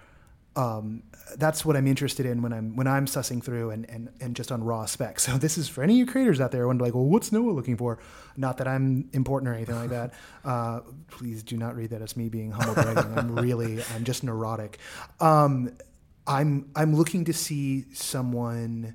Um, 0.55 1.03
that's 1.37 1.65
what 1.65 1.75
I'm 1.75 1.87
interested 1.87 2.25
in 2.25 2.41
when 2.41 2.53
I'm 2.53 2.75
when 2.75 2.87
I'm 2.87 3.07
sussing 3.07 3.43
through 3.43 3.71
and, 3.71 3.89
and, 3.89 4.09
and 4.21 4.35
just 4.35 4.51
on 4.51 4.63
raw 4.63 4.85
specs. 4.85 5.23
So 5.23 5.37
this 5.37 5.57
is 5.57 5.67
for 5.67 5.83
any 5.83 5.93
of 5.93 5.97
you 5.97 6.05
creators 6.05 6.39
out 6.39 6.51
there 6.51 6.61
who 6.61 6.67
wonder 6.67 6.85
like, 6.85 6.93
well, 6.93 7.05
what's 7.05 7.31
Noah 7.31 7.51
looking 7.51 7.75
for? 7.77 7.99
Not 8.37 8.57
that 8.57 8.67
I'm 8.67 9.09
important 9.11 9.49
or 9.49 9.53
anything 9.53 9.75
like 9.75 9.89
that. 9.89 10.13
Uh, 10.45 10.81
please 11.09 11.41
do 11.41 11.57
not 11.57 11.75
read 11.75 11.89
that 11.89 12.03
as 12.03 12.15
me 12.15 12.29
being 12.29 12.51
humble 12.51 12.75
bragging. 12.75 13.17
I'm 13.17 13.33
really 13.35 13.83
I'm 13.95 14.03
just 14.03 14.23
neurotic. 14.23 14.77
Um, 15.19 15.71
I'm 16.27 16.69
I'm 16.75 16.95
looking 16.95 17.25
to 17.25 17.33
see 17.33 17.85
someone 17.93 18.93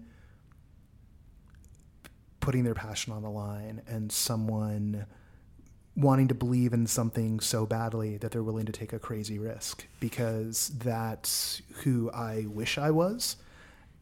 putting 2.38 2.62
their 2.62 2.74
passion 2.74 3.12
on 3.12 3.22
the 3.22 3.30
line 3.30 3.82
and 3.88 4.12
someone 4.12 5.06
wanting 6.00 6.28
to 6.28 6.34
believe 6.34 6.72
in 6.72 6.86
something 6.86 7.40
so 7.40 7.66
badly 7.66 8.16
that 8.16 8.30
they're 8.30 8.42
willing 8.42 8.66
to 8.66 8.72
take 8.72 8.92
a 8.92 8.98
crazy 8.98 9.38
risk 9.38 9.86
because 10.00 10.68
that's 10.78 11.62
who 11.82 12.10
I 12.10 12.46
wish 12.48 12.78
I 12.78 12.90
was. 12.90 13.36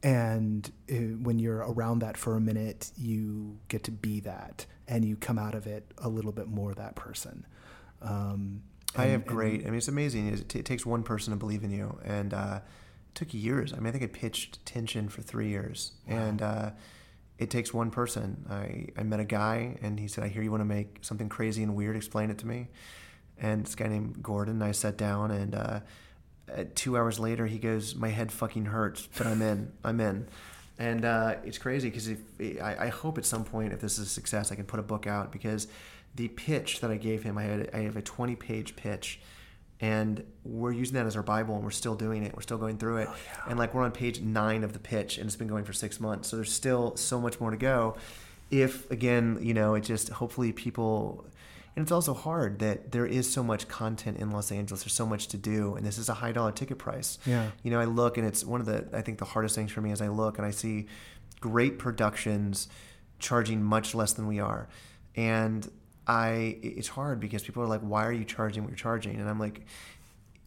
And 0.02 0.70
uh, 0.90 0.94
when 0.94 1.38
you're 1.38 1.58
around 1.58 2.00
that 2.00 2.16
for 2.16 2.36
a 2.36 2.40
minute, 2.40 2.92
you 2.96 3.58
get 3.66 3.82
to 3.84 3.90
be 3.90 4.20
that 4.20 4.64
and 4.86 5.04
you 5.04 5.16
come 5.16 5.38
out 5.38 5.54
of 5.54 5.66
it 5.66 5.90
a 5.98 6.08
little 6.08 6.32
bit 6.32 6.48
more 6.48 6.72
that 6.74 6.94
person. 6.94 7.44
Um, 8.00 8.62
I 8.96 9.06
have 9.06 9.26
great. 9.26 9.62
I 9.62 9.64
mean, 9.64 9.74
it's 9.74 9.88
amazing. 9.88 10.28
It, 10.28 10.48
t- 10.48 10.58
it 10.60 10.64
takes 10.64 10.86
one 10.86 11.02
person 11.02 11.32
to 11.32 11.36
believe 11.36 11.62
in 11.62 11.70
you, 11.70 11.98
and 12.04 12.32
uh, 12.32 12.60
it 13.10 13.14
took 13.14 13.34
years. 13.34 13.72
I 13.72 13.76
mean, 13.76 13.88
I 13.88 13.90
think 13.90 14.04
I 14.04 14.06
pitched 14.06 14.64
tension 14.64 15.08
for 15.08 15.20
three 15.20 15.48
years, 15.48 15.92
and 16.06 16.40
uh, 16.40 16.70
it 17.38 17.50
takes 17.50 17.72
one 17.72 17.90
person. 17.90 18.44
I, 18.50 18.86
I 19.00 19.04
met 19.04 19.20
a 19.20 19.24
guy, 19.24 19.78
and 19.80 19.98
he 19.98 20.08
said, 20.08 20.24
"I 20.24 20.28
hear 20.28 20.42
you 20.42 20.50
want 20.50 20.60
to 20.62 20.66
make 20.66 20.98
something 21.02 21.28
crazy 21.28 21.62
and 21.62 21.74
weird. 21.74 21.96
Explain 21.96 22.30
it 22.30 22.38
to 22.38 22.46
me." 22.46 22.68
And 23.40 23.64
this 23.64 23.74
guy 23.74 23.86
named 23.86 24.22
Gordon. 24.22 24.54
And 24.54 24.64
I 24.64 24.72
sat 24.72 24.96
down, 24.96 25.30
and 25.30 25.54
uh, 25.54 25.80
two 26.74 26.96
hours 26.96 27.20
later, 27.20 27.46
he 27.46 27.58
goes, 27.58 27.94
"My 27.94 28.08
head 28.08 28.32
fucking 28.32 28.66
hurts, 28.66 29.08
but 29.16 29.26
I'm 29.26 29.40
in. 29.42 29.72
I'm 29.84 30.00
in." 30.00 30.26
And 30.78 31.04
uh, 31.04 31.36
it's 31.44 31.58
crazy 31.58 31.88
because 31.88 32.08
if 32.08 32.18
I, 32.62 32.76
I 32.86 32.88
hope 32.88 33.18
at 33.18 33.24
some 33.24 33.44
point, 33.44 33.72
if 33.72 33.80
this 33.80 33.98
is 33.98 34.06
a 34.06 34.10
success, 34.10 34.52
I 34.52 34.54
can 34.54 34.64
put 34.64 34.78
a 34.80 34.84
book 34.84 35.06
out 35.06 35.32
because 35.32 35.66
the 36.14 36.28
pitch 36.28 36.80
that 36.80 36.90
I 36.90 36.96
gave 36.96 37.22
him, 37.22 37.38
I 37.38 37.44
had 37.44 37.70
I 37.72 37.78
have 37.78 37.96
a 37.96 38.02
20 38.02 38.36
page 38.36 38.76
pitch, 38.76 39.20
and 39.80 40.24
we're 40.44 40.72
using 40.72 40.94
that 40.94 41.06
as 41.06 41.16
our 41.16 41.22
bible, 41.22 41.54
and 41.54 41.64
we're 41.64 41.70
still 41.70 41.94
doing 41.94 42.24
it. 42.24 42.34
We're 42.34 42.42
still 42.42 42.58
going 42.58 42.78
through 42.78 42.98
it, 42.98 43.08
oh, 43.10 43.16
and 43.48 43.58
like 43.58 43.74
we're 43.74 43.84
on 43.84 43.92
page 43.92 44.20
nine 44.20 44.64
of 44.64 44.72
the 44.72 44.78
pitch, 44.78 45.18
and 45.18 45.26
it's 45.26 45.36
been 45.36 45.48
going 45.48 45.64
for 45.64 45.72
six 45.72 46.00
months. 46.00 46.28
So 46.28 46.36
there's 46.36 46.52
still 46.52 46.96
so 46.96 47.20
much 47.20 47.40
more 47.40 47.50
to 47.50 47.56
go. 47.56 47.96
If 48.50 48.90
again, 48.90 49.38
you 49.40 49.54
know, 49.54 49.74
it 49.74 49.82
just 49.82 50.08
hopefully 50.08 50.52
people 50.52 51.26
and 51.78 51.84
it's 51.84 51.92
also 51.92 52.12
hard 52.12 52.58
that 52.58 52.90
there 52.90 53.06
is 53.06 53.32
so 53.32 53.44
much 53.44 53.68
content 53.68 54.18
in 54.18 54.32
Los 54.32 54.50
Angeles. 54.50 54.82
There's 54.82 54.92
so 54.92 55.06
much 55.06 55.28
to 55.28 55.36
do, 55.36 55.76
and 55.76 55.86
this 55.86 55.96
is 55.96 56.08
a 56.08 56.14
high 56.14 56.32
dollar 56.32 56.50
ticket 56.50 56.76
price. 56.76 57.20
Yeah. 57.24 57.52
You 57.62 57.70
know, 57.70 57.78
I 57.78 57.84
look, 57.84 58.18
and 58.18 58.26
it's 58.26 58.44
one 58.44 58.60
of 58.60 58.66
the 58.66 58.88
I 58.92 59.00
think 59.00 59.18
the 59.18 59.26
hardest 59.26 59.54
things 59.54 59.70
for 59.70 59.80
me 59.80 59.92
is 59.92 60.02
I 60.02 60.08
look 60.08 60.38
and 60.38 60.44
I 60.44 60.50
see 60.50 60.86
great 61.38 61.78
productions 61.78 62.68
charging 63.20 63.62
much 63.62 63.94
less 63.94 64.12
than 64.12 64.26
we 64.26 64.40
are, 64.40 64.68
and 65.14 65.70
I 66.08 66.58
it's 66.62 66.88
hard 66.88 67.20
because 67.20 67.42
people 67.42 67.62
are 67.62 67.66
like, 67.68 67.82
why 67.82 68.06
are 68.06 68.12
you 68.12 68.24
charging 68.24 68.62
what 68.64 68.70
you're 68.70 68.76
charging? 68.76 69.20
And 69.20 69.28
I'm 69.28 69.38
like. 69.38 69.62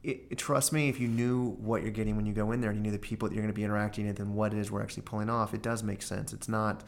It, 0.03 0.24
it- 0.32 0.38
trust 0.39 0.74
me, 0.74 0.89
if 0.89 0.99
you 0.99 1.07
knew 1.07 1.51
what 1.59 1.84
you're 1.84 1.91
getting 1.91 2.16
when 2.16 2.26
you 2.26 2.34
go 2.34 2.51
in 2.53 2.59
there, 2.59 2.72
and 2.72 2.80
you 2.80 2.84
knew 2.84 2.91
the 2.91 2.97
people 2.97 3.28
that 3.30 3.36
you're 3.36 3.43
going 3.43 3.53
to 3.53 3.55
be 3.55 3.64
interacting 3.64 4.07
with, 4.07 4.20
and 4.20 4.34
what 4.34 4.51
it 4.51 4.57
is 4.57 4.72
we're 4.72 4.82
actually 4.82 5.03
pulling 5.03 5.30
off, 5.30 5.53
it 5.53 5.62
does 5.62 5.84
make 5.84 6.01
sense. 6.01 6.34
It's 6.34 6.49
not 6.49 6.84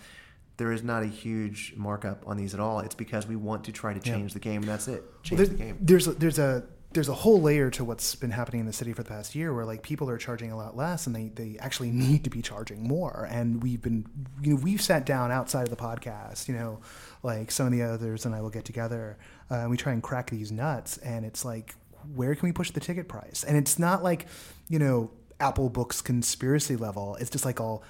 there 0.58 0.72
is 0.72 0.82
not 0.82 1.04
a 1.04 1.08
huge 1.08 1.74
markup 1.78 2.28
on 2.28 2.38
these 2.38 2.56
at 2.56 2.60
all. 2.60 2.80
It's 2.80 2.96
because 2.96 3.28
we 3.28 3.36
want 3.36 3.66
to 3.66 3.72
try 3.72 3.94
to 3.94 4.00
change 4.00 4.34
the 4.34 4.40
game, 4.40 4.62
and 4.64 4.68
that's 4.72 4.88
it. 4.88 5.04
Change 5.22 5.40
Well, 5.42 5.48
the 5.48 5.54
game. 5.56 5.78
There's 5.80 6.08
a, 6.08 6.14
there's 6.14 6.40
a 6.40 6.64
there's 6.94 7.10
a 7.10 7.14
whole 7.14 7.40
layer 7.42 7.70
to 7.72 7.84
what's 7.84 8.14
been 8.16 8.30
happening 8.32 8.62
in 8.62 8.66
the 8.68 8.74
city 8.74 8.94
for 8.94 9.02
the 9.04 9.10
past 9.10 9.34
year, 9.36 9.54
where 9.54 9.66
like 9.66 9.84
people 9.84 10.10
are 10.10 10.18
charging 10.18 10.52
a 10.52 10.58
lot 10.58 10.76
less, 10.76 11.06
and 11.06 11.16
they 11.16 11.30
they 11.30 11.58
actually 11.60 11.92
need 11.92 12.24
to 12.24 12.32
be 12.32 12.42
charging 12.42 12.88
more. 12.88 13.28
And 13.30 13.62
we've 13.62 13.82
been, 13.82 14.08
you 14.42 14.56
know, 14.56 14.62
we've 14.62 14.82
sat 14.82 15.06
down 15.06 15.32
outside 15.32 15.64
of 15.64 15.70
the 15.70 15.76
podcast, 15.76 16.48
you 16.48 16.56
know, 16.56 16.80
like 17.24 17.50
some 17.50 17.66
of 17.66 17.72
the 17.72 17.82
others 17.82 18.26
and 18.26 18.36
I 18.36 18.42
will 18.42 18.50
get 18.50 18.66
together, 18.66 19.18
uh, 19.50 19.56
and 19.56 19.70
we 19.70 19.78
try 19.78 19.94
and 19.94 20.04
crack 20.04 20.30
these 20.30 20.52
nuts. 20.52 20.98
And 20.98 21.26
it's 21.26 21.44
like, 21.44 21.76
where 22.14 22.36
can 22.36 22.48
we 22.48 22.54
push 22.54 22.72
the 22.72 22.80
ticket 22.80 23.08
price? 23.08 23.44
And 23.44 23.58
it's 23.58 23.80
not 23.80 24.04
like, 24.04 24.28
you 24.70 24.78
know, 24.78 25.12
Apple 25.40 25.70
Books 25.70 26.02
conspiracy 26.02 26.76
level. 26.76 27.16
It's 27.16 27.30
just 27.30 27.46
like 27.46 27.60
all, 27.60 27.84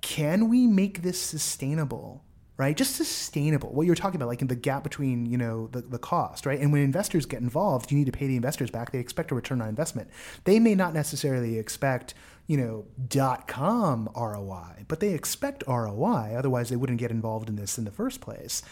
can 0.00 0.48
we 0.48 0.66
make 0.66 1.02
this 1.02 1.20
sustainable? 1.20 2.22
Right? 2.56 2.76
Just 2.76 2.96
sustainable. 2.96 3.72
What 3.72 3.86
you're 3.86 3.94
talking 3.94 4.16
about, 4.16 4.28
like 4.28 4.40
in 4.40 4.48
the 4.48 4.56
gap 4.56 4.82
between, 4.82 5.26
you 5.26 5.36
know, 5.36 5.68
the, 5.68 5.82
the 5.82 5.98
cost, 5.98 6.46
right? 6.46 6.58
And 6.58 6.72
when 6.72 6.82
investors 6.82 7.26
get 7.26 7.40
involved, 7.40 7.90
you 7.90 7.98
need 7.98 8.06
to 8.06 8.12
pay 8.12 8.26
the 8.26 8.36
investors 8.36 8.70
back. 8.70 8.92
They 8.92 8.98
expect 8.98 9.30
a 9.30 9.34
return 9.34 9.60
on 9.60 9.68
investment. 9.68 10.08
They 10.44 10.58
may 10.58 10.74
not 10.74 10.94
necessarily 10.94 11.58
expect, 11.58 12.14
you 12.46 12.56
know, 12.56 12.86
dot 13.08 13.46
com 13.46 14.08
ROI, 14.16 14.84
but 14.88 15.00
they 15.00 15.12
expect 15.12 15.64
ROI. 15.68 16.34
Otherwise, 16.36 16.70
they 16.70 16.76
wouldn't 16.76 16.98
get 16.98 17.10
involved 17.10 17.48
in 17.48 17.56
this 17.56 17.76
in 17.76 17.84
the 17.84 17.90
first 17.90 18.20
place. 18.20 18.62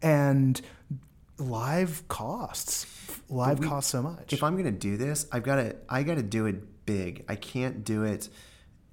And 0.00 0.60
live 1.38 2.06
costs, 2.06 2.86
live 3.28 3.58
we- 3.58 3.66
costs 3.66 3.90
so 3.90 4.02
much. 4.02 4.32
If 4.32 4.42
I'm 4.42 4.52
going 4.54 4.64
to 4.64 4.70
do 4.70 4.96
this, 4.96 5.26
I've 5.32 5.42
got 5.42 5.56
to 5.56 5.76
I 5.88 6.02
got 6.04 6.16
to 6.16 6.22
do 6.22 6.46
it 6.46 6.86
big. 6.86 7.24
I 7.28 7.34
can't 7.34 7.84
do 7.84 8.04
it. 8.04 8.28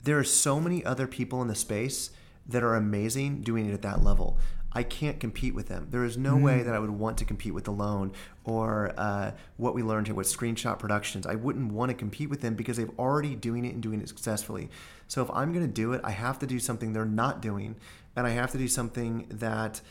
There 0.04 0.18
are 0.18 0.24
so 0.24 0.60
many 0.60 0.84
other 0.84 1.06
people 1.06 1.44
in 1.44 1.48
the 1.48 1.56
space 1.56 2.10
that 2.48 2.64
are 2.64 2.76
amazing 2.76 3.42
doing 3.42 3.70
it 3.70 3.74
at 3.74 3.82
that 3.82 4.04
level. 4.04 4.38
I 4.74 4.84
can't 4.84 5.20
compete 5.20 5.54
with 5.54 5.68
them. 5.68 5.88
There 5.90 6.06
is 6.06 6.18
no 6.18 6.38
way 6.38 6.64
that 6.64 6.74
I 6.74 6.80
would 6.80 6.92
want 6.92 7.18
to 7.18 7.26
compete 7.26 7.54
with 7.54 7.68
Alone 7.68 8.14
or 8.46 8.94
uh, 8.98 9.32
what 9.58 9.76
we 9.76 9.84
learned 9.84 10.08
here 10.08 10.16
with 10.16 10.28
Screenshot 10.28 10.80
Productions. 10.80 11.28
I 11.28 11.36
wouldn't 11.36 11.74
want 11.74 11.90
to 11.90 11.94
compete 11.94 12.30
with 12.30 12.40
them 12.40 12.56
because 12.56 12.78
they've 12.78 12.98
already 12.98 13.36
doing 13.36 13.66
it 13.66 13.74
and 13.74 13.84
doing 13.84 14.02
it 14.02 14.08
successfully. 14.08 14.70
So 15.10 15.22
if 15.22 15.30
I'm 15.32 15.52
going 15.52 15.66
to 15.66 15.72
do 15.72 15.92
it, 15.92 16.00
I 16.06 16.12
have 16.12 16.40
to 16.40 16.48
do 16.48 16.58
something 16.58 16.94
they're 16.94 17.04
not 17.04 17.42
doing, 17.42 17.76
and 18.16 18.26
I 18.26 18.30
have 18.30 18.52
to 18.52 18.58
do 18.58 18.70
something 18.70 19.28
that 19.30 19.82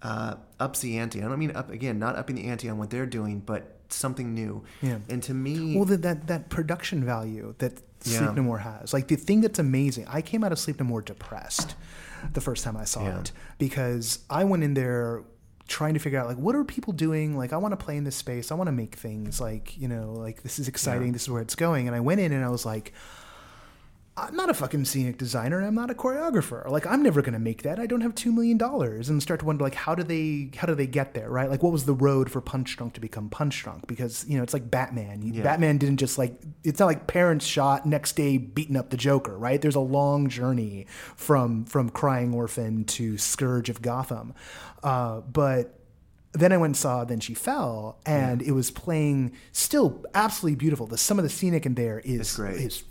uh, 0.00 0.36
ups 0.58 0.80
the 0.80 0.96
ante. 0.96 1.22
I 1.22 1.28
don't 1.28 1.38
mean 1.38 1.54
up 1.54 1.70
again, 1.70 1.98
not 1.98 2.16
upping 2.16 2.36
the 2.36 2.44
ante 2.44 2.68
on 2.70 2.78
what 2.78 2.88
they're 2.88 3.06
doing, 3.06 3.40
but 3.40 3.76
something 3.88 4.34
new. 4.34 4.64
Yeah. 4.80 4.98
And 5.10 5.22
to 5.24 5.34
me, 5.34 5.76
Well, 5.76 5.84
that, 5.84 6.26
that 6.26 6.48
production 6.48 7.04
value 7.04 7.54
that 7.58 7.93
Yeah. 8.04 8.18
Sleep 8.18 8.34
No 8.34 8.42
More 8.42 8.58
has, 8.58 8.92
like 8.92 9.08
the 9.08 9.16
thing 9.16 9.40
that's 9.40 9.58
amazing. 9.58 10.06
I 10.08 10.20
came 10.22 10.44
out 10.44 10.52
of 10.52 10.58
Sleep 10.58 10.78
No 10.78 10.86
More 10.86 11.02
depressed 11.02 11.74
the 12.32 12.40
first 12.40 12.64
time 12.64 12.76
I 12.76 12.84
saw 12.84 13.02
Yeah. 13.04 13.20
it 13.20 13.32
because 13.58 14.20
I 14.30 14.44
went 14.44 14.62
in 14.64 14.74
there 14.74 15.24
trying 15.66 15.94
to 15.94 16.00
figure 16.00 16.18
out 16.18 16.26
like 16.26 16.36
what 16.36 16.54
are 16.54 16.62
people 16.62 16.92
doing 16.92 17.38
like 17.38 17.50
i 17.50 17.56
want 17.56 17.72
to 17.72 17.76
play 17.82 17.96
in 17.96 18.04
this 18.04 18.14
space 18.14 18.52
i 18.52 18.54
want 18.54 18.68
to 18.68 18.72
make 18.72 18.96
things 18.96 19.40
like 19.40 19.78
you 19.78 19.88
know 19.88 20.12
like 20.12 20.42
this 20.42 20.58
is 20.58 20.68
exciting 20.68 21.06
Yeah. 21.06 21.12
this 21.14 21.22
is 21.22 21.30
where 21.30 21.40
it's 21.40 21.54
going 21.54 21.86
and 21.86 21.96
i 21.96 22.00
went 22.00 22.20
in 22.20 22.32
and 22.32 22.44
i 22.44 22.50
was 22.50 22.66
like 22.66 22.92
I'm 24.16 24.36
not 24.36 24.48
a 24.48 24.54
fucking 24.54 24.84
scenic 24.84 25.18
designer. 25.18 25.58
and 25.58 25.66
I'm 25.66 25.74
not 25.74 25.90
a 25.90 25.94
choreographer. 25.94 26.68
Like 26.70 26.86
I'm 26.86 27.02
never 27.02 27.20
gonna 27.20 27.40
make 27.40 27.62
that. 27.62 27.80
I 27.80 27.86
don't 27.86 28.00
have 28.02 28.14
two 28.14 28.30
million 28.30 28.56
dollars. 28.56 29.08
And 29.08 29.20
start 29.20 29.40
to 29.40 29.46
wonder 29.46 29.64
like 29.64 29.74
how 29.74 29.94
do 29.96 30.04
they 30.04 30.50
how 30.56 30.68
do 30.68 30.74
they 30.76 30.86
get 30.86 31.14
there, 31.14 31.28
right? 31.28 31.50
Like 31.50 31.64
what 31.64 31.72
was 31.72 31.84
the 31.84 31.94
road 31.94 32.30
for 32.30 32.40
Punchdrunk 32.40 32.92
to 32.92 33.00
become 33.00 33.28
Punchdrunk? 33.28 33.88
Because 33.88 34.24
you 34.28 34.36
know 34.36 34.44
it's 34.44 34.52
like 34.52 34.70
Batman. 34.70 35.22
Yeah. 35.22 35.42
Batman 35.42 35.78
didn't 35.78 35.96
just 35.96 36.16
like 36.16 36.40
it's 36.62 36.78
not 36.78 36.86
like 36.86 37.08
parents 37.08 37.44
shot 37.44 37.86
next 37.86 38.14
day 38.14 38.36
beating 38.38 38.76
up 38.76 38.90
the 38.90 38.96
Joker, 38.96 39.36
right? 39.36 39.60
There's 39.60 39.74
a 39.74 39.80
long 39.80 40.28
journey 40.28 40.86
from 41.16 41.64
from 41.64 41.90
Crying 41.90 42.32
Orphan 42.34 42.84
to 42.84 43.18
Scourge 43.18 43.68
of 43.68 43.82
Gotham, 43.82 44.32
uh, 44.84 45.22
but 45.22 45.80
then 46.34 46.52
I 46.52 46.56
went 46.56 46.70
and 46.70 46.76
saw 46.76 47.04
Then 47.04 47.20
She 47.20 47.34
Fell, 47.34 48.00
and 48.06 48.42
it 48.42 48.52
was 48.52 48.70
playing 48.70 49.32
still 49.52 50.04
absolutely 50.14 50.56
beautiful. 50.56 50.86
The 50.86 50.98
some 50.98 51.18
of 51.18 51.22
the 51.24 51.28
scenic 51.30 51.66
in 51.66 51.74
there 51.74 52.00
is 52.00 52.38
is 52.38 52.84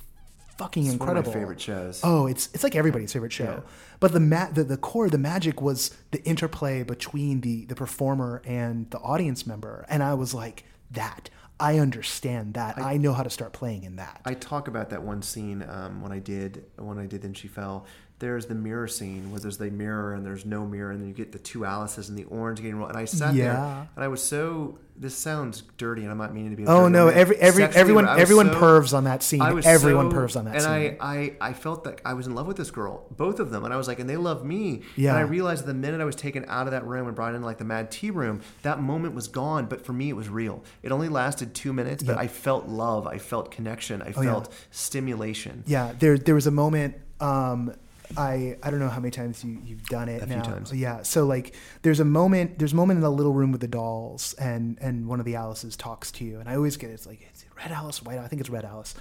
fucking 0.58 0.86
It's 0.86 0.96
one 0.96 1.10
of 1.10 1.14
my 1.16 1.20
incredible. 1.20 1.32
favorite 1.34 1.62
shows. 1.62 2.02
Oh, 2.04 2.28
it's 2.28 2.50
it's 2.54 2.64
like 2.64 2.76
everybody's 2.76 3.14
favorite 3.14 3.34
show. 3.34 3.44
Yeah. 3.44 3.60
But 4.00 4.12
the, 4.14 4.20
ma- 4.20 4.50
the 4.52 4.64
the 4.64 4.78
core, 4.78 5.10
the 5.10 5.18
magic 5.18 5.62
was 5.62 5.96
the 6.12 6.24
interplay 6.24 6.84
between 6.84 7.42
the 7.42 7.66
the 7.66 7.76
performer 7.76 8.42
and 8.46 8.90
the 8.92 9.00
audience 9.00 9.46
member, 9.48 9.86
and 9.90 10.04
I 10.04 10.14
was 10.14 10.34
like, 10.34 10.66
that 10.92 11.30
I 11.60 11.80
understand 11.80 12.56
that. 12.56 12.78
I, 12.78 12.98
know 12.98 13.14
how 13.14 13.24
to 13.24 13.30
start 13.30 13.54
playing 13.54 13.84
in 13.84 13.96
that. 13.98 14.22
I 14.26 14.34
talk 14.34 14.68
about 14.68 14.90
that 14.90 15.04
one 15.04 15.22
scene 15.22 15.64
um, 15.70 16.02
when 16.02 16.12
I 16.12 16.20
did 16.20 16.66
when 16.78 16.98
I 16.98 17.06
did 17.06 17.22
then 17.22 17.34
she 17.34 17.48
fell. 17.48 17.86
There's 18.24 18.46
the 18.46 18.56
mirror 18.56 18.88
scene 18.88 19.32
where 19.32 19.42
there's 19.42 19.58
the 19.58 19.70
mirror 19.70 20.14
and 20.14 20.26
there's 20.26 20.46
no 20.46 20.66
mirror, 20.66 20.92
and 20.92 21.02
then 21.02 21.10
you 21.10 21.14
get 21.14 21.34
the 21.34 21.40
two 21.40 21.66
Alices 21.66 22.08
and 22.08 22.18
the 22.18 22.24
orange 22.24 22.60
getting 22.62 22.78
rolled. 22.78 22.92
And 22.92 22.98
I 22.98 23.04
sat 23.04 23.36
there 23.36 23.52
and 23.96 24.04
I 24.04 24.08
was 24.08 24.24
so. 24.24 24.80
This 24.96 25.16
sounds 25.16 25.64
dirty, 25.78 26.04
and 26.04 26.12
I'm 26.12 26.20
not 26.20 26.36
meaning 26.36 26.52
to 26.52 26.56
be. 26.56 26.66
oh 26.68 26.88
no! 26.88 27.08
Every 27.08 27.36
every 27.38 27.64
Sexually, 27.64 27.82
everyone 27.82 28.08
everyone 28.08 28.48
so- 28.54 28.60
pervs 28.62 28.94
on 28.96 29.04
that 29.06 29.24
scene. 29.24 29.42
Everyone 29.42 30.10
so- 30.12 30.18
pervs 30.18 30.38
on 30.38 30.46
that 30.46 30.54
and 30.54 30.62
scene. 30.64 30.98
I, 31.02 31.36
I, 31.42 31.50
I 31.50 31.54
felt 31.54 31.84
that 31.86 32.00
I 32.06 32.14
was 32.14 32.28
in 32.28 32.36
love 32.36 32.46
with 32.48 32.58
this 32.58 32.70
girl, 32.72 33.08
both 33.18 33.40
of 33.40 33.50
them, 33.50 33.66
and 33.66 33.74
I 33.74 33.78
was 33.78 33.88
like, 33.88 34.00
and 34.00 34.08
they 34.10 34.18
love 34.18 34.46
me. 34.46 34.84
Yeah. 34.96 35.10
And 35.10 35.18
I 35.18 35.22
realized 35.24 35.66
the 35.66 35.74
minute 35.74 36.00
I 36.00 36.06
was 36.06 36.16
taken 36.16 36.46
out 36.48 36.68
of 36.68 36.72
that 36.72 36.86
room 36.86 37.08
and 37.08 37.16
brought 37.16 37.34
into 37.34 37.46
like 37.46 37.58
the 37.58 37.66
Mad 37.66 37.90
Tea 37.92 38.12
room, 38.12 38.42
that 38.62 38.82
moment 38.82 39.16
was 39.16 39.28
gone. 39.28 39.66
But 39.66 39.84
for 39.86 39.94
me, 39.94 40.10
it 40.10 40.16
was 40.16 40.30
real. 40.30 40.64
It 40.84 40.92
only 40.94 41.10
lasted 41.10 41.54
two 41.56 41.74
minutes, 41.74 42.04
but. 42.04 42.18
I 42.18 42.28
felt 42.28 42.68
love. 42.68 43.06
I 43.08 43.18
felt 43.18 43.50
connection. 43.52 44.02
I 44.04 44.14
Oh, 44.16 44.22
yeah. 44.22 44.32
felt 44.32 44.54
stimulation. 44.70 45.64
Yeah, 45.66 45.92
there 45.98 46.18
there 46.18 46.36
was 46.36 46.46
a 46.48 46.52
moment. 46.52 46.96
Um, 47.20 47.74
I 48.18 48.58
I 48.62 48.70
don't 48.70 48.80
know 48.80 48.90
how 48.90 49.00
many 49.00 49.12
times 49.12 49.44
you 49.44 49.60
you've 49.66 49.84
done 49.88 50.10
it 50.10 50.22
A 50.22 50.28
few 50.28 50.36
now. 50.38 50.44
times. 50.44 50.72
Yeah, 50.74 51.02
so 51.04 51.26
like 51.26 51.56
there's 51.82 52.00
a 52.00 52.06
moment 52.06 52.60
there's 52.60 52.74
a 52.74 52.76
moment 52.76 52.98
in 52.98 53.02
the 53.02 53.12
little 53.12 53.34
room 53.34 53.52
with 53.52 53.62
the 53.62 53.68
dolls, 53.68 54.34
and 54.36 54.78
and 54.82 55.08
one 55.08 55.20
of 55.20 55.26
the 55.26 55.36
Alices 55.36 55.76
talks 55.76 56.12
to 56.14 56.26
you, 56.26 56.40
and 56.40 56.48
I 56.50 56.56
always 56.56 56.78
get 56.78 56.90
it's 56.92 57.06
like 57.08 57.22
is 57.34 57.44
it 57.44 57.48
Red 57.58 57.72
Alice, 57.72 58.02
White 58.04 58.16
Alice? 58.18 58.26
I 58.26 58.30
think 58.30 58.40
it's 58.42 58.50
Red 58.50 58.66
Alice. 58.66 58.94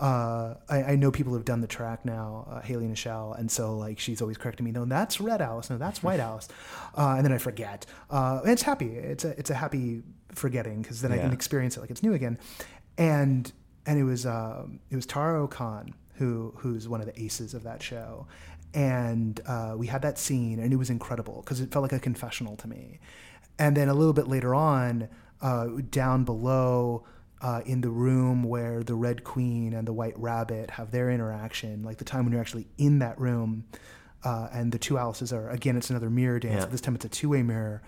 Uh, 0.00 0.54
I, 0.68 0.82
I 0.92 0.96
know 0.96 1.10
people 1.10 1.32
who've 1.34 1.44
done 1.44 1.60
the 1.60 1.66
track 1.66 2.04
now, 2.06 2.46
uh, 2.50 2.60
Haley 2.60 2.86
Nichelle, 2.86 3.38
and 3.38 3.50
so 3.50 3.76
like 3.76 3.98
she's 3.98 4.22
always 4.22 4.38
correcting 4.38 4.64
me. 4.64 4.72
No, 4.72 4.84
that's 4.84 5.20
Red 5.20 5.42
Alice. 5.42 5.68
No, 5.68 5.76
that's 5.78 6.02
White 6.02 6.20
Alice. 6.20 6.48
Uh, 6.96 7.14
and 7.16 7.24
then 7.24 7.32
I 7.32 7.38
forget. 7.38 7.84
Uh, 8.10 8.40
and 8.42 8.50
it's 8.52 8.62
happy. 8.62 8.88
It's 8.94 9.24
a 9.24 9.38
it's 9.38 9.50
a 9.50 9.54
happy 9.54 10.02
forgetting 10.32 10.80
because 10.82 11.02
then 11.02 11.12
I 11.12 11.18
can 11.18 11.32
experience 11.32 11.76
it 11.76 11.80
like 11.80 11.90
it's 11.90 12.02
new 12.02 12.14
again. 12.14 12.38
And 12.98 13.50
and 13.86 13.98
it 13.98 14.04
was 14.04 14.24
um, 14.26 14.80
it 14.90 14.96
was 14.96 15.06
Tara 15.06 15.46
Khan 15.48 15.94
who 16.20 16.52
who's 16.58 16.86
one 16.86 17.00
of 17.00 17.06
the 17.06 17.20
aces 17.20 17.54
of 17.54 17.62
that 17.62 17.82
show, 17.82 18.26
and 18.74 19.40
uh, 19.46 19.74
we 19.74 19.86
had 19.86 20.02
that 20.02 20.18
scene, 20.18 20.60
and 20.60 20.70
it 20.70 20.76
was 20.76 20.90
incredible 20.90 21.40
because 21.42 21.60
it 21.60 21.72
felt 21.72 21.82
like 21.82 21.94
a 21.94 21.98
confessional 21.98 22.56
to 22.56 22.68
me. 22.68 23.00
And 23.58 23.74
then 23.74 23.88
a 23.88 23.94
little 23.94 24.12
bit 24.12 24.28
later 24.28 24.54
on, 24.54 25.08
uh, 25.42 25.66
down 25.90 26.24
below. 26.24 27.04
Uh, 27.42 27.62
in 27.64 27.80
the 27.80 27.88
room 27.88 28.42
where 28.42 28.82
the 28.82 28.94
Red 28.94 29.24
Queen 29.24 29.72
and 29.72 29.88
the 29.88 29.94
White 29.94 30.12
Rabbit 30.18 30.72
have 30.72 30.90
their 30.90 31.10
interaction, 31.10 31.82
like 31.82 31.96
the 31.96 32.04
time 32.04 32.24
when 32.24 32.32
you're 32.32 32.40
actually 32.42 32.68
in 32.76 32.98
that 32.98 33.18
room, 33.18 33.64
uh, 34.22 34.48
and 34.52 34.70
the 34.70 34.78
two 34.78 34.98
Alices 34.98 35.32
are 35.32 35.48
again, 35.48 35.74
it's 35.74 35.88
another 35.88 36.10
mirror 36.10 36.38
dance. 36.38 36.56
Yeah. 36.56 36.60
But 36.60 36.72
this 36.72 36.82
time 36.82 36.96
it's 36.96 37.06
a 37.06 37.08
two 37.08 37.30
way 37.30 37.42
mirror, 37.42 37.80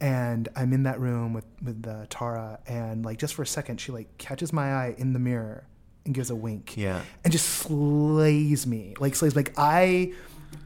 and 0.00 0.48
I'm 0.54 0.72
in 0.72 0.84
that 0.84 1.00
room 1.00 1.32
with 1.32 1.46
with 1.60 1.84
uh, 1.84 2.06
Tara, 2.10 2.60
and 2.68 3.04
like 3.04 3.18
just 3.18 3.34
for 3.34 3.42
a 3.42 3.46
second, 3.46 3.80
she 3.80 3.90
like 3.90 4.18
catches 4.18 4.52
my 4.52 4.72
eye 4.72 4.94
in 4.96 5.14
the 5.14 5.18
mirror 5.18 5.66
and 6.04 6.14
gives 6.14 6.30
a 6.30 6.34
wink, 6.34 6.76
Yeah. 6.76 7.00
and 7.24 7.32
just 7.32 7.46
slays 7.46 8.66
me, 8.66 8.94
like 9.00 9.14
slays 9.14 9.36
like 9.36 9.52
I. 9.56 10.12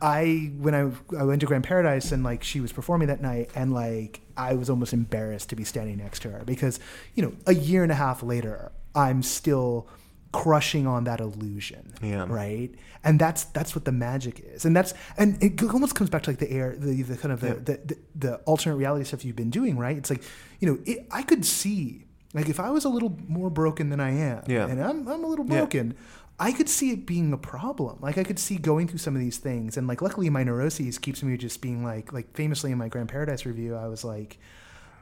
I 0.02 0.50
when 0.58 0.74
I 0.74 0.90
I 1.18 1.22
went 1.22 1.40
to 1.40 1.46
Grand 1.46 1.62
Paradise 1.64 2.10
and 2.10 2.24
like 2.24 2.42
she 2.42 2.60
was 2.60 2.72
performing 2.72 3.06
that 3.08 3.22
night 3.22 3.50
and 3.54 3.72
like 3.72 4.20
I 4.36 4.54
was 4.54 4.68
almost 4.68 4.92
embarrassed 4.92 5.48
to 5.50 5.56
be 5.56 5.62
standing 5.64 5.98
next 5.98 6.20
to 6.22 6.30
her 6.30 6.42
because 6.44 6.80
you 7.14 7.22
know 7.22 7.32
a 7.46 7.54
year 7.54 7.82
and 7.84 7.92
a 7.92 7.94
half 7.94 8.22
later 8.22 8.72
I'm 8.96 9.22
still 9.22 9.88
crushing 10.32 10.86
on 10.88 11.04
that 11.04 11.20
illusion 11.20 11.94
Yeah. 12.02 12.26
right 12.28 12.74
and 13.04 13.18
that's 13.18 13.44
that's 13.44 13.74
what 13.76 13.84
the 13.84 13.92
magic 13.92 14.40
is 14.40 14.64
and 14.64 14.76
that's 14.76 14.92
and 15.16 15.40
it 15.42 15.62
almost 15.62 15.94
comes 15.94 16.10
back 16.10 16.24
to 16.24 16.30
like 16.30 16.40
the 16.40 16.50
air 16.50 16.74
the, 16.76 17.00
the 17.02 17.16
kind 17.16 17.32
of 17.32 17.40
the, 17.40 17.46
Yeah. 17.46 17.54
the, 17.54 17.80
the 17.86 17.98
the 18.16 18.34
alternate 18.38 18.76
reality 18.76 19.04
stuff 19.04 19.24
you've 19.24 19.36
been 19.36 19.50
doing 19.50 19.78
right 19.78 19.96
it's 19.96 20.10
like 20.10 20.22
you 20.58 20.68
know 20.68 20.78
it, 20.84 21.06
i 21.12 21.22
could 21.22 21.46
see 21.46 22.05
like 22.36 22.48
if 22.48 22.60
i 22.60 22.70
was 22.70 22.84
a 22.84 22.88
little 22.88 23.16
more 23.26 23.50
broken 23.50 23.90
than 23.90 23.98
i 23.98 24.10
am 24.10 24.42
Yeah. 24.46 24.66
and 24.68 24.80
i'm, 24.82 25.08
I'm 25.08 25.24
a 25.24 25.26
little 25.26 25.44
Yeah. 25.46 25.58
broken 25.58 25.94
i 26.38 26.52
could 26.52 26.68
see 26.68 26.90
it 26.92 27.06
being 27.06 27.32
a 27.32 27.38
problem 27.38 27.96
like 28.00 28.16
i 28.18 28.22
could 28.24 28.38
see 28.38 28.56
going 28.58 28.86
through 28.86 28.98
some 28.98 29.14
of 29.16 29.20
these 29.20 29.38
things 29.38 29.76
and 29.76 29.88
like 29.88 30.00
luckily 30.02 30.30
my 30.30 30.44
neuroses 30.44 30.98
keeps 30.98 31.22
me 31.22 31.36
just 31.36 31.60
being 31.60 31.82
like 31.82 32.12
like 32.12 32.32
famously 32.36 32.70
in 32.70 32.78
my 32.78 32.88
grand 32.88 33.08
paradise 33.08 33.44
review 33.46 33.74
i 33.74 33.88
was 33.88 34.04
like 34.04 34.38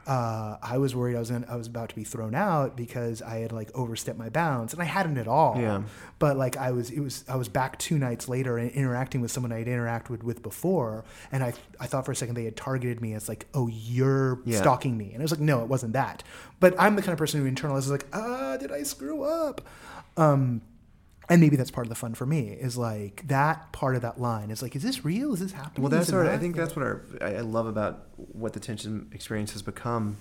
uh, 0.07 0.57
I 0.61 0.77
was 0.77 0.95
worried 0.95 1.15
I 1.15 1.19
was 1.19 1.31
gonna, 1.31 1.47
I 1.49 1.55
was 1.55 1.67
about 1.67 1.89
to 1.89 1.95
be 1.95 2.03
thrown 2.03 2.35
out 2.35 2.75
because 2.77 3.21
I 3.21 3.37
had 3.39 3.51
like 3.51 3.71
overstepped 3.73 4.19
my 4.19 4.29
bounds, 4.29 4.73
and 4.73 4.81
I 4.81 4.85
hadn't 4.85 5.17
at 5.17 5.27
all. 5.27 5.55
Yeah. 5.59 5.81
But 6.19 6.37
like 6.37 6.57
I 6.57 6.71
was, 6.71 6.91
it 6.91 6.99
was 6.99 7.23
I 7.27 7.35
was 7.35 7.47
back 7.49 7.77
two 7.79 7.97
nights 7.97 8.29
later 8.29 8.57
and 8.57 8.69
interacting 8.71 9.21
with 9.21 9.31
someone 9.31 9.51
I'd 9.51 9.67
interacted 9.67 10.23
with 10.23 10.43
before, 10.43 11.03
and 11.31 11.43
I 11.43 11.53
I 11.79 11.87
thought 11.87 12.05
for 12.05 12.11
a 12.11 12.15
second 12.15 12.35
they 12.35 12.45
had 12.45 12.55
targeted 12.55 13.01
me 13.01 13.13
as 13.13 13.27
like, 13.27 13.47
oh, 13.53 13.67
you're 13.67 14.39
Yeah. 14.45 14.59
stalking 14.59 14.97
me, 14.97 15.11
and 15.13 15.21
I 15.21 15.23
was 15.23 15.31
like, 15.31 15.39
no, 15.41 15.61
it 15.61 15.67
wasn't 15.67 15.93
that. 15.93 16.23
But 16.59 16.75
I'm 16.79 16.95
the 16.95 17.01
kind 17.01 17.13
of 17.13 17.17
person 17.19 17.41
who 17.43 17.51
internalizes 17.51 17.89
like, 17.89 18.05
ah, 18.13 18.57
did 18.57 18.71
I 18.71 18.83
screw 18.83 19.23
up? 19.23 19.61
Um, 20.17 20.61
and 21.29 21.41
maybe 21.41 21.55
that's 21.55 21.71
part 21.71 21.85
of 21.85 21.89
the 21.89 21.95
fun 21.95 22.13
for 22.13 22.25
me 22.25 22.49
is 22.49 22.77
like 22.77 23.27
that 23.27 23.71
part 23.71 23.95
of 23.95 24.01
that 24.03 24.19
line 24.19 24.51
is 24.51 24.61
like, 24.61 24.75
is 24.75 24.83
this 24.83 25.03
real? 25.03 25.33
Is 25.33 25.39
this 25.39 25.51
happening? 25.51 25.83
Well, 25.83 25.89
that's 25.89 26.11
our. 26.13 26.29
I 26.29 26.37
think 26.37 26.55
that's 26.55 26.75
what 26.75 26.83
our. 26.83 27.01
I 27.21 27.35
I 27.35 27.41
love 27.41 27.67
about 27.67 28.07
what 28.15 28.53
the 28.53 28.59
tension 28.59 29.09
experience 29.11 29.53
has 29.53 29.61
become. 29.61 30.17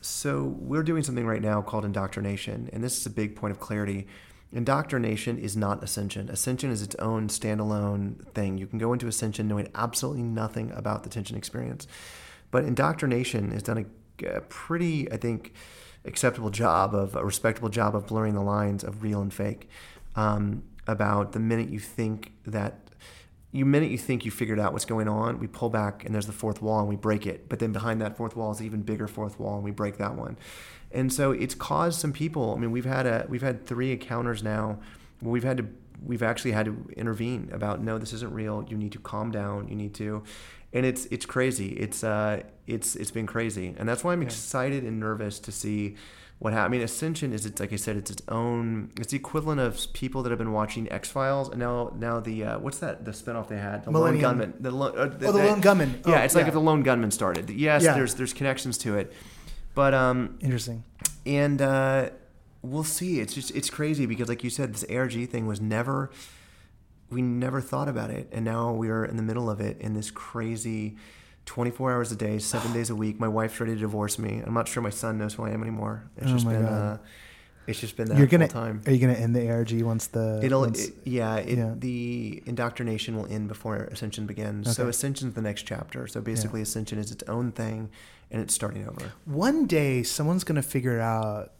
So 0.00 0.44
we're 0.58 0.82
doing 0.82 1.02
something 1.02 1.26
right 1.26 1.42
now 1.42 1.62
called 1.62 1.84
indoctrination, 1.84 2.68
and 2.72 2.84
this 2.84 2.98
is 2.98 3.06
a 3.06 3.10
big 3.10 3.36
point 3.36 3.52
of 3.52 3.60
clarity. 3.60 4.06
Indoctrination 4.52 5.38
is 5.38 5.56
not 5.56 5.82
ascension. 5.82 6.28
Ascension 6.28 6.70
is 6.70 6.82
its 6.82 6.94
own 6.96 7.26
standalone 7.26 8.24
thing. 8.34 8.56
You 8.56 8.68
can 8.68 8.78
go 8.78 8.92
into 8.92 9.08
ascension 9.08 9.48
knowing 9.48 9.68
absolutely 9.74 10.22
nothing 10.22 10.70
about 10.72 11.02
the 11.02 11.08
tension 11.08 11.36
experience, 11.36 11.88
but 12.52 12.64
indoctrination 12.64 13.50
has 13.50 13.64
done 13.64 13.86
a, 14.22 14.26
a 14.26 14.40
pretty, 14.42 15.10
I 15.10 15.16
think, 15.16 15.54
acceptable 16.04 16.50
job 16.50 16.94
of 16.94 17.16
a 17.16 17.24
respectable 17.24 17.68
job 17.68 17.96
of 17.96 18.06
blurring 18.06 18.34
the 18.34 18.42
lines 18.42 18.84
of 18.84 19.02
real 19.02 19.20
and 19.20 19.32
fake. 19.32 19.68
Um, 20.16 20.62
about 20.86 21.32
the 21.32 21.40
minute 21.40 21.68
you 21.70 21.78
think 21.78 22.32
that 22.46 22.78
you 23.52 23.64
minute 23.64 23.90
you 23.90 23.98
think 23.98 24.24
you 24.24 24.30
figured 24.30 24.58
out 24.58 24.72
what's 24.72 24.84
going 24.84 25.06
on, 25.06 25.38
we 25.38 25.46
pull 25.46 25.70
back 25.70 26.04
and 26.04 26.12
there's 26.12 26.26
the 26.26 26.32
fourth 26.32 26.60
wall 26.60 26.80
and 26.80 26.88
we 26.88 26.96
break 26.96 27.24
it. 27.24 27.48
But 27.48 27.60
then 27.60 27.72
behind 27.72 28.00
that 28.00 28.16
fourth 28.16 28.34
wall 28.34 28.50
is 28.50 28.58
an 28.58 28.66
even 28.66 28.82
bigger 28.82 29.06
fourth 29.06 29.38
wall 29.38 29.54
and 29.54 29.64
we 29.64 29.70
break 29.70 29.96
that 29.98 30.16
one. 30.16 30.36
And 30.90 31.12
so 31.12 31.30
it's 31.30 31.54
caused 31.54 32.00
some 32.00 32.12
people. 32.12 32.52
I 32.54 32.58
mean, 32.58 32.72
we've 32.72 32.84
had 32.84 33.06
a 33.06 33.26
we've 33.28 33.42
had 33.42 33.64
three 33.66 33.92
encounters 33.92 34.42
now. 34.42 34.80
Where 35.20 35.32
we've 35.32 35.44
had 35.44 35.58
to 35.58 35.66
we've 36.04 36.22
actually 36.22 36.52
had 36.52 36.66
to 36.66 36.84
intervene 36.96 37.48
about 37.52 37.80
no, 37.80 37.96
this 37.96 38.12
isn't 38.12 38.32
real. 38.32 38.66
You 38.68 38.76
need 38.76 38.92
to 38.92 38.98
calm 38.98 39.30
down. 39.30 39.68
You 39.68 39.76
need 39.76 39.94
to, 39.94 40.24
and 40.72 40.84
it's 40.84 41.06
it's 41.06 41.24
crazy. 41.24 41.68
It's 41.74 42.02
uh 42.02 42.42
it's 42.66 42.96
it's 42.96 43.12
been 43.12 43.26
crazy, 43.26 43.74
and 43.78 43.88
that's 43.88 44.02
why 44.02 44.12
I'm 44.12 44.22
excited 44.22 44.82
and 44.82 44.98
nervous 44.98 45.38
to 45.38 45.52
see 45.52 45.94
what 46.40 46.52
happens. 46.52 46.66
I 46.66 46.68
mean, 46.76 46.82
Ascension 46.82 47.32
is 47.32 47.46
it's 47.46 47.60
like 47.60 47.72
I 47.72 47.76
said, 47.76 47.96
it's 47.96 48.10
its 48.10 48.22
own. 48.28 48.90
It's 48.98 49.12
the 49.12 49.16
equivalent 49.16 49.60
of 49.60 49.92
people 49.94 50.22
that 50.24 50.30
have 50.30 50.38
been 50.38 50.52
watching 50.52 50.90
X 50.92 51.08
Files, 51.10 51.48
and 51.48 51.58
now 51.58 51.92
now 51.96 52.20
the 52.20 52.44
uh, 52.44 52.58
what's 52.58 52.78
that 52.80 53.04
the 53.04 53.12
spinoff 53.12 53.48
they 53.48 53.56
had, 53.58 53.84
the 53.84 53.90
Lone 53.90 54.18
Gunman, 54.18 54.54
the, 54.60 54.70
lo- 54.70 54.88
uh, 54.92 55.10
Oh, 55.22 55.32
the 55.32 55.32
Lone 55.32 55.60
Gunman. 55.60 56.02
Yeah, 56.06 56.20
Oh, 56.20 56.24
it's 56.24 56.34
like 56.34 56.42
yeah. 56.42 56.48
if 56.48 56.54
the 56.54 56.60
Lone 56.60 56.82
Gunman 56.82 57.10
started. 57.12 57.48
Yes, 57.50 57.82
Yeah. 57.82 57.94
there's 57.94 58.14
there's 58.14 58.32
connections 58.32 58.76
to 58.78 58.98
it, 58.98 59.12
but 59.74 59.94
um, 59.94 60.36
interesting. 60.40 60.84
and 61.24 61.62
uh, 61.62 62.10
we'll 62.62 62.84
see. 62.84 63.20
It's 63.20 63.32
just 63.34 63.50
it's 63.54 63.70
crazy 63.70 64.04
because, 64.04 64.28
like 64.28 64.44
you 64.44 64.50
said, 64.50 64.74
this 64.74 64.84
ARG 64.90 65.28
thing 65.30 65.46
was 65.46 65.60
never 65.60 66.10
we 67.10 67.22
never 67.22 67.60
thought 67.60 67.88
about 67.88 68.10
it, 68.10 68.28
and 68.32 68.44
now 68.44 68.72
we're 68.72 69.04
in 69.04 69.16
the 69.16 69.22
middle 69.22 69.48
of 69.48 69.60
it 69.60 69.80
in 69.80 69.94
this 69.94 70.10
crazy. 70.10 70.96
24 71.46 71.92
hours 71.92 72.12
a 72.12 72.16
day, 72.16 72.38
seven 72.38 72.72
days 72.72 72.90
a 72.90 72.94
week. 72.96 73.20
My 73.20 73.28
wife's 73.28 73.60
ready 73.60 73.74
to 73.74 73.80
divorce 73.80 74.18
me. 74.18 74.42
I'm 74.44 74.54
not 74.54 74.66
sure 74.68 74.82
my 74.82 74.90
son 74.90 75.18
knows 75.18 75.34
who 75.34 75.44
I 75.44 75.50
am 75.50 75.62
anymore. 75.62 76.04
It's 76.16 76.26
Oh 76.30 76.32
just 76.34 76.46
been, 76.48 76.64
uh, 76.64 76.98
it's 77.66 77.80
just 77.80 77.96
been 77.96 78.08
that 78.08 78.18
You're 78.18 78.26
gonna 78.26 78.44
whole 78.46 78.52
time. 78.62 78.82
are 78.86 78.92
you 78.92 78.98
gonna 78.98 79.12
end 79.18 79.34
the 79.36 79.50
ARG 79.50 79.72
once 79.82 80.06
the 80.08 80.40
It'll, 80.42 80.60
once- 80.62 80.88
it- 80.88 80.94
yeah, 81.04 81.36
it, 81.36 81.58
yeah. 81.58 81.74
The 81.76 82.42
indoctrination 82.46 83.16
will 83.16 83.26
end 83.26 83.48
before 83.48 83.76
Ascension 83.76 84.26
begins. 84.26 84.74
So 84.74 84.82
Okay. 84.84 84.90
Ascension's 84.90 85.34
the 85.34 85.42
next 85.42 85.62
chapter. 85.62 86.06
So 86.06 86.20
basically, 86.20 86.60
Ascension 86.62 86.98
is 86.98 87.10
its 87.10 87.22
own 87.28 87.52
thing, 87.52 87.90
and 88.30 88.40
it's 88.42 88.54
starting 88.54 88.86
over. 88.88 89.12
one 89.24 89.66
day 89.66 90.02
someone's 90.02 90.44
gonna 90.44 90.62
figure 90.62 91.00
out 91.00 91.52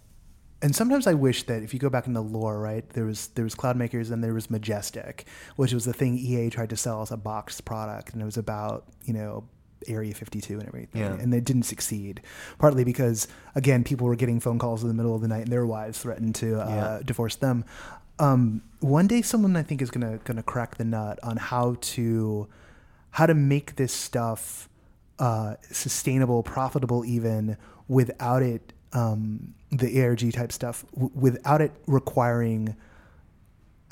and 0.62 0.74
sometimes 0.74 1.06
I 1.06 1.12
wish 1.12 1.42
that 1.42 1.62
if 1.62 1.74
you 1.74 1.80
go 1.80 1.90
back 1.90 2.06
in 2.06 2.14
the 2.14 2.22
lore, 2.22 2.58
right, 2.58 2.88
there 2.90 3.04
was 3.04 3.26
there 3.28 3.44
was 3.44 3.54
Cloudmakers 3.54 4.10
and 4.10 4.24
there 4.24 4.32
was 4.32 4.48
Majestic, 4.50 5.26
which 5.56 5.74
was 5.74 5.84
the 5.84 5.92
thing 5.92 6.16
EA 6.16 6.48
tried 6.48 6.70
to 6.70 6.76
sell 6.76 7.02
as 7.02 7.10
a 7.10 7.18
boxed 7.18 7.66
product, 7.66 8.14
and 8.14 8.22
it 8.22 8.24
was 8.24 8.38
about 8.38 8.86
you 9.04 9.12
know 9.12 9.44
Area 9.88 10.14
52 10.14 10.58
and 10.58 10.66
everything, 10.68 11.00
Yeah. 11.02 11.12
and 11.14 11.32
they 11.32 11.40
didn't 11.40 11.64
succeed. 11.64 12.20
Partly 12.58 12.84
because 12.84 13.28
again, 13.54 13.84
people 13.84 14.06
were 14.06 14.16
getting 14.16 14.40
phone 14.40 14.58
calls 14.58 14.82
in 14.82 14.88
the 14.88 14.94
middle 14.94 15.14
of 15.14 15.20
the 15.22 15.28
night, 15.28 15.42
and 15.42 15.52
their 15.52 15.66
wives 15.66 15.98
threatened 15.98 16.34
to 16.36 16.60
uh, 16.60 16.68
Yeah. 16.68 17.00
divorce 17.04 17.36
them. 17.36 17.64
Um, 18.18 18.62
one 18.80 19.06
day, 19.06 19.22
someone 19.22 19.56
I 19.56 19.62
think 19.62 19.82
is 19.82 19.90
gonna 19.90 20.18
gonna 20.24 20.42
crack 20.42 20.76
the 20.76 20.84
nut 20.84 21.18
on 21.22 21.36
how 21.36 21.76
to 21.80 22.46
how 23.10 23.26
to 23.26 23.34
make 23.34 23.76
this 23.76 23.92
stuff 23.92 24.68
uh, 25.18 25.54
sustainable, 25.70 26.42
profitable, 26.42 27.04
even 27.04 27.56
without 27.86 28.42
it, 28.42 28.72
um, 28.92 29.54
the 29.70 30.02
ARG 30.02 30.32
type 30.32 30.50
stuff, 30.50 30.84
w- 30.92 31.10
without 31.14 31.60
it 31.60 31.70
requiring 31.86 32.74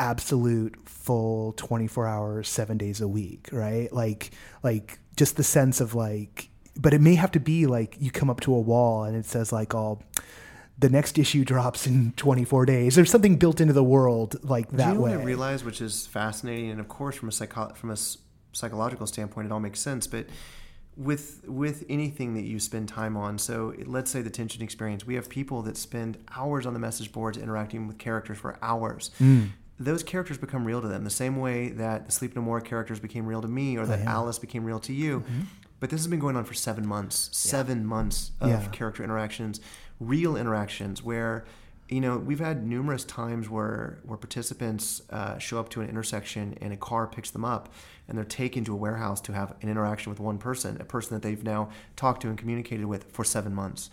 absolute 0.02 0.76
full 0.88 1.52
24 1.52 2.06
hours, 2.06 2.48
seven 2.48 2.76
days 2.76 3.00
a 3.00 3.08
week, 3.08 3.48
right? 3.52 3.92
Like, 3.92 4.32
like 4.62 4.98
just 5.16 5.36
the 5.36 5.44
sense 5.44 5.80
of 5.80 5.94
like, 5.94 6.48
but 6.76 6.92
it 6.92 7.00
may 7.00 7.14
have 7.14 7.30
to 7.32 7.40
be 7.40 7.66
like 7.66 7.96
you 8.00 8.10
come 8.10 8.28
up 8.30 8.40
to 8.40 8.54
a 8.54 8.60
wall 8.60 9.04
and 9.04 9.16
it 9.16 9.24
says 9.26 9.52
like 9.52 9.74
all. 9.74 10.02
The 10.78 10.88
next 10.88 11.16
issue 11.18 11.44
drops 11.44 11.86
in 11.86 12.12
24 12.16 12.66
days. 12.66 12.96
There's 12.96 13.10
something 13.10 13.36
built 13.36 13.60
into 13.60 13.72
the 13.74 13.84
world 13.84 14.36
like 14.42 14.68
that 14.70 14.76
Do 14.78 14.88
you 14.88 14.94
know 14.94 15.00
way. 15.02 15.10
what 15.12 15.20
I 15.20 15.24
realized, 15.24 15.64
which 15.64 15.80
is 15.80 16.06
fascinating, 16.08 16.70
and 16.70 16.80
of 16.80 16.88
course, 16.88 17.14
from 17.14 17.28
a 17.28 17.32
psycho- 17.32 17.72
from 17.74 17.90
a 17.90 17.96
psychological 18.52 19.06
standpoint, 19.06 19.46
it 19.46 19.52
all 19.52 19.60
makes 19.60 19.78
sense. 19.80 20.08
But 20.08 20.26
with 20.96 21.42
with 21.46 21.84
anything 21.88 22.34
that 22.34 22.42
you 22.44 22.58
spend 22.58 22.88
time 22.88 23.16
on, 23.16 23.38
so 23.38 23.74
let's 23.86 24.10
say 24.10 24.22
the 24.22 24.30
tension 24.30 24.60
experience, 24.62 25.06
we 25.06 25.14
have 25.14 25.28
people 25.28 25.62
that 25.62 25.76
spend 25.76 26.18
hours 26.34 26.66
on 26.66 26.72
the 26.72 26.80
message 26.80 27.12
boards 27.12 27.38
interacting 27.38 27.86
with 27.86 27.98
characters 27.98 28.38
for 28.38 28.58
hours. 28.60 29.10
Mm. 29.20 29.50
Those 29.84 30.02
characters 30.02 30.38
become 30.38 30.64
real 30.64 30.80
to 30.80 30.88
them, 30.88 31.04
the 31.04 31.10
same 31.10 31.36
way 31.36 31.70
that 31.70 32.06
the 32.06 32.12
Sleep 32.12 32.36
No 32.36 32.42
More 32.42 32.60
characters 32.60 33.00
became 33.00 33.26
real 33.26 33.42
to 33.42 33.48
me, 33.48 33.76
or 33.76 33.86
that 33.86 34.00
Oh, 34.00 34.02
yeah. 34.02 34.12
Alice 34.12 34.38
became 34.38 34.64
real 34.64 34.78
to 34.80 34.92
you. 34.92 35.24
But 35.80 35.90
this 35.90 35.98
has 36.00 36.06
been 36.06 36.20
going 36.20 36.36
on 36.36 36.44
for 36.44 36.54
seven 36.54 36.86
months. 36.86 37.28
Seven 37.32 37.84
months 37.84 38.30
of 38.40 38.50
Yeah. 38.50 38.66
character 38.68 39.02
interactions, 39.02 39.60
real 39.98 40.36
interactions, 40.36 41.02
where 41.02 41.44
you 41.88 42.00
know 42.00 42.16
we've 42.16 42.38
had 42.40 42.64
numerous 42.64 43.04
times 43.04 43.48
where 43.50 43.98
where 44.04 44.16
participants 44.16 45.02
uh, 45.10 45.36
show 45.38 45.58
up 45.58 45.68
to 45.70 45.80
an 45.80 45.88
intersection 45.88 46.56
and 46.62 46.72
a 46.72 46.76
car 46.76 47.06
picks 47.06 47.30
them 47.30 47.44
up 47.44 47.68
and 48.08 48.16
they're 48.16 48.24
taken 48.24 48.64
to 48.64 48.72
a 48.72 48.76
warehouse 48.76 49.20
to 49.22 49.32
have 49.32 49.54
an 49.60 49.68
interaction 49.68 50.08
with 50.10 50.20
one 50.20 50.38
person, 50.38 50.80
a 50.80 50.84
person 50.84 51.14
that 51.14 51.22
they've 51.22 51.42
now 51.44 51.68
talked 51.96 52.22
to 52.22 52.28
and 52.28 52.38
communicated 52.38 52.86
with 52.86 53.04
for 53.12 53.24
seven 53.24 53.52
months. 53.54 53.90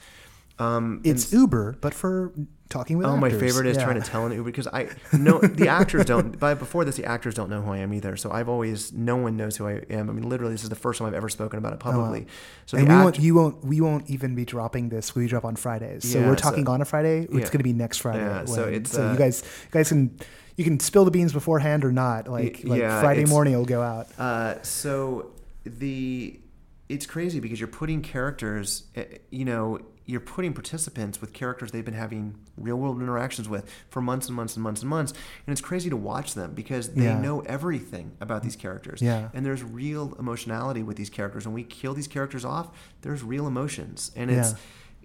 Um, 0.60 1.02
It's 1.04 1.34
Uber, 1.34 1.78
but 1.82 1.94
for 1.94 2.32
talking 2.70 2.98
with 2.98 3.08
Oh, 3.08 3.18
my 3.18 3.30
favorite 3.32 3.66
is 3.66 3.78
Yeah. 3.78 3.84
trying 3.84 4.00
to 4.02 4.08
tell 4.08 4.26
an 4.26 4.32
Uber 4.32 4.44
because 4.44 4.68
I 4.68 4.90
know 5.18 5.40
the 5.40 5.68
actors 5.68 6.06
don't. 6.06 6.40
But 6.40 6.60
before 6.60 6.86
this, 6.86 6.96
the 6.98 7.06
actors 7.06 7.34
don't 7.34 7.50
know 7.50 7.62
who 7.62 7.72
I 7.72 7.80
am 7.80 7.94
either. 7.94 8.16
So 8.16 8.32
I've 8.32 8.48
always 8.48 8.94
no 8.94 9.16
one 9.18 9.36
knows 9.38 9.58
who 9.58 9.68
I 9.68 9.82
am. 9.90 10.10
I 10.10 10.14
mean, 10.14 10.30
literally, 10.30 10.54
this 10.54 10.64
is 10.64 10.70
the 10.70 10.76
first 10.76 11.00
time 11.00 11.08
I've 11.08 11.14
ever 11.16 11.30
spoken 11.30 11.58
about 11.58 11.74
it 11.74 11.80
publicly. 11.80 12.28
So 12.68 12.78
Oh, 12.78 12.80
and 12.82 12.88
the 12.90 12.94
we 12.94 12.96
act- 12.98 13.04
won't, 13.06 13.20
you 13.20 13.36
won't, 13.36 13.66
we 13.66 13.82
won't 13.82 14.10
even 14.10 14.36
be 14.36 14.46
dropping 14.46 14.90
this. 14.90 15.16
We 15.16 15.28
drop 15.28 15.46
on 15.46 15.56
Fridays, 15.56 16.10
so 16.12 16.20
Yeah, 16.20 16.28
we're 16.28 16.38
so- 16.38 16.44
talking 16.44 16.68
on 16.70 16.82
a 16.82 16.86
Friday. 16.86 17.22
It's 17.24 17.32
yeah. 17.34 17.40
going 17.40 17.58
to 17.58 17.64
be 17.64 17.74
next 17.74 17.98
Friday. 17.98 18.20
Yeah, 18.20 18.46
so 18.46 18.64
it's, 18.66 18.92
so 18.92 19.08
uh, 19.08 19.12
you 19.14 19.18
guys, 19.18 19.42
you 19.66 19.72
guys 19.72 19.90
can, 19.90 20.18
you 20.56 20.64
can 20.64 20.80
spill 20.80 21.06
the 21.06 21.12
beans 21.12 21.34
beforehand 21.34 21.84
or 21.84 21.92
not. 21.92 22.28
Like, 22.28 22.62
like 22.64 22.82
Friday 22.82 23.26
morning 23.26 23.56
will 23.56 23.66
go 23.66 23.82
out. 23.82 24.08
Uh, 24.20 24.62
so 24.62 25.32
the 25.66 26.40
it's 26.88 27.06
crazy 27.06 27.40
because 27.40 27.60
you're 27.60 27.68
putting 27.68 28.02
characters, 28.02 28.84
eh, 28.96 29.06
you 29.30 29.46
know, 29.46 29.80
you're 30.10 30.20
putting 30.20 30.54
participants 30.54 31.22
with 31.22 31.34
characters 31.34 31.72
they've 31.72 31.86
been 31.86 31.94
having 31.94 32.34
real 32.58 32.78
world 32.78 33.00
interactions 33.00 33.48
with 33.48 33.70
for 33.90 34.02
months 34.02 34.26
and 34.28 34.36
months 34.36 34.56
and 34.56 34.64
months 34.64 34.82
and 34.82 34.90
months, 34.90 35.12
and 35.46 35.52
it's 35.52 35.62
crazy 35.62 35.90
to 35.90 35.96
watch 35.96 36.34
them 36.34 36.54
because 36.54 36.90
they 36.96 37.04
Yeah. 37.04 37.20
know 37.22 37.42
everything 37.42 38.14
about 38.20 38.42
these 38.42 38.56
characters. 38.56 39.02
Yeah. 39.02 39.30
and 39.34 39.46
there's 39.46 39.64
real 39.64 40.16
emotionality 40.18 40.82
with 40.82 40.98
these 40.98 41.10
characters. 41.12 41.46
When 41.46 41.54
we 41.54 41.64
kill 41.64 41.94
these 41.94 42.08
characters 42.08 42.44
off, 42.44 42.70
there's 43.02 43.22
real 43.24 43.46
emotions, 43.46 44.12
and 44.16 44.32
it's 44.32 44.52
Yeah. 44.52 44.58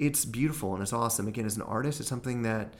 it's 0.09 0.25
beautiful 0.25 0.73
and 0.75 0.83
it's 0.83 0.93
awesome. 0.93 1.29
Again, 1.29 1.45
as 1.45 1.57
an 1.57 1.63
artist, 1.63 2.01
it's 2.01 2.09
something 2.09 2.43
that 2.43 2.75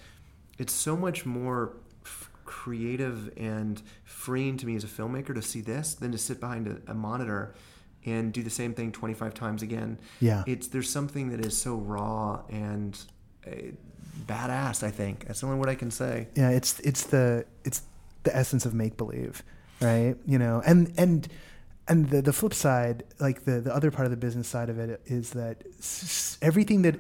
it's 0.59 0.73
so 0.73 0.97
much 0.97 1.27
more 1.27 1.77
f- 2.05 2.31
creative 2.47 3.31
and 3.37 3.83
freeing 4.05 4.57
to 4.57 4.67
me 4.67 4.75
as 4.77 4.85
a 4.85 4.87
filmmaker 4.89 5.35
to 5.35 5.43
see 5.43 5.61
this 5.61 5.95
than 5.95 6.11
to 6.13 6.19
sit 6.19 6.41
behind 6.41 6.67
a, 6.67 6.77
a 6.91 6.95
monitor 6.95 7.55
and 8.07 8.33
do 8.33 8.43
the 8.43 8.51
same 8.51 8.75
thing 8.75 8.93
25 8.93 9.35
times 9.35 9.63
again. 9.63 9.99
Yeah. 10.21 10.43
It's 10.47 10.69
there's 10.69 10.91
something 10.91 11.31
that 11.31 11.45
is 11.45 11.57
so 11.57 11.77
raw 11.77 12.43
and 12.51 12.99
uh, 13.47 13.51
badass, 14.27 14.83
I 14.83 14.91
think. 14.91 15.27
That's 15.27 15.41
the 15.41 15.47
only 15.47 15.59
word 15.59 15.69
I 15.69 15.75
can 15.75 15.91
say. 15.91 16.29
yeah 16.35 16.51
it's 16.51 16.81
it's 16.81 17.05
the 17.05 17.45
it's 17.65 17.83
the 18.25 18.35
essence 18.37 18.65
of 18.67 18.73
make 18.75 18.97
believe 18.97 19.43
right 19.81 20.17
you 20.27 20.39
know 20.39 20.63
and 20.65 20.93
and 20.97 21.29
and 21.89 22.09
the 22.09 22.23
the 22.23 22.33
flip 22.33 22.55
side 22.55 23.05
like 23.21 23.45
the 23.45 23.61
the 23.61 23.75
other 23.75 23.91
part 23.91 24.07
of 24.07 24.11
the 24.11 24.17
business 24.17 24.49
side 24.49 24.71
of 24.71 24.79
it 24.79 25.01
is 25.05 25.31
that 25.31 25.63
s- 25.79 26.39
everything 26.41 26.83
that 26.83 26.97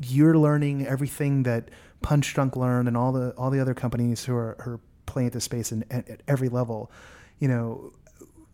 you're 0.00 0.38
learning 0.38 0.86
everything 0.86 1.42
that 1.42 1.68
Punchdrunk 2.02 2.56
learned 2.56 2.88
and 2.88 2.96
all 2.96 3.12
the 3.12 3.30
all 3.36 3.50
the 3.50 3.60
other 3.60 3.74
companies 3.74 4.24
who 4.24 4.34
are, 4.34 4.56
are 4.60 4.80
playing 5.06 5.26
at 5.26 5.32
this 5.34 5.44
space 5.44 5.72
and 5.72 5.84
at, 5.90 6.08
at 6.08 6.22
every 6.26 6.48
level 6.48 6.90
you 7.38 7.48
know 7.48 7.92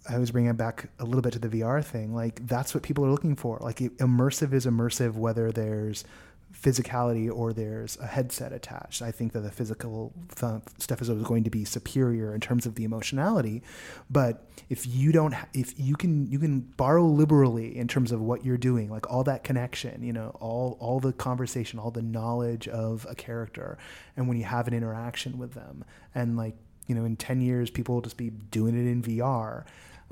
I 0.09 0.19
was 0.19 0.31
bringing 0.31 0.51
it 0.51 0.57
back 0.57 0.89
a 0.99 1.05
little 1.05 1.23
bit 1.23 1.35
to 1.35 1.39
the 1.39 1.49
VR 1.49 1.85
thing. 1.85 2.15
Like 2.15 2.47
that's 2.47 2.75
what 2.75 2.83
people 2.83 3.05
are 3.05 3.11
looking 3.11 3.37
for. 3.37 3.59
Like 3.61 3.79
immersive 3.79 4.53
is 4.53 4.67
immersive, 4.67 5.15
whether 5.15 5.53
there's 5.53 6.05
physicality 6.53 7.31
or 7.31 7.53
there's 7.53 7.99
a 7.99 8.07
headset 8.07 8.53
attached. 8.53 9.03
I 9.03 9.11
think 9.11 9.33
that 9.33 9.41
the 9.41 9.51
physical 9.51 10.13
th- 10.35 10.63
stuff 10.79 11.03
is 11.03 11.11
always 11.11 11.27
going 11.27 11.45
to 11.45 11.51
be 11.51 11.65
superior 11.65 12.35
in 12.35 12.41
terms 12.41 12.65
of 12.67 12.75
the 12.75 12.85
emotionality. 12.85 13.63
But 14.11 14.49
if 14.69 14.87
you 14.87 15.13
don't, 15.13 15.33
ha- 15.33 15.49
if 15.53 15.79
you 15.79 15.95
can, 15.95 16.31
you 16.31 16.39
can 16.39 16.61
borrow 16.61 17.05
liberally 17.05 17.77
in 17.77 17.87
terms 17.87 18.13
of 18.13 18.21
what 18.21 18.45
you're 18.45 18.57
doing, 18.57 18.89
like 18.91 19.11
all 19.11 19.25
that 19.25 19.45
connection, 19.45 20.03
you 20.03 20.13
know, 20.13 20.31
all 20.41 20.77
all 20.81 21.01
the 21.01 21.13
conversation, 21.13 21.79
all 21.79 21.91
the 21.91 22.03
knowledge 22.03 22.67
of 22.67 23.07
a 23.09 23.15
character, 23.15 23.79
and 24.17 24.27
when 24.27 24.37
you 24.37 24.45
have 24.45 24.67
an 24.69 24.75
interaction 24.75 25.39
with 25.39 25.53
them, 25.53 25.85
and 26.15 26.37
like 26.37 26.57
you 26.87 26.95
know, 26.95 27.05
in 27.05 27.17
ten 27.17 27.41
years, 27.41 27.71
people 27.71 27.97
will 27.97 28.03
just 28.03 28.17
be 28.17 28.31
doing 28.31 28.75
it 28.75 28.91
in 28.91 29.03
VR. 29.03 29.65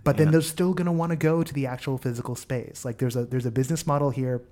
But 0.04 0.16
then 0.18 0.28
Yeah. 0.28 0.32
they're 0.32 0.42
still 0.42 0.72
going 0.74 0.86
to 0.86 0.92
want 0.92 1.10
to 1.10 1.16
go 1.16 1.42
to 1.42 1.52
the 1.52 1.66
actual 1.66 1.98
physical 1.98 2.34
space. 2.36 2.84
Like 2.84 2.98
there's 2.98 3.16
a 3.16 3.24
there's 3.24 3.46
a 3.46 3.50
business 3.50 3.86
model 3.86 4.10
here. 4.10 4.42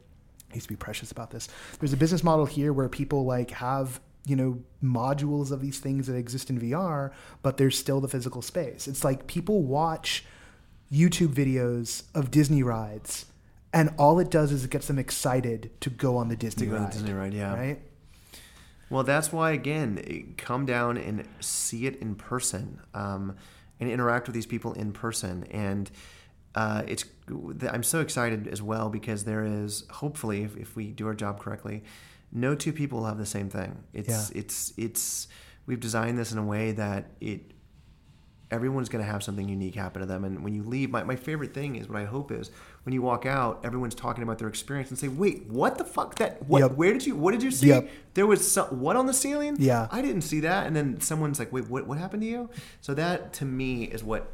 I 0.51 0.55
used 0.55 0.67
to 0.67 0.73
be 0.73 0.77
precious 0.77 1.11
about 1.13 1.31
this. 1.31 1.49
There's 1.81 1.93
a 1.93 1.97
business 1.97 2.23
model 2.25 2.47
here 2.47 2.73
where 2.73 2.89
people 2.89 3.25
like 3.25 3.51
have 3.53 4.01
you 4.27 4.37
know 4.37 4.59
modules 4.83 5.51
of 5.53 5.61
these 5.61 5.79
things 5.79 6.07
that 6.07 6.15
exist 6.17 6.51
in 6.51 6.59
VR, 6.61 7.11
but 7.43 7.57
there's 7.57 7.77
still 7.79 8.01
the 8.01 8.09
physical 8.09 8.43
space. 8.43 8.89
It's 8.89 9.05
like 9.05 9.27
people 9.27 9.63
watch 9.63 10.25
YouTube 10.93 11.35
videos 11.35 12.05
of 12.15 12.31
Disney 12.31 12.63
rides, 12.63 13.27
and 13.73 13.91
all 13.99 14.19
it 14.19 14.31
does 14.31 14.51
is 14.53 14.65
it 14.65 14.71
gets 14.71 14.87
them 14.87 14.99
excited 14.99 15.71
to 15.81 15.91
go 15.91 16.17
on 16.17 16.29
the 16.29 16.37
Disney 16.37 16.67
go 16.67 16.73
on 16.77 16.79
the 16.79 16.85
ride. 16.87 16.93
Disney 16.93 17.13
ride, 17.13 17.35
yeah. 17.35 17.55
Right. 17.55 17.81
Well, 18.91 19.03
that's 19.03 19.33
why 19.33 19.53
again, 19.53 20.35
come 20.37 20.67
down 20.67 20.97
and 20.97 21.27
see 21.41 21.87
it 21.87 21.97
in 21.97 22.15
person, 22.15 22.81
um, 22.93 23.35
and 23.85 23.93
interact 23.93 24.27
with 24.27 24.35
these 24.35 24.47
people 24.47 24.73
in 24.73 24.93
person. 24.93 25.45
And 25.51 25.91
uh, 26.55 26.83
it's 26.87 27.05
I'm 27.71 27.83
so 27.83 28.01
excited 28.01 28.49
as 28.49 28.63
well 28.63 28.89
because 28.89 29.25
there 29.25 29.45
is 29.45 29.85
hopefully, 29.91 30.43
if, 30.43 30.57
if 30.57 30.77
we 30.77 30.91
do 30.91 31.07
our 31.07 31.15
job 31.15 31.41
correctly, 31.41 31.83
no 32.33 32.55
two 32.55 32.73
people 32.73 33.01
will 33.01 33.07
have 33.07 33.19
the 33.19 33.27
same 33.27 33.49
thing. 33.49 33.83
It's 33.93 34.09
Yeah. 34.09 34.41
it's 34.41 34.73
it's 34.77 35.29
we've 35.67 35.81
designed 35.81 36.19
this 36.19 36.33
in 36.33 36.39
a 36.39 36.45
way 36.45 36.73
that 36.73 37.11
it 37.21 37.53
everyone's 38.51 38.89
going 38.89 39.05
to 39.05 39.11
have 39.11 39.23
something 39.23 39.49
unique 39.49 39.75
happen 39.75 40.01
to 40.01 40.07
them. 40.07 40.25
And 40.25 40.45
when 40.45 40.55
you 40.55 40.63
leave, 40.63 40.91
my, 40.91 41.03
my 41.03 41.17
favorite 41.17 41.53
thing 41.55 41.77
is 41.77 41.89
what 41.89 41.99
I 42.01 42.05
hope 42.05 42.31
is 42.31 42.51
when 42.85 42.93
you 42.93 43.03
walk 43.03 43.27
out, 43.27 43.61
everyone's 43.65 43.95
talking 43.95 44.23
about 44.23 44.39
their 44.39 44.49
experience 44.49 44.91
and 44.91 44.99
say, 44.99 45.09
"Wait, 45.09 45.47
what 45.49 45.79
the 45.79 45.85
fuck? 45.85 46.17
That 46.17 46.47
what? 46.47 46.61
Yep. 46.61 46.73
Where 46.73 46.93
did 46.93 47.05
you? 47.07 47.17
What 47.17 47.33
did 47.33 47.43
you 47.43 47.51
see? 47.51 47.69
Yep. 47.69 47.89
There 48.15 48.27
was 48.27 48.49
some, 48.51 48.67
what 48.81 48.95
on 48.95 49.07
the 49.07 49.13
ceiling? 49.15 49.57
Yeah. 49.59 49.89
I 49.91 50.01
didn't 50.03 50.23
see 50.23 50.41
that." 50.41 50.67
And 50.67 50.77
then 50.77 51.01
someone's 51.01 51.39
like, 51.39 51.53
"Wait, 51.53 51.69
what? 51.69 51.87
What 51.87 51.99
happened 51.99 52.23
to 52.23 52.29
you?" 52.29 52.51
So 52.81 52.95
that 52.95 53.33
to 53.35 53.45
me 53.45 53.85
is 53.85 54.05
what 54.05 54.31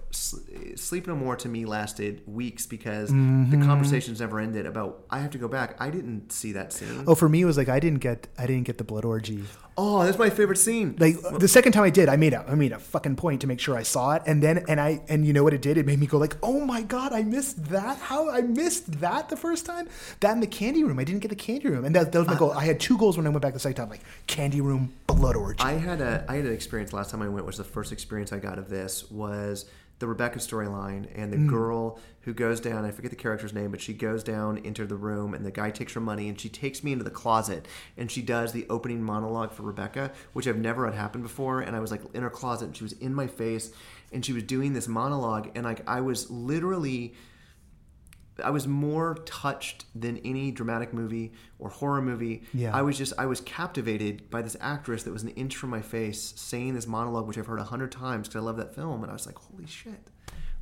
Sleep 0.77 1.07
No 1.07 1.15
More 1.15 1.37
to 1.37 1.49
me 1.49 1.65
lasted 1.65 2.23
weeks 2.27 2.67
because 2.67 3.11
Mm-hmm. 3.11 3.51
the 3.61 3.65
conversations 3.67 4.21
never 4.21 4.41
ended 4.41 4.67
about 4.67 5.05
I 5.11 5.21
have 5.21 5.31
to 5.31 5.39
go 5.39 5.49
back. 5.49 5.77
I 5.81 5.91
didn't 5.91 6.33
see 6.33 6.53
that 6.53 6.73
scene. 6.73 7.05
Oh, 7.07 7.15
for 7.15 7.29
me, 7.29 7.43
it 7.43 7.45
was 7.45 7.57
like 7.57 7.69
I 7.69 7.79
didn't 7.81 8.01
get 8.01 8.27
I 8.39 8.47
didn't 8.47 8.65
get 8.65 8.79
the 8.79 8.85
blood 8.85 9.05
orgy. 9.05 9.45
Oh, 9.77 10.05
that's 10.05 10.19
my 10.19 10.31
favorite 10.31 10.57
scene. 10.57 10.97
Like 10.99 11.17
uh, 11.25 11.39
the 11.39 11.49
second 11.49 11.73
time 11.73 11.85
I 11.85 11.91
did, 11.91 12.09
I 12.09 12.17
made 12.17 12.33
a 12.33 12.45
I 12.49 12.55
made 12.55 12.73
a 12.73 12.79
fucking 12.79 13.17
point 13.17 13.41
to 13.43 13.47
make 13.47 13.61
sure 13.61 13.77
I 13.77 13.83
saw 13.83 14.13
it, 14.13 14.23
and 14.27 14.43
then 14.43 14.65
and 14.69 14.81
I 14.81 15.01
and 15.09 15.27
you 15.27 15.33
know 15.33 15.43
what 15.43 15.55
it 15.55 15.63
did? 15.63 15.79
It 15.79 15.87
made 15.87 15.99
me 15.99 16.07
go 16.07 16.19
like, 16.19 16.37
oh 16.43 16.61
my 16.65 16.83
god, 16.83 17.13
I 17.13 17.23
missed 17.23 17.65
that. 17.67 17.99
How 17.99 18.31
I 18.31 18.43
missed 18.43 19.01
that 19.01 19.29
the 19.29 19.37
first 19.37 19.67
time. 19.67 19.89
That 20.21 20.33
in 20.33 20.41
the 20.41 20.47
candy 20.47 20.85
room, 20.85 20.99
I 20.99 21.05
didn't 21.05 21.21
get 21.21 21.29
the 21.29 21.37
candy 21.37 21.69
room, 21.69 21.85
and 21.85 21.95
that, 21.95 22.13
that 22.13 22.19
was 22.19 22.29
my 22.29 22.37
goal. 22.37 22.53
I 22.53 22.65
had 22.65 22.79
two 22.81 22.99
goals 22.99 23.17
when 23.17 23.27
I 23.27 23.31
went 23.31 23.43
back 23.43 23.55
the 23.55 23.61
second 23.61 23.77
time, 23.77 23.91
like 23.91 24.03
candy 24.27 24.61
room, 24.61 24.93
blood 25.07 25.37
orgy. 25.37 25.63
I 25.63 25.73
had 25.73 26.01
a 26.01 26.25
I 26.29 26.37
had 26.37 26.45
an 26.45 26.53
experience 26.53 26.93
last 26.93 27.11
time 27.11 27.23
I 27.23 27.29
went, 27.29 27.47
which 27.47 27.59
was 27.59 27.67
the 27.67 27.73
first 27.73 27.93
experience 27.93 28.33
I 28.33 28.39
got 28.39 28.59
of 28.59 28.69
this 28.69 29.11
was 29.11 29.67
the 30.01 30.09
Rebecca 30.09 30.39
storyline 30.41 31.07
and 31.15 31.33
the 31.33 31.37
Mm. 31.37 31.49
girl 31.49 31.99
who 32.23 32.35
goes 32.35 32.59
down. 32.61 32.85
I 32.85 32.91
forget 32.91 33.11
the 33.11 33.17
character's 33.17 33.53
name, 33.55 33.71
but 33.71 33.81
she 33.81 33.93
goes 33.95 34.23
down 34.25 34.59
into 34.59 34.85
the 34.87 34.97
room 34.97 35.33
and 35.35 35.45
the 35.47 35.51
guy 35.51 35.71
takes 35.71 35.93
her 35.95 36.01
money 36.01 36.29
and 36.29 36.39
she 36.41 36.49
takes 36.49 36.83
me 36.83 36.91
into 36.93 37.05
the 37.05 37.11
closet 37.11 37.67
and 37.97 38.11
she 38.11 38.21
does 38.23 38.53
the 38.53 38.67
opening 38.69 39.03
monologue 39.03 39.53
for 39.53 39.63
Rebecca, 39.63 40.11
which 40.33 40.49
I've 40.49 40.59
never 40.59 40.85
had 40.87 40.95
happen 40.95 41.23
before. 41.23 41.61
And 41.61 41.77
I 41.77 41.81
was 41.81 41.91
like 41.91 42.03
in 42.15 42.23
her 42.23 42.31
closet 42.31 42.65
and 42.67 42.77
she 42.77 42.83
was 42.85 42.93
in 42.95 43.15
my 43.15 43.27
face 43.27 43.71
and 44.13 44.25
she 44.25 44.33
was 44.33 44.43
doing 44.43 44.73
this 44.73 44.89
monologue 44.89 45.51
and 45.55 45.65
like 45.65 45.83
I 45.89 46.01
was 46.01 46.31
literally. 46.31 47.15
I 48.41 48.51
was 48.51 48.67
more 48.67 49.15
touched 49.27 49.85
than 49.95 50.19
any 50.19 50.51
dramatic 50.51 50.93
movie 50.93 51.33
or 51.59 51.69
horror 51.69 52.03
movie. 52.03 52.43
Yeah. 52.53 52.77
I 52.77 52.83
was 52.83 52.99
just 52.99 53.13
I 53.19 53.27
was 53.27 53.41
captivated 53.41 54.31
by 54.31 54.43
this 54.43 54.57
actress 54.61 55.03
that 55.05 55.13
was 55.13 55.23
an 55.23 55.31
inch 55.31 55.57
from 55.57 55.71
my 55.71 55.83
face 55.83 56.35
saying 56.37 56.75
this 56.75 56.87
monologue, 56.87 57.27
which 57.27 57.39
I've 57.39 57.47
heard 57.47 57.61
a 57.61 57.65
hundred 57.65 57.93
times 57.93 58.29
because 58.29 58.41
I 58.41 58.45
love 58.45 58.57
that 58.57 58.75
film, 58.75 59.03
and 59.03 59.11
I 59.11 59.13
was 59.13 59.27
like, 59.27 59.39
holy 59.39 59.67
shit! 59.67 60.11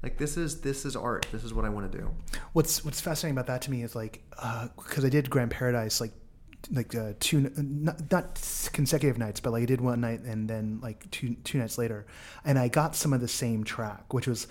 Like 0.03 0.19
this 0.19 0.37
is 0.37 0.61
this 0.61 0.85
is 0.85 0.95
art. 0.97 1.27
This 1.33 1.45
is 1.45 1.53
what 1.53 1.65
I 1.65 1.69
want 1.69 1.91
to 1.91 1.99
do. 1.99 2.11
What's 2.53 2.85
What's 2.85 3.01
fascinating 3.01 3.37
about 3.37 3.47
that 3.47 3.63
to 3.63 3.71
me 3.71 3.83
is 3.83 3.97
like 3.97 4.23
because 4.77 5.05
I 5.05 5.09
did 5.09 5.29
Grand 5.31 5.51
Paradise 5.51 6.01
like 6.01 6.13
like 6.71 6.95
uh, 6.95 7.13
two 7.21 7.51
not, 7.57 8.11
not 8.11 8.71
consecutive 8.73 9.19
nights, 9.19 9.41
but 9.41 9.53
like 9.53 9.63
I 9.63 9.67
did 9.67 9.81
one 9.81 10.01
night 10.01 10.21
and 10.21 10.49
then 10.49 10.81
like 10.83 11.11
two 11.11 11.37
two 11.45 11.59
nights 11.59 11.79
later, 11.79 12.07
and 12.45 12.59
I 12.59 12.69
got 12.69 12.95
some 12.95 13.13
of 13.13 13.21
the 13.21 13.29
same 13.29 13.65
track, 13.65 14.13
which 14.13 14.27
was 14.27 14.47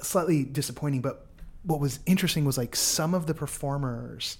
slightly 0.00 0.44
disappointing. 0.44 1.02
But 1.02 1.26
what 1.62 1.80
was 1.80 2.00
interesting 2.06 2.44
was 2.44 2.56
like 2.56 2.74
some 2.74 3.14
of 3.14 3.26
the 3.26 3.34
performers, 3.34 4.38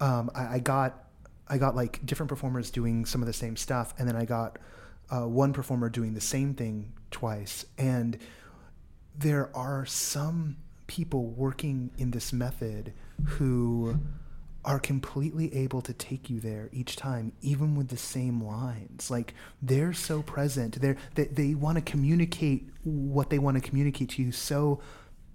um, 0.00 0.30
I, 0.34 0.54
I 0.54 0.58
got 0.58 1.04
I 1.48 1.58
got 1.58 1.76
like 1.76 2.04
different 2.04 2.28
performers 2.28 2.70
doing 2.70 3.04
some 3.04 3.22
of 3.22 3.26
the 3.26 3.32
same 3.32 3.56
stuff, 3.56 3.94
and 3.98 4.08
then 4.08 4.16
I 4.16 4.24
got 4.24 4.58
uh, 5.10 5.26
one 5.28 5.52
performer 5.52 5.88
doing 5.88 6.14
the 6.14 6.20
same 6.20 6.54
thing 6.54 6.92
twice, 7.10 7.64
and 7.78 8.18
there 9.18 9.54
are 9.56 9.86
some 9.86 10.56
people 10.86 11.26
working 11.26 11.90
in 11.98 12.10
this 12.10 12.32
method 12.32 12.92
who 13.24 13.98
are 14.64 14.80
completely 14.80 15.54
able 15.54 15.80
to 15.80 15.92
take 15.92 16.28
you 16.28 16.40
there 16.40 16.68
each 16.72 16.96
time 16.96 17.32
even 17.40 17.76
with 17.76 17.88
the 17.88 17.96
same 17.96 18.42
lines. 18.42 19.10
Like 19.10 19.32
they're 19.62 19.92
so 19.92 20.22
present. 20.22 20.80
They're 20.80 20.96
they, 21.14 21.26
they 21.26 21.54
want 21.54 21.76
to 21.76 21.82
communicate 21.82 22.68
what 22.82 23.30
they 23.30 23.38
want 23.38 23.56
to 23.56 23.60
communicate 23.60 24.10
to 24.10 24.22
you 24.22 24.32
so 24.32 24.80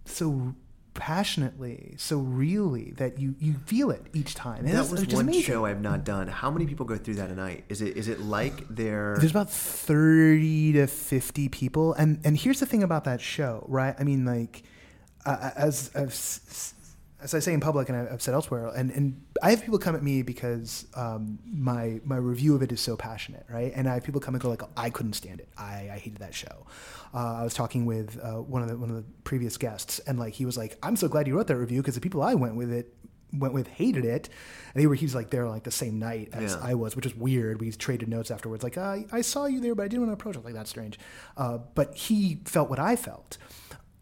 so 0.05 0.53
passionately 0.93 1.95
so 1.97 2.17
really 2.17 2.91
that 2.97 3.17
you 3.17 3.33
you 3.39 3.53
feel 3.65 3.91
it 3.91 4.05
each 4.13 4.35
time 4.35 4.65
and 4.65 4.73
that 4.73 4.89
was 4.89 5.05
one 5.07 5.25
amazing. 5.25 5.41
show 5.41 5.65
I've 5.65 5.81
not 5.81 6.03
done. 6.03 6.27
How 6.27 6.51
many 6.51 6.65
people 6.65 6.85
go 6.85 6.97
through 6.97 7.15
that 7.15 7.29
a 7.29 7.35
night? 7.35 7.63
Is 7.69 7.81
it 7.81 7.95
is 7.95 8.07
it 8.07 8.19
like 8.19 8.67
they're 8.69 9.15
There's 9.17 9.31
about 9.31 9.49
30 9.49 10.73
to 10.73 10.87
50 10.87 11.49
people. 11.49 11.93
And 11.93 12.19
and 12.23 12.37
here's 12.37 12.59
the 12.59 12.65
thing 12.65 12.83
about 12.83 13.05
that 13.05 13.21
show, 13.21 13.65
right? 13.67 13.95
I 13.97 14.03
mean, 14.03 14.25
like, 14.25 14.63
uh, 15.25 15.51
as, 15.55 15.91
as 15.93 16.73
as 17.21 17.33
I 17.33 17.39
say 17.39 17.53
in 17.53 17.59
public, 17.59 17.89
and 17.89 18.09
I've 18.09 18.21
said 18.21 18.33
elsewhere, 18.33 18.67
and, 18.75 18.91
and 18.91 19.21
I 19.43 19.51
have 19.51 19.61
people 19.63 19.77
come 19.79 19.95
at 19.95 20.03
me 20.03 20.21
because 20.23 20.87
um, 20.95 21.39
my 21.45 22.01
my 22.03 22.17
review 22.17 22.55
of 22.55 22.61
it 22.61 22.71
is 22.71 22.81
so 22.81 22.95
passionate, 22.95 23.45
right? 23.49 23.71
And 23.75 23.87
I 23.87 23.93
have 23.95 24.03
people 24.03 24.21
come 24.21 24.33
and 24.35 24.41
go 24.41 24.49
like, 24.49 24.63
I 24.75 24.89
couldn't 24.89 25.13
stand 25.13 25.39
it. 25.39 25.49
I, 25.57 25.89
I 25.93 25.97
hated 25.99 26.19
that 26.19 26.33
show. 26.33 26.65
Uh, 27.13 27.35
I 27.35 27.43
was 27.43 27.53
talking 27.53 27.85
with 27.85 28.17
uh, 28.21 28.41
one 28.41 28.61
of 28.63 28.69
the 28.69 28.77
one 28.77 28.89
of 28.89 28.95
the 28.95 29.05
previous 29.23 29.57
guests, 29.57 29.99
and 29.99 30.17
like 30.19 30.33
he 30.33 30.45
was 30.45 30.57
like, 30.57 30.77
I'm 30.81 30.95
so 30.95 31.07
glad 31.07 31.27
you 31.27 31.35
wrote 31.35 31.47
that 31.47 31.57
review 31.57 31.81
because 31.81 31.95
the 31.95 32.01
people 32.01 32.21
I 32.21 32.33
went 32.33 32.55
with 32.55 32.71
it 32.71 32.93
went 33.33 33.53
with 33.53 33.67
hated 33.67 34.03
it. 34.03 34.27
And 34.73 34.81
they 34.81 34.87
were 34.87 34.95
he's 34.95 35.15
like 35.15 35.29
there 35.29 35.47
like 35.47 35.63
the 35.63 35.71
same 35.71 35.99
night 35.99 36.29
as 36.33 36.53
Yeah. 36.53 36.59
I 36.61 36.73
was, 36.73 36.95
which 36.95 37.05
is 37.05 37.15
weird. 37.15 37.61
We 37.61 37.71
traded 37.71 38.09
notes 38.09 38.29
afterwards, 38.31 38.63
like 38.63 38.77
uh, 38.77 38.99
I 39.11 39.21
saw 39.21 39.45
you 39.45 39.59
there, 39.61 39.75
but 39.75 39.83
I 39.83 39.87
didn't 39.87 40.07
want 40.07 40.09
to 40.09 40.13
approach. 40.21 40.35
I 40.35 40.39
was 40.39 40.45
like 40.45 40.53
that's 40.53 40.69
strange. 40.69 40.99
Uh, 41.37 41.59
but 41.75 41.95
he 41.95 42.41
felt 42.45 42.69
what 42.69 42.79
I 42.79 42.95
felt. 42.95 43.37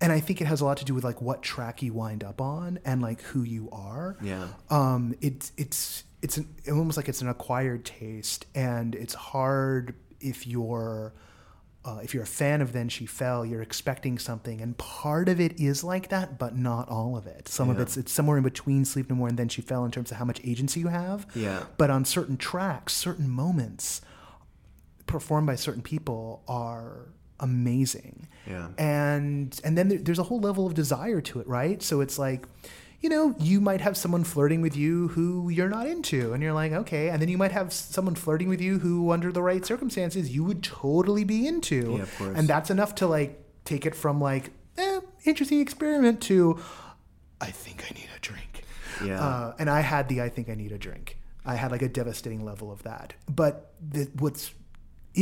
And 0.01 0.13
I 0.13 0.19
think 0.19 0.39
it 0.39 0.45
has 0.45 0.61
a 0.61 0.65
lot 0.65 0.77
to 0.77 0.85
do 0.85 0.93
with 0.93 1.03
like 1.03 1.21
what 1.21 1.41
track 1.41 1.81
you 1.81 1.93
wind 1.93 2.23
up 2.23 2.39
on 2.39 2.79
and 2.85 3.01
like 3.01 3.21
who 3.21 3.43
you 3.43 3.69
are. 3.71 4.17
Yeah. 4.21 4.47
Um, 4.69 5.15
it's 5.19 5.51
it's 5.57 6.03
it's 6.21 6.37
an, 6.37 6.47
almost 6.69 6.97
like 6.97 7.09
it's 7.09 7.21
an 7.21 7.27
acquired 7.27 7.85
taste, 7.85 8.45
and 8.55 8.95
it's 8.95 9.13
hard 9.13 9.95
if 10.19 10.47
you're 10.47 11.13
uh, 11.85 11.99
if 12.03 12.13
you're 12.13 12.23
a 12.23 12.27
fan 12.27 12.61
of 12.61 12.73
Then 12.73 12.89
She 12.89 13.05
Fell, 13.05 13.45
you're 13.45 13.61
expecting 13.61 14.19
something, 14.19 14.61
and 14.61 14.77
part 14.77 15.29
of 15.29 15.39
it 15.39 15.59
is 15.59 15.83
like 15.83 16.09
that, 16.09 16.37
but 16.37 16.55
not 16.55 16.89
all 16.89 17.15
of 17.15 17.25
it. 17.25 17.47
Some 17.47 17.69
of 17.69 17.79
it's 17.79 17.95
it's 17.95 18.11
somewhere 18.11 18.37
in 18.37 18.43
between 18.43 18.83
Sleep 18.85 19.09
No 19.09 19.15
More 19.15 19.29
and 19.29 19.39
Then 19.39 19.49
She 19.49 19.61
Fell 19.61 19.85
in 19.85 19.91
terms 19.91 20.11
of 20.11 20.17
how 20.17 20.25
much 20.25 20.41
agency 20.43 20.81
you 20.81 20.87
have. 20.87 21.25
Yeah. 21.33 21.63
But 21.77 21.89
on 21.89 22.03
certain 22.03 22.35
tracks, 22.37 22.93
certain 22.93 23.29
moments, 23.29 24.01
performed 25.05 25.47
by 25.47 25.55
certain 25.55 25.81
people 25.81 26.43
are 26.47 27.13
amazing. 27.39 28.27
Yeah. 28.47 28.69
And 28.77 29.59
and 29.63 29.77
then 29.77 29.89
there, 29.89 29.97
there's 29.99 30.19
a 30.19 30.23
whole 30.23 30.39
level 30.39 30.65
of 30.65 30.73
desire 30.73 31.21
to 31.21 31.39
it, 31.39 31.47
right? 31.47 31.81
So 31.81 32.01
it's 32.01 32.17
like, 32.17 32.47
you 33.01 33.09
know, 33.09 33.35
you 33.39 33.61
might 33.61 33.81
have 33.81 33.95
someone 33.95 34.23
flirting 34.23 34.61
with 34.61 34.75
you 34.75 35.09
who 35.09 35.49
you're 35.49 35.69
not 35.69 35.87
into, 35.87 36.33
and 36.33 36.43
you're 36.43 36.53
like, 36.53 36.71
okay. 36.71 37.09
And 37.09 37.21
then 37.21 37.29
you 37.29 37.37
might 37.37 37.51
have 37.51 37.71
someone 37.71 38.15
flirting 38.15 38.49
with 38.49 38.61
you 38.61 38.79
who, 38.79 39.11
under 39.11 39.31
the 39.31 39.41
right 39.41 39.65
circumstances, 39.65 40.33
you 40.33 40.43
would 40.43 40.63
totally 40.63 41.23
be 41.23 41.47
into. 41.47 41.95
Yeah, 41.97 42.03
of 42.03 42.17
course. 42.17 42.37
And 42.37 42.47
that's 42.47 42.69
enough 42.69 42.95
to 42.95 43.07
like 43.07 43.41
take 43.65 43.85
it 43.85 43.95
from 43.95 44.19
like, 44.19 44.51
eh, 44.77 44.99
interesting 45.25 45.59
experiment 45.59 46.21
to, 46.23 46.59
I 47.39 47.51
think 47.51 47.85
I 47.89 47.93
need 47.93 48.09
a 48.15 48.19
drink. 48.19 48.63
Yeah. 49.03 49.21
Uh, 49.21 49.55
and 49.59 49.69
I 49.69 49.81
had 49.81 50.09
the 50.09 50.21
I 50.21 50.29
think 50.29 50.49
I 50.49 50.55
need 50.55 50.71
a 50.71 50.77
drink. 50.77 51.17
I 51.45 51.55
had 51.55 51.71
like 51.71 51.81
a 51.81 51.89
devastating 51.89 52.43
level 52.43 52.71
of 52.71 52.83
that. 52.83 53.13
But 53.29 53.73
the, 53.81 54.09
what's 54.17 54.53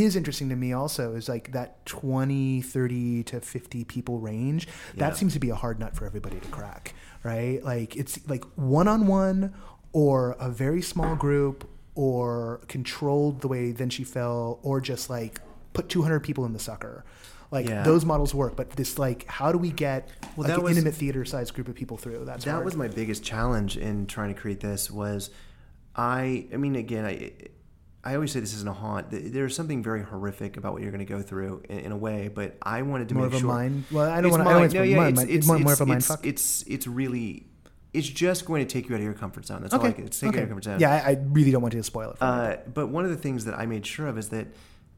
is 0.04 0.16
interesting 0.16 0.50
to 0.50 0.56
me 0.56 0.74
also 0.74 1.16
is 1.16 1.28
like 1.30 1.52
that 1.54 1.86
20, 1.86 2.62
30 2.62 3.24
to 3.24 3.40
50 3.42 3.84
people 3.86 4.20
range. 4.20 4.68
Yeah. 4.94 5.00
That 5.10 5.18
seems 5.18 5.34
to 5.34 5.40
be 5.40 5.50
a 5.50 5.56
hard 5.56 5.80
nut 5.80 5.96
for 5.96 6.06
everybody 6.06 6.40
to 6.40 6.48
crack, 6.50 6.94
right? 7.24 7.64
Like 7.64 7.96
it's 7.96 8.20
like 8.30 8.44
one 8.56 8.88
on 8.88 9.08
one 9.08 9.54
or 9.94 10.36
a 10.40 10.50
very 10.50 10.82
small 10.82 11.16
group 11.16 11.70
or 11.96 12.62
controlled 12.68 13.42
the 13.42 13.48
way 13.48 13.72
then 13.72 13.90
she 13.90 14.04
fell 14.04 14.60
or 14.62 14.80
just 14.82 15.10
like 15.10 15.40
put 15.74 15.90
200 15.90 16.20
people 16.22 16.46
in 16.46 16.54
the 16.54 16.60
sucker. 16.60 17.04
Like 17.50 17.68
Yeah. 17.70 17.84
those 17.84 18.04
models 18.04 18.34
work, 18.36 18.56
but 18.58 18.72
this 18.72 19.00
like 19.00 19.26
how 19.28 19.52
do 19.54 19.58
we 19.58 19.72
get 19.72 20.10
Well, 20.36 20.44
like 20.44 20.48
that 20.48 20.58
an 20.58 20.64
was- 20.64 20.78
intimate 20.78 20.96
theater 20.96 21.24
sized 21.26 21.54
group 21.54 21.68
of 21.70 21.76
people 21.76 21.96
through? 21.98 22.26
That's 22.26 22.44
that 22.46 22.52
hard. 22.52 22.66
was 22.66 22.76
my 22.76 22.88
biggest 22.90 23.24
challenge 23.24 23.78
in 23.78 24.06
trying 24.06 24.34
to 24.34 24.40
create 24.40 24.60
this 24.60 24.92
was 24.92 25.30
i 25.96 26.46
i 26.54 26.58
mean 26.58 26.76
again 26.76 27.06
i 27.06 27.32
i 28.04 28.14
always 28.16 28.32
say 28.32 28.40
this 28.40 28.54
isn't 28.54 28.68
a 28.70 28.74
haunt 28.74 29.08
there's 29.12 29.56
something 29.56 29.82
very 29.84 30.02
horrific 30.04 30.56
about 30.58 30.74
what 30.74 30.82
you're 30.82 30.92
going 30.92 31.06
to 31.06 31.12
go 31.14 31.22
through 31.22 31.62
in, 31.70 31.80
in 31.80 31.92
a 31.92 31.98
way 31.98 32.28
but 32.34 32.56
i 32.62 32.82
wanted 32.82 33.10
to 33.10 33.16
more 33.16 33.24
make 33.26 33.34
of 33.34 33.38
a 33.38 33.40
sure 33.40 33.48
mind. 33.50 33.84
Well, 33.92 34.10
I 34.10 34.22
don't 34.22 34.32
want 34.32 34.44
to. 34.44 34.50
I 34.50 34.54
don't 34.54 34.74
no, 34.74 34.82
yeah, 34.84 34.98
mind. 34.98 35.18
it's- 35.18 35.24
It's, 35.26 35.32
it's- 35.34 35.48
more, 35.48 35.60
more 35.60 35.74
of 35.74 35.80
a 35.82 35.84
it's- 35.84 35.88
mind 35.88 35.98
it's- 36.02 36.08
fuck. 36.08 36.26
it's 36.26 36.62
it's 36.64 36.88
really 36.88 37.46
it's 37.94 38.08
just 38.08 38.46
going 38.46 38.66
to 38.66 38.72
take 38.72 38.88
you 38.90 38.96
out 38.96 39.00
of 39.00 39.06
your 39.06 39.14
comfort 39.14 39.46
zone 39.46 39.62
that's 39.62 39.74
all 39.74 39.82
I 39.82 39.86
okay. 39.88 39.94
can, 39.96 40.06
it's 40.06 40.20
taking 40.20 40.34
you 40.34 40.40
out 40.40 40.44
of 40.44 40.50
your 40.50 40.56
comfort 40.56 40.64
zone 40.66 40.80
Yeah, 40.80 40.92
I, 41.06 41.12
I 41.12 41.18
really 41.32 41.52
don't 41.52 41.62
want 41.62 41.74
you 41.74 41.80
to 41.80 41.84
spoil 41.84 42.12
it. 42.12 42.18
Uh, 42.22 42.58
but 42.74 42.88
one 42.88 43.06
of 43.06 43.10
the 43.12 43.18
things 43.18 43.46
that 43.46 43.58
I 43.58 43.66
made 43.66 43.86
sure 43.86 44.08
of 44.08 44.18
is 44.18 44.30
that, 44.30 44.48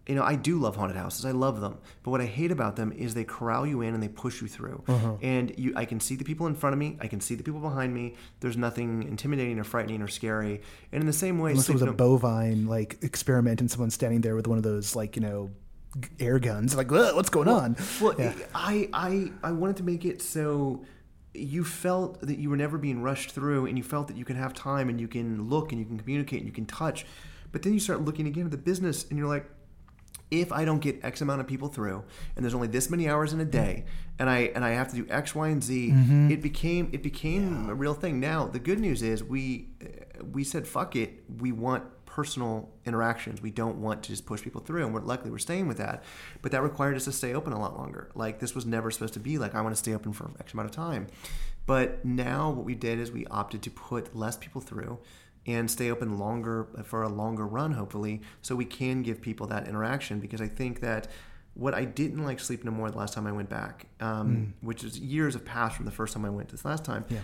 you 0.10 0.16
know, 0.16 0.24
I 0.24 0.36
do 0.36 0.58
love 0.58 0.76
haunted 0.76 0.98
houses. 0.98 1.24
I 1.24 1.32
love 1.32 1.62
them. 1.62 1.78
But 2.02 2.12
what 2.12 2.20
I 2.20 2.26
hate 2.26 2.52
about 2.52 2.76
them 2.76 2.92
is 2.92 3.14
they 3.14 3.24
corral 3.24 3.68
you 3.68 3.82
in 3.82 3.94
and 3.94 4.02
they 4.02 4.08
push 4.08 4.42
you 4.42 4.48
through. 4.48 4.84
Uh-huh. 4.88 5.18
And 5.22 5.54
you, 5.58 5.72
I 5.76 5.86
can 5.86 6.00
see 6.00 6.16
the 6.16 6.24
people 6.24 6.48
in 6.48 6.56
front 6.56 6.74
of 6.74 6.80
me. 6.80 6.98
I 7.00 7.08
can 7.08 7.22
see 7.22 7.36
the 7.36 7.44
people 7.44 7.60
behind 7.60 7.94
me. 7.94 8.16
There's 8.40 8.58
nothing 8.58 9.04
intimidating 9.04 9.60
or 9.60 9.64
frightening 9.64 10.02
or 10.02 10.08
scary. 10.08 10.62
And 10.92 11.02
in 11.02 11.08
the 11.08 11.14
same 11.14 11.38
way, 11.38 11.52
Unless 11.52 11.70
it 11.70 11.74
was 11.74 11.82
a 11.84 11.92
bovine 11.92 12.66
like 12.66 12.98
experiment 13.04 13.62
and 13.62 13.70
someone 13.70 13.92
standing 13.92 14.22
there 14.22 14.36
with 14.36 14.48
one 14.48 14.58
of 14.58 14.64
those 14.64 14.96
like 14.96 15.16
you 15.16 15.22
know 15.22 15.52
air 16.20 16.40
guns, 16.40 16.76
like 16.76 16.90
what's 16.90 17.30
going 17.30 17.48
on? 17.48 17.76
Well, 18.02 18.16
Yeah. 18.18 18.34
I, 18.56 18.90
I, 18.94 19.32
I 19.44 19.52
wanted 19.52 19.78
to 19.78 19.84
make 19.84 20.06
it 20.06 20.22
so 20.24 20.84
you 21.36 21.64
felt 21.64 22.22
that 22.22 22.40
you 22.40 22.50
were 22.50 22.58
never 22.58 22.80
being 22.80 23.04
rushed 23.04 23.32
through 23.32 23.68
and 23.68 23.78
you 23.78 23.84
felt 23.84 24.08
that 24.08 24.18
you 24.18 24.26
can 24.26 24.36
have 24.36 24.54
time 24.56 24.90
and 24.90 25.00
you 25.00 25.08
can 25.08 25.48
look 25.50 25.72
and 25.72 25.80
you 25.80 25.86
can 25.86 26.00
communicate 26.00 26.40
and 26.40 26.48
you 26.48 26.54
can 26.54 26.66
touch. 26.66 27.06
But 27.52 27.62
then 27.62 27.74
you 27.74 27.80
start 27.80 28.02
looking 28.02 28.28
again 28.28 28.46
at 28.46 28.52
the 28.52 28.58
business 28.58 29.06
and 29.10 29.18
you're 29.18 29.28
like, 29.28 29.50
if 30.32 30.52
I 30.52 30.64
don't 30.66 30.80
get 30.80 31.04
X 31.04 31.22
amount 31.22 31.42
of 31.42 31.48
people 31.48 31.70
through 31.70 32.04
and 32.36 32.46
there's 32.46 32.54
only 32.54 32.68
this 32.68 32.90
many 32.90 33.10
hours 33.10 33.34
in 33.34 33.40
a 33.40 33.46
day 33.46 33.86
and 34.20 34.30
I 34.30 34.52
and 34.56 34.64
I 34.64 34.72
have 34.72 34.90
to 34.92 34.96
do 34.96 35.08
X, 35.10 35.34
Y, 35.34 35.48
and 35.48 35.64
Z, 35.64 35.90
Mm-hmm. 35.92 36.32
it 36.32 36.42
became 36.42 36.90
it 36.92 37.02
became 37.04 37.70
a 37.70 37.74
real 37.74 37.94
thing. 37.94 38.20
Now 38.20 38.46
the 38.48 38.60
good 38.60 38.80
news 38.80 39.02
is 39.02 39.24
we 39.24 39.70
uh, 39.84 40.24
we 40.32 40.44
said 40.44 40.68
fuck 40.68 40.96
it. 40.96 41.24
We 41.40 41.52
want 41.52 41.84
personal 42.06 42.70
interactions. 42.86 43.42
We 43.42 43.52
don't 43.52 43.78
want 43.82 44.02
to 44.04 44.10
just 44.10 44.26
push 44.26 44.42
people 44.42 44.62
through, 44.62 44.84
and 44.84 44.94
we're 44.94 45.02
luckily 45.02 45.30
we're 45.32 45.38
staying 45.38 45.68
with 45.68 45.78
that. 45.78 46.04
But 46.42 46.52
that 46.52 46.64
required 46.64 46.96
us 46.96 47.06
to 47.06 47.12
stay 47.12 47.34
open 47.34 47.54
a 47.54 47.60
lot 47.60 47.78
longer. 47.78 48.10
Like 48.16 48.40
this 48.40 48.54
was 48.56 48.66
never 48.66 48.92
supposed 48.92 49.14
to 49.14 49.20
be 49.20 49.38
like 49.38 49.56
I 49.56 49.62
want 49.62 49.74
to 49.74 49.80
stay 49.80 49.94
open 49.94 50.12
for 50.14 50.30
X 50.40 50.54
amount 50.54 50.70
of 50.70 50.76
time. 50.76 51.08
But 51.66 52.04
now 52.04 52.50
what 52.50 52.66
we 52.66 52.74
did 52.76 53.00
is 53.00 53.12
we 53.12 53.26
opted 53.28 53.62
to 53.64 53.70
put 53.72 54.16
less 54.16 54.36
people 54.38 54.60
through 54.60 54.98
and 55.52 55.70
stay 55.70 55.90
open 55.92 56.18
longer 56.18 56.68
for 56.84 57.04
a 57.04 57.10
longer 57.10 57.46
run, 57.48 57.72
hopefully, 57.74 58.22
so 58.42 58.56
we 58.56 58.66
can 58.66 59.02
give 59.04 59.22
people 59.22 59.48
that 59.48 59.68
interaction. 59.68 60.20
Because 60.20 60.42
I 60.42 60.48
think 60.48 60.82
that 60.82 61.08
what 61.54 61.74
I 61.74 61.86
didn't 61.86 62.24
like 62.24 62.40
Sleep 62.40 62.64
No 62.64 62.72
More 62.72 62.90
the 62.92 62.98
last 62.98 63.14
time 63.14 63.28
I 63.28 63.32
went 63.32 63.50
back, 63.50 63.88
um, 64.00 64.54
which 64.62 64.84
is 64.84 65.00
years 65.00 65.34
have 65.34 65.46
passed 65.46 65.76
from 65.76 65.86
the 65.86 65.92
first 65.92 66.14
time 66.14 66.26
I 66.26 66.30
went 66.30 66.50
this 66.50 66.64
last 66.66 66.86
time. 66.86 67.04
Mm. 67.06 67.12
Yeah. 67.12 67.20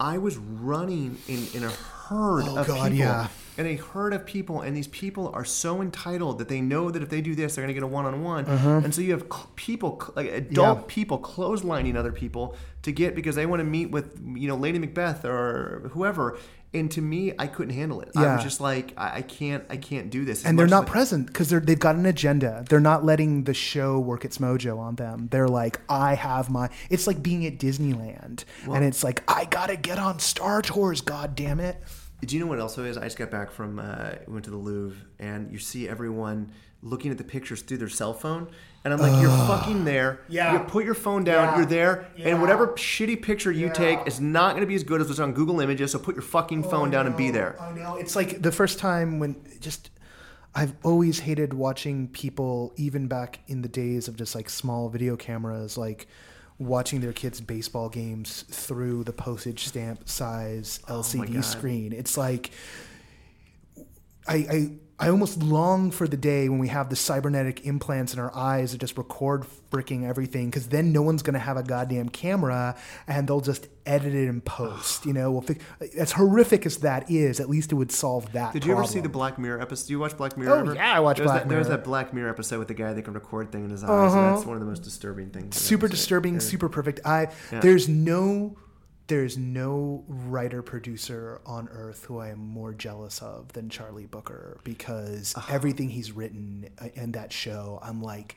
I 0.00 0.18
was 0.18 0.36
running 0.36 1.18
in, 1.28 1.46
in 1.54 1.62
a 1.62 1.68
herd 1.70 2.44
Oh, 2.48 2.58
of 2.58 2.66
God, 2.66 2.90
people, 2.90 2.96
yeah. 2.98 3.28
and 3.56 3.68
a 3.68 3.76
herd 3.76 4.12
of 4.12 4.26
people, 4.26 4.60
and 4.62 4.76
these 4.76 4.88
people 4.88 5.30
are 5.32 5.44
so 5.44 5.80
entitled 5.80 6.38
that 6.38 6.48
they 6.48 6.60
know 6.60 6.90
that 6.90 7.02
if 7.02 7.08
they 7.08 7.20
do 7.20 7.36
this, 7.36 7.54
they're 7.54 7.62
going 7.62 7.72
to 7.74 7.80
get 7.80 7.84
a 7.84 7.86
one-on-one, 7.86 8.46
and 8.46 8.92
so 8.92 9.00
you 9.00 9.12
have 9.12 9.26
people, 9.54 10.02
like 10.16 10.26
adult. 10.28 10.78
Yeah. 10.78 10.84
people, 10.88 11.18
clotheslining 11.20 11.94
other 11.94 12.10
people 12.10 12.56
to 12.82 12.90
get 12.90 13.14
because 13.14 13.36
they 13.36 13.46
want 13.46 13.60
to 13.60 13.64
meet 13.64 13.90
with 13.92 14.18
you 14.34 14.48
know 14.48 14.56
Lady 14.56 14.78
Macbeth 14.80 15.24
or 15.24 15.88
whoever. 15.92 16.36
And 16.74 16.90
to 16.92 17.02
me, 17.02 17.32
I 17.38 17.48
couldn't 17.48 17.74
handle 17.74 18.00
it. 18.00 18.10
I 18.16 18.22
Yeah. 18.22 18.34
was 18.36 18.44
just 18.44 18.60
like, 18.60 18.94
I, 18.96 19.16
I 19.18 19.22
can't, 19.22 19.62
I 19.68 19.76
can't 19.76 20.08
do 20.08 20.24
this. 20.24 20.44
And 20.44 20.58
they're 20.58 20.66
not 20.66 20.88
I- 20.88 20.90
present 20.90 21.26
because 21.26 21.50
they're 21.50 21.60
they've 21.60 21.78
got 21.78 21.96
an 21.96 22.06
agenda. 22.06 22.64
They're 22.68 22.80
not 22.80 23.04
letting 23.04 23.44
the 23.44 23.52
show 23.54 23.98
work 23.98 24.24
its 24.24 24.38
mojo 24.38 24.78
on 24.78 24.94
them. 24.96 25.28
They're 25.30 25.48
like, 25.48 25.80
I 25.88 26.14
have 26.14 26.48
my. 26.48 26.70
It's 26.88 27.06
like 27.06 27.22
being 27.22 27.44
at 27.44 27.58
Disneyland, 27.58 28.44
and 28.70 28.84
it's 28.84 29.04
like 29.04 29.22
I 29.30 29.44
gotta 29.44 29.76
get 29.76 29.98
on 29.98 30.18
Star 30.18 30.62
Tours. 30.62 31.02
God 31.02 31.34
damn 31.36 31.60
it! 31.60 31.76
Do 32.24 32.36
you 32.36 32.40
know 32.42 32.48
what 32.48 32.60
else 32.60 32.78
is? 32.78 32.96
I 32.96 33.04
just 33.04 33.18
got 33.18 33.30
back 33.30 33.50
from 33.50 33.78
uh, 33.80 34.12
went 34.28 34.44
to 34.44 34.50
the 34.50 34.56
Louvre, 34.56 34.96
and 35.18 35.50
you 35.52 35.58
see 35.58 35.88
everyone 35.88 36.52
looking 36.80 37.10
at 37.10 37.18
the 37.18 37.24
pictures 37.24 37.62
through 37.62 37.78
their 37.78 37.88
cell 37.88 38.14
phone, 38.14 38.48
and 38.84 38.92
I'm 38.94 39.00
like, 39.00 39.20
you're 39.20 39.30
fucking 39.30 39.84
there. 39.84 40.20
Yeah. 40.28 40.52
You 40.52 40.58
put 40.60 40.84
your 40.84 40.94
phone 40.94 41.24
down. 41.24 41.48
Yeah. 41.48 41.56
You're 41.56 41.66
there, 41.66 42.06
Yeah. 42.16 42.28
and 42.28 42.40
whatever 42.40 42.68
shitty 42.68 43.22
picture 43.22 43.50
you 43.50 43.66
Yeah. 43.66 43.72
take 43.72 44.06
is 44.06 44.20
not 44.20 44.50
going 44.52 44.60
to 44.62 44.66
be 44.66 44.74
as 44.76 44.84
good 44.84 45.00
as 45.00 45.08
what's 45.08 45.18
on 45.20 45.32
Google 45.32 45.60
Images. 45.60 45.92
So 45.92 45.98
put 45.98 46.14
your 46.14 46.22
fucking 46.22 46.62
phone 46.64 46.90
down 46.90 47.06
and 47.06 47.16
be 47.16 47.30
there. 47.30 47.60
I 47.60 47.72
know. 47.72 47.96
It's 47.96 48.14
like 48.16 48.40
the 48.42 48.52
first 48.52 48.78
time 48.78 49.18
when 49.18 49.36
just 49.60 49.90
I've 50.54 50.74
always 50.84 51.20
hated 51.20 51.54
watching 51.54 52.08
people, 52.08 52.72
even 52.76 53.06
back 53.08 53.40
in 53.48 53.62
the 53.62 53.68
days 53.68 54.06
of 54.06 54.16
just 54.16 54.34
like 54.34 54.48
small 54.50 54.88
video 54.88 55.16
cameras, 55.16 55.76
like 55.78 56.06
watching 56.66 57.00
their 57.00 57.12
kids' 57.12 57.40
baseball 57.40 57.88
games 57.88 58.42
through 58.50 59.04
the 59.04 59.12
postage 59.12 59.66
stamp 59.66 60.08
size 60.08 60.80
LCD 60.88 61.38
Oh 61.38 61.40
screen. 61.40 61.92
It's 61.92 62.16
like 62.16 62.50
I, 64.26 64.70
I 64.98 65.08
almost 65.08 65.42
long 65.42 65.90
for 65.90 66.06
the 66.06 66.16
day 66.16 66.48
when 66.48 66.60
we 66.60 66.68
have 66.68 66.88
the 66.88 66.94
cybernetic 66.94 67.66
implants 67.66 68.12
in 68.14 68.20
our 68.20 68.32
eyes 68.36 68.70
that 68.70 68.78
just 68.78 68.96
record 68.96 69.44
freaking 69.72 70.06
everything 70.08 70.46
because 70.48 70.68
then 70.68 70.92
no 70.92 71.02
one's 71.02 71.22
going 71.22 71.34
to 71.34 71.40
have 71.40 71.56
a 71.56 71.62
goddamn 71.64 72.08
camera 72.08 72.76
and 73.08 73.26
they'll 73.26 73.40
just 73.40 73.66
edit 73.84 74.14
it 74.14 74.28
in 74.28 74.40
post. 74.42 75.04
You 75.04 75.12
know, 75.12 75.32
we'll 75.32 75.40
fix, 75.40 75.64
as 75.98 76.12
horrific 76.12 76.66
as 76.66 76.76
that 76.78 77.10
is, 77.10 77.40
at 77.40 77.48
least 77.50 77.72
it 77.72 77.74
would 77.74 77.90
solve 77.90 78.30
that. 78.32 78.52
Did 78.52 78.64
you 78.64 78.72
ever 78.72 78.84
see 78.86 79.00
the 79.00 79.08
Black 79.08 79.38
Mirror 79.40 79.60
episode? 79.60 79.88
Do 79.88 79.92
you 79.94 79.98
watch 79.98 80.16
Black 80.16 80.36
Mirror? 80.36 80.52
Oh, 80.54 80.60
ever? 80.60 80.74
yeah, 80.74 80.92
I 80.96 81.00
watch 81.00 81.16
There's 81.16 81.26
Black 81.26 81.42
that, 81.42 81.48
There's 81.48 81.66
Mirror. 81.66 81.78
that 81.78 81.84
Black 81.84 82.14
Mirror 82.14 82.30
episode 82.30 82.58
with 82.60 82.68
the 82.68 82.74
guy 82.74 82.92
that 82.92 83.02
can 83.02 83.14
record 83.14 83.50
thing 83.50 83.64
in 83.64 83.70
his 83.70 83.82
eyes. 83.82 83.90
Uh-huh. 83.90 84.34
That's 84.34 84.46
one 84.46 84.54
of 84.56 84.60
the 84.60 84.66
most 84.68 84.82
disturbing 84.84 85.30
things. 85.30 85.56
Super 85.56 85.88
disturbing, 85.88 86.34
Yeah. 86.34 86.40
super 86.40 86.68
perfect. 86.68 87.00
I 87.04 87.28
Yeah. 87.50 87.58
there's 87.60 87.88
no 87.88 88.56
there's 89.06 89.36
no 89.36 90.04
writer 90.06 90.62
producer 90.62 91.40
on 91.44 91.68
earth 91.70 92.04
who 92.04 92.18
I 92.18 92.28
am 92.28 92.38
more 92.38 92.72
jealous 92.72 93.20
of 93.20 93.52
than 93.52 93.68
Charlie 93.68 94.06
Brooker 94.06 94.60
because 94.64 95.34
uh-huh. 95.36 95.54
everything 95.54 95.90
he's 95.90 96.12
written 96.12 96.68
in 96.94 97.12
that 97.12 97.32
show, 97.32 97.78
I'm 97.82 98.02
like, 98.02 98.36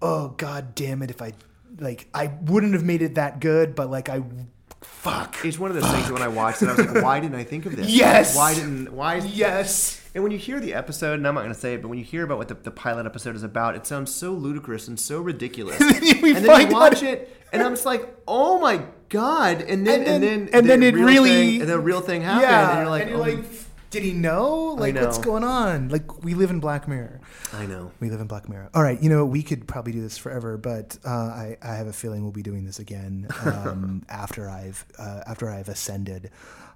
oh 0.00 0.28
god 0.30 0.74
damn 0.74 1.02
it, 1.02 1.10
if 1.10 1.20
I 1.20 1.32
like 1.78 2.08
I 2.14 2.26
wouldn't 2.42 2.74
have 2.74 2.84
made 2.84 3.02
it 3.02 3.16
that 3.16 3.40
good, 3.40 3.74
but 3.74 3.90
like 3.90 4.08
I 4.08 4.22
Fuck. 4.82 5.44
It's 5.44 5.58
one 5.58 5.70
of 5.70 5.80
those 5.80 5.90
things 5.90 6.06
that 6.06 6.12
when 6.12 6.22
I 6.22 6.28
watched 6.28 6.62
it, 6.62 6.68
I 6.68 6.74
was 6.74 6.86
like, 6.86 7.04
why 7.04 7.20
didn't 7.20 7.36
I 7.36 7.44
think 7.44 7.66
of 7.66 7.76
this? 7.76 7.88
Yes! 7.88 8.36
Why 8.36 8.54
didn't? 8.54 8.92
Why? 8.92 9.16
Yes. 9.16 10.00
And 10.14 10.22
when 10.22 10.32
you 10.32 10.38
hear 10.38 10.60
the 10.60 10.74
episode, 10.74 11.14
and 11.14 11.26
I'm 11.26 11.34
not 11.34 11.42
going 11.42 11.54
to 11.54 11.58
say 11.58 11.74
it, 11.74 11.82
but 11.82 11.88
when 11.88 11.98
you 11.98 12.04
hear 12.04 12.24
about 12.24 12.38
what 12.38 12.48
the, 12.48 12.54
the 12.54 12.70
pilot 12.70 13.06
episode 13.06 13.34
is 13.36 13.42
about, 13.42 13.76
it 13.76 13.86
sounds 13.86 14.14
so 14.14 14.32
ludicrous 14.32 14.88
and 14.88 14.98
so 14.98 15.20
ridiculous. 15.20 15.80
And 15.80 16.36
then 16.36 16.46
find 16.46 16.70
you 16.70 16.74
watch 16.76 17.02
it, 17.02 17.41
and 17.52 17.62
I'm 17.62 17.72
just 17.72 17.86
like, 17.86 18.08
oh 18.26 18.58
my 18.58 18.82
god! 19.08 19.60
And 19.62 19.86
then 19.86 20.00
And 20.00 20.06
then- 20.06 20.14
and 20.14 20.22
then 20.22 20.48
and 20.54 20.64
the 20.64 20.68
then 20.68 20.82
it 20.82 20.94
really- 20.94 21.30
thing, 21.52 21.60
and 21.62 21.70
the 21.70 21.78
real 21.78 22.00
thing 22.00 22.22
happened, 22.22 22.42
Yeah. 22.50 22.70
and 22.70 22.78
you're 22.80 22.90
like, 22.90 23.10
oh, 23.12 23.18
like 23.18 23.44
did 23.90 24.02
he 24.02 24.12
know? 24.14 24.74
Like, 24.78 24.94
what's 24.94 25.18
know. 25.18 25.24
going 25.24 25.44
on? 25.44 25.90
Like, 25.90 26.24
we 26.24 26.32
live 26.32 26.48
in 26.48 26.60
Black 26.60 26.88
Mirror. 26.88 27.20
I 27.52 27.66
know. 27.66 27.92
We 28.00 28.08
live 28.08 28.22
in 28.22 28.26
Black 28.26 28.48
Mirror. 28.48 28.70
All 28.72 28.82
right, 28.82 28.98
you 29.02 29.10
know 29.10 29.26
we 29.26 29.42
could 29.42 29.68
probably 29.68 29.92
do 29.92 30.00
this 30.00 30.16
forever, 30.16 30.56
but 30.56 30.96
uh, 31.04 31.10
I, 31.10 31.58
I 31.60 31.74
have 31.74 31.86
a 31.88 31.92
feeling 31.92 32.22
we'll 32.22 32.32
be 32.32 32.42
doing 32.42 32.64
this 32.64 32.78
again 32.78 33.28
um, 33.44 34.02
after 34.08 34.48
I've 34.48 34.86
uh, 34.98 35.20
after 35.26 35.50
I've 35.50 35.68
ascended, 35.68 36.30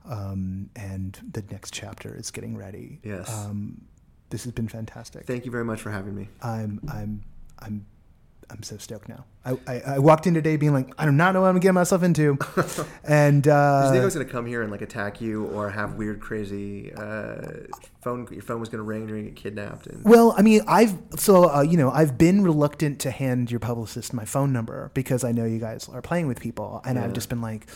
um, 0.04 0.68
and 0.76 1.18
the 1.32 1.42
next 1.50 1.72
chapter 1.72 2.14
is 2.14 2.30
getting 2.30 2.54
ready. 2.56 3.00
Yes. 3.02 3.32
Um, 3.32 3.80
this 4.28 4.44
has 4.44 4.52
been 4.52 4.68
fantastic. 4.68 5.24
Thank 5.24 5.46
you 5.46 5.50
very 5.50 5.64
much 5.64 5.80
for 5.80 5.90
having 5.90 6.14
me. 6.14 6.28
I'm 6.42 6.80
I'm 6.92 7.22
I'm 7.60 7.86
I'm 8.48 8.62
so 8.62 8.76
stoked 8.78 9.08
now. 9.08 9.24
I, 9.44 9.58
I, 9.66 9.80
I 9.80 9.98
walked 9.98 10.26
in 10.26 10.34
today 10.34 10.56
being 10.56 10.72
like, 10.72 10.92
I 10.98 11.04
do 11.04 11.12
not 11.12 11.34
know 11.34 11.40
what 11.40 11.48
I'm 11.48 11.58
getting 11.58 11.74
myself 11.74 12.02
into, 12.02 12.38
and 13.04 13.42
Did 13.42 13.50
you 13.50 13.52
think 13.52 13.54
I 13.54 13.98
uh, 13.98 14.04
was 14.04 14.14
gonna 14.14 14.24
come 14.24 14.46
here 14.46 14.62
and 14.62 14.70
like 14.70 14.82
attack 14.82 15.20
you 15.20 15.46
or 15.46 15.70
have 15.70 15.94
weird, 15.94 16.20
crazy 16.20 16.92
uh, 16.94 17.36
phone? 18.00 18.28
Your 18.30 18.42
phone 18.42 18.60
was 18.60 18.68
gonna 18.68 18.84
ring 18.84 19.02
and 19.02 19.10
you're 19.10 19.22
get 19.22 19.36
kidnapped. 19.36 19.86
And 19.88 20.04
Well, 20.04 20.34
I 20.36 20.42
mean, 20.42 20.62
I've 20.66 20.96
so 21.16 21.50
uh, 21.54 21.62
you 21.62 21.76
know 21.76 21.90
I've 21.90 22.16
been 22.16 22.42
reluctant 22.42 23.00
to 23.00 23.10
hand 23.10 23.50
your 23.50 23.60
publicist 23.60 24.12
my 24.12 24.24
phone 24.24 24.52
number 24.52 24.90
because 24.94 25.24
I 25.24 25.32
know 25.32 25.44
you 25.44 25.58
guys 25.58 25.88
are 25.88 26.02
playing 26.02 26.28
with 26.28 26.40
people, 26.40 26.80
and 26.84 26.98
I've 26.98 27.12
just 27.12 27.28
been 27.28 27.40
like, 27.40 27.66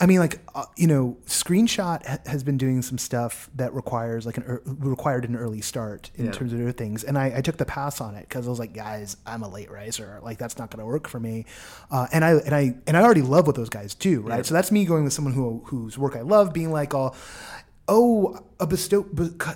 I 0.00 0.06
mean, 0.06 0.18
like 0.18 0.40
uh, 0.54 0.64
you 0.76 0.86
know, 0.88 1.16
Screenshot 1.26 2.04
ha- 2.04 2.18
has 2.26 2.42
been 2.42 2.58
doing 2.58 2.82
some 2.82 2.98
stuff 2.98 3.48
that 3.54 3.72
requires 3.74 4.26
like 4.26 4.36
an 4.36 4.42
ear 4.44 4.62
required 4.66 5.24
an 5.24 5.36
early 5.36 5.60
start 5.60 6.10
in 6.16 6.26
Yeah. 6.26 6.30
terms 6.32 6.52
of 6.52 6.60
other 6.60 6.72
things, 6.72 7.04
and 7.04 7.16
I, 7.16 7.34
I 7.36 7.40
took 7.40 7.56
the 7.58 7.64
pass 7.64 8.00
on 8.00 8.14
it 8.16 8.28
because 8.28 8.46
I 8.46 8.50
was 8.50 8.58
like, 8.58 8.74
guys, 8.74 9.16
I'm 9.26 9.42
a 9.42 9.48
late 9.48 9.70
riser, 9.70 10.18
like 10.22 10.38
that's 10.38 10.58
not 10.58 10.70
going 10.70 10.80
to 10.80 10.86
work 10.86 11.06
for 11.08 11.20
me, 11.20 11.46
uh, 11.90 12.08
and 12.12 12.24
I 12.24 12.32
and 12.32 12.54
I 12.54 12.74
and 12.86 12.96
I 12.96 13.02
already 13.02 13.22
love 13.22 13.46
what 13.46 13.54
those 13.56 13.68
guys 13.70 13.94
do, 13.94 14.20
right? 14.22 14.38
Yeah. 14.38 14.42
So 14.42 14.54
that's 14.54 14.72
me 14.72 14.84
going 14.84 15.04
with 15.04 15.12
someone 15.12 15.32
who 15.34 15.62
whose 15.66 15.96
work 15.96 16.16
I 16.16 16.22
love, 16.22 16.52
being 16.52 16.72
like, 16.72 16.92
all. 16.94 17.14
Oh, 17.86 18.38
a 18.60 18.66
bestow, 18.66 19.04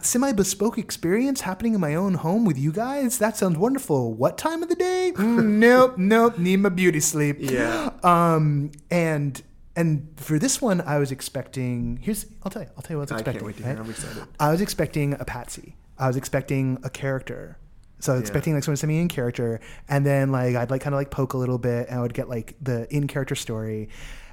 semi 0.03 0.33
bespoke 0.33 0.77
experience 0.77 1.41
happening 1.41 1.73
in 1.73 1.81
my 1.81 1.95
own 1.95 2.13
home 2.13 2.45
with 2.45 2.59
you 2.59 2.73
guys? 2.73 3.17
That 3.17 3.39
sounds 3.39 3.57
wonderful. 3.57 4.13
What 4.13 4.37
time 4.37 4.63
of 4.63 4.69
the 4.69 4.75
day? 4.75 5.13
Mm, 5.17 5.45
nope, 5.59 5.97
nope. 5.97 6.39
Need 6.39 6.57
my 6.59 6.69
beauty 6.69 7.01
sleep. 7.01 7.39
Yeah. 7.41 7.89
Um, 8.03 8.71
and 8.91 9.43
and 9.79 10.09
for 10.17 10.39
this 10.39 10.61
one, 10.61 10.81
I 10.81 10.99
was 10.99 11.11
expecting. 11.13 11.99
Here's, 12.03 12.27
I'll 12.43 12.51
tell 12.51 12.63
you. 12.63 12.69
I'll 12.77 12.83
tell 12.83 12.95
you 12.95 12.99
what 12.99 13.11
I 13.11 13.15
was 13.15 13.21
expecting. 13.23 13.31
I 13.31 13.33
can't 13.39 13.47
wait 13.47 13.57
to 13.59 13.63
right? 13.63 13.73
hear. 13.75 13.83
I'm 13.83 13.91
excited. 13.91 14.23
I 14.41 14.51
was 14.51 14.61
expecting 14.61 15.15
a 15.15 15.25
patsy. 15.25 15.77
I 15.99 16.07
was 16.09 16.17
expecting 16.17 16.79
a 16.85 16.91
character. 16.91 17.57
So 18.01 18.13
I 18.13 18.15
was 18.17 18.21
Yeah. 18.23 18.27
expecting 18.29 18.55
like 18.55 18.63
someone 18.65 18.77
to 18.77 18.81
send 18.81 18.89
me 18.89 19.01
in 19.01 19.09
character, 19.09 19.61
and 19.89 20.07
then 20.07 20.31
like 20.31 20.55
I'd 20.55 20.71
like 20.71 20.83
kind 20.83 20.95
of 20.95 20.99
like 20.99 21.11
poke 21.11 21.33
a 21.33 21.39
little 21.39 21.59
bit, 21.59 21.89
and 21.89 21.99
I 21.99 22.03
would 22.03 22.15
get 22.15 22.29
like 22.29 22.55
the 22.61 22.93
in 22.95 23.07
character 23.09 23.35
story, 23.35 23.89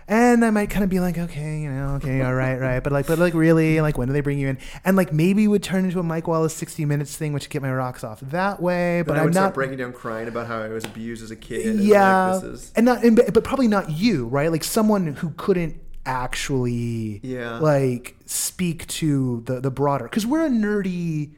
and 0.07 0.45
I 0.45 0.49
might 0.51 0.69
kind 0.69 0.83
of 0.83 0.89
be 0.89 0.99
like, 0.99 1.17
okay, 1.17 1.59
you 1.61 1.69
know, 1.71 1.95
okay, 1.95 2.21
all 2.21 2.33
right, 2.33 2.59
right, 2.59 2.83
but 2.83 2.93
like, 2.93 3.07
but 3.07 3.17
like 3.17 3.33
really, 3.33 3.81
like 3.81 3.97
when 3.97 4.07
do 4.07 4.13
they 4.13 4.21
bring 4.21 4.37
you 4.37 4.47
in? 4.49 4.57
And 4.83 4.95
like 4.95 5.11
maybe 5.11 5.45
it 5.45 5.47
would 5.47 5.63
turn 5.63 5.85
into 5.85 5.99
a 5.99 6.03
Mike 6.03 6.27
Wallace 6.27 6.53
sixty 6.55 6.85
minutes 6.85 7.15
thing, 7.17 7.33
which 7.33 7.45
would 7.45 7.49
get 7.51 7.61
my 7.61 7.71
rocks 7.73 8.03
off 8.03 8.19
that 8.21 8.61
way. 8.61 9.01
But 9.01 9.13
But 9.13 9.17
I 9.17 9.19
I'm 9.21 9.25
would 9.25 9.33
start 9.33 9.45
not 9.47 9.53
breaking 9.55 9.77
down, 9.77 9.93
crying 9.93 10.27
about 10.27 10.47
how 10.47 10.59
I 10.61 10.67
was 10.69 10.85
abused 10.85 11.23
as 11.23 11.31
a 11.31 11.35
kid. 11.35 11.65
and, 11.65 11.79
yeah, 11.79 12.33
like, 12.33 12.41
this 12.43 12.51
is, 12.61 12.71
and 12.75 12.85
not, 12.85 13.03
and, 13.03 13.15
but 13.15 13.33
but 13.33 13.43
probably 13.43 13.67
not 13.67 13.89
you, 13.89 14.27
right? 14.27 14.51
Like 14.51 14.63
someone 14.63 15.07
who 15.07 15.31
couldn't 15.37 15.81
actually, 16.05 17.19
Yeah. 17.23 17.57
like 17.59 18.15
speak 18.25 18.87
to 18.87 19.41
the 19.45 19.59
the 19.59 19.71
broader 19.71 20.03
because 20.05 20.25
we're 20.25 20.45
a 20.45 20.49
nerdy. 20.49 21.31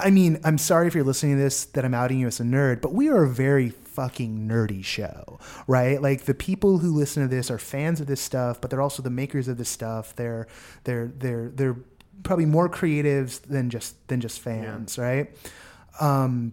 I 0.00 0.10
mean, 0.10 0.38
I'm 0.44 0.58
sorry 0.58 0.86
if 0.86 0.94
you're 0.94 1.02
listening 1.02 1.36
to 1.36 1.42
this 1.42 1.64
that 1.66 1.84
I'm 1.84 1.94
outing 1.94 2.20
you 2.20 2.28
as 2.28 2.38
a 2.38 2.44
nerd, 2.44 2.80
but 2.80 2.94
we 2.94 3.08
are 3.08 3.24
a 3.24 3.28
very 3.28 3.70
fucking 3.98 4.46
nerdy 4.48 4.84
show, 4.84 5.40
right? 5.66 6.00
Like 6.00 6.22
the 6.22 6.34
people 6.34 6.78
who 6.78 6.94
listen 6.94 7.20
to 7.24 7.28
this 7.28 7.50
are 7.50 7.58
fans 7.58 8.00
of 8.00 8.06
this 8.06 8.20
stuff, 8.20 8.60
but 8.60 8.70
they're 8.70 8.80
also 8.80 9.02
the 9.02 9.10
makers 9.10 9.48
of 9.48 9.58
this 9.58 9.68
stuff. 9.68 10.14
They're 10.14 10.46
they're 10.84 11.08
they're 11.18 11.48
they're 11.48 11.76
probably 12.22 12.46
more 12.46 12.68
creatives 12.68 13.40
than 13.42 13.70
just 13.70 14.06
than 14.06 14.20
just 14.20 14.38
fans, 14.40 14.98
right? 14.98 15.30
Um, 16.00 16.52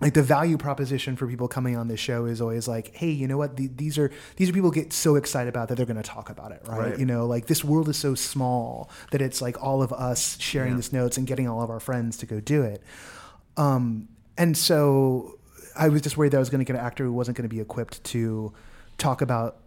like 0.00 0.12
the 0.12 0.22
value 0.22 0.58
proposition 0.58 1.16
for 1.16 1.26
people 1.26 1.48
coming 1.48 1.74
on 1.74 1.88
this 1.88 2.00
show 2.00 2.26
is 2.26 2.42
always 2.42 2.68
like, 2.68 2.94
hey, 2.94 3.08
you 3.10 3.26
know 3.26 3.38
what? 3.38 3.56
The, 3.56 3.68
these 3.68 3.96
are 3.96 4.10
these 4.36 4.50
are 4.50 4.52
people 4.52 4.70
get 4.70 4.92
so 4.92 5.14
excited 5.16 5.48
about 5.48 5.68
that 5.68 5.76
they're 5.76 5.86
going 5.86 5.96
to 5.96 6.02
talk 6.02 6.28
about 6.28 6.52
it, 6.52 6.60
right? 6.66 6.78
Right. 6.90 6.98
You 6.98 7.06
know, 7.06 7.24
like 7.26 7.46
this 7.46 7.64
world 7.64 7.88
is 7.88 7.96
so 7.96 8.14
small 8.14 8.90
that 9.12 9.22
it's 9.22 9.40
like 9.40 9.62
all 9.62 9.82
of 9.82 9.90
us 9.94 10.38
sharing 10.38 10.72
Yeah. 10.72 10.76
this 10.76 10.92
notes 10.92 11.16
and 11.16 11.26
getting 11.26 11.48
all 11.48 11.62
of 11.62 11.70
our 11.70 11.80
friends 11.80 12.18
to 12.18 12.26
go 12.26 12.40
do 12.40 12.60
it. 12.62 12.82
Um, 13.56 14.08
and 14.36 14.54
so 14.56 15.38
I 15.76 15.88
was 15.88 16.02
just 16.02 16.16
worried 16.16 16.32
that 16.32 16.38
I 16.38 16.40
was 16.40 16.50
going 16.50 16.64
to 16.64 16.64
get 16.64 16.78
an 16.78 16.84
actor 16.84 17.04
who 17.04 17.12
wasn't 17.12 17.36
going 17.36 17.48
to 17.48 17.54
be 17.54 17.60
equipped 17.60 18.02
to 18.04 18.52
talk 18.98 19.20
about 19.22 19.60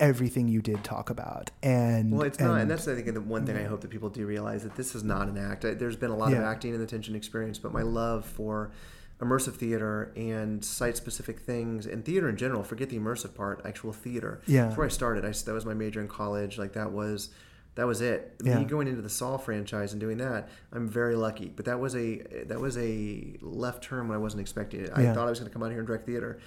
everything 0.00 0.48
you 0.48 0.60
did 0.60 0.82
talk 0.82 1.10
about. 1.10 1.50
And 1.62 2.12
Well, 2.12 2.22
it's 2.22 2.40
not, 2.40 2.60
and 2.60 2.70
that's 2.70 2.88
I 2.88 2.94
think 2.94 3.12
the 3.12 3.20
one 3.20 3.46
thing 3.46 3.56
I 3.56 3.64
hope 3.64 3.82
that 3.82 3.90
people 3.90 4.08
do 4.08 4.26
realize 4.26 4.62
that 4.64 4.74
this 4.74 4.94
is 4.94 5.04
not 5.04 5.28
an 5.28 5.38
act. 5.38 5.62
There's 5.62 5.96
been 5.96 6.10
a 6.10 6.16
lot 6.16 6.32
of 6.32 6.40
acting 6.40 6.74
in 6.74 6.80
the 6.80 6.86
tension 6.86 7.14
experience, 7.14 7.58
but 7.58 7.72
my 7.72 7.82
love 7.82 8.24
for 8.24 8.72
immersive 9.20 9.54
theater 9.54 10.12
and 10.16 10.64
site-specific 10.64 11.38
things 11.38 11.86
and 11.86 12.04
theater 12.04 12.28
in 12.28 12.36
general. 12.36 12.64
Forget 12.64 12.90
the 12.90 12.98
immersive 12.98 13.34
part, 13.34 13.62
actual 13.64 13.92
theater. 13.92 14.40
Yeah. 14.46 14.64
that's 14.64 14.76
where 14.76 14.86
I 14.86 14.90
started. 14.90 15.24
I 15.24 15.30
that 15.30 15.52
was 15.52 15.64
my 15.64 15.74
major 15.74 16.00
in 16.00 16.08
college. 16.08 16.58
Like 16.58 16.72
that 16.72 16.90
was. 16.90 17.30
That 17.74 17.86
was 17.86 18.02
it. 18.02 18.34
Yeah. 18.44 18.58
Me 18.58 18.64
going 18.66 18.86
into 18.86 19.00
the 19.00 19.08
Saw 19.08 19.38
franchise 19.38 19.92
and 19.92 20.00
doing 20.00 20.18
that, 20.18 20.50
I'm 20.74 20.86
very 20.88 21.16
lucky. 21.16 21.48
But 21.54 21.64
that 21.64 21.80
was 21.80 21.96
a 21.96 22.18
that 22.48 22.60
was 22.60 22.76
a 22.76 23.34
left 23.40 23.82
turn 23.82 24.08
when 24.08 24.14
I 24.14 24.20
wasn't 24.20 24.42
expecting 24.42 24.80
it. 24.82 24.90
I 24.94 25.02
Yeah. 25.04 25.14
thought 25.14 25.26
I 25.26 25.30
was 25.30 25.38
going 25.38 25.48
to 25.50 25.52
come 25.54 25.62
out 25.62 25.70
here 25.70 25.78
and 25.78 25.86
direct 25.86 26.04
theater, 26.04 26.38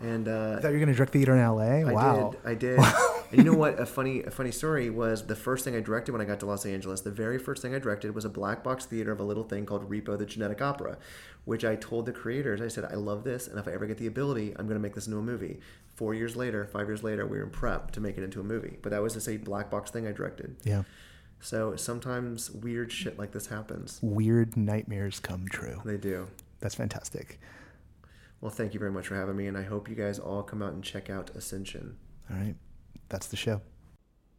and 0.00 0.26
uh, 0.26 0.54
I 0.58 0.60
thought 0.60 0.68
you 0.68 0.74
were 0.74 0.78
going 0.84 0.88
to 0.88 0.94
direct 0.94 1.12
theater 1.12 1.36
in 1.36 1.38
LA. 1.40 1.92
wow. 1.92 2.34
I 2.44 2.54
did. 2.54 2.80
I 2.80 2.84
did. 2.88 2.94
and 3.30 3.38
you 3.38 3.44
know 3.44 3.56
what? 3.56 3.78
A 3.78 3.86
funny, 3.86 4.24
a 4.24 4.30
funny 4.32 4.50
story 4.50 4.90
was 4.90 5.24
the 5.26 5.36
first 5.36 5.64
thing 5.64 5.76
I 5.76 5.80
directed 5.80 6.12
when 6.12 6.20
I 6.20 6.24
got 6.24 6.40
to 6.40 6.46
Los 6.46 6.66
Angeles. 6.66 7.02
The 7.02 7.12
very 7.12 7.38
first 7.38 7.62
thing 7.62 7.74
I 7.76 7.78
directed 7.78 8.12
was 8.14 8.24
a 8.24 8.28
black 8.28 8.64
box 8.64 8.84
theater 8.84 9.12
of 9.12 9.20
a 9.20 9.24
little 9.24 9.44
thing 9.44 9.66
called 9.66 9.88
Repo: 9.88 10.18
The 10.18 10.26
Genetic 10.26 10.60
Opera, 10.60 10.98
which 11.44 11.64
I 11.64 11.76
told 11.76 12.06
the 12.06 12.12
creators. 12.12 12.60
I 12.60 12.68
said, 12.68 12.84
I 12.84 12.94
love 12.94 13.24
this, 13.24 13.48
and 13.48 13.58
if 13.58 13.66
I 13.66 13.72
ever 13.72 13.86
get 13.86 13.98
the 13.98 14.06
ability, 14.06 14.50
I'm 14.50 14.66
going 14.66 14.76
to 14.76 14.82
make 14.82 14.94
this 14.94 15.06
into 15.06 15.18
a 15.18 15.22
movie. 15.22 15.60
Four 15.94 16.14
years 16.14 16.36
later, 16.36 16.66
five 16.66 16.86
years 16.88 17.02
later, 17.02 17.26
we 17.26 17.38
were 17.38 17.44
in 17.44 17.50
prep 17.50 17.90
to 17.92 18.00
make 18.00 18.16
it 18.16 18.24
into 18.24 18.40
a 18.40 18.44
movie. 18.44 18.78
But 18.82 18.90
that 18.90 19.02
was 19.02 19.14
just 19.14 19.28
a 19.28 19.36
black 19.36 19.70
box 19.70 19.90
thing 19.90 20.06
I 20.06 20.12
directed. 20.12 20.56
Yeah. 20.64 20.82
So 21.40 21.74
sometimes 21.74 22.50
weird 22.50 22.92
shit 22.92 23.18
like 23.18 23.32
this 23.32 23.48
happens. 23.48 23.98
Weird 24.02 24.56
nightmares 24.56 25.18
come 25.18 25.46
true. 25.48 25.82
They 25.84 25.96
do. 25.96 26.28
That's 26.60 26.76
fantastic. 26.76 27.40
Well, 28.40 28.50
thank 28.50 28.74
you 28.74 28.80
very 28.80 28.92
much 28.92 29.08
for 29.08 29.16
having 29.16 29.36
me, 29.36 29.46
and 29.46 29.58
I 29.58 29.62
hope 29.62 29.88
you 29.88 29.94
guys 29.94 30.18
all 30.18 30.42
come 30.42 30.62
out 30.62 30.72
and 30.72 30.82
check 30.82 31.10
out 31.10 31.30
Ascension. 31.30 31.96
All 32.30 32.36
right. 32.36 32.54
That's 33.08 33.26
the 33.26 33.36
show. 33.36 33.60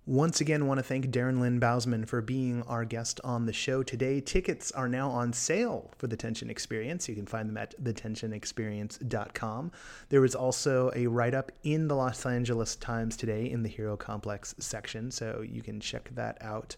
Once 0.06 0.42
again, 0.42 0.68
want 0.68 0.78
to 0.78 0.84
thank 0.84 1.06
Darren 1.08 1.40
Lynn 1.40 1.62
Bousman 1.62 2.06
for 2.06 2.20
being 2.22 2.62
our 2.64 2.84
guest 2.84 3.22
on 3.24 3.46
the 3.46 3.54
show 3.54 3.82
today. 3.84 4.20
Tickets 4.20 4.70
are 4.74 4.90
now 4.90 5.10
on 5.10 5.32
sale 5.32 5.92
for 5.98 6.08
the 6.08 6.18
Tension 6.18 6.50
Experience. 6.50 7.08
You 7.08 7.16
can 7.16 7.26
find 7.26 7.48
them 7.48 7.56
at 7.56 7.74
thetensionexperience.com. 7.82 9.72
There 10.10 10.20
was 10.20 10.36
also 10.36 10.92
a 10.94 11.08
write 11.08 11.34
up 11.34 11.54
in 11.64 11.88
the 11.88 11.96
Los 11.96 12.26
Angeles 12.26 12.76
Times 12.76 13.16
today 13.16 13.50
in 13.50 13.64
the 13.64 13.70
Hero 13.70 13.96
Complex 13.96 14.54
section, 14.60 15.10
so 15.10 15.42
you 15.42 15.62
can 15.62 15.80
check 15.80 16.10
that 16.16 16.38
out 16.42 16.76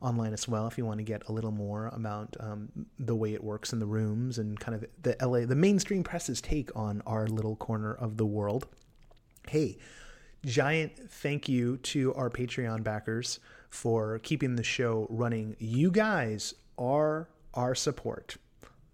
online 0.00 0.32
as 0.32 0.48
well 0.48 0.66
if 0.66 0.76
you 0.76 0.84
want 0.84 0.98
to 0.98 1.04
get 1.04 1.28
a 1.28 1.32
little 1.32 1.52
more 1.52 1.92
about 1.94 2.36
um, 2.40 2.68
the 2.98 3.14
way 3.14 3.34
it 3.34 3.44
works 3.44 3.72
in 3.72 3.78
the 3.78 3.86
rooms 3.86 4.38
and 4.38 4.58
kind 4.58 4.74
of 4.74 4.84
the 5.00 5.16
LA, 5.24 5.46
the 5.46 5.54
mainstream 5.54 6.02
press's 6.02 6.40
take 6.40 6.74
on 6.74 7.02
our 7.06 7.28
little 7.28 7.54
corner 7.54 7.94
of 7.94 8.16
the 8.16 8.26
world. 8.26 8.66
Hey, 9.46 9.78
giant 10.44 11.10
thank 11.10 11.48
you 11.48 11.76
to 11.78 12.14
our 12.14 12.30
Patreon 12.30 12.82
backers 12.82 13.40
for 13.70 14.18
keeping 14.20 14.56
the 14.56 14.62
show 14.62 15.06
running. 15.10 15.56
You 15.58 15.90
guys 15.90 16.54
are 16.78 17.28
our 17.54 17.74
support. 17.74 18.36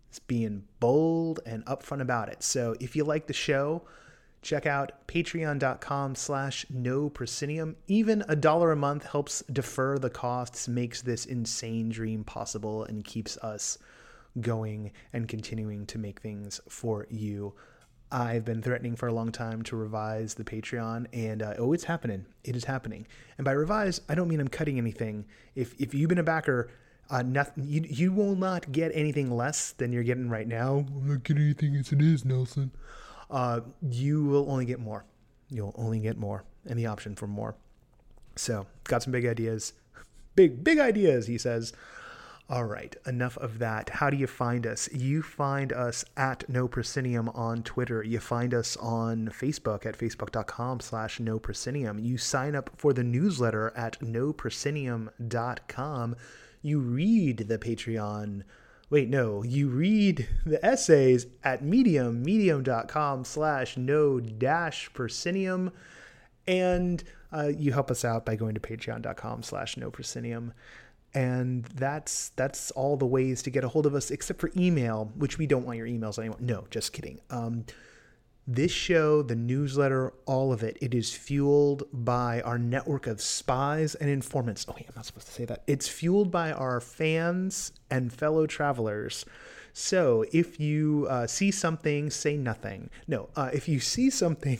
It's 0.09 0.18
being 0.18 0.64
bold 0.81 1.40
and 1.47 1.64
upfront 1.66 2.01
about 2.01 2.28
it. 2.28 2.43
So 2.43 2.74
if 2.81 2.97
you 2.97 3.05
like 3.05 3.27
the 3.27 3.32
show, 3.32 3.82
check 4.43 4.66
out 4.66 5.06
patreon.com 5.06 6.14
slash 6.14 6.66
no 6.70 7.09
proscenium. 7.10 7.77
Even 7.86 8.24
a 8.28 8.35
dollar 8.36 8.72
a 8.72 8.77
month 8.77 9.05
helps 9.05 9.43
defer 9.52 9.98
the 9.98 10.10
costs, 10.10 10.66
makes 10.66 11.02
this 11.02 11.27
insane 11.27 11.90
dream 11.90 12.24
possible, 12.24 12.85
and 12.85 13.05
keeps 13.05 13.36
us 13.39 13.78
going 14.40 14.93
and 15.12 15.28
continuing 15.28 15.86
to 15.86 15.98
make 15.98 16.20
things 16.20 16.60
for 16.68 17.06
you. 17.10 17.55
I've 18.12 18.45
been 18.45 18.61
threatening 18.61 18.97
for 18.97 19.07
a 19.07 19.12
long 19.12 19.31
time 19.31 19.62
to 19.62 19.77
revise 19.77 20.35
the 20.35 20.45
Patreon, 20.45 21.07
and 21.12 21.43
uh, 21.43 21.55
oh, 21.59 21.73
it's 21.73 21.85
happening. 21.85 22.27
It 22.43 22.57
is 22.57 22.65
happening. 22.65 23.07
And 23.39 23.45
by 23.45 23.53
revise, 23.53 24.01
I 24.09 24.15
don't 24.15 24.28
mean 24.28 24.41
I'm 24.41 24.49
cutting 24.49 24.78
anything. 24.78 25.27
If 25.55 25.81
if 25.81 25.95
you've 25.95 26.09
been 26.09 26.19
a 26.19 26.24
backer, 26.24 26.70
uh, 27.09 27.23
nothing, 27.23 27.65
you 27.66 27.85
you 27.89 28.12
will 28.12 28.35
not 28.35 28.73
get 28.73 28.91
anything 28.95 29.31
less 29.31 29.73
than 29.73 29.93
you're 29.93 30.03
getting 30.03 30.28
right 30.28 30.49
now. 30.49 30.87
I'm 30.89 31.09
not 31.09 31.23
getting 31.23 31.45
anything 31.45 31.77
as 31.77 31.93
it 31.93 32.03
is, 32.03 32.24
Nelson. 32.24 32.73
Uh, 33.31 33.61
you 33.89 34.24
will 34.24 34.51
only 34.51 34.65
get 34.65 34.81
more. 34.81 35.05
You'll 35.49 35.74
only 35.78 36.01
get 36.01 36.19
more, 36.19 36.45
and 36.66 36.78
the 36.78 36.87
option 36.87 37.15
for 37.15 37.28
more. 37.28 37.55
So, 38.35 38.66
got 38.85 39.03
some 39.03 39.12
big 39.12 39.27
ideas. 39.27 39.73
Big, 40.37 40.62
big 40.62 40.78
ideas, 40.78 41.27
he 41.27 41.37
says. 41.37 41.73
All 42.51 42.64
right, 42.64 42.97
enough 43.06 43.36
of 43.36 43.60
that. 43.60 43.90
How 43.90 44.10
do 44.10 44.16
you 44.16 44.27
find 44.27 44.66
us? 44.66 44.93
You 44.93 45.22
find 45.22 45.72
us 45.72 46.05
at 46.16 46.48
No 46.48 46.66
Proscenium 46.66 47.28
on 47.28 47.62
Twitter. 47.62 48.02
You 48.02 48.18
find 48.18 48.52
us 48.52 48.77
on 48.78 49.28
Facebook 49.28 49.86
at 49.86 49.97
facebook.com 49.97 50.81
slash 50.81 51.20
No 51.20 51.39
Proscenium. 51.39 52.01
You 52.01 52.18
sign 52.18 52.56
up 52.56 52.70
for 52.74 52.93
the 52.93 53.05
newsletter 53.05 53.72
at 53.77 54.01
noproscenium.com. 54.01 56.16
You 56.60 56.81
read 56.81 57.39
the 57.39 57.59
Patreon. 57.59 58.43
Wait, 58.90 59.09
no, 59.09 59.44
you 59.44 59.68
read 59.68 60.27
the 60.44 60.66
essays 60.66 61.28
at 61.44 61.62
Medium, 61.62 62.24
medium.com 62.24 63.24
slash 63.24 63.77
no 63.77 64.18
dash 64.18 64.93
proscenium. 64.93 65.70
And 66.48 67.05
uh, 67.32 67.52
you 67.56 67.72
help 67.72 67.93
us 67.93 68.05
out 68.05 68.27
by 68.27 68.35
going 68.35 68.55
to 68.55 68.60
patreon.com 68.60 69.44
slash 69.44 69.77
no 69.77 69.93
proscenium 69.93 70.52
and 71.15 71.65
that's 71.65 72.31
that's 72.31 72.70
all 72.73 72.97
the 72.97 73.07
ways 73.07 73.43
to 73.43 73.51
get 73.51 73.65
a 73.65 73.69
hold 73.69 73.87
of 73.87 73.95
us 73.95 74.11
except 74.11 74.41
for 74.41 74.51
email 74.57 75.11
which 75.16 75.39
we 75.39 75.47
don't 75.47 75.65
want 75.65 75.78
your 75.78 75.87
emails 75.87 76.19
anymore. 76.19 76.39
No 76.41 76.66
just 76.70 76.93
kidding. 76.93 77.20
Um, 77.31 77.65
this 78.47 78.73
show 78.73 79.23
the 79.23 79.37
newsletter 79.37 80.12
all 80.27 80.53
of 80.53 80.62
it 80.62 80.77
it 80.81 80.95
is 80.95 81.15
fueled 81.15 81.85
by 81.93 82.41
our 82.43 82.59
network 82.59 83.07
of 83.07 83.20
spies 83.20 83.95
and 83.97 84.09
informants. 84.09 84.66
Oh 84.69 84.74
wait 84.74 84.87
i'm 84.89 84.95
not 84.97 85.07
supposed 85.07 85.27
to 85.27 85.32
say 85.32 85.45
that. 85.47 85.62
It's 85.66 85.89
fueled 85.89 86.31
by 86.31 86.53
our 86.53 86.81
fans 86.81 87.73
and 87.91 88.12
fellow 88.12 88.47
travelers. 88.47 89.24
So 89.73 90.24
if 90.32 90.59
you 90.61 91.07
uh, 91.09 91.27
see 91.27 91.51
something 91.51 92.11
say 92.11 92.37
nothing. 92.37 92.91
No 93.09 93.31
uh, 93.35 93.51
if 93.53 93.69
you 93.69 93.81
see 93.81 94.11
something 94.11 94.59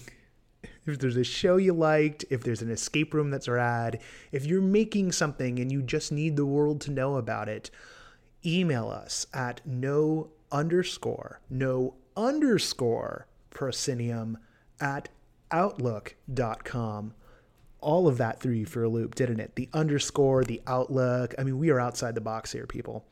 if 0.87 0.99
there's 0.99 1.17
a 1.17 1.25
show 1.25 1.57
you 1.57 1.73
liked, 1.73 2.25
if 2.31 2.43
there's 2.43 2.63
an 2.63 2.71
escape 2.71 3.15
room 3.15 3.31
that's 3.31 3.49
rad, 3.49 4.01
if 4.33 4.47
you're 4.47 4.61
making 4.61 5.13
something 5.13 5.59
and 5.59 5.71
you 5.71 5.83
just 5.83 6.11
need 6.11 6.37
the 6.37 6.47
world 6.47 6.81
to 6.83 6.91
know 6.91 7.17
about 7.17 7.49
it, 7.49 7.71
email 8.45 8.89
us 8.89 9.27
at 9.33 9.61
no 9.67 10.31
underscore, 10.51 11.41
no 11.51 11.95
underscore 12.17 13.27
proscenium 13.51 14.39
at 14.81 15.09
outlook.com. 15.51 17.15
All 17.81 18.09
of 18.09 18.19
that 18.19 18.41
threw 18.41 18.53
you 18.53 18.67
for 18.67 18.83
a 18.83 18.89
loop, 18.89 19.15
didn't 19.15 19.41
it? 19.41 19.57
The 19.57 19.69
underscore, 19.73 20.45
the 20.45 20.61
outlook. 20.67 21.35
I 21.39 21.45
mean, 21.45 21.59
we 21.59 21.71
are 21.71 21.81
outside 21.81 22.15
the 22.15 22.21
box 22.21 22.53
here, 22.53 22.67
people. 22.67 23.07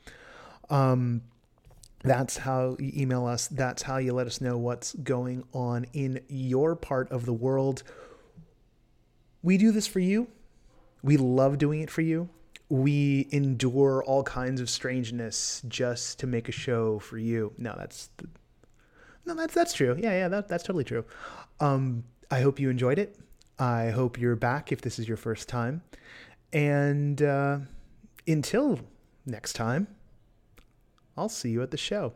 Um, 0.68 1.22
that's 2.00 2.36
how 2.36 2.76
you 2.78 2.92
email 2.94 3.26
us. 3.26 3.48
That's 3.48 3.82
how 3.82 3.96
you 3.98 4.12
let 4.12 4.26
us 4.26 4.40
know 4.40 4.56
what's 4.56 4.94
going 4.94 5.44
on 5.52 5.86
in 5.92 6.20
your 6.28 6.76
part 6.76 7.10
of 7.10 7.26
the 7.26 7.32
world. 7.32 7.82
We 9.42 9.58
do 9.58 9.72
this 9.72 9.86
for 9.86 10.00
you. 10.00 10.28
We 11.02 11.16
love 11.16 11.58
doing 11.58 11.80
it 11.80 11.90
for 11.90 12.02
you. 12.02 12.28
We 12.68 13.28
endure 13.30 14.04
all 14.04 14.22
kinds 14.22 14.60
of 14.60 14.68
strangeness 14.68 15.62
just 15.68 16.18
to 16.20 16.26
make 16.26 16.48
a 16.48 16.52
show 16.52 16.98
for 16.98 17.18
you. 17.18 17.52
No, 17.56 17.74
that's 17.76 18.10
no, 19.24 19.34
that's 19.34 19.54
that's 19.54 19.72
true. 19.72 19.96
Yeah, 19.98 20.12
yeah, 20.12 20.28
that, 20.28 20.48
that's 20.48 20.64
totally 20.64 20.84
true. 20.84 21.04
Um, 21.60 22.04
I 22.30 22.40
hope 22.40 22.60
you 22.60 22.70
enjoyed 22.70 22.98
it. 22.98 23.16
I 23.58 23.90
hope 23.90 24.18
you're 24.18 24.36
back 24.36 24.70
if 24.70 24.82
this 24.82 24.98
is 24.98 25.08
your 25.08 25.16
first 25.16 25.48
time. 25.48 25.82
And 26.52 27.20
uh, 27.22 27.58
until 28.26 28.80
next 29.26 29.54
time. 29.54 29.88
I'll 31.18 31.28
see 31.28 31.50
you 31.50 31.62
at 31.62 31.72
the 31.72 31.76
show. 31.76 32.12